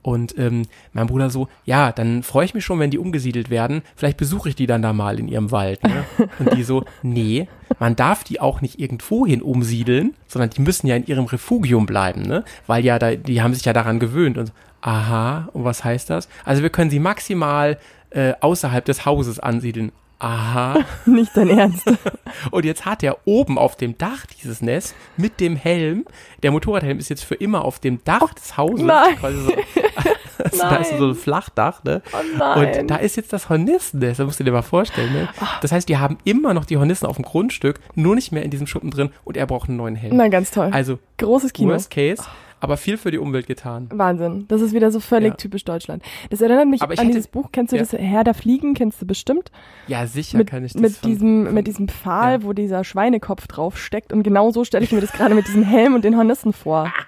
Und 0.00 0.38
ähm, 0.38 0.62
mein 0.92 1.08
Bruder 1.08 1.28
so, 1.28 1.48
ja, 1.64 1.92
dann 1.92 2.22
freue 2.22 2.44
ich 2.44 2.54
mich 2.54 2.64
schon, 2.64 2.78
wenn 2.78 2.90
die 2.90 2.98
umgesiedelt 2.98 3.50
werden. 3.50 3.82
Vielleicht 3.96 4.16
besuche 4.16 4.48
ich 4.48 4.54
die 4.54 4.66
dann 4.66 4.80
da 4.80 4.92
mal 4.92 5.18
in 5.18 5.28
ihrem 5.28 5.50
Wald. 5.50 5.82
Ne? 5.82 6.04
Und 6.38 6.54
die 6.54 6.62
so, 6.62 6.84
nee, 7.02 7.48
man 7.78 7.96
darf 7.96 8.24
die 8.24 8.40
auch 8.40 8.60
nicht 8.60 8.78
irgendwohin 8.78 9.42
umsiedeln, 9.42 10.14
sondern 10.28 10.50
die 10.50 10.62
müssen 10.62 10.86
ja 10.86 10.96
in 10.96 11.06
ihrem 11.06 11.26
Refugium 11.26 11.84
bleiben, 11.84 12.22
ne? 12.22 12.44
Weil 12.66 12.84
ja, 12.84 12.98
da, 12.98 13.16
die 13.16 13.42
haben 13.42 13.54
sich 13.54 13.64
ja 13.64 13.72
daran 13.72 13.98
gewöhnt. 13.98 14.38
Und 14.38 14.46
so, 14.46 14.52
aha, 14.80 15.48
und 15.52 15.64
was 15.64 15.84
heißt 15.84 16.08
das? 16.08 16.28
Also 16.44 16.62
wir 16.62 16.70
können 16.70 16.90
sie 16.90 17.00
maximal 17.00 17.76
äh, 18.10 18.34
außerhalb 18.40 18.84
des 18.84 19.04
Hauses 19.04 19.40
ansiedeln. 19.40 19.92
Aha. 20.20 20.84
Nicht 21.06 21.36
dein 21.36 21.48
Ernst. 21.48 21.84
Und 22.50 22.64
jetzt 22.64 22.84
hat 22.84 23.02
er 23.02 23.18
oben 23.24 23.56
auf 23.56 23.76
dem 23.76 23.96
Dach 23.96 24.26
dieses 24.26 24.60
Nest 24.62 24.94
mit 25.16 25.40
dem 25.40 25.54
Helm, 25.54 26.04
der 26.42 26.50
Motorradhelm 26.50 26.98
ist 26.98 27.08
jetzt 27.08 27.24
für 27.24 27.36
immer 27.36 27.64
auf 27.64 27.78
dem 27.78 28.02
Dach 28.04 28.34
des 28.34 28.56
Hauses. 28.56 28.84
nein. 28.84 29.16
Quasi 29.16 29.38
so, 29.38 29.52
also 30.44 30.58
da 30.58 30.76
ist 30.76 30.96
so 30.98 31.08
ein 31.08 31.14
Flachdach, 31.14 31.84
ne? 31.84 32.02
Oh 32.12 32.16
nein. 32.36 32.80
Und 32.80 32.90
da 32.90 32.96
ist 32.96 33.16
jetzt 33.16 33.32
das 33.32 33.48
Hornissennest, 33.48 34.18
da 34.18 34.24
musst 34.24 34.40
du 34.40 34.44
dir 34.44 34.52
mal 34.52 34.62
vorstellen, 34.62 35.12
ne? 35.12 35.28
Das 35.62 35.70
heißt, 35.72 35.88
die 35.88 35.98
haben 35.98 36.18
immer 36.24 36.52
noch 36.52 36.64
die 36.64 36.76
Hornissen 36.76 37.06
auf 37.06 37.16
dem 37.16 37.24
Grundstück, 37.24 37.78
nur 37.94 38.14
nicht 38.14 38.32
mehr 38.32 38.42
in 38.42 38.50
diesem 38.50 38.66
Schuppen 38.66 38.90
drin 38.90 39.10
und 39.24 39.36
er 39.36 39.46
braucht 39.46 39.68
einen 39.68 39.78
neuen 39.78 39.94
Helm. 39.96 40.16
Na, 40.16 40.28
ganz 40.28 40.50
toll. 40.50 40.70
Also, 40.72 40.98
Großes 41.18 41.52
Kino. 41.52 41.72
worst 41.72 41.90
case, 41.90 42.22
aber 42.60 42.76
viel 42.76 42.96
für 42.96 43.10
die 43.10 43.18
Umwelt 43.18 43.46
getan. 43.46 43.88
Wahnsinn. 43.92 44.46
Das 44.48 44.60
ist 44.60 44.72
wieder 44.72 44.90
so 44.90 45.00
völlig 45.00 45.30
Ja. 45.30 45.36
typisch 45.36 45.64
Deutschland. 45.64 46.02
Das 46.30 46.40
erinnert 46.40 46.66
mich 46.68 46.82
an 46.82 46.90
hätte- 46.90 47.06
dieses 47.06 47.28
Buch. 47.28 47.50
Kennst 47.52 47.72
du 47.72 47.76
Ja. 47.76 47.82
das 47.82 47.92
Herr 47.92 48.24
der 48.24 48.34
Fliegen? 48.34 48.74
Kennst 48.74 49.00
du 49.00 49.06
bestimmt? 49.06 49.50
Ja, 49.86 50.06
sicher 50.06 50.38
Mit, 50.38 50.48
kann 50.48 50.64
ich 50.64 50.72
das 50.72 50.82
mit 50.82 50.92
von- 50.96 51.10
diesem, 51.10 51.44
von- 51.46 51.54
mit 51.54 51.66
diesem 51.66 51.88
Pfahl, 51.88 52.32
Ja. 52.40 52.42
wo 52.42 52.52
dieser 52.52 52.84
Schweinekopf 52.84 53.46
drauf 53.46 53.78
steckt. 53.78 54.12
Und 54.12 54.22
genau 54.22 54.50
so 54.50 54.64
stelle 54.64 54.84
ich 54.84 54.92
mir 54.92 55.00
das 55.00 55.12
gerade 55.12 55.34
mit 55.34 55.46
diesem 55.46 55.62
Helm 55.62 55.94
und 55.94 56.04
den 56.04 56.16
Hornissen 56.16 56.52
vor. 56.52 56.92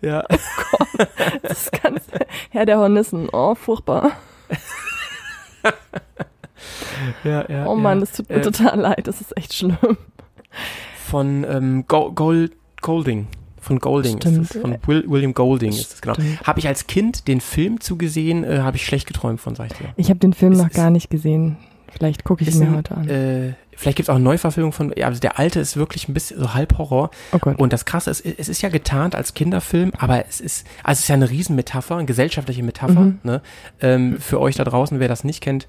Ja. 0.00 0.24
Das 1.42 1.62
ist 1.64 1.82
ganz, 1.82 2.02
Herr 2.50 2.64
der 2.66 2.78
Hornissen. 2.78 3.28
Oh, 3.32 3.54
furchtbar. 3.54 4.12
ja, 7.24 7.44
ja, 7.48 7.66
Oh 7.66 7.74
ja. 7.74 7.80
Mann, 7.80 8.00
das 8.00 8.12
tut 8.12 8.28
mir 8.28 8.36
Äh, 8.36 8.40
total 8.40 8.80
leid. 8.80 9.06
Das 9.06 9.20
ist 9.20 9.36
echt 9.36 9.54
schlimm. 9.54 9.76
von 11.06 11.44
ähm, 11.48 11.84
Go 11.86 12.12
Gold 12.12 12.52
Golding. 12.82 13.26
Von 13.60 13.80
Golding 13.80 14.18
Stimmt. 14.18 14.50
ist. 14.50 14.60
Von 14.60 14.78
Will, 14.86 15.04
William 15.08 15.34
Golding 15.34 15.70
ist 15.72 15.92
das, 15.94 16.00
genau. 16.00 16.14
Stimmt. 16.14 16.40
Habe 16.46 16.60
ich 16.60 16.68
als 16.68 16.86
Kind 16.86 17.26
den 17.28 17.40
Film 17.40 17.80
zugesehen, 17.80 18.44
äh, 18.44 18.60
habe 18.60 18.76
ich 18.76 18.86
schlecht 18.86 19.06
geträumt 19.06 19.40
von, 19.40 19.54
sag 19.56 19.72
ich 19.72 19.78
dir. 19.78 19.88
Ich 19.96 20.10
habe 20.10 20.20
den 20.20 20.32
Film 20.32 20.52
Es 20.52 20.58
noch 20.58 20.68
ist- 20.68 20.76
gar 20.76 20.90
nicht 20.90 21.10
gesehen. 21.10 21.56
Vielleicht 21.90 22.22
gucke 22.22 22.42
ich 22.42 22.48
Ist 22.48 22.56
ihn 22.60 22.70
mir 22.70 22.76
heute 22.76 22.94
an. 22.96 23.08
Äh, 23.08 23.54
vielleicht 23.74 23.96
gibt 23.96 24.04
es 24.06 24.10
auch 24.10 24.16
eine 24.16 24.24
Neuverfilmung 24.24 24.72
von, 24.72 24.92
ja, 24.96 25.06
also 25.06 25.20
der 25.20 25.38
alte 25.38 25.58
ist 25.58 25.76
wirklich 25.76 26.06
ein 26.08 26.14
bisschen 26.14 26.38
so 26.38 26.52
halb 26.54 26.76
Horror. 26.78 27.10
oh 27.32 27.38
Gott. 27.38 27.58
Und 27.58 27.72
das 27.72 27.86
Krasse 27.86 28.10
ist, 28.10 28.24
es 28.24 28.48
ist 28.48 28.60
ja 28.62 28.68
getarnt 28.68 29.14
als 29.14 29.32
Kinderfilm, 29.34 29.92
aber 29.98 30.24
es 30.28 30.40
ist, 30.40 30.66
also 30.84 30.98
es 30.98 31.00
ist 31.00 31.08
ja 31.08 31.14
eine 31.14 31.30
Riesenmetapher, 31.30 31.96
eine 31.96 32.04
gesellschaftliche 32.06 32.62
Metapher. 32.62 33.00
Mhm. 33.00 33.18
Ne? 33.22 33.42
Ähm, 33.80 34.18
für 34.20 34.38
euch 34.38 34.54
da 34.56 34.64
draußen, 34.64 35.00
wer 35.00 35.08
das 35.08 35.24
nicht 35.24 35.40
kennt, 35.40 35.66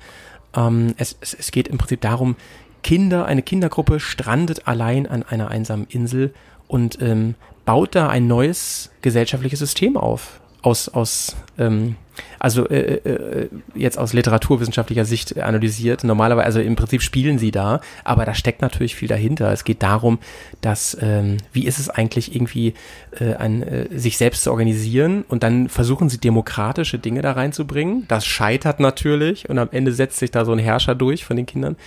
ähm, 0.55 0.93
es, 0.97 1.17
es, 1.21 1.33
es 1.33 1.51
geht 1.51 1.69
im 1.69 1.77
Prinzip 1.77 2.01
darum, 2.01 2.35
Kinder, 2.83 3.25
eine 3.25 3.41
Kindergruppe 3.41 3.99
strandet 4.01 4.67
allein 4.67 5.07
an 5.07 5.23
einer 5.23 5.49
einsamen 5.49 5.87
Insel 5.89 6.33
und 6.69 7.01
ähm, 7.01 7.35
baut 7.65 7.95
da 7.95 8.07
ein 8.07 8.27
neues 8.27 8.91
gesellschaftliches 9.01 9.59
System 9.59 9.97
auf. 9.97 10.39
Aus, 10.61 10.89
aus 10.89 11.35
ähm, 11.57 11.95
also 12.37 12.67
äh, 12.67 12.95
äh, 12.95 13.49
jetzt 13.75 13.97
aus 13.97 14.13
literaturwissenschaftlicher 14.13 15.05
Sicht 15.05 15.37
analysiert. 15.39 16.03
Normalerweise, 16.03 16.45
also 16.45 16.59
im 16.59 16.75
Prinzip 16.75 17.01
spielen 17.01 17.39
sie 17.39 17.51
da, 17.51 17.79
aber 18.03 18.25
da 18.25 18.33
steckt 18.33 18.61
natürlich 18.61 18.95
viel 18.95 19.07
dahinter. 19.07 19.51
Es 19.51 19.63
geht 19.63 19.83
darum, 19.83 20.19
dass 20.61 20.97
ähm, 21.01 21.37
wie 21.53 21.65
ist 21.65 21.79
es 21.79 21.89
eigentlich 21.89 22.35
irgendwie 22.35 22.73
äh, 23.19 23.35
ein, 23.35 23.63
äh, 23.63 23.87
sich 23.97 24.17
selbst 24.17 24.43
zu 24.43 24.51
organisieren 24.51 25.23
und 25.27 25.43
dann 25.43 25.69
versuchen 25.69 26.09
sie 26.09 26.17
demokratische 26.17 26.99
Dinge 26.99 27.21
da 27.21 27.31
reinzubringen. 27.31 28.05
Das 28.07 28.25
scheitert 28.25 28.79
natürlich 28.79 29.49
und 29.49 29.59
am 29.59 29.69
Ende 29.71 29.93
setzt 29.93 30.17
sich 30.17 30.31
da 30.31 30.43
so 30.43 30.51
ein 30.51 30.59
Herrscher 30.59 30.95
durch 30.95 31.23
von 31.23 31.37
den 31.37 31.45
Kindern. 31.45 31.77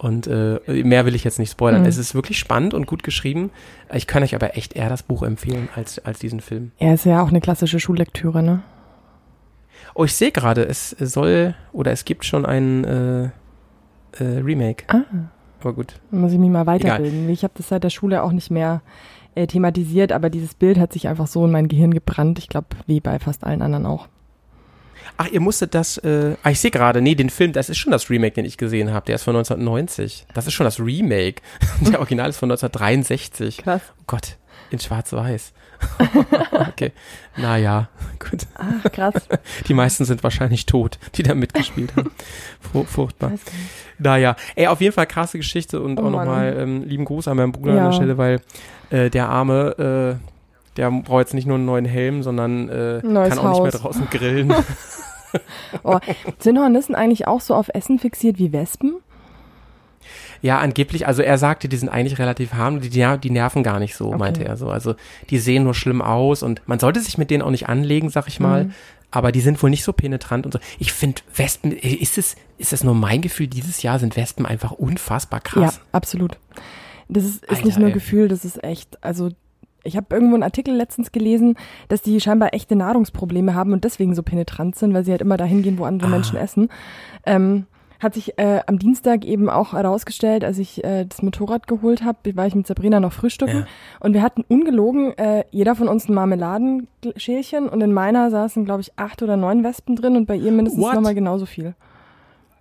Und 0.00 0.26
äh, 0.28 0.58
mehr 0.66 1.04
will 1.04 1.14
ich 1.14 1.24
jetzt 1.24 1.38
nicht 1.38 1.52
spoilern. 1.52 1.82
Mhm. 1.82 1.86
Es 1.88 1.98
ist 1.98 2.14
wirklich 2.14 2.38
spannend 2.38 2.72
und 2.72 2.86
gut 2.86 3.02
geschrieben. 3.02 3.50
Ich 3.92 4.06
kann 4.06 4.22
euch 4.22 4.34
aber 4.34 4.56
echt 4.56 4.72
eher 4.72 4.88
das 4.88 5.02
Buch 5.02 5.22
empfehlen 5.22 5.68
als, 5.76 5.98
als 5.98 6.18
diesen 6.18 6.40
Film. 6.40 6.72
Er 6.78 6.94
ist 6.94 7.04
ja 7.04 7.22
auch 7.22 7.28
eine 7.28 7.42
klassische 7.42 7.78
Schullektüre, 7.78 8.42
ne? 8.42 8.62
Oh, 9.94 10.04
ich 10.04 10.14
sehe 10.14 10.32
gerade, 10.32 10.64
es 10.64 10.88
soll 10.90 11.54
oder 11.74 11.92
es 11.92 12.06
gibt 12.06 12.24
schon 12.24 12.46
ein 12.46 12.84
äh, 12.84 13.24
äh, 13.24 14.38
Remake. 14.38 14.84
Ah. 14.88 15.02
Aber 15.60 15.74
gut. 15.74 16.00
Dann 16.10 16.22
muss 16.22 16.32
ich 16.32 16.38
mich 16.38 16.48
mal 16.48 16.64
weiterbilden. 16.64 17.28
Ich 17.28 17.44
habe 17.44 17.52
das 17.58 17.68
seit 17.68 17.84
der 17.84 17.90
Schule 17.90 18.22
auch 18.22 18.32
nicht 18.32 18.50
mehr 18.50 18.80
äh, 19.34 19.46
thematisiert, 19.46 20.12
aber 20.12 20.30
dieses 20.30 20.54
Bild 20.54 20.78
hat 20.78 20.94
sich 20.94 21.08
einfach 21.08 21.26
so 21.26 21.44
in 21.44 21.52
mein 21.52 21.68
Gehirn 21.68 21.92
gebrannt. 21.92 22.38
Ich 22.38 22.48
glaube, 22.48 22.68
wie 22.86 23.00
bei 23.00 23.18
fast 23.18 23.44
allen 23.44 23.60
anderen 23.60 23.84
auch. 23.84 24.08
Ach, 25.22 25.26
ihr 25.28 25.40
musstet 25.40 25.74
das, 25.74 25.98
äh, 25.98 26.34
ah, 26.42 26.48
ich 26.50 26.60
sehe 26.60 26.70
gerade, 26.70 27.02
nee, 27.02 27.14
den 27.14 27.28
Film, 27.28 27.52
das 27.52 27.68
ist 27.68 27.76
schon 27.76 27.92
das 27.92 28.08
Remake, 28.08 28.32
den 28.36 28.46
ich 28.46 28.56
gesehen 28.56 28.90
habe. 28.90 29.04
Der 29.04 29.16
ist 29.16 29.22
von 29.24 29.36
1990. 29.36 30.24
Das 30.32 30.46
ist 30.46 30.54
schon 30.54 30.64
das 30.64 30.80
Remake. 30.80 31.42
Der 31.82 31.98
Original 31.98 32.30
ist 32.30 32.38
von 32.38 32.50
1963. 32.50 33.58
Krass. 33.58 33.82
Oh 33.98 34.04
Gott, 34.06 34.38
in 34.70 34.78
schwarz-weiß. 34.78 35.52
okay, 36.70 36.92
naja, 37.36 37.88
gut. 38.18 38.46
Ach, 38.54 38.90
krass. 38.92 39.12
Die 39.68 39.74
meisten 39.74 40.06
sind 40.06 40.22
wahrscheinlich 40.22 40.64
tot, 40.64 40.98
die 41.16 41.22
da 41.22 41.34
mitgespielt 41.34 41.94
haben. 41.96 42.12
Fur 42.72 42.86
furchtbar. 42.86 43.32
Naja, 43.98 44.36
ey, 44.56 44.68
auf 44.68 44.80
jeden 44.80 44.94
Fall 44.94 45.06
krasse 45.06 45.36
Geschichte 45.36 45.82
und 45.82 45.98
Oh 46.00 46.04
auch 46.06 46.10
nochmal 46.10 46.56
ähm, 46.58 46.82
lieben 46.84 47.04
Gruß 47.04 47.28
an 47.28 47.36
meinen 47.36 47.52
Bruder 47.52 47.72
an 47.72 47.76
Ja. 47.76 47.84
der 47.88 47.92
Stelle, 47.92 48.16
weil 48.16 48.40
äh, 48.88 49.10
der 49.10 49.28
Arme, 49.28 50.18
äh, 50.18 50.76
der 50.78 50.90
braucht 50.90 51.20
jetzt 51.20 51.34
nicht 51.34 51.46
nur 51.46 51.56
einen 51.56 51.66
neuen 51.66 51.84
Helm, 51.84 52.22
sondern 52.22 52.70
äh, 52.70 53.00
kann 53.02 53.16
auch 53.16 53.28
nicht 53.28 53.34
mehr 53.34 53.42
Haus. 53.44 53.72
draußen 53.72 54.08
grillen. 54.10 54.54
Sind 56.38 56.58
Hornissen 56.58 56.94
eigentlich 56.94 57.26
auch 57.26 57.40
so 57.40 57.54
auf 57.54 57.68
Essen 57.72 57.98
fixiert 57.98 58.38
wie 58.38 58.52
Wespen? 58.52 58.96
ja, 60.42 60.58
angeblich, 60.58 61.06
also 61.06 61.22
er 61.22 61.38
sagte, 61.38 61.68
die 61.68 61.76
sind 61.76 61.88
eigentlich 61.88 62.18
relativ 62.18 62.54
harmlos, 62.54 62.88
die, 62.88 63.18
die, 63.18 63.30
nerven 63.30 63.62
gar 63.62 63.78
nicht 63.78 63.94
so, 63.94 64.08
Okay. 64.08 64.18
meinte 64.18 64.44
er 64.44 64.56
so. 64.56 64.70
Also 64.70 64.94
die 65.28 65.38
sehen 65.38 65.64
nur 65.64 65.74
schlimm 65.74 66.00
aus 66.00 66.42
und 66.42 66.62
man 66.66 66.78
sollte 66.78 67.00
sich 67.00 67.18
mit 67.18 67.30
denen 67.30 67.42
auch 67.42 67.50
nicht 67.50 67.68
anlegen, 67.68 68.08
sag 68.10 68.26
ich 68.26 68.40
mal. 68.40 68.64
Mhm. 68.64 68.74
Aber 69.10 69.32
die 69.32 69.40
sind 69.40 69.62
wohl 69.62 69.70
nicht 69.70 69.84
so 69.84 69.92
penetrant 69.92 70.46
und 70.46 70.52
so. 70.52 70.60
Ich 70.78 70.92
finde 70.92 71.20
Wespen, 71.34 71.72
ist 71.72 72.16
es, 72.16 72.36
ist 72.58 72.72
es 72.72 72.84
nur 72.84 72.94
mein 72.94 73.20
Gefühl, 73.20 73.48
dieses 73.48 73.82
Jahr 73.82 73.98
sind 73.98 74.16
Wespen 74.16 74.46
einfach 74.46 74.70
unfassbar 74.70 75.40
krass. 75.40 75.76
Ja, 75.76 75.82
absolut. 75.92 76.38
Das 77.08 77.24
ist, 77.24 77.42
ist 77.44 77.50
Alter, 77.50 77.66
nicht 77.66 77.78
nur 77.78 77.88
ey. 77.88 77.92
Gefühl, 77.94 78.28
das 78.28 78.44
ist 78.44 78.62
echt, 78.62 79.02
also 79.02 79.30
ich 79.84 79.96
habe 79.96 80.06
irgendwo 80.10 80.34
einen 80.34 80.42
Artikel 80.42 80.74
letztens 80.74 81.12
gelesen, 81.12 81.56
dass 81.88 82.02
die 82.02 82.20
scheinbar 82.20 82.52
echte 82.54 82.76
Nahrungsprobleme 82.76 83.54
haben 83.54 83.72
und 83.72 83.84
deswegen 83.84 84.14
so 84.14 84.22
penetrant 84.22 84.76
sind, 84.76 84.92
weil 84.94 85.04
sie 85.04 85.10
halt 85.12 85.20
immer 85.22 85.36
dahin 85.36 85.62
gehen, 85.62 85.78
wo 85.78 85.84
andere 85.84 86.08
Ah. 86.08 86.12
Menschen 86.12 86.36
essen. 86.36 86.68
Ähm, 87.26 87.66
hat 87.98 88.14
sich 88.14 88.38
äh, 88.38 88.60
am 88.66 88.78
Dienstag 88.78 89.26
eben 89.26 89.50
auch 89.50 89.74
herausgestellt, 89.74 90.42
als 90.42 90.58
ich 90.58 90.82
äh, 90.84 91.04
das 91.04 91.20
Motorrad 91.22 91.66
geholt 91.66 92.02
habe, 92.02 92.34
war 92.34 92.46
ich 92.46 92.54
mit 92.54 92.66
Sabrina 92.66 92.98
noch 92.98 93.12
frühstücken 93.12 93.58
Ja. 93.58 93.66
und 94.00 94.14
wir 94.14 94.22
hatten 94.22 94.42
ungelogen 94.48 95.12
äh, 95.18 95.44
jeder 95.50 95.74
von 95.74 95.86
uns 95.86 96.08
ein 96.08 96.14
Marmeladenschälchen 96.14 97.68
und 97.68 97.80
in 97.82 97.92
meiner 97.92 98.30
saßen, 98.30 98.64
glaube 98.64 98.80
ich, 98.80 98.92
acht 98.98 99.22
oder 99.22 99.36
neun 99.36 99.64
Wespen 99.64 99.96
drin 99.96 100.16
und 100.16 100.26
bei 100.26 100.36
ihr 100.36 100.52
mindestens 100.52 100.82
What? 100.82 100.94
nochmal 100.94 101.14
genauso 101.14 101.46
viel. 101.46 101.74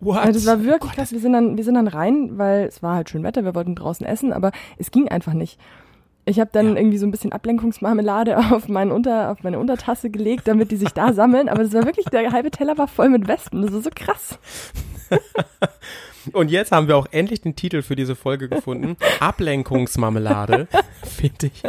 What? 0.01 0.17
Also 0.17 0.34
das 0.34 0.45
war 0.45 0.63
wirklich 0.63 0.91
Gott, 0.91 0.95
krass. 0.97 1.11
Wir 1.11 1.20
sind 1.20 1.34
dann, 1.34 1.57
wir 1.57 1.63
sind 1.63 1.76
dann 1.76 1.88
rein, 1.88 2.38
weil 2.38 2.65
es 2.65 2.82
war 2.84 2.95
halt 2.95 3.09
schön 3.09 3.24
Wetter, 3.24 3.43
wir 3.43 3.55
wollten 3.55 3.76
draußen 3.76 4.05
essen, 4.05 4.32
aber 4.34 4.51
es 4.78 4.91
ging 4.91 5.07
einfach 5.09 5.34
nicht. 5.34 5.59
Ich 6.30 6.39
habe 6.39 6.51
dann 6.53 6.69
Ja. 6.69 6.75
irgendwie 6.75 6.97
so 6.99 7.07
ein 7.07 7.11
bisschen 7.11 7.32
Ablenkungsmarmelade 7.32 8.38
auf, 8.51 8.67
meinen 8.67 8.91
Unter, 8.91 9.32
auf 9.32 9.43
meine 9.43 9.57
Untertasse 9.59 10.09
gelegt, 10.09 10.47
damit 10.47 10.69
die 10.71 10.77
sich 10.77 10.89
da 10.89 11.11
sammeln. 11.13 11.49
Aber 11.49 11.63
das 11.63 11.73
war 11.73 11.86
wirklich, 11.86 12.05
der 12.05 12.32
halbe 12.32 12.51
Teller 12.51 12.77
war 12.77 12.88
voll 12.88 13.09
mit 13.09 13.27
Wespen. 13.27 13.61
Das 13.63 13.73
ist 13.73 13.84
so 13.84 13.89
krass. 13.93 14.38
Und 16.34 16.51
jetzt 16.51 16.71
haben 16.71 16.88
wir 16.88 16.97
auch 16.97 17.07
endlich 17.11 17.41
den 17.41 17.55
Titel 17.55 17.82
für 17.82 17.95
diese 17.95 18.15
Folge 18.15 18.47
gefunden. 18.49 18.95
Ablenkungsmarmelade, 19.19 20.67
finde 21.03 21.47
ich. 21.47 21.63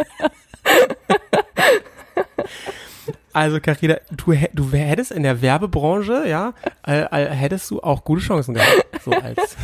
Also 3.33 3.61
Carina, 3.61 3.97
du, 4.11 4.35
du 4.53 4.73
hättest 4.73 5.13
in 5.13 5.23
der 5.23 5.41
Werbebranche, 5.41 6.25
ja, 6.29 6.53
äh, 6.87 7.03
äh, 7.03 7.31
hättest 7.31 7.71
du 7.71 7.81
auch 7.81 8.05
gute 8.05 8.21
Chancen 8.23 8.55
gehabt. 8.55 8.87
So 9.05 9.13
als, 9.13 9.57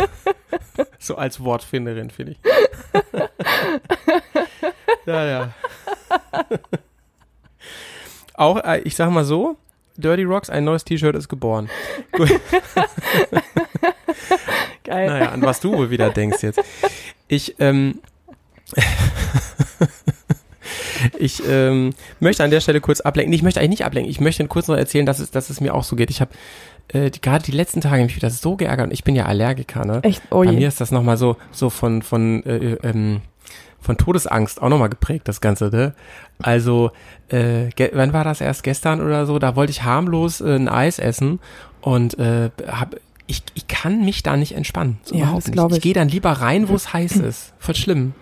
so 0.99 1.17
als 1.17 1.43
Wortfinderin, 1.45 2.11
finde 2.11 2.33
ich. 2.33 2.39
Ja, 5.07 5.25
ja. 5.25 5.53
Auch, 8.35 8.63
äh, 8.65 8.81
ich 8.81 8.97
sag 8.97 9.11
mal 9.11 9.25
so, 9.25 9.57
Dirty 9.97 10.25
Rocks, 10.25 10.51
ein 10.51 10.65
neues 10.65 10.85
T-Shirt 10.85 11.17
ist 11.17 11.29
geboren. 11.29 11.71
Gut. 12.13 12.29
Geil. 14.85 15.09
Naja, 15.09 15.31
an 15.31 15.43
was 15.43 15.61
du 15.61 15.73
wohl 15.73 15.91
wieder 15.91 16.11
denkst 16.11 16.43
jetzt. 16.43 16.61
Ich, 17.29 17.57
ähm, 17.61 18.01
ich 21.19 21.43
ähm, 21.49 21.95
möchte 22.21 22.45
an 22.45 22.51
der 22.51 22.61
Stelle 22.61 22.81
kurz 22.81 23.01
ablenken. 23.01 23.33
Ich 23.33 23.43
möchte 23.43 23.61
eigentlich 23.61 23.71
nicht 23.71 23.85
ablenken. 23.85 24.11
Ich 24.11 24.21
möchte 24.21 24.47
kurz 24.49 24.69
noch 24.69 24.77
erzählen, 24.77 25.07
dass 25.07 25.19
es, 25.19 25.31
dass 25.31 25.51
es 25.51 25.61
mir 25.61 25.75
auch 25.75 25.85
so 25.85 25.97
geht. 25.97 26.11
Ich 26.11 26.21
habe 26.21 26.31
äh, 26.89 27.11
die- 27.11 27.21
gerade 27.21 27.45
die 27.45 27.53
letzten 27.53 27.81
Tage 27.81 28.03
mich 28.05 28.17
wieder 28.17 28.31
so 28.31 28.57
geärgert. 28.57 28.87
Und 28.89 28.93
ich 28.93 29.03
bin 29.05 29.17
ja 29.17 29.25
Allergiker, 29.27 29.85
ne? 29.85 30.01
Echt, 30.03 30.23
oh 30.31 30.45
Bei 30.45 30.53
mir 30.53 30.69
ist 30.69 30.81
das 30.81 30.91
nochmal 30.91 31.17
so, 31.17 31.37
so 31.53 31.71
von, 31.71 32.03
von, 32.03 32.45
äh, 32.45 32.75
ähm, 32.83 33.23
von 33.87 33.97
Todesangst 33.97 34.61
auch 34.61 34.69
nochmal 34.69 34.89
geprägt, 34.91 35.29
das 35.29 35.41
Ganze, 35.41 35.71
ne? 35.71 35.95
Also, 36.43 36.91
äh, 37.29 37.71
wann 37.95 38.13
war 38.13 38.25
das 38.25 38.41
erst 38.41 38.63
gestern 38.63 39.01
oder 39.01 39.25
so? 39.27 39.39
Da 39.39 39.57
wollte 39.57 39.71
ich 39.71 39.83
harmlos 39.85 40.41
äh, 40.41 40.57
ein 40.57 40.69
Eis 40.69 40.99
essen 40.99 41.41
und 41.81 42.19
äh, 42.19 42.51
hab, 42.67 42.97
ich, 43.27 43.43
ich 43.55 43.67
kann 43.69 44.05
mich 44.05 44.23
da 44.23 44.37
nicht 44.37 44.53
entspannen. 44.55 44.99
So 45.03 45.15
Ja, 45.15 45.23
überhaupt 45.23 45.49
nicht. 45.49 45.59
Ich 45.71 45.77
ich. 45.77 45.83
gehe 45.83 45.95
dann 45.95 46.09
lieber 46.09 46.33
rein, 46.33 46.69
wo 46.69 46.75
es 46.75 46.93
heiß 46.93 47.17
ist. 47.17 47.55
Voll 47.59 47.75
schlimm. 47.75 48.13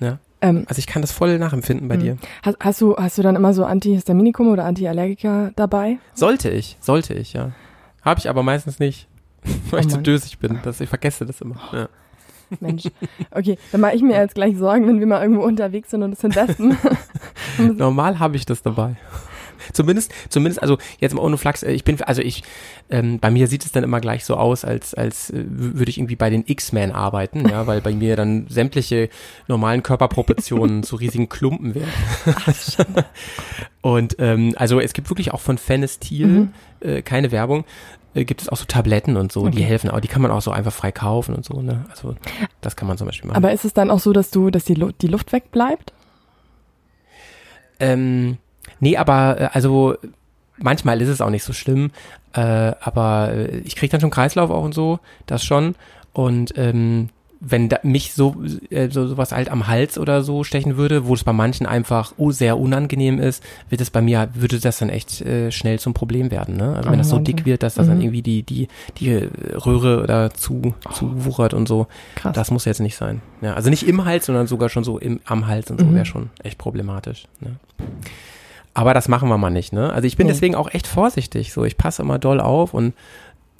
Ja. 0.00 0.18
Ähm, 0.40 0.64
Also 0.68 0.78
ich 0.80 0.86
kann 0.86 1.00
das 1.00 1.12
voll 1.12 1.38
nachempfinden 1.38 1.88
bei 1.88 1.96
Mhm. 1.96 2.00
dir. 2.00 2.16
hast, 2.42 2.56
hast, 2.60 2.80
du, 2.80 2.96
hast 2.96 3.16
du 3.16 3.22
dann 3.22 3.36
immer 3.36 3.54
so 3.54 3.64
Antihistaminikum 3.64 4.48
oder 4.48 4.64
Antiallergiker 4.64 5.52
dabei? 5.56 5.98
Sollte 6.12 6.50
ich, 6.50 6.76
sollte 6.80 7.14
ich, 7.14 7.32
ja. 7.32 7.52
Habe 8.02 8.20
ich 8.20 8.28
aber 8.28 8.42
meistens 8.42 8.78
nicht, 8.80 9.08
weil 9.70 9.80
ich 9.80 9.86
Oh 9.86 9.90
zu 9.90 9.94
Mann. 9.96 10.04
dösig 10.04 10.38
bin. 10.38 10.58
Das, 10.62 10.80
ich 10.80 10.88
vergesse 10.88 11.24
das 11.24 11.40
immer. 11.40 11.56
Ja. 11.72 11.88
Mensch. 12.60 12.84
Okay, 13.30 13.58
dann 13.72 13.80
mache 13.80 13.94
ich 13.96 14.02
mir 14.02 14.14
jetzt 14.16 14.34
gleich 14.34 14.56
Sorgen, 14.56 14.86
wenn 14.86 15.00
wir 15.00 15.06
mal 15.06 15.22
irgendwo 15.22 15.42
unterwegs 15.42 15.90
sind 15.90 16.02
und 16.02 16.12
es 16.12 16.20
sind 16.20 16.36
Wespen. 16.36 16.76
Normal 17.76 18.18
habe 18.18 18.36
ich 18.36 18.46
das 18.46 18.62
dabei. 18.62 18.96
Zumindest, 19.72 20.12
zumindest, 20.28 20.60
also 20.60 20.76
jetzt 21.00 21.14
mal 21.14 21.22
ohne 21.22 21.38
Flachs, 21.38 21.62
äh, 21.62 21.72
ich 21.72 21.84
bin, 21.84 22.00
also 22.02 22.20
ich, 22.20 22.42
ähm, 22.90 23.18
bei 23.18 23.30
mir 23.30 23.46
sieht 23.46 23.64
es 23.64 23.72
dann 23.72 23.82
immer 23.82 23.98
gleich 24.00 24.24
so 24.26 24.36
aus, 24.36 24.62
als, 24.62 24.92
als 24.92 25.30
äh, 25.30 25.42
würde 25.48 25.88
ich 25.88 25.96
irgendwie 25.96 26.16
bei 26.16 26.28
den 26.28 26.44
X-Men 26.46 26.92
arbeiten, 26.92 27.48
ja, 27.48 27.66
weil 27.66 27.80
bei 27.80 27.92
mir 27.94 28.14
dann 28.14 28.46
sämtliche 28.50 29.08
normalen 29.48 29.82
Körperproportionen 29.82 30.82
zu 30.82 30.96
riesigen 30.96 31.30
Klumpen 31.30 31.74
werden. 31.74 31.88
Und 33.80 34.16
ähm, 34.18 34.54
also 34.56 34.80
es 34.80 34.92
gibt 34.92 35.08
wirklich 35.10 35.32
auch 35.32 35.40
von 35.40 35.56
Fenestil, 35.58 36.26
Mhm. 36.26 36.48
äh, 36.80 37.02
keine 37.02 37.32
Werbung, 37.32 37.64
äh, 38.14 38.24
gibt 38.24 38.42
es 38.42 38.48
auch 38.48 38.56
so 38.56 38.64
Tabletten 38.64 39.16
und 39.16 39.32
so, 39.32 39.48
die 39.48 39.58
Okay. 39.58 39.62
helfen 39.66 39.90
auch, 39.90 40.00
die 40.00 40.08
kann 40.08 40.22
man 40.22 40.30
auch 40.30 40.40
so 40.42 40.50
einfach 40.50 40.72
frei 40.72 40.92
kaufen 40.92 41.34
und 41.34 41.44
so, 41.44 41.60
ne? 41.60 41.84
Also 41.90 42.14
das 42.60 42.76
kann 42.76 42.88
man 42.88 42.96
zum 42.98 43.06
Beispiel 43.06 43.28
machen. 43.28 43.36
Aber 43.36 43.52
ist 43.52 43.64
es 43.64 43.72
dann 43.74 43.90
auch 43.90 44.00
so, 44.00 44.12
dass 44.12 44.30
du, 44.30 44.50
dass 44.50 44.64
die, 44.64 44.74
Lu 44.74 44.90
die 45.00 45.06
Luft 45.08 45.32
wegbleibt? 45.32 45.92
Ähm, 47.80 48.38
nee, 48.80 48.96
aber 48.96 49.40
äh, 49.40 49.48
also 49.52 49.96
manchmal 50.58 51.00
ist 51.02 51.08
es 51.08 51.20
auch 51.20 51.30
nicht 51.30 51.44
so 51.44 51.52
schlimm, 51.52 51.90
äh, 52.32 52.40
aber 52.40 53.32
äh, 53.32 53.58
ich 53.58 53.76
kriege 53.76 53.90
dann 53.90 54.00
schon 54.00 54.10
Kreislauf 54.10 54.50
auch 54.50 54.64
und 54.64 54.74
so, 54.74 55.00
das 55.26 55.44
schon. 55.44 55.74
Und 56.12 56.54
ähm, 56.56 57.08
wenn 57.40 57.68
da, 57.68 57.78
mich 57.82 58.14
so, 58.14 58.36
äh, 58.70 58.88
so 58.90 59.06
sowas 59.06 59.32
halt 59.32 59.50
am 59.50 59.66
Hals 59.66 59.98
oder 59.98 60.22
so 60.22 60.44
stechen 60.44 60.76
würde, 60.76 61.06
wo 61.06 61.14
es 61.14 61.24
bei 61.24 61.32
manchen 61.32 61.66
einfach 61.66 62.12
oh, 62.16 62.30
sehr 62.30 62.58
unangenehm 62.58 63.18
ist, 63.18 63.42
wird 63.68 63.80
es 63.80 63.90
bei 63.90 64.00
mir, 64.00 64.28
würde 64.34 64.58
das 64.58 64.78
dann 64.78 64.88
echt 64.88 65.20
äh, 65.20 65.50
schnell 65.52 65.78
zum 65.78 65.92
Problem 65.94 66.30
werden. 66.30 66.56
Ne? 66.56 66.74
Also 66.76 66.88
wenn 66.88 66.94
Oh, 66.94 66.98
das 66.98 67.10
so 67.10 67.18
dick 67.18 67.44
wird, 67.44 67.62
dass 67.62 67.74
das 67.74 67.86
dann 67.86 67.96
Mhm. 67.98 68.02
irgendwie 68.04 68.22
die, 68.22 68.42
die, 68.44 68.68
die 68.98 69.28
Röhre 69.66 70.02
oder 70.02 70.32
zu, 70.32 70.74
zu 70.94 71.24
wuchert 71.24 71.52
und 71.54 71.68
so, 71.68 71.86
Krass. 72.16 72.34
das 72.34 72.50
muss 72.50 72.64
jetzt 72.64 72.80
nicht 72.80 72.96
sein. 72.96 73.20
Ja, 73.42 73.54
also 73.54 73.68
nicht 73.68 73.86
im 73.86 74.04
Hals, 74.04 74.26
sondern 74.26 74.46
sogar 74.46 74.68
schon 74.70 74.84
so 74.84 74.98
im, 74.98 75.20
am 75.26 75.46
Hals 75.46 75.70
und 75.70 75.78
so 75.80 75.86
Mhm. 75.86 75.94
wäre 75.94 76.06
schon 76.06 76.30
echt 76.42 76.56
problematisch. 76.58 77.24
Ne? 77.40 77.56
Aber 78.76 78.92
das 78.92 79.06
machen 79.06 79.28
wir 79.28 79.38
mal 79.38 79.50
nicht, 79.50 79.72
ne? 79.72 79.92
Also 79.92 80.06
ich 80.08 80.16
bin 80.16 80.26
Nee. 80.26 80.32
deswegen 80.32 80.56
auch 80.56 80.72
echt 80.74 80.88
vorsichtig. 80.88 81.52
So, 81.52 81.64
ich 81.64 81.76
passe 81.76 82.02
immer 82.02 82.18
doll 82.18 82.40
auf 82.40 82.74
und 82.74 82.92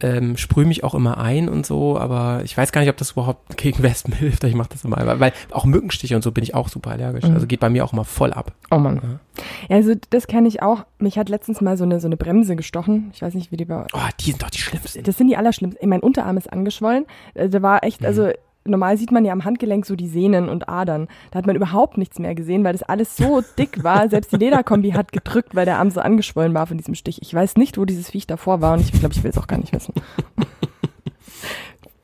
ähm, 0.04 0.36
sprühe 0.36 0.66
mich 0.66 0.84
auch 0.84 0.94
immer 0.94 1.16
ein 1.18 1.48
und 1.48 1.64
so, 1.64 1.98
aber 1.98 2.42
ich 2.44 2.56
weiß 2.56 2.72
gar 2.72 2.82
nicht, 2.82 2.90
ob 2.90 2.96
das 2.98 3.12
überhaupt 3.12 3.56
gegen 3.56 3.82
Wespen 3.82 4.12
hilft. 4.12 4.44
Ich 4.44 4.54
mache 4.54 4.68
das 4.70 4.84
immer, 4.84 4.96
weil, 4.98 5.18
weil 5.18 5.32
auch 5.50 5.64
Mückenstiche 5.64 6.14
und 6.14 6.22
so 6.22 6.30
bin 6.30 6.44
ich 6.44 6.54
auch 6.54 6.68
super 6.68 6.90
allergisch. 6.90 7.24
Mhm. 7.24 7.34
Also 7.34 7.46
geht 7.46 7.60
bei 7.60 7.70
mir 7.70 7.84
auch 7.84 7.92
immer 7.92 8.04
voll 8.04 8.32
ab. 8.32 8.52
Oh 8.70 8.78
Mann. 8.78 9.20
Ja, 9.68 9.76
also 9.76 9.94
das 10.10 10.26
kenne 10.26 10.46
ich 10.48 10.62
auch. 10.62 10.84
Mich 10.98 11.18
hat 11.18 11.28
letztens 11.28 11.60
mal 11.60 11.76
so 11.76 11.84
eine, 11.84 12.00
so 12.00 12.06
eine 12.06 12.16
Bremse 12.16 12.54
gestochen. 12.54 13.10
Ich 13.14 13.22
weiß 13.22 13.34
nicht, 13.34 13.50
wie 13.50 13.56
die 13.56 13.64
bei 13.64 13.86
Oh, 13.94 13.98
die 14.20 14.30
sind 14.30 14.42
doch 14.42 14.50
die 14.50 14.58
schlimmsten. 14.58 15.02
Das 15.02 15.16
sind 15.16 15.28
die 15.28 15.36
allerschlimmsten. 15.36 15.88
Mein 15.88 16.00
Unterarm 16.00 16.36
ist 16.36 16.52
angeschwollen. 16.52 17.06
Äh, 17.32 17.48
Da 17.48 17.62
war 17.62 17.82
echt, 17.82 18.04
also 18.04 18.30
normal 18.64 18.96
sieht 18.96 19.12
man 19.12 19.24
ja 19.24 19.32
am 19.32 19.44
Handgelenk 19.44 19.86
so 19.86 19.96
die 19.96 20.08
Sehnen 20.08 20.48
und 20.48 20.68
Adern. 20.68 21.08
Da 21.30 21.38
hat 21.38 21.46
man 21.46 21.56
überhaupt 21.56 21.98
nichts 21.98 22.18
mehr 22.18 22.34
gesehen, 22.34 22.64
weil 22.64 22.72
das 22.72 22.82
alles 22.82 23.16
so 23.16 23.42
dick 23.58 23.84
war. 23.84 24.08
Selbst 24.08 24.32
die 24.32 24.36
Lederkombi 24.36 24.92
hat 24.92 25.12
gedrückt, 25.12 25.54
weil 25.54 25.64
der 25.64 25.78
Arm 25.78 25.90
so 25.90 26.00
angeschwollen 26.00 26.54
war 26.54 26.66
von 26.66 26.78
diesem 26.78 26.94
Stich. 26.94 27.20
Ich 27.22 27.32
weiß 27.32 27.56
nicht, 27.56 27.78
wo 27.78 27.84
dieses 27.84 28.10
Viech 28.10 28.26
davor 28.26 28.60
war 28.60 28.74
und 28.74 28.80
ich 28.80 28.92
glaube, 28.92 29.14
ich 29.14 29.22
will 29.22 29.30
es 29.30 29.38
auch 29.38 29.46
gar 29.46 29.58
nicht 29.58 29.72
wissen. 29.72 29.94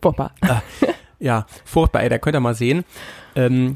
Furchtbar. 0.02 0.32
Ja, 1.18 1.44
furchtbar, 1.66 2.02
ey, 2.02 2.08
da 2.08 2.16
könnt 2.18 2.34
ihr 2.34 2.40
mal 2.40 2.54
sehen. 2.54 2.84
Ähm, 3.36 3.74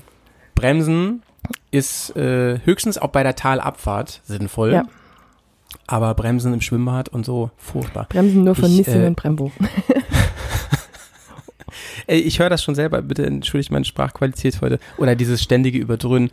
Bremsen 0.54 1.22
ist 1.70 2.16
äh, 2.16 2.58
höchstens 2.64 2.96
auch 2.96 3.08
bei 3.08 3.22
der 3.22 3.36
Talabfahrt 3.36 4.22
sinnvoll. 4.24 4.72
Ja. 4.72 4.84
Aber 5.86 6.14
Bremsen 6.14 6.54
im 6.54 6.62
Schwimmbad 6.62 7.10
und 7.10 7.26
so, 7.26 7.50
furchtbar. 7.58 8.06
Bremsen 8.08 8.44
nur 8.44 8.54
von 8.54 8.70
Ich, 8.70 8.78
Nissin 8.78 9.02
äh, 9.02 9.06
und 9.08 9.16
Brembo. 9.16 9.52
Ey, 12.06 12.20
ich 12.20 12.38
höre 12.38 12.50
das 12.50 12.62
schon 12.62 12.74
selber, 12.74 13.02
bitte 13.02 13.24
entschuldigt 13.24 13.70
meine 13.70 13.84
Sprachqualität 13.84 14.60
heute. 14.60 14.78
Oder 14.98 15.14
dieses 15.14 15.42
ständige 15.42 15.78
Überdröhnen. 15.78 16.30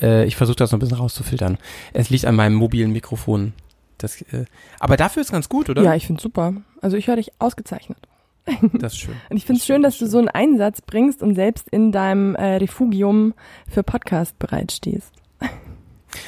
Äh, 0.00 0.26
ich 0.26 0.36
versuche 0.36 0.56
das 0.56 0.70
noch 0.70 0.78
ein 0.78 0.80
bisschen 0.80 0.98
rauszufiltern. 0.98 1.58
Es 1.92 2.10
liegt 2.10 2.24
an 2.24 2.34
meinem 2.34 2.54
mobilen 2.54 2.92
Mikrofon. 2.92 3.52
Das, 3.98 4.20
äh, 4.22 4.44
aber 4.80 4.96
dafür 4.96 5.22
ist 5.22 5.32
ganz 5.32 5.48
gut, 5.48 5.70
oder? 5.70 5.82
Ja, 5.82 5.94
ich 5.94 6.06
finde 6.06 6.20
super. 6.20 6.54
Also 6.80 6.96
ich 6.96 7.06
höre 7.06 7.16
dich 7.16 7.32
ausgezeichnet. 7.38 7.98
Das 8.74 8.92
ist 8.92 8.98
schön. 8.98 9.14
Und 9.30 9.36
ich 9.36 9.46
finde 9.46 9.60
es 9.60 9.66
schön, 9.66 9.82
dass 9.82 9.98
du 9.98 10.06
so 10.06 10.18
einen 10.18 10.28
Einsatz 10.28 10.82
bringst 10.82 11.22
und 11.22 11.34
selbst 11.34 11.68
in 11.70 11.92
deinem 11.92 12.34
äh, 12.34 12.56
Refugium 12.56 13.32
für 13.70 13.82
Podcast 13.82 14.38
bereitstehst. 14.38 15.13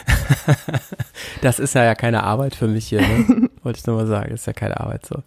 Das 1.41 1.59
ist 1.59 1.75
ja, 1.75 1.85
ja 1.85 1.95
keine 1.95 2.23
Arbeit 2.25 2.55
für 2.55 2.67
mich 2.69 2.89
hier, 2.89 3.01
ne? 3.01 3.49
Wollte 3.63 3.79
ich 3.79 3.87
nur 3.87 3.97
mal 3.97 4.07
sagen. 4.07 4.31
Das 4.31 4.41
ist 4.41 4.47
ja 4.47 4.53
keine 4.53 4.81
Arbeit 4.81 5.07
so. 5.07 5.23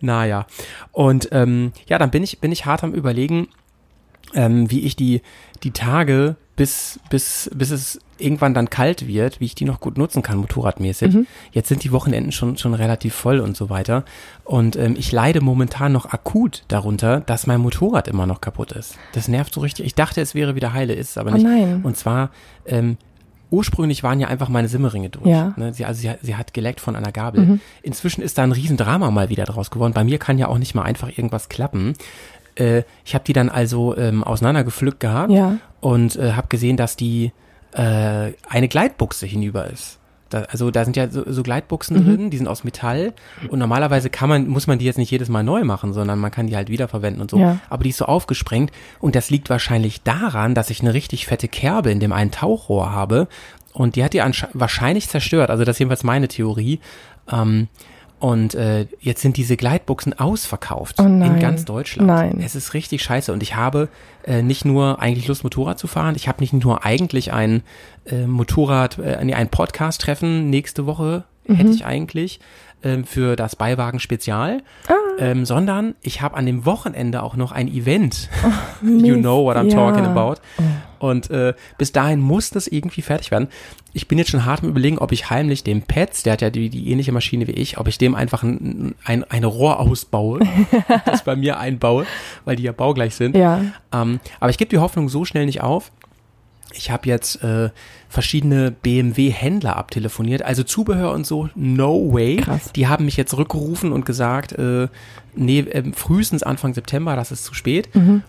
Naja. 0.00 0.46
Und 0.92 1.28
ähm, 1.32 1.72
ja, 1.86 1.98
dann 1.98 2.10
bin 2.10 2.22
ich, 2.22 2.40
bin 2.40 2.52
ich 2.52 2.66
hart 2.66 2.84
am 2.84 2.92
überlegen, 2.92 3.48
ähm, 4.34 4.70
wie 4.70 4.80
ich 4.80 4.96
die, 4.96 5.22
die 5.62 5.70
Tage, 5.72 6.36
bis, 6.56 7.00
bis, 7.10 7.50
bis 7.52 7.70
es 7.70 7.98
irgendwann 8.16 8.54
dann 8.54 8.70
kalt 8.70 9.08
wird, 9.08 9.40
wie 9.40 9.46
ich 9.46 9.56
die 9.56 9.64
noch 9.64 9.80
gut 9.80 9.98
nutzen 9.98 10.22
kann, 10.22 10.38
motorradmäßig. 10.38 11.12
Mhm. 11.14 11.26
Jetzt 11.50 11.68
sind 11.68 11.82
die 11.82 11.90
Wochenenden 11.90 12.30
schon, 12.30 12.56
schon 12.56 12.74
relativ 12.74 13.12
voll 13.12 13.40
und 13.40 13.56
so 13.56 13.70
weiter. 13.70 14.04
Und 14.44 14.76
ähm, 14.76 14.94
ich 14.96 15.10
leide 15.10 15.40
momentan 15.40 15.90
noch 15.92 16.06
akut 16.06 16.62
darunter, 16.68 17.20
dass 17.20 17.48
mein 17.48 17.60
Motorrad 17.60 18.06
immer 18.06 18.26
noch 18.26 18.40
kaputt 18.40 18.70
ist. 18.72 18.96
Das 19.12 19.26
nervt 19.26 19.52
so 19.52 19.60
richtig. 19.60 19.86
Ich 19.86 19.94
dachte, 19.96 20.20
es 20.20 20.34
wäre 20.34 20.54
wieder 20.54 20.72
heile, 20.72 20.94
ist 20.94 21.10
es 21.10 21.18
aber 21.18 21.30
Oh 21.30 21.34
nicht. 21.34 21.44
nein. 21.44 21.80
Und 21.82 21.96
zwar, 21.96 22.30
ähm, 22.66 22.98
ursprünglich 23.54 24.02
waren 24.02 24.20
ja 24.20 24.28
einfach 24.28 24.48
meine 24.48 24.68
Simmeringe 24.68 25.08
durch. 25.10 25.26
Ja. 25.26 25.54
Ne? 25.56 25.72
Sie, 25.72 25.84
also 25.84 26.00
sie, 26.00 26.10
hat- 26.10 26.18
sie 26.22 26.36
hat 26.36 26.52
geleckt 26.54 26.80
von 26.80 26.96
einer 26.96 27.12
Gabel. 27.12 27.44
Mhm. 27.46 27.60
Inzwischen 27.82 28.22
ist 28.22 28.36
da 28.38 28.42
ein 28.42 28.52
Riesendrama 28.52 29.10
mal 29.10 29.28
wieder 29.28 29.44
draus 29.44 29.70
geworden. 29.70 29.92
Bei 29.94 30.04
mir 30.04 30.18
kann 30.18 30.38
ja 30.38 30.48
auch 30.48 30.58
nicht 30.58 30.74
mal 30.74 30.82
einfach 30.82 31.08
irgendwas 31.08 31.48
klappen. 31.48 31.94
Äh, 32.56 32.82
ich 33.04 33.14
habe 33.14 33.24
die 33.24 33.32
dann 33.32 33.48
also 33.48 33.96
ähm, 33.96 34.22
auseinandergepflückt 34.24 35.00
gehabt 35.00 35.32
Ja. 35.32 35.56
und 35.80 36.16
äh, 36.16 36.32
habe 36.32 36.48
gesehen, 36.48 36.76
dass 36.76 36.96
die 36.96 37.32
äh, 37.72 38.32
eine 38.48 38.68
Gleitbuchse 38.68 39.26
hinüber 39.26 39.66
ist. 39.70 39.98
Da, 40.34 40.42
also 40.50 40.72
da 40.72 40.84
sind 40.84 40.96
ja 40.96 41.08
so, 41.08 41.22
so 41.30 41.44
Gleitbuchsen 41.44 41.96
Mhm. 41.96 42.04
drin, 42.04 42.30
die 42.30 42.38
sind 42.38 42.48
aus 42.48 42.64
Metall 42.64 43.12
und 43.50 43.60
normalerweise 43.60 44.10
kann 44.10 44.28
man, 44.28 44.48
muss 44.48 44.66
man 44.66 44.80
die 44.80 44.84
jetzt 44.84 44.98
nicht 44.98 45.12
jedes 45.12 45.28
Mal 45.28 45.44
neu 45.44 45.62
machen, 45.62 45.92
sondern 45.92 46.18
man 46.18 46.32
kann 46.32 46.48
die 46.48 46.56
halt 46.56 46.68
wiederverwenden 46.70 47.22
und 47.22 47.30
so. 47.30 47.38
Ja. 47.38 47.58
Aber 47.70 47.84
die 47.84 47.90
ist 47.90 47.98
so 47.98 48.06
aufgesprengt 48.06 48.72
und 48.98 49.14
das 49.14 49.30
liegt 49.30 49.48
wahrscheinlich 49.48 50.02
daran, 50.02 50.56
dass 50.56 50.70
ich 50.70 50.80
eine 50.80 50.92
richtig 50.92 51.26
fette 51.26 51.46
Kerbe 51.46 51.92
in 51.92 52.00
dem 52.00 52.12
einen 52.12 52.32
Tauchrohr 52.32 52.90
habe 52.90 53.28
und 53.72 53.94
die 53.94 54.02
hat 54.02 54.12
die 54.12 54.22
wahrscheinlich 54.54 55.08
zerstört. 55.08 55.50
Also 55.50 55.62
das 55.62 55.76
ist 55.76 55.78
jedenfalls 55.78 56.02
meine 56.02 56.26
Theorie. 56.26 56.80
Ähm, 57.30 57.68
und 58.20 58.54
äh, 58.54 58.86
jetzt 59.00 59.20
sind 59.22 59.36
diese 59.36 59.56
Gleitbuchsen 59.56 60.18
ausverkauft 60.18 60.96
Oh 60.98 61.02
nein. 61.02 61.34
in 61.34 61.40
ganz 61.40 61.64
Deutschland. 61.64 62.06
Nein. 62.08 62.40
Es 62.42 62.54
ist 62.54 62.72
richtig 62.74 63.02
scheiße 63.02 63.32
und 63.32 63.42
ich 63.42 63.54
habe 63.56 63.88
äh, 64.24 64.42
nicht 64.42 64.64
nur 64.64 65.00
eigentlich 65.00 65.28
Lust 65.28 65.44
Motorrad 65.44 65.78
zu 65.78 65.86
fahren, 65.86 66.14
ich 66.16 66.26
habe 66.28 66.40
nicht 66.40 66.52
nur 66.52 66.84
eigentlich 66.84 67.32
ein 67.32 67.62
äh, 68.06 68.26
Motorrad, 68.26 68.98
äh, 68.98 69.16
ein 69.16 69.48
Podcast-Treffen 69.48 70.48
nächste 70.50 70.86
Woche 70.86 71.24
Mhm. 71.46 71.56
hätte 71.56 71.70
ich 71.72 71.84
eigentlich 71.84 72.40
ähm, 72.84 73.04
für 73.04 73.34
das 73.36 73.56
Beiwagen 73.56 73.98
Spezial, 74.00 74.62
Ah. 74.88 74.92
ähm, 75.18 75.44
sondern 75.44 75.94
ich 76.02 76.20
habe 76.20 76.36
an 76.36 76.46
dem 76.46 76.64
Wochenende 76.66 77.22
auch 77.22 77.34
noch 77.36 77.50
ein 77.52 77.66
Event. 77.68 78.28
you 78.82 79.16
know 79.16 79.44
what 79.44 79.56
I'm 79.56 79.68
Ja. 79.70 79.74
talking 79.76 80.04
about. 80.04 80.36
Und 80.98 81.30
äh, 81.30 81.52
bis 81.76 81.92
dahin 81.92 82.20
muss 82.20 82.50
das 82.50 82.66
irgendwie 82.66 83.02
fertig 83.02 83.30
werden. 83.30 83.48
Ich 83.92 84.08
bin 84.08 84.16
jetzt 84.18 84.30
schon 84.30 84.44
hart 84.46 84.62
am 84.62 84.68
überlegen, 84.70 84.98
ob 84.98 85.12
ich 85.12 85.28
heimlich 85.30 85.62
dem 85.62 85.82
Pets, 85.82 86.22
der 86.22 86.32
hat 86.34 86.40
ja 86.42 86.50
die, 86.50 86.70
die 86.70 86.90
ähnliche 86.90 87.12
Maschine 87.12 87.46
wie 87.46 87.52
ich, 87.52 87.78
ob 87.78 87.88
ich 87.88 87.98
dem 87.98 88.14
einfach 88.14 88.42
ein, 88.42 88.94
ein, 89.04 89.22
ein 89.24 89.44
Rohr 89.44 89.80
ausbaue, 89.80 90.40
das 91.06 91.22
bei 91.24 91.36
mir 91.36 91.58
einbaue, 91.58 92.06
weil 92.44 92.56
die 92.56 92.62
ja 92.62 92.72
baugleich 92.72 93.14
sind. 93.16 93.36
Ja. 93.36 93.60
Ähm, 93.92 94.18
aber 94.40 94.50
ich 94.50 94.58
gebe 94.58 94.70
die 94.70 94.78
Hoffnung 94.78 95.08
so 95.08 95.24
schnell 95.24 95.46
nicht 95.46 95.62
auf. 95.62 95.92
Ich 96.76 96.90
habe 96.90 97.08
jetzt 97.08 97.42
äh, 97.42 97.70
verschiedene 98.08 98.70
BMW-Händler 98.70 99.76
abtelefoniert, 99.76 100.42
also 100.42 100.62
Zubehör 100.62 101.12
und 101.12 101.26
so, 101.26 101.48
no 101.54 102.12
way. 102.12 102.36
Krass. 102.36 102.72
Die 102.72 102.86
haben 102.86 103.04
mich 103.04 103.16
jetzt 103.16 103.30
zurückgerufen 103.30 103.92
und 103.92 104.06
gesagt, 104.06 104.52
äh, 104.52 104.88
nee, 105.34 105.60
ähm, 105.60 105.92
frühestens 105.94 106.42
Anfang 106.42 106.74
September, 106.74 107.16
das 107.16 107.32
ist 107.32 107.44
zu 107.44 107.54
spät. 107.54 107.88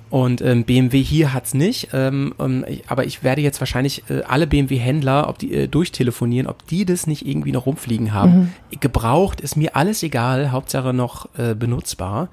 Und 0.10 0.42
ähm, 0.42 0.64
BMW 0.64 1.02
hier 1.02 1.34
hat's 1.34 1.54
nicht. 1.54 1.90
Ähm, 1.94 2.34
ähm, 2.40 2.66
aber 2.88 3.06
ich 3.06 3.24
werde 3.24 3.42
jetzt 3.42 3.60
wahrscheinlich 3.60 4.04
äh, 4.10 4.22
alle 4.24 4.48
BMW-Händler, 4.48 5.30
ob 5.30 5.38
die 5.38 5.54
äh, 5.54 5.68
durchtelefonieren, 5.68 6.48
ob 6.48 6.66
die 6.68 6.86
das 6.86 7.08
nicht 7.08 7.28
irgendwie 7.28 7.52
noch 7.52 7.66
rumfliegen 7.66 8.14
haben. 8.14 8.54
Gebraucht 8.80 9.42
ist 9.42 9.56
mir 9.56 9.76
alles 9.76 10.04
egal, 10.04 10.52
Hauptsache 10.52 10.94
noch 10.94 11.30
äh, 11.38 11.54
benutzbar. 11.56 12.30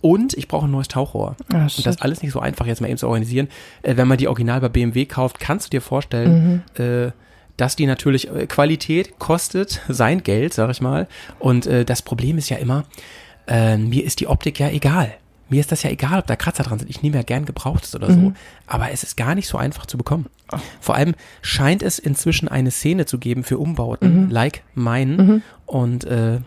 Und 0.00 0.34
ich 0.34 0.48
brauche 0.48 0.66
ein 0.66 0.70
neues 0.70 0.88
Tauchrohr. 0.88 1.36
Ah, 1.52 1.62
und 1.62 1.86
das 1.86 1.96
ist 1.96 2.02
alles 2.02 2.22
nicht 2.22 2.32
so 2.32 2.40
einfach 2.40 2.66
jetzt 2.66 2.80
mal 2.80 2.88
eben 2.88 2.98
zu 2.98 3.06
organisieren. 3.06 3.48
Äh, 3.82 3.96
wenn 3.96 4.08
man 4.08 4.18
die 4.18 4.28
original 4.28 4.60
bei 4.60 4.68
BMW 4.68 5.04
kauft, 5.06 5.40
kannst 5.40 5.66
du 5.66 5.70
dir 5.70 5.82
vorstellen, 5.82 6.62
äh, 6.76 7.10
dass 7.56 7.76
die 7.76 7.86
natürlich 7.86 8.34
äh, 8.34 8.46
Qualität 8.46 9.18
kostet 9.18 9.82
sein 9.88 10.22
Geld, 10.22 10.54
sag 10.54 10.70
ich 10.70 10.80
mal. 10.80 11.06
Und 11.38 11.66
äh, 11.66 11.84
das 11.84 12.02
Problem 12.02 12.38
ist 12.38 12.48
ja 12.48 12.56
immer, 12.56 12.84
äh, 13.46 13.76
mir 13.76 14.04
ist 14.04 14.20
die 14.20 14.26
Optik 14.26 14.58
ja 14.58 14.70
egal. 14.70 15.12
Mir 15.50 15.60
ist 15.60 15.72
das 15.72 15.82
ja 15.82 15.90
egal, 15.90 16.20
ob 16.20 16.28
da 16.28 16.36
Kratzer 16.36 16.62
dran 16.62 16.78
sind. 16.78 16.88
Ich 16.88 17.02
nehme 17.02 17.16
ja 17.16 17.22
gern 17.24 17.44
Gebrauchtes 17.44 17.94
oder 17.96 18.12
so. 18.12 18.32
Aber 18.68 18.92
es 18.92 19.02
ist 19.02 19.16
gar 19.16 19.34
nicht 19.34 19.48
so 19.48 19.58
einfach 19.58 19.84
zu 19.84 19.98
bekommen. 19.98 20.26
Vor 20.80 20.94
allem 20.94 21.16
scheint 21.42 21.82
es 21.82 21.98
inzwischen 21.98 22.46
eine 22.46 22.70
Szene 22.70 23.04
zu 23.04 23.18
geben 23.18 23.42
für 23.42 23.58
Umbauten, 23.58 24.30
like 24.30 24.62
meinen. 24.74 25.42
Und 25.66 26.04
äh, 26.04 26.38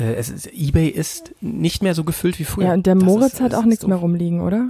äh, 0.00 0.14
es 0.14 0.28
ist, 0.28 0.46
eBay 0.52 0.88
ist 0.88 1.32
nicht 1.40 1.82
mehr 1.82 1.94
so 1.94 2.04
gefüllt 2.04 2.38
wie 2.38 2.44
früher. 2.44 2.66
Ja, 2.68 2.72
und 2.74 2.86
der 2.86 2.94
Das 2.94 3.04
Moritz 3.04 3.34
ist- 3.34 3.40
hat 3.40 3.54
auch 3.54 3.64
nichts 3.64 3.82
so- 3.82 3.88
mehr 3.88 3.96
rumliegen, 3.98 4.40
oder? 4.40 4.66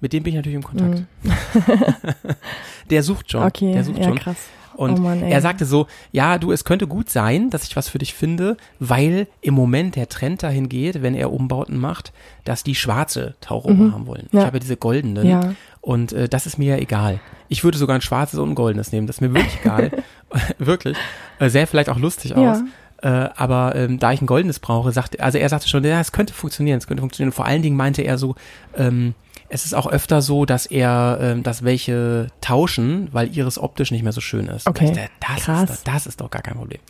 Mit 0.00 0.12
dem 0.12 0.22
bin 0.24 0.32
ich 0.32 0.36
natürlich 0.36 0.56
im 0.56 0.62
Kontakt. 0.62 1.04
der 2.90 3.02
sucht 3.02 3.30
schon. 3.32 3.42
Okay, 3.42 3.72
der 3.72 3.84
sucht 3.84 3.98
ja, 3.98 4.04
schon. 4.04 4.18
krass. 4.18 4.36
Und 4.74 4.98
Oh 4.98 5.00
Mann, 5.00 5.22
er 5.22 5.40
sagte 5.40 5.64
so, 5.64 5.86
ja, 6.12 6.36
du, 6.36 6.52
es 6.52 6.64
könnte 6.66 6.86
gut 6.86 7.08
sein, 7.08 7.48
dass 7.48 7.64
ich 7.64 7.76
was 7.76 7.88
für 7.88 7.96
dich 7.96 8.12
finde, 8.12 8.58
weil 8.78 9.26
im 9.40 9.54
Moment 9.54 9.96
der 9.96 10.10
Trend 10.10 10.42
dahin 10.42 10.68
geht, 10.68 11.00
wenn 11.00 11.14
er 11.14 11.32
Umbauten 11.32 11.78
macht, 11.78 12.12
dass 12.44 12.62
die 12.62 12.74
schwarze 12.74 13.36
Tauchrohre 13.40 13.92
haben 13.92 14.06
wollen. 14.06 14.28
Mhm. 14.30 14.36
Ja. 14.36 14.40
Ich 14.40 14.46
habe 14.46 14.56
ja 14.58 14.60
diese 14.60 14.76
goldenen 14.76 15.26
Ja. 15.26 15.54
und 15.80 16.12
äh, 16.12 16.28
das 16.28 16.44
ist 16.44 16.58
mir 16.58 16.76
ja 16.76 16.82
egal. 16.82 17.20
Ich 17.48 17.64
würde 17.64 17.78
sogar 17.78 17.94
ein 17.96 18.02
schwarzes 18.02 18.38
und 18.38 18.50
ein 18.50 18.54
goldenes 18.54 18.92
nehmen, 18.92 19.06
das 19.06 19.16
ist 19.16 19.20
mir 19.22 19.32
wirklich 19.32 19.58
egal. 19.64 19.90
wirklich. 20.58 20.98
Äh, 21.38 21.48
sähe 21.48 21.66
vielleicht 21.66 21.88
auch 21.88 21.98
lustig 21.98 22.32
Ja. 22.32 22.52
aus. 22.52 22.58
Äh, 23.02 23.08
aber 23.36 23.74
ähm, 23.76 23.98
da 23.98 24.12
ich 24.12 24.20
ein 24.22 24.26
goldenes 24.26 24.58
brauche, 24.58 24.90
sagte, 24.92 25.20
also 25.22 25.38
er 25.38 25.48
sagte 25.48 25.68
schon, 25.68 25.84
ja, 25.84 26.00
es 26.00 26.12
könnte 26.12 26.32
funktionieren, 26.32 26.78
es 26.78 26.86
könnte 26.86 27.00
funktionieren. 27.02 27.32
Vor 27.32 27.44
allen 27.44 27.62
Dingen 27.62 27.76
meinte 27.76 28.02
er 28.02 28.16
so, 28.18 28.34
ähm, 28.76 29.14
es 29.48 29.64
ist 29.64 29.74
auch 29.74 29.86
öfter 29.86 30.22
so, 30.22 30.44
dass 30.44 30.66
er, 30.66 31.18
ähm, 31.20 31.42
dass 31.42 31.62
welche 31.62 32.28
tauschen, 32.40 33.08
weil 33.12 33.36
ihres 33.36 33.58
optisch 33.58 33.90
nicht 33.92 34.02
mehr 34.02 34.12
so 34.12 34.20
schön 34.20 34.46
ist. 34.48 34.66
Okay, 34.66 34.92
Das, 34.92 35.08
das, 35.36 35.44
krass. 35.44 35.70
Ist, 35.70 35.86
doch- 35.86 35.92
das 35.92 36.06
ist 36.06 36.20
doch 36.20 36.30
gar 36.30 36.42
kein 36.42 36.54
Problem. 36.56 36.80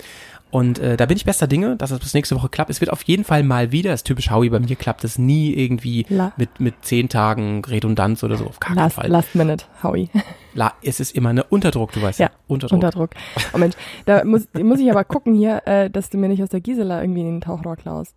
Und 0.53 0.79
äh, 0.79 0.97
da 0.97 1.07
bin 1.07 1.17
ich 1.17 1.25
bester 1.25 1.47
Dinge, 1.49 1.77
dass 1.77 1.91
es 1.91 1.99
bis 1.99 2.15
nächste 2.15 2.37
Woche 2.37 2.49
klappt. 2.49 2.71
Es 2.71 2.81
wird 2.81 2.91
auf 2.93 3.03
jeden 3.03 3.25
Fall 3.25 3.43
mal 3.43 3.73
wieder, 3.73 3.91
das 3.91 4.01
ist 4.01 4.05
typisch 4.07 4.31
Howie, 4.31 4.49
bei 4.49 4.61
mir 4.61 4.77
klappt 4.77 5.03
es 5.05 5.19
nie 5.19 5.53
irgendwie 5.53 6.07
La- 6.09 6.33
mit, 6.37 6.61
mit 6.61 6.75
zehn 6.83 7.09
Tagen 7.09 7.65
Redundanz 7.65 8.23
oder 8.23 8.37
so, 8.37 8.47
auf 8.47 8.61
keinen 8.61 8.77
Last, 8.77 8.95
Fall. 8.97 9.09
last 9.09 9.35
Minute, 9.35 9.65
Howie. 9.83 10.09
La, 10.55 10.73
es 10.83 11.01
ist 11.01 11.15
immer 11.17 11.31
eine 11.31 11.45
Unterdruck, 11.45 11.93
du 11.93 12.01
weißt 12.01 12.21
ja. 12.21 12.27
Ja, 12.27 12.33
Unterdruck. 12.47 12.75
Unterdruck. 12.77 13.11
Oh 13.53 13.59
Mensch, 13.59 13.75
da 14.07 14.25
muss, 14.25 14.47
muss 14.55 14.79
ich 14.81 14.91
aber 14.91 15.05
gucken 15.05 15.35
hier, 15.35 15.63
äh, 15.67 15.91
dass 15.91 16.11
du 16.11 16.17
mir 16.17 16.29
nicht 16.29 16.43
aus 16.43 16.49
der 16.51 16.61
Gisela 16.61 17.01
irgendwie 17.03 17.21
in 17.21 17.27
den 17.27 17.41
Tauchrohr 17.41 17.77
klaust. 17.77 18.15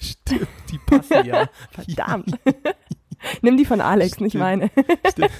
Stimmt, 0.00 0.48
die 0.70 0.78
passen 0.78 1.26
ja. 1.26 1.48
Verdammt. 1.70 2.30
Nimm 3.42 3.56
die 3.56 3.64
von 3.64 3.80
Alex, 3.80 4.20
nicht 4.20 4.32
Stimmt. 4.32 4.42
meine. 4.44 4.70
Stimmt. 5.10 5.30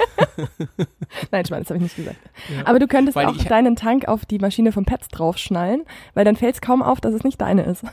Nein, 1.30 1.44
Schmarrn, 1.44 1.62
das 1.62 1.70
habe 1.70 1.76
ich 1.78 1.82
nicht 1.82 1.96
gesagt. 1.96 2.16
Ja. 2.48 2.66
Aber 2.66 2.78
du 2.78 2.86
könntest 2.86 3.16
Weil 3.16 3.26
auch 3.26 3.36
deinen 3.36 3.76
Tank 3.76 4.06
auf 4.08 4.26
die 4.26 4.38
Maschine 4.38 4.72
vom 4.72 4.84
Pets 4.84 5.08
draufschnallen, 5.08 5.84
weil 6.14 6.24
dann 6.24 6.36
fällt 6.36 6.56
es 6.56 6.60
kaum 6.60 6.82
auf, 6.82 7.00
dass 7.00 7.14
es 7.14 7.24
nicht 7.24 7.40
deine 7.40 7.62
ist. 7.62 7.84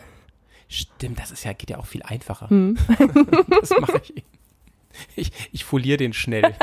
Stimmt, 0.68 1.20
das 1.20 1.32
ist 1.32 1.44
ja, 1.46 1.54
geht 1.54 1.70
ja 1.70 1.78
auch 1.78 1.86
viel 1.86 2.02
einfacher. 2.04 2.50
Hm. 2.50 2.78
Das 3.62 3.70
mache 3.80 4.02
ich. 4.04 4.24
Ich, 5.16 5.32
ich 5.52 5.66
foliere 5.66 5.98
den 5.98 6.14
schnell. 6.14 6.56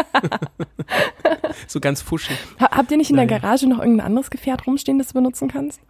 so 1.66 1.80
ganz 1.80 2.00
fuschig. 2.00 2.36
Ha 2.60 2.70
habt 2.70 2.90
ihr 2.90 2.96
nicht 2.96 3.10
in 3.10 3.16
der 3.16 3.26
Naja. 3.26 3.38
Garage 3.38 3.68
noch 3.68 3.78
irgendein 3.78 4.06
anderes 4.06 4.30
Gefährt 4.30 4.66
rumstehen, 4.66 4.98
das 4.98 5.08
du 5.08 5.14
benutzen 5.14 5.48
kannst? 5.48 5.80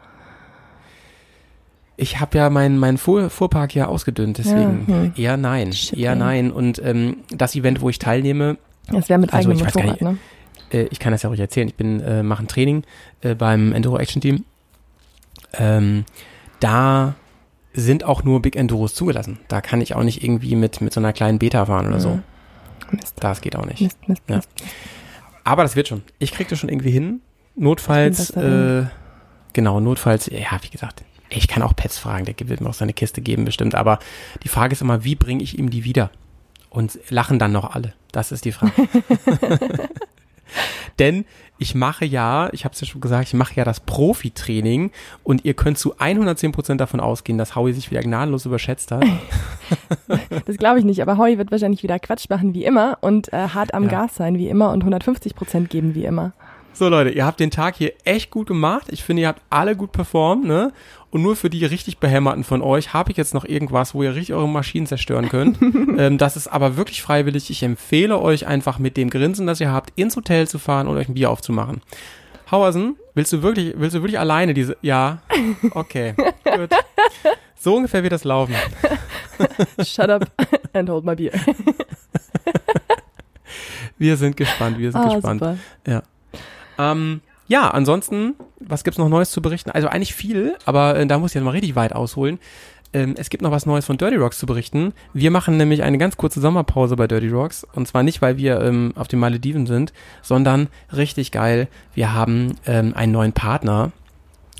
Ich 2.02 2.18
habe 2.18 2.36
ja 2.36 2.50
meinen 2.50 2.78
mein 2.78 2.98
Fuhr, 2.98 3.30
Fuhrpark 3.30 3.76
ja 3.76 3.86
ausgedünnt, 3.86 4.38
deswegen 4.38 4.84
Ja, 4.88 4.94
hm. 4.96 5.12
eher 5.16 5.36
nein. 5.36 5.72
Shit, 5.72 5.96
eher 5.96 6.16
nein. 6.16 6.50
Und 6.50 6.80
ähm, 6.84 7.18
das 7.30 7.54
Event, 7.54 7.80
wo 7.80 7.88
ich 7.88 8.00
teilnehme, 8.00 8.58
Das 8.88 9.08
wäre 9.08 9.20
mit 9.20 9.32
Also, 9.32 9.50
eigenem 9.50 9.66
ich 9.68 9.74
Motorrad, 9.74 10.00
ne? 10.02 10.18
äh, 10.72 10.82
ich 10.90 10.98
kann 10.98 11.12
das 11.12 11.22
ja 11.22 11.28
ruhig 11.28 11.38
erzählen, 11.38 11.68
ich 11.68 11.76
bin, 11.76 12.00
äh, 12.00 12.24
mache 12.24 12.42
ein 12.42 12.48
Training 12.48 12.82
äh, 13.20 13.36
beim 13.36 13.72
Enduro 13.72 13.98
Action 13.98 14.20
Team. 14.20 14.44
Ähm, 15.52 16.04
da 16.58 17.14
sind 17.72 18.02
auch 18.02 18.24
nur 18.24 18.42
Big 18.42 18.56
Enduros 18.56 18.94
zugelassen. 18.96 19.38
Da 19.46 19.60
kann 19.60 19.80
ich 19.80 19.94
auch 19.94 20.02
nicht 20.02 20.24
irgendwie 20.24 20.56
mit, 20.56 20.80
mit 20.80 20.92
so 20.92 20.98
einer 20.98 21.12
kleinen 21.12 21.38
Beta 21.38 21.66
fahren 21.66 21.86
oder 21.86 22.00
so. 22.00 22.10
Mhm. 22.10 22.22
Mist, 22.90 23.14
Das 23.20 23.40
geht 23.40 23.54
auch 23.54 23.64
nicht. 23.64 23.80
Mist, 23.80 24.08
Mist, 24.08 24.22
Ja. 24.28 24.36
Mist. 24.36 24.48
Aber 25.44 25.62
das 25.62 25.76
wird 25.76 25.86
schon. 25.86 26.02
Ich 26.18 26.32
krieg 26.32 26.48
das 26.48 26.58
schon 26.58 26.68
irgendwie 26.68 26.90
hin. 26.90 27.20
Notfalls, 27.54 28.30
äh, 28.30 28.86
genau, 29.52 29.78
notfalls, 29.78 30.26
ja, 30.26 30.58
wie 30.62 30.68
gesagt, 30.68 31.04
ich 31.36 31.48
kann 31.48 31.62
auch 31.62 31.74
Pets 31.74 31.98
fragen, 31.98 32.24
der 32.24 32.34
wird 32.48 32.60
mir 32.60 32.68
auch 32.68 32.74
seine 32.74 32.92
Kiste 32.92 33.20
geben 33.20 33.44
bestimmt. 33.44 33.74
Aber 33.74 33.98
die 34.42 34.48
Frage 34.48 34.72
ist 34.72 34.82
immer, 34.82 35.04
wie 35.04 35.14
bringe 35.14 35.42
ich 35.42 35.58
ihm 35.58 35.70
die 35.70 35.84
wieder? 35.84 36.10
Und 36.70 36.98
lachen 37.10 37.38
dann 37.38 37.52
noch 37.52 37.74
alle? 37.74 37.92
Das 38.12 38.32
ist 38.32 38.44
die 38.44 38.52
Frage. 38.52 38.72
Denn 40.98 41.24
ich 41.58 41.74
mache 41.74 42.04
ja, 42.04 42.50
ich 42.52 42.64
habe 42.64 42.74
es 42.74 42.80
ja 42.80 42.86
schon 42.86 43.00
gesagt, 43.00 43.28
ich 43.28 43.34
mache 43.34 43.54
ja 43.54 43.64
das 43.64 43.80
Profi-Training 43.80 44.90
und 45.22 45.44
ihr 45.44 45.54
könnt 45.54 45.78
zu 45.78 45.96
110% 45.96 46.76
davon 46.76 47.00
ausgehen, 47.00 47.38
dass 47.38 47.54
Howie 47.54 47.72
sich 47.72 47.90
wieder 47.90 48.00
gnadenlos 48.00 48.46
überschätzt 48.46 48.90
hat. 48.90 49.04
Das 50.46 50.56
glaube 50.58 50.78
ich 50.78 50.84
nicht, 50.84 51.00
aber 51.00 51.16
Howie 51.16 51.38
wird 51.38 51.50
wahrscheinlich 51.50 51.82
wieder 51.82 51.98
Quatsch 51.98 52.28
machen 52.28 52.52
wie 52.52 52.64
immer 52.64 52.98
und 53.00 53.32
äh, 53.32 53.48
hart 53.48 53.72
am 53.72 53.84
Ja. 53.84 53.90
Gas 53.90 54.16
sein 54.16 54.36
wie 54.36 54.48
immer 54.48 54.70
und 54.70 54.80
150 54.80 55.34
Prozent 55.34 55.70
geben 55.70 55.94
wie 55.94 56.04
immer. 56.04 56.32
So 56.74 56.88
Leute, 56.88 57.10
ihr 57.10 57.24
habt 57.24 57.40
den 57.40 57.50
Tag 57.50 57.76
hier 57.76 57.92
echt 58.04 58.30
gut 58.30 58.48
gemacht. 58.48 58.88
Ich 58.90 59.02
finde, 59.04 59.22
ihr 59.22 59.28
habt 59.28 59.42
alle 59.50 59.76
gut 59.76 59.92
performt, 59.92 60.44
ne? 60.44 60.72
Und 61.12 61.20
nur 61.20 61.36
für 61.36 61.50
die 61.50 61.62
richtig 61.66 61.98
behämmerten 61.98 62.42
von 62.42 62.62
euch 62.62 62.94
habe 62.94 63.10
ich 63.10 63.18
jetzt 63.18 63.34
noch 63.34 63.44
irgendwas, 63.44 63.92
wo 63.94 64.02
ihr 64.02 64.14
richtig 64.14 64.34
eure 64.34 64.48
Maschinen 64.48 64.86
zerstören 64.86 65.28
könnt. 65.28 65.60
ähm, 65.98 66.16
das 66.16 66.38
ist 66.38 66.48
aber 66.48 66.78
wirklich 66.78 67.02
freiwillig. 67.02 67.50
Ich 67.50 67.62
empfehle 67.62 68.18
euch 68.18 68.46
einfach 68.46 68.78
mit 68.78 68.96
dem 68.96 69.10
Grinsen, 69.10 69.46
das 69.46 69.60
ihr 69.60 69.70
habt, 69.70 69.92
ins 69.94 70.16
Hotel 70.16 70.48
zu 70.48 70.58
fahren 70.58 70.88
und 70.88 70.96
euch 70.96 71.10
ein 71.10 71.14
Bier 71.14 71.30
aufzumachen. 71.30 71.82
Hauersen, 72.50 72.96
willst 73.14 73.30
du 73.34 73.42
wirklich, 73.42 73.74
willst 73.76 73.94
du 73.94 74.00
wirklich 74.00 74.18
alleine 74.18 74.54
diese, 74.54 74.78
ja? 74.80 75.20
Okay, 75.72 76.14
gut. 76.44 76.70
So 77.56 77.76
ungefähr 77.76 78.02
wird 78.02 78.12
das 78.14 78.24
laufen. 78.24 78.54
Shut 79.84 80.08
up 80.08 80.24
and 80.72 80.88
hold 80.88 81.04
my 81.04 81.14
beer. 81.14 81.32
Wir 83.98 84.16
sind 84.16 84.36
gespannt, 84.36 84.78
wir 84.78 84.90
sind 84.90 85.00
Ah, 85.00 85.14
gespannt. 85.14 85.40
super. 85.84 86.02
Ähm, 86.78 87.20
ja, 87.52 87.68
ansonsten, 87.68 88.34
was 88.60 88.82
gibt's 88.82 88.96
noch 88.98 89.10
Neues 89.10 89.30
zu 89.30 89.42
berichten? 89.42 89.70
Also 89.70 89.86
eigentlich 89.86 90.14
viel, 90.14 90.56
aber 90.64 90.96
äh, 90.96 91.06
da 91.06 91.18
muss 91.18 91.32
ich 91.32 91.34
jetzt 91.34 91.44
mal 91.44 91.50
richtig 91.50 91.76
weit 91.76 91.92
ausholen. 91.92 92.38
Ähm, 92.94 93.14
es 93.18 93.28
gibt 93.28 93.42
noch 93.42 93.50
was 93.50 93.66
Neues 93.66 93.84
von 93.84 93.98
Dirty 93.98 94.16
Rocks 94.16 94.38
zu 94.38 94.46
berichten. 94.46 94.94
Wir 95.12 95.30
machen 95.30 95.58
nämlich 95.58 95.82
eine 95.82 95.98
ganz 95.98 96.16
kurze 96.16 96.40
Sommerpause 96.40 96.96
bei 96.96 97.06
Dirty 97.06 97.28
Rocks. 97.28 97.66
Und 97.74 97.86
zwar 97.86 98.04
nicht, 98.04 98.22
weil 98.22 98.38
wir 98.38 98.62
ähm, 98.62 98.94
auf 98.96 99.06
den 99.06 99.18
Malediven 99.18 99.66
sind, 99.66 99.92
sondern 100.22 100.68
richtig 100.96 101.30
geil. 101.30 101.68
Wir 101.92 102.14
haben 102.14 102.54
ähm, 102.66 102.94
einen 102.96 103.12
neuen 103.12 103.34
Partner. 103.34 103.92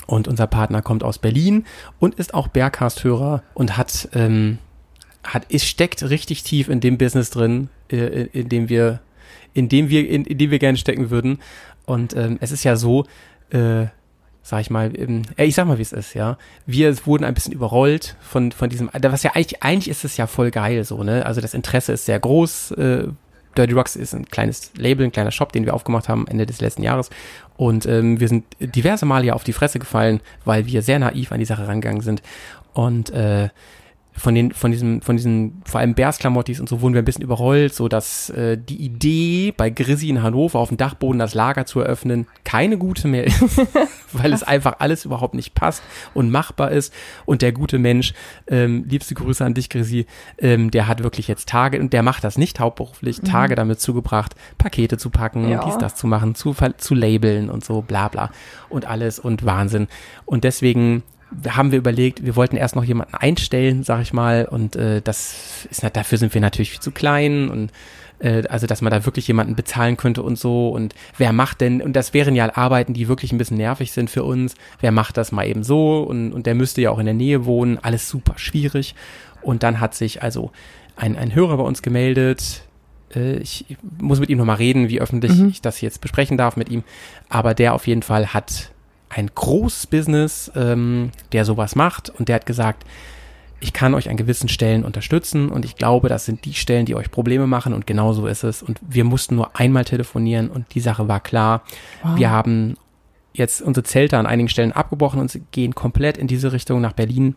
Und 0.07 0.29
unser 0.29 0.47
Partner 0.47 0.83
kommt 0.83 1.03
aus 1.03 1.17
Berlin 1.17 1.65
und 1.99 2.17
ist 2.17 2.35
auch 2.35 2.49
Bearcast-Hörer 2.49 3.43
und 3.55 3.79
hat, 3.79 4.11
ähm, 4.13 4.59
hat, 5.25 5.47
ist, 5.51 5.67
steckt 5.67 6.03
richtig 6.03 6.43
tief 6.43 6.69
in 6.69 6.81
dem 6.81 6.99
Business 6.99 7.31
drin, 7.31 7.71
äh, 7.91 7.97
in, 7.97 8.27
in 8.27 8.49
dem 8.51 8.69
wir, 8.69 9.01
in 9.55 9.71
dem 9.71 9.89
wir, 9.89 10.07
in, 10.07 10.27
in 10.27 10.37
dem 10.37 10.51
wir 10.51 10.59
gerne 10.59 10.77
stecken 10.77 11.09
würden. 11.09 11.39
Und 11.93 12.17
ähm, 12.17 12.39
es 12.41 12.53
ist 12.53 12.65
ja 12.65 12.75
so, 12.75 13.05
äh, 13.51 13.85
sag 14.41 14.63
ich 14.63 14.71
mal, 14.71 14.99
ähm, 14.99 15.23
äh, 15.37 15.45
ich 15.45 15.55
sag 15.55 15.67
mal, 15.67 15.77
wie 15.77 15.83
es 15.83 15.93
ist, 15.93 16.15
ja. 16.15 16.39
Wir 16.65 16.97
wurden 17.07 17.23
ein 17.23 17.35
bisschen 17.35 17.53
überrollt 17.53 18.17
von, 18.23 18.51
von 18.51 18.71
diesem, 18.71 18.89
was 18.95 19.23
ja 19.23 19.33
eigentlich, 19.35 19.63
eigentlich 19.63 19.91
ist 19.91 20.03
es 20.03 20.17
ja 20.17 20.27
voll 20.27 20.51
geil 20.51 20.85
so, 20.85 21.05
ne? 21.05 21.27
Also 21.27 21.43
das 21.43 21.53
Interesse 21.53 21.93
ist 21.93 22.07
sehr 22.07 22.19
groß. 22.19 22.71
Äh, 22.71 23.09
Dirty 23.59 23.75
Rocks 23.75 23.95
ist 23.95 24.15
ein 24.15 24.25
kleines 24.25 24.73
Label, 24.75 25.05
ein 25.05 25.13
kleiner 25.13 25.33
Shop, 25.33 25.53
den 25.53 25.67
wir 25.67 25.75
aufgemacht 25.75 26.09
haben 26.09 26.27
Ende 26.29 26.47
des 26.47 26.63
letzten 26.63 26.83
Jahres. 26.83 27.11
Und 27.59 27.85
ähm, 27.85 28.19
wir 28.19 28.29
sind 28.29 28.47
diverse 28.59 29.05
Male 29.05 29.27
ja 29.27 29.35
auf 29.35 29.45
die 29.45 29.53
Fresse 29.53 29.79
gefallen, 29.79 30.21
weil 30.47 30.65
wir 30.65 30.81
sehr 30.81 30.99
naiv 30.99 31.31
an 31.31 31.41
die 31.41 31.45
Sache 31.45 31.69
rangegangen 31.69 32.01
sind. 32.01 32.23
Und 32.73 33.11
äh, 33.11 33.51
von 34.15 34.35
den, 34.35 34.53
von 34.53 34.71
diesem, 34.71 35.01
von 35.01 35.17
diesen, 35.17 35.63
vor 35.65 35.81
allem 35.81 35.95
Bärs-Klamottis 35.95 36.61
und 36.61 36.69
so 36.69 36.81
wurden 36.83 36.95
wir 36.95 37.01
ein 37.03 37.05
bisschen 37.05 37.25
überrollt, 37.25 37.75
so 37.75 37.89
dass 37.89 38.29
äh, 38.31 38.59
die 38.59 38.77
Idee 38.77 39.53
bei 39.57 39.71
Grissi 39.71 40.09
in 40.11 40.23
Hannover 40.23 40.59
auf 40.59 40.69
dem 40.69 40.77
Dachboden 40.77 41.19
das 41.19 41.35
Lager 41.35 41.65
zu 41.65 41.81
eröffnen 41.81 42.27
keine 42.45 42.77
gute 42.77 43.09
mehr 43.09 43.25
ist, 43.25 43.43
weil 44.13 44.33
es 44.33 44.43
einfach 44.43 44.77
alles 44.81 45.07
überhaupt 45.07 45.35
nicht 45.35 45.55
passt 45.55 45.83
und 46.13 46.31
machbar 46.31 46.71
ist. 46.73 46.93
Und 47.25 47.41
der 47.41 47.53
gute 47.53 47.79
Mensch, 47.79 48.13
ähm, 48.49 48.85
liebste 48.87 49.15
Grüße 49.15 49.45
an 49.45 49.55
dich, 49.55 49.71
Grissi, 49.71 50.07
ähm, 50.39 50.71
der 50.71 50.89
hat 50.89 51.03
wirklich 51.03 51.27
jetzt 51.29 51.49
Tage, 51.49 51.81
und 51.81 51.93
der 51.95 52.03
macht 52.03 52.23
das 52.23 52.37
nicht 52.37 52.61
hauptberuflich, 52.61 53.21
Tage 53.23 53.55
damit 53.55 53.81
zugebracht, 53.81 54.35
Pakete 54.59 54.99
zu 54.99 55.09
packen, 55.09 55.49
Ja. 55.49 55.65
dies, 55.65 55.79
das 55.79 55.95
zu 55.95 56.07
machen, 56.07 56.35
zu, 56.35 56.55
zu 56.77 56.95
labeln 56.95 57.49
und 57.49 57.65
so, 57.65 57.81
bla 57.81 58.09
bla 58.09 58.31
und 58.69 58.87
alles 58.87 59.19
und 59.19 59.45
Wahnsinn. 59.47 59.89
Und 60.27 60.45
deswegen 60.45 61.03
haben 61.49 61.71
wir 61.73 61.79
überlegt, 61.79 62.25
wir 62.25 62.37
wollten 62.37 62.57
erst 62.57 62.77
noch 62.77 62.85
jemanden 62.85 63.15
einstellen, 63.15 63.83
sag 63.85 64.03
ich 64.03 64.13
mal, 64.13 64.47
und 64.47 64.77
äh, 64.77 65.01
das 65.03 65.67
ist 65.71 65.85
dafür 65.95 66.19
sind 66.19 66.35
wir 66.35 66.41
natürlich 66.41 66.71
viel 66.71 66.81
zu 66.81 66.91
klein 66.91 67.49
und 67.49 67.71
äh, 68.19 68.43
also 68.49 68.67
dass 68.67 68.83
man 68.83 68.91
da 68.93 69.05
wirklich 69.05 69.27
jemanden 69.29 69.57
bezahlen 69.57 69.97
könnte 69.97 70.23
und 70.23 70.39
so 70.39 70.69
und 70.71 70.95
wer 71.19 71.33
macht 71.33 71.61
denn 71.61 71.83
und 71.83 71.95
das 71.95 72.15
wären 72.15 72.35
ja 72.35 72.55
Arbeiten, 72.57 72.95
die 72.95 73.09
wirklich 73.09 73.33
ein 73.33 73.39
bisschen 73.39 73.57
nervig 73.57 73.93
sind 73.93 74.11
für 74.11 74.25
uns. 74.25 74.55
Wer 74.81 74.93
macht 74.93 75.17
das 75.17 75.33
mal 75.33 75.47
eben 75.47 75.65
so 75.65 76.03
und 76.03 76.33
und 76.33 76.47
der 76.47 76.55
müsste 76.55 76.81
ja 76.81 76.91
auch 76.91 76.99
in 76.99 77.07
der 77.07 77.15
Nähe 77.15 77.45
wohnen, 77.45 77.79
alles 77.83 78.09
super 78.09 78.35
schwierig 78.37 78.95
und 79.43 79.63
dann 79.63 79.81
hat 79.81 79.95
sich 79.95 80.23
also 80.23 80.51
ein 80.97 81.17
ein 81.17 81.35
Hörer 81.35 81.57
bei 81.57 81.65
uns 81.65 81.83
gemeldet. 81.83 82.63
Äh, 83.15 83.37
Ich 83.39 83.65
muss 84.01 84.21
mit 84.21 84.29
ihm 84.31 84.39
nochmal 84.39 84.57
reden, 84.57 84.89
wie 84.89 85.01
öffentlich 85.01 85.33
Mhm. 85.37 85.49
ich 85.49 85.61
das 85.63 85.81
jetzt 85.81 86.01
besprechen 86.01 86.37
darf 86.37 86.57
mit 86.57 86.69
ihm. 86.71 86.85
Aber 87.29 87.55
der 87.55 87.75
auf 87.75 87.87
jeden 87.87 88.03
Fall 88.03 88.29
hat 88.35 88.72
ein 89.15 89.31
großes 89.35 89.87
Business, 89.87 90.51
ähm, 90.55 91.11
der 91.33 91.45
sowas 91.45 91.77
macht 91.77 92.11
und 92.11 92.29
der 92.29 92.37
hat 92.37 92.47
gesagt, 92.47 92.85
ich 93.61 93.73
kann 93.73 93.95
euch 93.95 94.11
an 94.11 94.17
gewissen 94.17 94.49
Stellen 94.49 94.85
unterstützen 94.85 95.49
und 95.49 95.65
ich 95.65 95.77
glaube, 95.77 96.09
das 96.09 96.25
sind 96.25 96.45
die 96.45 96.55
Stellen, 96.55 96.85
die 96.85 96.97
euch 96.97 97.11
Probleme 97.11 97.47
machen 97.47 97.75
und 97.75 97.87
genau 97.87 98.13
so 98.13 98.27
ist 98.27 98.43
es. 98.43 98.63
Und 98.63 98.79
wir 98.81 99.05
mussten 99.05 99.37
nur 99.37 99.57
einmal 99.57 99.85
telefonieren 99.85 100.51
und 100.51 100.75
die 100.75 100.81
Sache 100.81 101.07
war 101.07 101.21
klar. 101.21 101.63
Wow. 102.03 102.17
Wir 102.17 102.31
haben 102.31 102.77
jetzt 103.33 103.63
unsere 103.63 103.85
Zelte 103.85 104.19
an 104.19 104.27
einigen 104.27 104.49
Stellen 104.49 104.73
abgebrochen 104.73 105.21
und 105.21 105.41
gehen 105.53 105.75
komplett 105.75 106.19
in 106.19 106.27
diese 106.27 106.53
Richtung 106.53 106.81
nach 106.81 106.93
Berlin. 106.93 107.37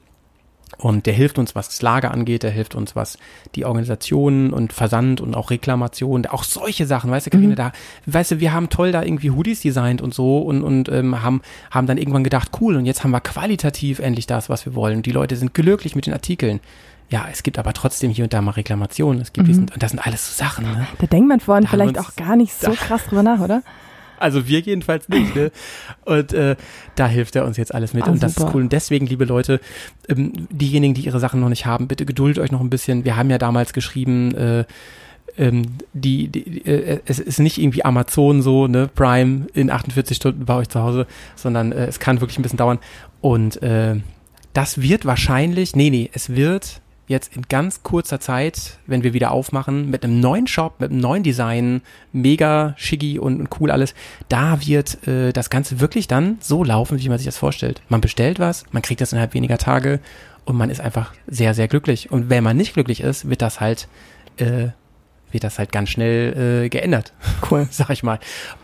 Und 0.78 1.06
der 1.06 1.14
hilft 1.14 1.38
uns, 1.40 1.56
was 1.56 1.70
das 1.70 1.82
Lager 1.82 2.12
angeht, 2.12 2.44
der 2.44 2.52
hilft 2.52 2.76
uns, 2.76 2.96
was 2.96 3.18
die 3.56 3.64
Organisation 3.66 4.52
und 4.52 4.74
Versand 4.74 5.22
und 5.22 5.34
auch 5.36 5.50
Reklamation, 5.50 6.26
auch 6.26 6.44
solche 6.44 6.86
Sachen, 6.86 7.10
weißt 7.12 7.28
du, 7.28 7.30
Karine, 7.30 7.54
Mhm. 7.54 7.56
da, 7.56 7.72
weißt 8.08 8.32
du, 8.32 8.40
wir 8.42 8.52
haben 8.52 8.70
toll 8.70 8.92
da 8.92 9.02
irgendwie 9.04 9.32
Hoodies 9.32 9.62
designt 9.62 10.02
und 10.02 10.14
so 10.14 10.40
und, 10.40 10.64
und 10.64 10.90
ähm, 10.90 11.22
haben, 11.22 11.42
haben 11.72 11.88
dann 11.88 11.98
irgendwann 11.98 12.24
gedacht, 12.26 12.50
cool, 12.60 12.76
und 12.76 12.86
jetzt 12.86 13.04
haben 13.04 13.12
wir 13.12 13.22
qualitativ 13.22 14.00
endlich 14.00 14.28
das, 14.28 14.50
was 14.50 14.66
wir 14.66 14.76
wollen. 14.76 15.02
Die 15.02 15.12
Leute 15.12 15.36
sind 15.38 15.54
glücklich 15.54 15.96
mit 15.96 16.08
den 16.08 16.14
Artikeln. 16.14 16.60
Ja, 17.10 17.26
es 17.32 17.44
gibt 17.44 17.58
aber 17.60 17.72
trotzdem 17.74 18.10
hier 18.12 18.24
und 18.26 18.34
da 18.34 18.42
mal 18.42 18.52
Reklamationen. 18.52 19.22
Es 19.22 19.32
gibt 19.32 19.46
Mhm. 19.48 19.52
diesen, 19.52 19.70
und 19.72 19.82
das 19.82 19.92
sind 19.92 20.00
alles 20.06 20.28
so 20.36 20.44
Sachen, 20.44 20.66
ne? 20.66 20.88
Da 21.00 21.06
denkt 21.08 21.30
man 21.30 21.40
vorhin 21.40 21.64
Da 21.66 21.70
vielleicht 21.70 22.00
auch 22.00 22.16
gar 22.16 22.36
nicht 22.36 22.54
so 22.60 22.72
krass 22.72 23.06
drüber 23.06 23.24
nach, 23.24 23.40
oder? 23.40 23.62
Also 24.18 24.48
wir 24.48 24.60
jedenfalls 24.60 25.10
nicht, 25.10 25.36
ne? 25.36 25.52
Und 26.06 26.34
äh, 26.34 26.56
da 26.96 27.08
hilft 27.08 27.36
er 27.36 27.46
uns 27.46 27.58
jetzt 27.58 27.74
alles 27.74 27.94
mit. 27.94 28.04
Ah, 28.04 28.12
und 28.12 28.24
das 28.24 28.36
super. 28.36 28.48
ist 28.48 28.56
cool. 28.56 28.62
Und 28.64 28.74
deswegen, 28.74 29.06
liebe 29.08 29.26
Leute, 29.26 29.60
ähm, 30.08 30.34
diejenigen, 30.50 30.94
die 30.94 31.02
ihre 31.02 31.20
Sachen 31.20 31.40
noch 31.40 31.50
nicht 31.50 31.66
haben, 31.66 31.88
bitte 31.88 32.06
geduldet 32.06 32.44
euch 32.44 32.52
noch 32.52 32.62
ein 32.62 32.70
bisschen. 32.70 33.06
Wir 33.06 33.16
haben 33.18 33.30
ja 33.30 33.38
damals 33.38 33.74
geschrieben, 33.74 34.34
äh, 34.36 34.66
ähm, 35.38 35.64
die, 35.94 36.28
die 36.28 36.66
äh, 36.66 37.00
es 37.06 37.20
ist 37.20 37.40
nicht 37.40 37.58
irgendwie 37.58 37.84
Amazon 37.84 38.42
so, 38.42 38.68
ne, 38.68 38.90
Prime 38.94 39.48
in 39.54 39.70
48 39.70 40.16
Stunden 40.18 40.46
bei 40.46 40.56
euch 40.56 40.70
zu 40.70 40.82
Hause, 40.82 41.08
sondern 41.36 41.72
äh, 41.72 41.86
es 41.86 42.00
kann 42.00 42.22
wirklich 42.22 42.40
ein 42.40 42.44
bisschen 42.44 42.58
dauern. 42.58 42.80
Und 43.22 43.62
äh, 43.62 43.96
das 44.54 44.82
wird 44.82 45.06
wahrscheinlich, 45.06 45.76
nee, 45.76 45.90
nee, 45.90 46.10
es 46.14 46.36
wird 46.36 46.82
jetzt 47.08 47.36
in 47.36 47.44
ganz 47.44 47.84
kurzer 47.84 48.20
Zeit, 48.20 48.78
wenn 48.88 49.04
wir 49.04 49.14
wieder 49.14 49.32
aufmachen, 49.32 49.90
mit 49.90 50.04
einem 50.04 50.20
neuen 50.20 50.48
Shop, 50.48 50.80
mit 50.80 50.92
einem 50.92 51.00
neuen 51.00 51.24
Design, 51.24 51.82
mega 52.12 52.74
schicki 52.78 53.20
und, 53.20 53.40
und 53.40 53.50
cool 53.60 53.72
alles, 53.72 53.94
da 54.30 54.66
wird 54.66 55.08
äh, 55.08 55.32
das 55.32 55.50
Ganze 55.50 55.80
wirklich 55.80 56.08
dann 56.08 56.38
so 56.42 56.64
laufen, 56.64 57.00
wie 57.00 57.10
man 57.10 57.18
sich 57.18 57.26
das 57.26 57.38
vorstellt. 57.38 57.82
Man 57.90 58.02
bestellt 58.02 58.40
was, 58.40 58.66
man 58.72 58.82
kriegt 58.82 59.02
das 59.02 59.12
innerhalb 59.12 59.34
weniger 59.34 59.58
Tage 59.58 60.00
und 60.46 60.58
man 60.58 60.70
ist 60.70 60.82
einfach 60.82 61.14
sehr, 61.28 61.54
sehr 61.54 61.68
glücklich. 61.68 62.12
Und 62.12 62.30
wenn 62.30 62.44
man 62.44 62.58
nicht 62.58 62.74
glücklich 62.74 63.02
ist, 63.02 63.30
wird 63.30 63.42
das 63.42 63.60
halt 63.60 63.88
äh, 64.38 64.70
wird 65.36 65.44
das 65.44 65.60
halt 65.60 65.74
ganz 65.74 65.90
schnell 65.90 66.64
äh, 66.64 66.70
geändert. 66.70 67.14
Cool. 67.52 67.68
Sag 67.70 67.92
ich 67.92 68.02
mal. 68.02 68.18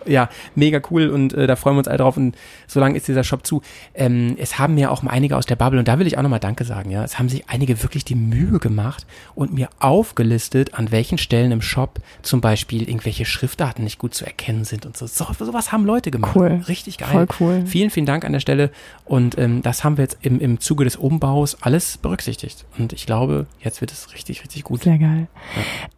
Ja, 0.07 0.30
mega 0.56 0.81
cool 0.89 1.10
und 1.10 1.34
äh, 1.34 1.45
da 1.45 1.56
freuen 1.56 1.76
wir 1.76 1.80
uns 1.80 1.88
alle 1.88 1.99
drauf 1.99 2.18
und 2.18 2.35
so 2.65 2.80
lange 2.80 2.98
ist 2.98 3.07
dieser 3.07 3.23
Shop 3.23 3.45
zu. 3.45 3.61
Ähm, 3.93 4.38
es 4.39 4.57
haben 4.57 4.73
mir 4.73 4.91
auch 4.91 5.03
einige 5.03 5.38
aus 5.38 5.45
der 5.45 5.56
Bubble 5.56 5.77
und 5.77 5.88
da 5.88 5.99
will 5.99 6.07
ich 6.07 6.18
auch 6.18 6.23
nochmal 6.23 6.39
Danke 6.39 6.64
sagen, 6.64 6.89
ja. 6.89 7.03
Es 7.03 7.19
haben 7.19 7.30
sich 7.30 7.48
einige 7.48 7.84
wirklich 7.84 8.06
die 8.06 8.15
Mühe 8.15 8.57
gemacht 8.57 9.06
und 9.35 9.53
mir 9.53 9.69
aufgelistet, 9.80 10.73
an 10.73 10.91
welchen 10.91 11.19
Stellen 11.19 11.52
im 11.52 11.61
Shop 11.61 11.99
zum 12.23 12.41
Beispiel 12.41 12.88
irgendwelche 12.88 13.26
Schriftdaten 13.26 13.84
nicht 13.84 13.99
gut 13.99 14.15
zu 14.15 14.26
erkennen 14.26 14.64
sind 14.64 14.85
und 14.85 14.98
so. 14.98 15.06
So 15.06 15.27
sowas 15.38 15.72
haben 15.72 15.85
Leute 15.85 16.10
gemacht. 16.10 16.35
Cool. 16.35 16.64
Richtig 16.68 16.98
geil. 16.98 17.10
Voll 17.11 17.27
cool. 17.39 17.64
Vielen, 17.68 17.91
vielen 17.91 18.06
Dank 18.07 18.26
an 18.26 18.31
der 18.31 18.39
Stelle 18.39 18.72
und 19.06 19.38
ähm, 19.38 19.61
das 19.61 19.84
haben 19.84 19.98
wir 19.98 20.03
jetzt 20.03 20.18
im, 20.22 20.39
im 20.39 20.60
Zuge 20.60 20.85
des 20.85 20.95
Umbaus 20.95 21.57
alles 21.61 21.98
berücksichtigt 21.98 22.65
und 22.80 22.93
ich 22.93 23.06
glaube, 23.06 23.45
jetzt 23.60 23.81
wird 23.81 23.91
es 23.91 24.14
richtig, 24.14 24.41
richtig 24.41 24.64
gut. 24.64 24.84
Sehr 24.84 24.98
geil. 24.98 25.27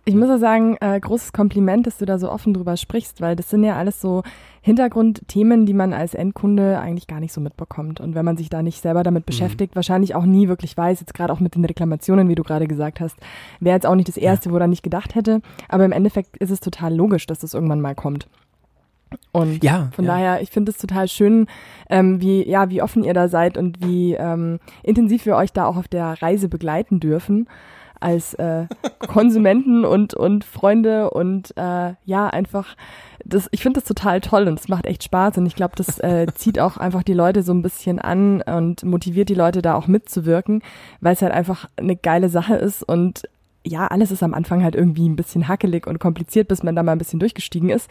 Ich 0.05 0.15
muss 0.15 0.30
auch 0.30 0.38
sagen, 0.38 0.75
äh, 0.81 0.99
großes 0.99 1.31
Kompliment, 1.31 1.88
dass 1.88 1.97
du 1.97 2.05
da 2.05 2.19
so 2.19 2.30
offen 2.30 2.53
drüber 2.53 2.75
sprichst, 2.75 3.21
weil 3.21 3.38
das 3.38 3.49
sind 3.49 3.63
ja 3.63 3.77
alles 3.77 4.01
so 4.01 4.23
Hintergrundthemen, 4.61 5.65
die 5.65 5.73
man 5.73 5.93
als 5.93 6.13
Endkunde 6.13 6.77
eigentlich 6.80 7.07
gar 7.07 7.21
nicht 7.21 7.31
so 7.31 7.39
mitbekommt. 7.39 8.01
Und 8.01 8.13
wenn 8.13 8.25
man 8.25 8.35
sich 8.35 8.49
da 8.49 8.63
nicht 8.63 8.81
selber 8.81 9.03
damit 9.03 9.25
beschäftigt, 9.25 9.75
wahrscheinlich 9.77 10.13
auch 10.13 10.25
nie 10.25 10.49
wirklich 10.49 10.75
weiß, 10.75 10.99
jetzt 10.99 11.13
gerade 11.13 11.31
auch 11.31 11.39
mit 11.39 11.55
den 11.55 11.63
Reklamationen, 11.63 12.27
wie 12.27 12.35
du 12.35 12.43
gerade 12.43 12.67
gesagt 12.67 12.99
hast, 12.99 13.15
wäre 13.61 13.75
jetzt 13.75 13.85
auch 13.85 13.95
nicht 13.95 14.09
das 14.09 14.17
Erste, 14.17 14.51
woran 14.51 14.73
ich 14.73 14.81
gedacht 14.81 15.15
hätte. 15.15 15.41
Aber 15.69 15.85
im 15.85 15.93
Endeffekt 15.93 16.35
ist 16.35 16.51
es 16.51 16.59
total 16.59 16.93
logisch, 16.93 17.25
dass 17.25 17.39
das 17.39 17.53
irgendwann 17.53 17.80
mal 17.80 17.95
kommt. 17.95 18.27
Und 19.31 19.63
Ja, 19.63 19.89
von 19.93 20.05
ja. 20.05 20.11
daher, 20.11 20.41
ich 20.41 20.49
finde 20.49 20.71
es 20.71 20.77
total 20.77 21.07
schön, 21.07 21.47
ähm, 21.89 22.19
wie, 22.19 22.47
ja, 22.47 22.69
wie 22.69 22.81
offen 22.81 23.03
ihr 23.03 23.13
da 23.13 23.30
seid 23.30 23.57
und 23.57 23.85
wie 23.85 24.15
ähm, 24.15 24.59
intensiv 24.81 25.25
wir 25.25 25.38
euch 25.38 25.53
da 25.53 25.65
auch 25.65 25.77
auf 25.77 25.88
der 25.88 26.21
Reise 26.21 26.49
begleiten 26.49 26.99
dürfen 26.99 27.47
als 28.03 28.34
äh, 28.35 28.65
Konsumenten 28.99 29.85
und, 29.85 30.13
und 30.13 30.43
Freunde 30.43 31.09
und 31.09 31.55
äh, 31.57 31.93
ja, 32.05 32.27
einfach, 32.27 32.75
das, 33.25 33.47
ich 33.51 33.63
finde 33.63 33.80
das 33.80 33.88
total 33.88 34.21
toll 34.21 34.47
und 34.47 34.59
es 34.59 34.67
macht 34.67 34.85
echt 34.85 35.03
Spaß 35.03 35.38
und 35.38 35.45
ich 35.45 35.55
glaube, 35.55 35.73
das 35.75 35.99
äh, 35.99 36.27
zieht 36.35 36.59
auch 36.59 36.77
einfach 36.77 37.03
die 37.03 37.13
Leute 37.13 37.43
so 37.43 37.53
ein 37.53 37.61
bisschen 37.61 37.99
an 37.99 38.41
und 38.41 38.84
motiviert 38.84 39.30
die 39.30 39.35
Leute 39.35 39.61
da 39.61 39.75
auch 39.75 39.88
mitzuwirken, 39.88 40.61
weil 41.01 41.13
es 41.13 41.21
halt 41.21 41.34
einfach 41.34 41.67
eine 41.77 41.95
geile 41.95 42.30
Sache 42.30 42.55
ist 42.55 42.84
und 42.84 43.23
ja, 43.65 43.88
alles 43.88 44.11
ist 44.11 44.23
am 44.23 44.34
Anfang 44.34 44.61
halt 44.61 44.75
irgendwie 44.75 45.07
ein 45.07 45.15
bisschen 45.15 45.47
hackelig 45.47 45.88
und 45.88 45.99
kompliziert, 45.99 46.49
bis 46.49 46.63
man 46.63 46.75
da 46.75 46.84
mal 46.84 46.91
ein 46.91 46.97
bisschen 46.97 47.19
durchgestiegen 47.19 47.69
ist. 47.69 47.89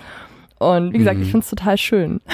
Und 0.58 0.92
wie 0.92 0.98
gesagt, 0.98 1.18
ich 1.20 1.30
finde 1.30 1.44
es 1.44 1.50
total 1.50 1.76
schön. 1.76 2.20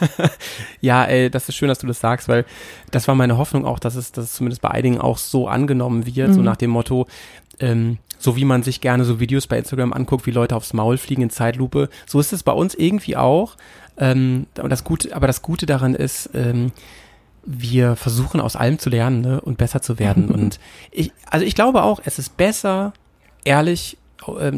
Ja, 0.80 1.04
ey, 1.04 1.30
das 1.30 1.48
ist 1.48 1.54
schön, 1.56 1.68
dass 1.68 1.78
du 1.78 1.86
das 1.86 2.00
sagst, 2.00 2.28
weil 2.28 2.44
das 2.90 3.08
war 3.08 3.14
meine 3.14 3.38
Hoffnung 3.38 3.64
auch, 3.64 3.78
dass 3.78 3.94
es, 3.96 4.12
dass 4.12 4.24
es 4.26 4.32
zumindest 4.34 4.62
bei 4.62 4.70
einigen 4.70 5.00
auch 5.00 5.18
so 5.18 5.48
angenommen 5.48 6.06
wird, 6.06 6.32
so 6.32 6.40
Mhm. 6.40 6.44
nach 6.44 6.56
dem 6.56 6.70
Motto, 6.70 7.06
ähm, 7.60 7.98
so 8.18 8.36
wie 8.36 8.44
man 8.44 8.62
sich 8.62 8.80
gerne 8.80 9.04
so 9.04 9.20
Videos 9.20 9.46
bei 9.46 9.58
Instagram 9.58 9.92
anguckt, 9.92 10.26
wie 10.26 10.30
Leute 10.30 10.56
aufs 10.56 10.72
Maul 10.72 10.98
fliegen 10.98 11.22
in 11.22 11.30
Zeitlupe, 11.30 11.88
so 12.06 12.20
ist 12.20 12.32
es 12.32 12.42
bei 12.42 12.52
uns 12.52 12.74
irgendwie 12.74 13.16
auch. 13.16 13.56
Ähm, 13.98 14.46
das 14.54 14.84
Gute, 14.84 15.14
aber 15.16 15.26
das 15.26 15.42
Gute 15.42 15.66
daran 15.66 15.94
ist, 15.94 16.30
ähm, 16.34 16.72
wir 17.44 17.94
versuchen 17.96 18.40
aus 18.40 18.56
allem 18.56 18.78
zu 18.78 18.90
lernen 18.90 19.20
ne, 19.20 19.40
und 19.40 19.56
besser 19.58 19.80
zu 19.80 19.98
werden. 19.98 20.30
und 20.34 20.58
ich, 20.90 21.12
also 21.30 21.46
ich 21.46 21.54
glaube 21.54 21.82
auch, 21.82 22.00
es 22.04 22.18
ist 22.18 22.36
besser, 22.36 22.92
ehrlich 23.44 23.96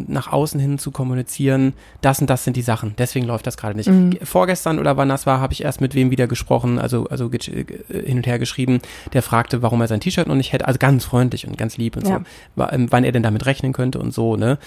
nach 0.06 0.32
außen 0.32 0.58
hin 0.60 0.78
zu 0.78 0.90
kommunizieren, 0.92 1.74
das 2.00 2.20
und 2.20 2.30
das 2.30 2.44
sind 2.44 2.56
die 2.56 2.62
Sachen. 2.62 2.94
Deswegen 2.96 3.26
läuft 3.26 3.46
das 3.46 3.56
gerade 3.56 3.76
nicht. 3.76 3.88
Mhm. 3.88 4.10
Ge- 4.10 4.24
Vorgestern 4.24 4.78
oder 4.78 4.96
wann 4.96 5.08
das 5.08 5.26
war, 5.26 5.40
habe 5.40 5.52
ich 5.52 5.62
erst 5.64 5.80
mit 5.80 5.94
wem 5.94 6.10
wieder 6.10 6.26
gesprochen, 6.26 6.78
also, 6.78 7.06
also 7.08 7.30
äh, 7.32 7.64
hin 7.88 8.18
und 8.18 8.26
her 8.26 8.38
geschrieben, 8.38 8.80
der 9.12 9.22
fragte, 9.22 9.60
warum 9.60 9.80
er 9.80 9.88
sein 9.88 10.00
T-Shirt 10.00 10.28
noch 10.28 10.36
nicht 10.36 10.52
hätte, 10.52 10.66
also 10.66 10.78
ganz 10.78 11.04
freundlich 11.04 11.46
und 11.46 11.58
ganz 11.58 11.76
lieb 11.76 11.96
und 11.96 12.06
Ja. 12.06 12.22
so, 12.56 12.62
ähm, 12.70 12.86
wann 12.90 13.04
er 13.04 13.12
denn 13.12 13.22
damit 13.22 13.46
rechnen 13.46 13.72
könnte 13.72 13.98
und 13.98 14.14
so, 14.14 14.36
ne? 14.36 14.58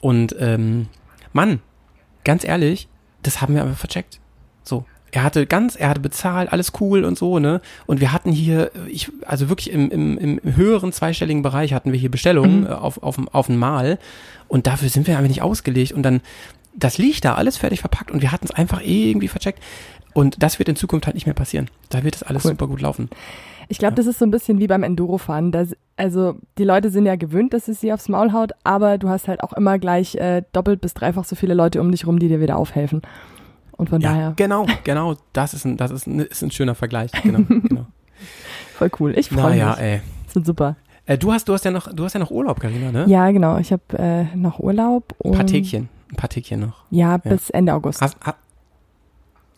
Und 0.00 0.34
ähm, 0.40 0.88
Mann, 1.32 1.60
ganz 2.24 2.42
ehrlich, 2.44 2.88
das 3.22 3.40
haben 3.42 3.54
wir 3.54 3.62
aber 3.62 3.74
vercheckt. 3.74 4.18
So. 4.64 4.84
Er 5.12 5.22
hatte 5.22 5.46
ganz, 5.46 5.74
er 5.76 5.88
hatte 5.88 6.00
bezahlt, 6.00 6.52
alles 6.52 6.72
cool 6.80 7.04
und 7.04 7.16
so, 7.16 7.38
ne? 7.38 7.60
Und 7.86 8.00
wir 8.00 8.12
hatten 8.12 8.30
hier, 8.30 8.70
ich, 8.88 9.10
also 9.26 9.48
wirklich 9.48 9.70
im, 9.72 9.90
im, 9.90 10.18
im 10.18 10.56
höheren 10.56 10.92
zweistelligen 10.92 11.42
Bereich 11.42 11.72
hatten 11.72 11.92
wir 11.92 11.98
hier 11.98 12.10
Bestellungen 12.10 12.60
Mhm. 12.60 12.66
äh, 12.66 12.70
auf, 12.70 13.02
auf, 13.02 13.16
auf 13.32 13.48
ein 13.48 13.56
Mal. 13.56 13.98
Und 14.48 14.66
dafür 14.66 14.88
sind 14.88 15.06
wir 15.06 15.16
einfach 15.16 15.28
nicht 15.28 15.42
ausgelegt. 15.42 15.92
Und 15.92 16.02
dann, 16.02 16.20
das 16.74 16.98
liegt 16.98 17.24
da, 17.24 17.34
alles 17.34 17.56
fertig 17.56 17.80
verpackt 17.80 18.10
und 18.10 18.22
wir 18.22 18.32
hatten 18.32 18.44
es 18.46 18.50
einfach 18.50 18.80
irgendwie 18.84 19.28
vercheckt. 19.28 19.62
Und 20.14 20.42
das 20.42 20.58
wird 20.58 20.68
in 20.68 20.76
Zukunft 20.76 21.06
halt 21.06 21.14
nicht 21.14 21.26
mehr 21.26 21.34
passieren. 21.34 21.68
Da 21.90 22.02
wird 22.04 22.16
es 22.16 22.22
alles 22.22 22.44
Cool. 22.44 22.52
super 22.52 22.66
gut 22.66 22.80
laufen. 22.80 23.08
Ich 23.70 23.78
glaube, 23.78 23.94
das 23.94 24.06
ist 24.06 24.18
so 24.18 24.24
ein 24.24 24.30
bisschen 24.30 24.58
wie 24.60 24.66
beim 24.66 24.82
Endurofahren. 24.82 25.52
Also 25.96 26.36
die 26.56 26.64
Leute 26.64 26.90
sind 26.90 27.04
ja 27.04 27.16
gewöhnt, 27.16 27.52
dass 27.52 27.68
es 27.68 27.80
sie 27.82 27.92
aufs 27.92 28.08
Maul 28.08 28.32
haut, 28.32 28.52
aber 28.64 28.96
du 28.96 29.10
hast 29.10 29.28
halt 29.28 29.42
auch 29.42 29.52
immer 29.52 29.78
gleich 29.78 30.14
äh, 30.14 30.42
doppelt 30.52 30.80
bis 30.80 30.94
dreifach 30.94 31.24
so 31.24 31.36
viele 31.36 31.52
Leute 31.54 31.80
um 31.80 31.90
dich 31.92 32.06
rum, 32.06 32.18
die 32.18 32.28
dir 32.28 32.40
wieder 32.40 32.56
aufhelfen. 32.56 33.02
Und 33.78 33.88
von 33.88 34.00
Ja, 34.02 34.10
daher 34.12 34.32
genau, 34.36 34.66
genau. 34.84 35.16
Das 35.32 35.54
ist 35.54 35.64
ein, 35.64 35.76
das 35.78 35.90
ist 35.90 36.06
ein, 36.06 36.18
ist 36.20 36.42
ein 36.42 36.50
schöner 36.50 36.74
Vergleich. 36.74 37.10
Genau, 37.22 37.38
genau. 37.62 37.86
voll 38.74 38.90
cool. 39.00 39.16
Ich 39.18 39.30
freue 39.30 39.50
Naja, 39.56 39.70
mich. 39.70 39.78
ey. 39.78 40.00
Wird 40.34 40.44
super. 40.46 40.76
Äh, 41.06 41.16
du 41.16 41.32
hast, 41.32 41.48
du 41.48 41.54
hast 41.54 41.64
ja 41.64 41.70
noch, 41.70 41.90
du 41.92 42.04
hast 42.04 42.12
ja 42.12 42.20
noch 42.20 42.30
Urlaub, 42.30 42.60
Karina, 42.60 42.92
ne? 42.92 43.06
Ja, 43.08 43.30
genau. 43.30 43.56
Ich 43.58 43.72
habe 43.72 43.82
äh, 43.98 44.24
noch 44.36 44.58
Urlaub. 44.58 45.14
Ein 45.24 45.30
paar 45.32 45.40
und- 45.40 45.46
Tägchen, 45.46 45.88
ein 46.12 46.16
paar 46.16 46.28
Tägchen 46.28 46.60
noch. 46.60 46.84
Ja, 46.90 47.16
bis 47.16 47.48
Ende 47.50 47.72
August. 47.72 48.02
Hast, 48.02 48.16
ha, 48.26 48.34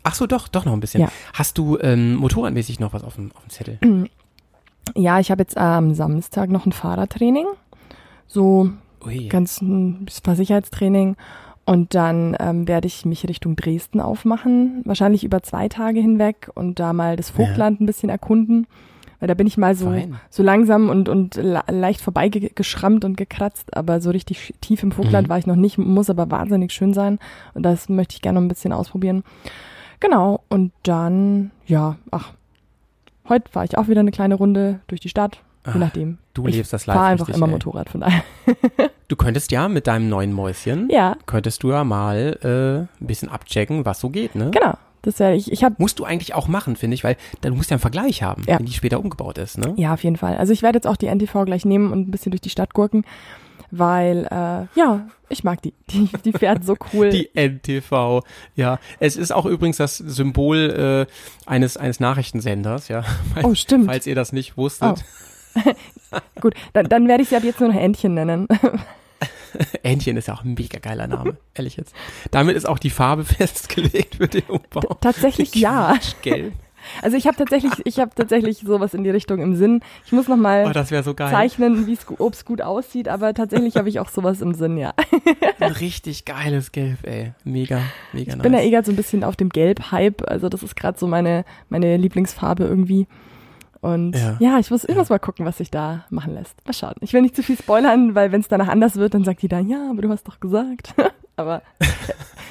ach 0.05 0.14
so, 0.14 0.26
doch, 0.28 0.47
doch 0.48 0.64
noch 0.64 0.74
ein 0.74 0.80
bisschen. 0.80 1.01
Ja. 1.01 1.09
Hast 1.34 1.59
du 1.59 1.76
ähm, 1.80 2.14
motorradmäßig 2.16 2.78
noch 2.78 2.92
was 2.92 3.02
auf 3.02 3.16
dem, 3.16 3.32
auf 3.34 3.42
dem 3.44 3.51
Zettel? 3.51 3.78
Ja, 4.97 5.20
ich 5.20 5.30
habe 5.30 5.42
jetzt 5.42 5.56
am 5.59 5.94
Samstag 5.94 6.48
noch 6.51 6.66
ein 6.66 6.72
Fahrradtraining. 6.72 7.47
So 8.26 8.70
Ui. 9.05 9.28
ganz 9.28 9.60
ein 9.60 10.06
Versicherheitstraining. 10.24 11.16
Und 11.66 11.95
dann 11.95 12.37
ähm, 12.41 12.66
werde 12.66 12.87
ich 12.89 13.05
mich 13.05 13.28
Richtung 13.28 13.55
Dresden 13.55 14.01
aufmachen, 14.01 14.82
wahrscheinlich 14.85 15.23
über 15.23 15.43
zwei 15.43 15.69
Tage 15.69 16.01
hinweg 16.01 16.51
und 16.55 16.81
da 16.81 16.93
mal 16.93 17.16
das 17.16 17.31
Vogtland 17.31 17.81
ein 17.81 17.87
bisschen 17.87 18.09
erkunden. 18.09 18.66
Weil 19.20 19.28
da 19.28 19.35
bin 19.35 19.47
ich 19.47 19.59
mal 19.59 19.74
so, 19.77 19.87
Fein. 19.91 20.16
so 20.31 20.43
langsam 20.43 20.89
und, 20.89 21.09
und 21.11 21.37
leicht 21.37 22.01
vorbeigeschrammt 22.01 23.05
und 23.05 23.16
gekratzt, 23.19 23.77
aber 23.77 24.01
so 24.01 24.11
richtig 24.11 24.55
tief 24.62 24.82
im 24.82 24.93
Vogtland 24.93 25.27
Mhm. 25.27 25.31
war 25.31 25.39
ich 25.39 25.47
noch 25.47 25.57
nicht, 25.57 25.77
muss 25.77 26.09
aber 26.09 26.31
wahnsinnig 26.31 26.73
schön 26.73 26.95
sein. 26.95 27.19
Und 27.53 27.62
das 27.62 27.91
möchte 27.91 28.15
ich 28.15 28.23
gerne 28.23 28.41
noch 28.41 28.45
ein 28.45 28.49
bisschen 28.49 28.73
ausprobieren. 28.73 29.23
Genau, 30.01 30.43
und 30.49 30.73
dann, 30.85 31.51
ja, 31.66 31.97
ach, 32.11 32.32
heute 33.28 33.51
fahre 33.53 33.66
ich 33.66 33.77
auch 33.77 33.89
wieder 33.89 34.01
eine 34.01 34.11
kleine 34.11 34.37
Runde 34.37 34.81
durch 34.87 35.03
die 35.03 35.11
Stadt, 35.11 35.43
je 35.74 35.78
nachdem. 35.78 36.16
Du 36.42 36.48
ich 36.50 36.56
lebst 36.56 36.72
das 36.72 36.86
live 36.86 36.96
fahre 36.96 37.08
einfach 37.08 37.28
richtig, 37.28 37.36
immer 37.36 37.46
ey. 37.46 37.52
Motorrad, 37.52 37.88
von 37.90 38.00
daher. 38.00 38.22
Du 39.08 39.16
könntest 39.16 39.50
ja 39.50 39.68
mit 39.68 39.88
deinem 39.88 40.08
neuen 40.08 40.32
Mäuschen, 40.32 40.88
Ja, 40.88 41.16
könntest 41.26 41.64
du 41.64 41.70
ja 41.72 41.82
mal 41.82 42.38
äh, 42.44 43.02
ein 43.02 43.06
bisschen 43.06 43.28
abchecken, 43.28 43.84
was 43.84 43.98
so 43.98 44.08
geht, 44.10 44.34
ne? 44.36 44.50
genau. 44.52 44.74
Das 45.02 45.18
werde 45.18 45.34
ich, 45.34 45.50
ich 45.50 45.64
habe 45.64 45.74
Musst 45.78 45.98
du 45.98 46.04
eigentlich 46.04 46.34
auch 46.34 46.46
machen, 46.46 46.76
finde 46.76 46.94
ich, 46.94 47.02
weil 47.04 47.16
dann 47.40 47.56
musst 47.56 47.70
du 47.70 47.72
ja 47.72 47.76
einen 47.76 47.80
Vergleich 47.80 48.22
haben, 48.22 48.44
Ja. 48.46 48.58
wenn 48.58 48.66
die 48.66 48.72
später 48.72 49.00
umgebaut 49.00 49.38
ist, 49.38 49.56
ne? 49.58 49.72
Ja, 49.76 49.94
auf 49.94 50.04
jeden 50.04 50.16
Fall. 50.16 50.36
Also 50.36 50.52
ich 50.52 50.62
werde 50.62 50.76
jetzt 50.76 50.86
auch 50.86 50.96
die 50.96 51.06
NTV 51.06 51.44
gleich 51.46 51.64
nehmen 51.64 51.90
und 51.90 52.06
ein 52.06 52.10
bisschen 52.12 52.30
durch 52.30 52.42
die 52.42 52.50
Stadt 52.50 52.72
gurken, 52.74 53.04
weil, 53.72 54.26
äh, 54.30 54.78
ja, 54.78 55.08
ich 55.28 55.42
mag 55.42 55.62
die. 55.62 55.72
Die, 55.90 56.08
die 56.24 56.32
fährt 56.32 56.64
so 56.64 56.76
cool. 56.92 57.08
Die 57.10 57.30
NTV, 57.34 58.22
ja. 58.56 58.78
Es 58.98 59.16
ist 59.16 59.32
auch 59.32 59.46
übrigens 59.46 59.78
das 59.78 59.96
Symbol 59.96 61.06
äh, 61.08 61.50
eines, 61.50 61.76
eines 61.76 61.98
Nachrichtensenders, 61.98 62.88
ja. 62.88 63.02
oh, 63.42 63.54
stimmt. 63.54 63.86
Falls 63.86 64.06
ihr 64.06 64.14
das 64.14 64.32
nicht 64.32 64.56
wusstet. 64.56 65.04
Gut, 66.40 66.55
dann, 66.72 66.89
dann 66.89 67.09
werde 67.09 67.22
ich 67.22 67.28
sie 67.28 67.36
ab 67.36 67.44
jetzt 67.44 67.60
nur 67.60 67.70
noch 67.70 67.81
Entchen 67.81 68.14
nennen. 68.14 68.48
Entchen 69.82 70.16
ist 70.16 70.28
ja 70.28 70.35
auch 70.35 70.44
ein 70.44 70.55
mega 70.55 70.78
geiler 70.78 71.06
Name, 71.06 71.36
ehrlich 71.55 71.77
jetzt. 71.77 71.94
Damit 72.31 72.56
ist 72.56 72.68
auch 72.68 72.78
die 72.78 72.90
Farbe 72.90 73.24
festgelegt 73.24 74.16
für 74.16 74.28
den 74.28 74.43
Umbau. 74.43 74.97
Tatsächlich 75.01 75.55
ja. 75.55 75.97
Gelb. 76.22 76.52
Also 77.02 77.16
ich 77.16 77.27
habe 77.27 77.36
tatsächlich, 77.36 77.72
ich 77.85 77.98
habe 77.98 78.12
tatsächlich 78.14 78.59
sowas 78.59 78.94
in 78.94 79.05
die 79.05 79.10
Richtung 79.10 79.40
im 79.40 79.55
Sinn. 79.55 79.81
Ich 80.06 80.12
muss 80.12 80.28
noch 80.28 80.36
mal 80.36 80.64
Oh, 80.74 81.02
so 81.02 81.12
zeichnen, 81.12 81.86
wie 81.86 81.93
es 81.93 82.06
ob 82.18 82.32
es 82.32 82.44
gut 82.47 82.62
aussieht, 82.62 83.09
aber 83.09 83.35
tatsächlich 83.35 83.77
habe 83.77 83.90
ich 83.90 84.01
auch 84.01 84.09
sowas 84.09 84.40
im 84.40 84.55
Sinn, 84.55 84.78
ja. 84.78 84.94
Ein 85.59 85.72
richtig 85.72 86.24
geiles 86.24 86.72
Gelb, 86.72 87.06
ey. 87.06 87.32
Mega, 87.44 87.82
mega 88.12 88.31
Ich 88.31 88.36
nice. 88.36 88.43
bin 88.43 88.52
ja 88.55 88.60
eh 88.60 88.70
grad 88.70 88.86
so 88.86 88.93
ein 88.93 88.97
bisschen 88.97 89.24
auf 89.24 89.36
dem 89.36 89.51
Gelb-Hype, 89.51 90.28
also 90.28 90.48
das 90.48 90.62
ist 90.62 90.74
gerade 90.74 90.98
so 90.98 91.06
meine, 91.06 91.44
meine 91.68 91.97
Lieblingsfarbe 91.97 92.64
irgendwie. 92.64 93.06
Und 93.81 94.15
Ja. 94.15 94.36
ja, 94.40 94.59
ich 94.59 94.70
muss, 94.70 94.85
ich 94.85 94.94
muss 94.94 95.09
mal 95.09 95.19
gucken, 95.19 95.47
was 95.47 95.57
sich 95.59 95.70
da 95.70 96.05
machen 96.11 96.35
lässt. 96.35 96.55
Mal 96.66 96.73
schauen. 96.74 96.94
Ich 97.01 97.12
will 97.12 97.23
nicht 97.23 97.35
zu 97.36 97.43
viel 97.43 97.57
spoilern, 97.57 98.15
weil 98.15 98.31
wenn 98.32 98.40
es 98.43 98.48
danach 98.48 98.69
anders 98.69 98.97
wird, 98.97 99.15
dann 99.15 99.24
sagt 99.24 99.40
die 99.43 99.48
dann, 99.48 99.69
ja, 99.69 99.89
aber 99.90 100.02
du 100.02 100.11
hast 100.11 100.28
doch 100.28 100.39
gesagt. 100.40 100.94
aber 101.36 101.62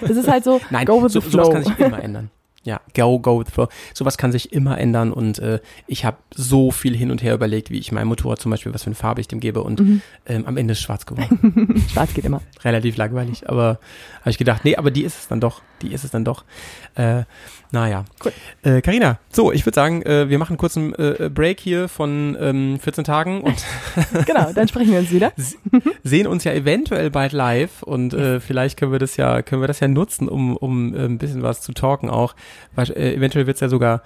es 0.01 0.09
ist 0.11 0.27
halt 0.27 0.43
so, 0.43 0.59
Nein, 0.71 0.85
go 0.85 1.03
with 1.03 1.13
so, 1.13 1.19
the 1.21 1.29
sowas 1.29 1.47
flow. 1.47 1.53
kann 1.53 1.63
sich 1.63 1.79
immer 1.79 2.01
ändern. 2.03 2.31
Ja, 2.63 2.81
go, 2.93 3.19
go 3.19 3.39
with 3.39 3.47
the 3.47 3.53
flow. 3.53 3.67
Sowas 3.93 4.17
kann 4.17 4.33
sich 4.33 4.51
immer 4.51 4.77
ändern 4.77 5.13
und 5.13 5.39
äh, 5.39 5.59
ich 5.87 6.03
habe 6.03 6.17
so 6.35 6.71
viel 6.71 6.95
hin 6.95 7.09
und 7.09 7.23
her 7.23 7.33
überlegt, 7.33 7.69
wie 7.71 7.77
ich 7.79 7.91
meinem 7.93 8.09
Motorrad 8.09 8.39
zum 8.39 8.51
Beispiel, 8.51 8.73
was 8.73 8.83
für 8.83 8.87
eine 8.87 8.95
Farbe 8.95 9.21
ich 9.21 9.29
dem 9.29 9.39
gebe 9.39 9.63
und 9.63 9.79
Mhm. 9.79 10.01
ähm, 10.25 10.45
am 10.45 10.57
Ende 10.57 10.73
ist 10.73 10.81
schwarz 10.81 11.05
geworden. 11.05 11.85
Schwarz 11.89 12.13
geht 12.13 12.25
immer. 12.25 12.41
Relativ 12.63 12.97
langweilig, 12.97 13.47
aber 13.49 13.79
habe 14.19 14.29
ich 14.31 14.37
gedacht, 14.37 14.65
nee, 14.65 14.75
aber 14.75 14.91
die 14.91 15.03
ist 15.05 15.17
es 15.19 15.27
dann 15.29 15.39
doch, 15.39 15.61
die 15.81 15.93
ist 15.93 16.03
es 16.03 16.11
dann 16.11 16.25
doch. 16.25 16.43
Äh, 16.95 17.23
naja. 17.71 18.05
Cool. 18.23 18.31
Äh, 18.63 18.81
Carina, 18.81 19.19
so, 19.31 19.51
ich 19.51 19.65
würde 19.65 19.75
sagen, 19.75 20.01
äh, 20.01 20.27
wir 20.29 20.39
machen 20.39 20.53
einen 20.53 20.57
kurzen 20.57 20.93
äh, 20.95 21.29
Break 21.33 21.59
hier 21.59 21.87
von 21.87 22.35
ähm, 22.39 22.79
14 22.79 23.03
Tagen 23.03 23.41
und 23.41 23.63
Genau, 24.25 24.51
dann 24.53 24.67
sprechen 24.67 24.91
wir 24.91 24.99
uns 24.99 25.11
wieder. 25.11 25.31
sehen 26.03 26.27
uns 26.27 26.43
ja 26.43 26.53
eventuell 26.53 27.11
bald 27.11 27.31
live 27.31 27.83
und 27.83 28.13
äh, 28.13 28.39
vielleicht 28.39 28.77
können 28.77 28.91
wir 28.91 28.99
das 28.99 29.17
ja 29.17 29.41
können 29.41 29.61
wir 29.61 29.67
das 29.67 29.79
ja 29.79 29.87
nutzen, 29.87 30.27
um 30.27 30.57
um 30.57 30.95
äh, 30.95 31.05
ein 31.05 31.17
bisschen 31.17 31.43
was 31.43 31.61
zu 31.61 31.73
talken 31.73 32.09
auch. 32.09 32.35
Weil, 32.75 32.89
äh, 32.91 33.13
eventuell 33.13 33.45
wird 33.47 33.55
es 33.55 33.61
ja 33.61 33.69
sogar 33.69 34.01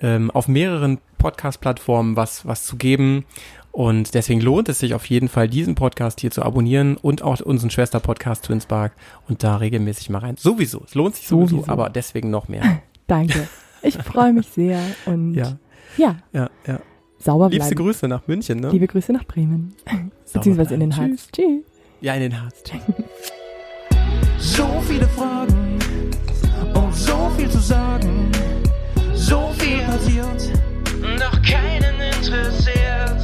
ähm, 0.00 0.30
auf 0.30 0.48
mehreren 0.48 0.98
Podcast-Plattformen 1.18 2.16
was 2.16 2.44
was 2.46 2.64
zu 2.64 2.76
geben 2.76 3.24
und 3.72 4.14
deswegen 4.14 4.40
lohnt 4.40 4.70
es 4.70 4.78
sich 4.78 4.94
auf 4.94 5.04
jeden 5.04 5.28
Fall 5.28 5.48
diesen 5.48 5.74
Podcast 5.74 6.20
hier 6.20 6.30
zu 6.30 6.42
abonnieren 6.42 6.96
und 6.96 7.20
auch 7.20 7.40
unseren 7.40 7.68
Schwester-Podcast 7.68 8.46
Twinspark 8.46 8.92
und 9.28 9.42
da 9.44 9.56
regelmäßig 9.56 10.08
mal 10.08 10.20
rein. 10.20 10.36
Sowieso, 10.38 10.82
es 10.86 10.94
lohnt 10.94 11.14
sich 11.14 11.26
sowieso, 11.28 11.56
Sowieso. 11.56 11.70
aber 11.72 11.90
deswegen 11.90 12.30
noch 12.30 12.48
mehr. 12.48 12.80
Danke. 13.06 13.48
Ich 13.82 13.96
freue 13.98 14.32
mich 14.32 14.48
sehr 14.48 14.80
und 15.06 15.34
Ja, 15.34 15.58
ja, 15.96 16.16
ja, 16.32 16.50
ja. 16.66 16.80
sauber 17.18 17.48
Liebste 17.48 17.74
bleiben. 17.74 17.86
Grüße 17.88 18.08
nach 18.08 18.26
München, 18.26 18.60
ne? 18.60 18.70
Liebe 18.70 18.86
Grüße 18.86 19.12
nach 19.12 19.24
Bremen. 19.24 19.74
Sauber 19.86 20.10
Beziehungsweise 20.32 20.74
in 20.74 20.80
den. 20.80 20.96
Harz. 20.96 21.28
Tschüss. 21.32 21.62
Ja, 22.00 22.14
in 22.14 22.22
den 22.22 22.42
Harz. 22.42 22.62
So 24.38 24.66
viele 24.88 25.06
Fragen 25.08 25.78
und 26.74 26.94
so 26.94 27.30
viel 27.36 27.48
zu 27.48 27.58
sagen. 27.58 28.30
So 29.14 29.50
viel 29.58 29.78
passiert, 29.82 30.52
doch 31.18 31.42
keinen 31.42 32.00
interessiert. 32.00 33.20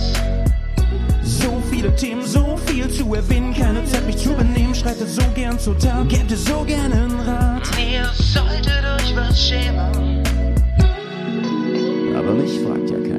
So 1.22 1.60
viele 1.70 1.94
Themen, 1.96 2.22
so 2.22 2.56
viel 2.66 2.88
zu 2.88 3.12
erwähnen. 3.14 3.52
Keine 3.54 3.84
Zeit, 3.84 4.06
mich 4.06 4.16
zu 4.18 4.30
benehmen. 4.34 4.61
Schreitet 4.82 5.08
so 5.10 5.22
gern 5.32 5.56
Tat, 5.78 6.08
gebt 6.08 6.30
ihr 6.32 6.36
so 6.36 6.64
gerne 6.64 6.94
einen 6.94 7.20
Rat. 7.20 7.62
Ihr 7.78 8.10
solltet 8.14 8.84
euch 8.84 9.14
was 9.14 9.40
schämen. 9.40 10.24
Aber 12.16 12.32
mich 12.32 12.58
fragt 12.62 12.90
ja 12.90 12.96
keiner. 12.98 13.11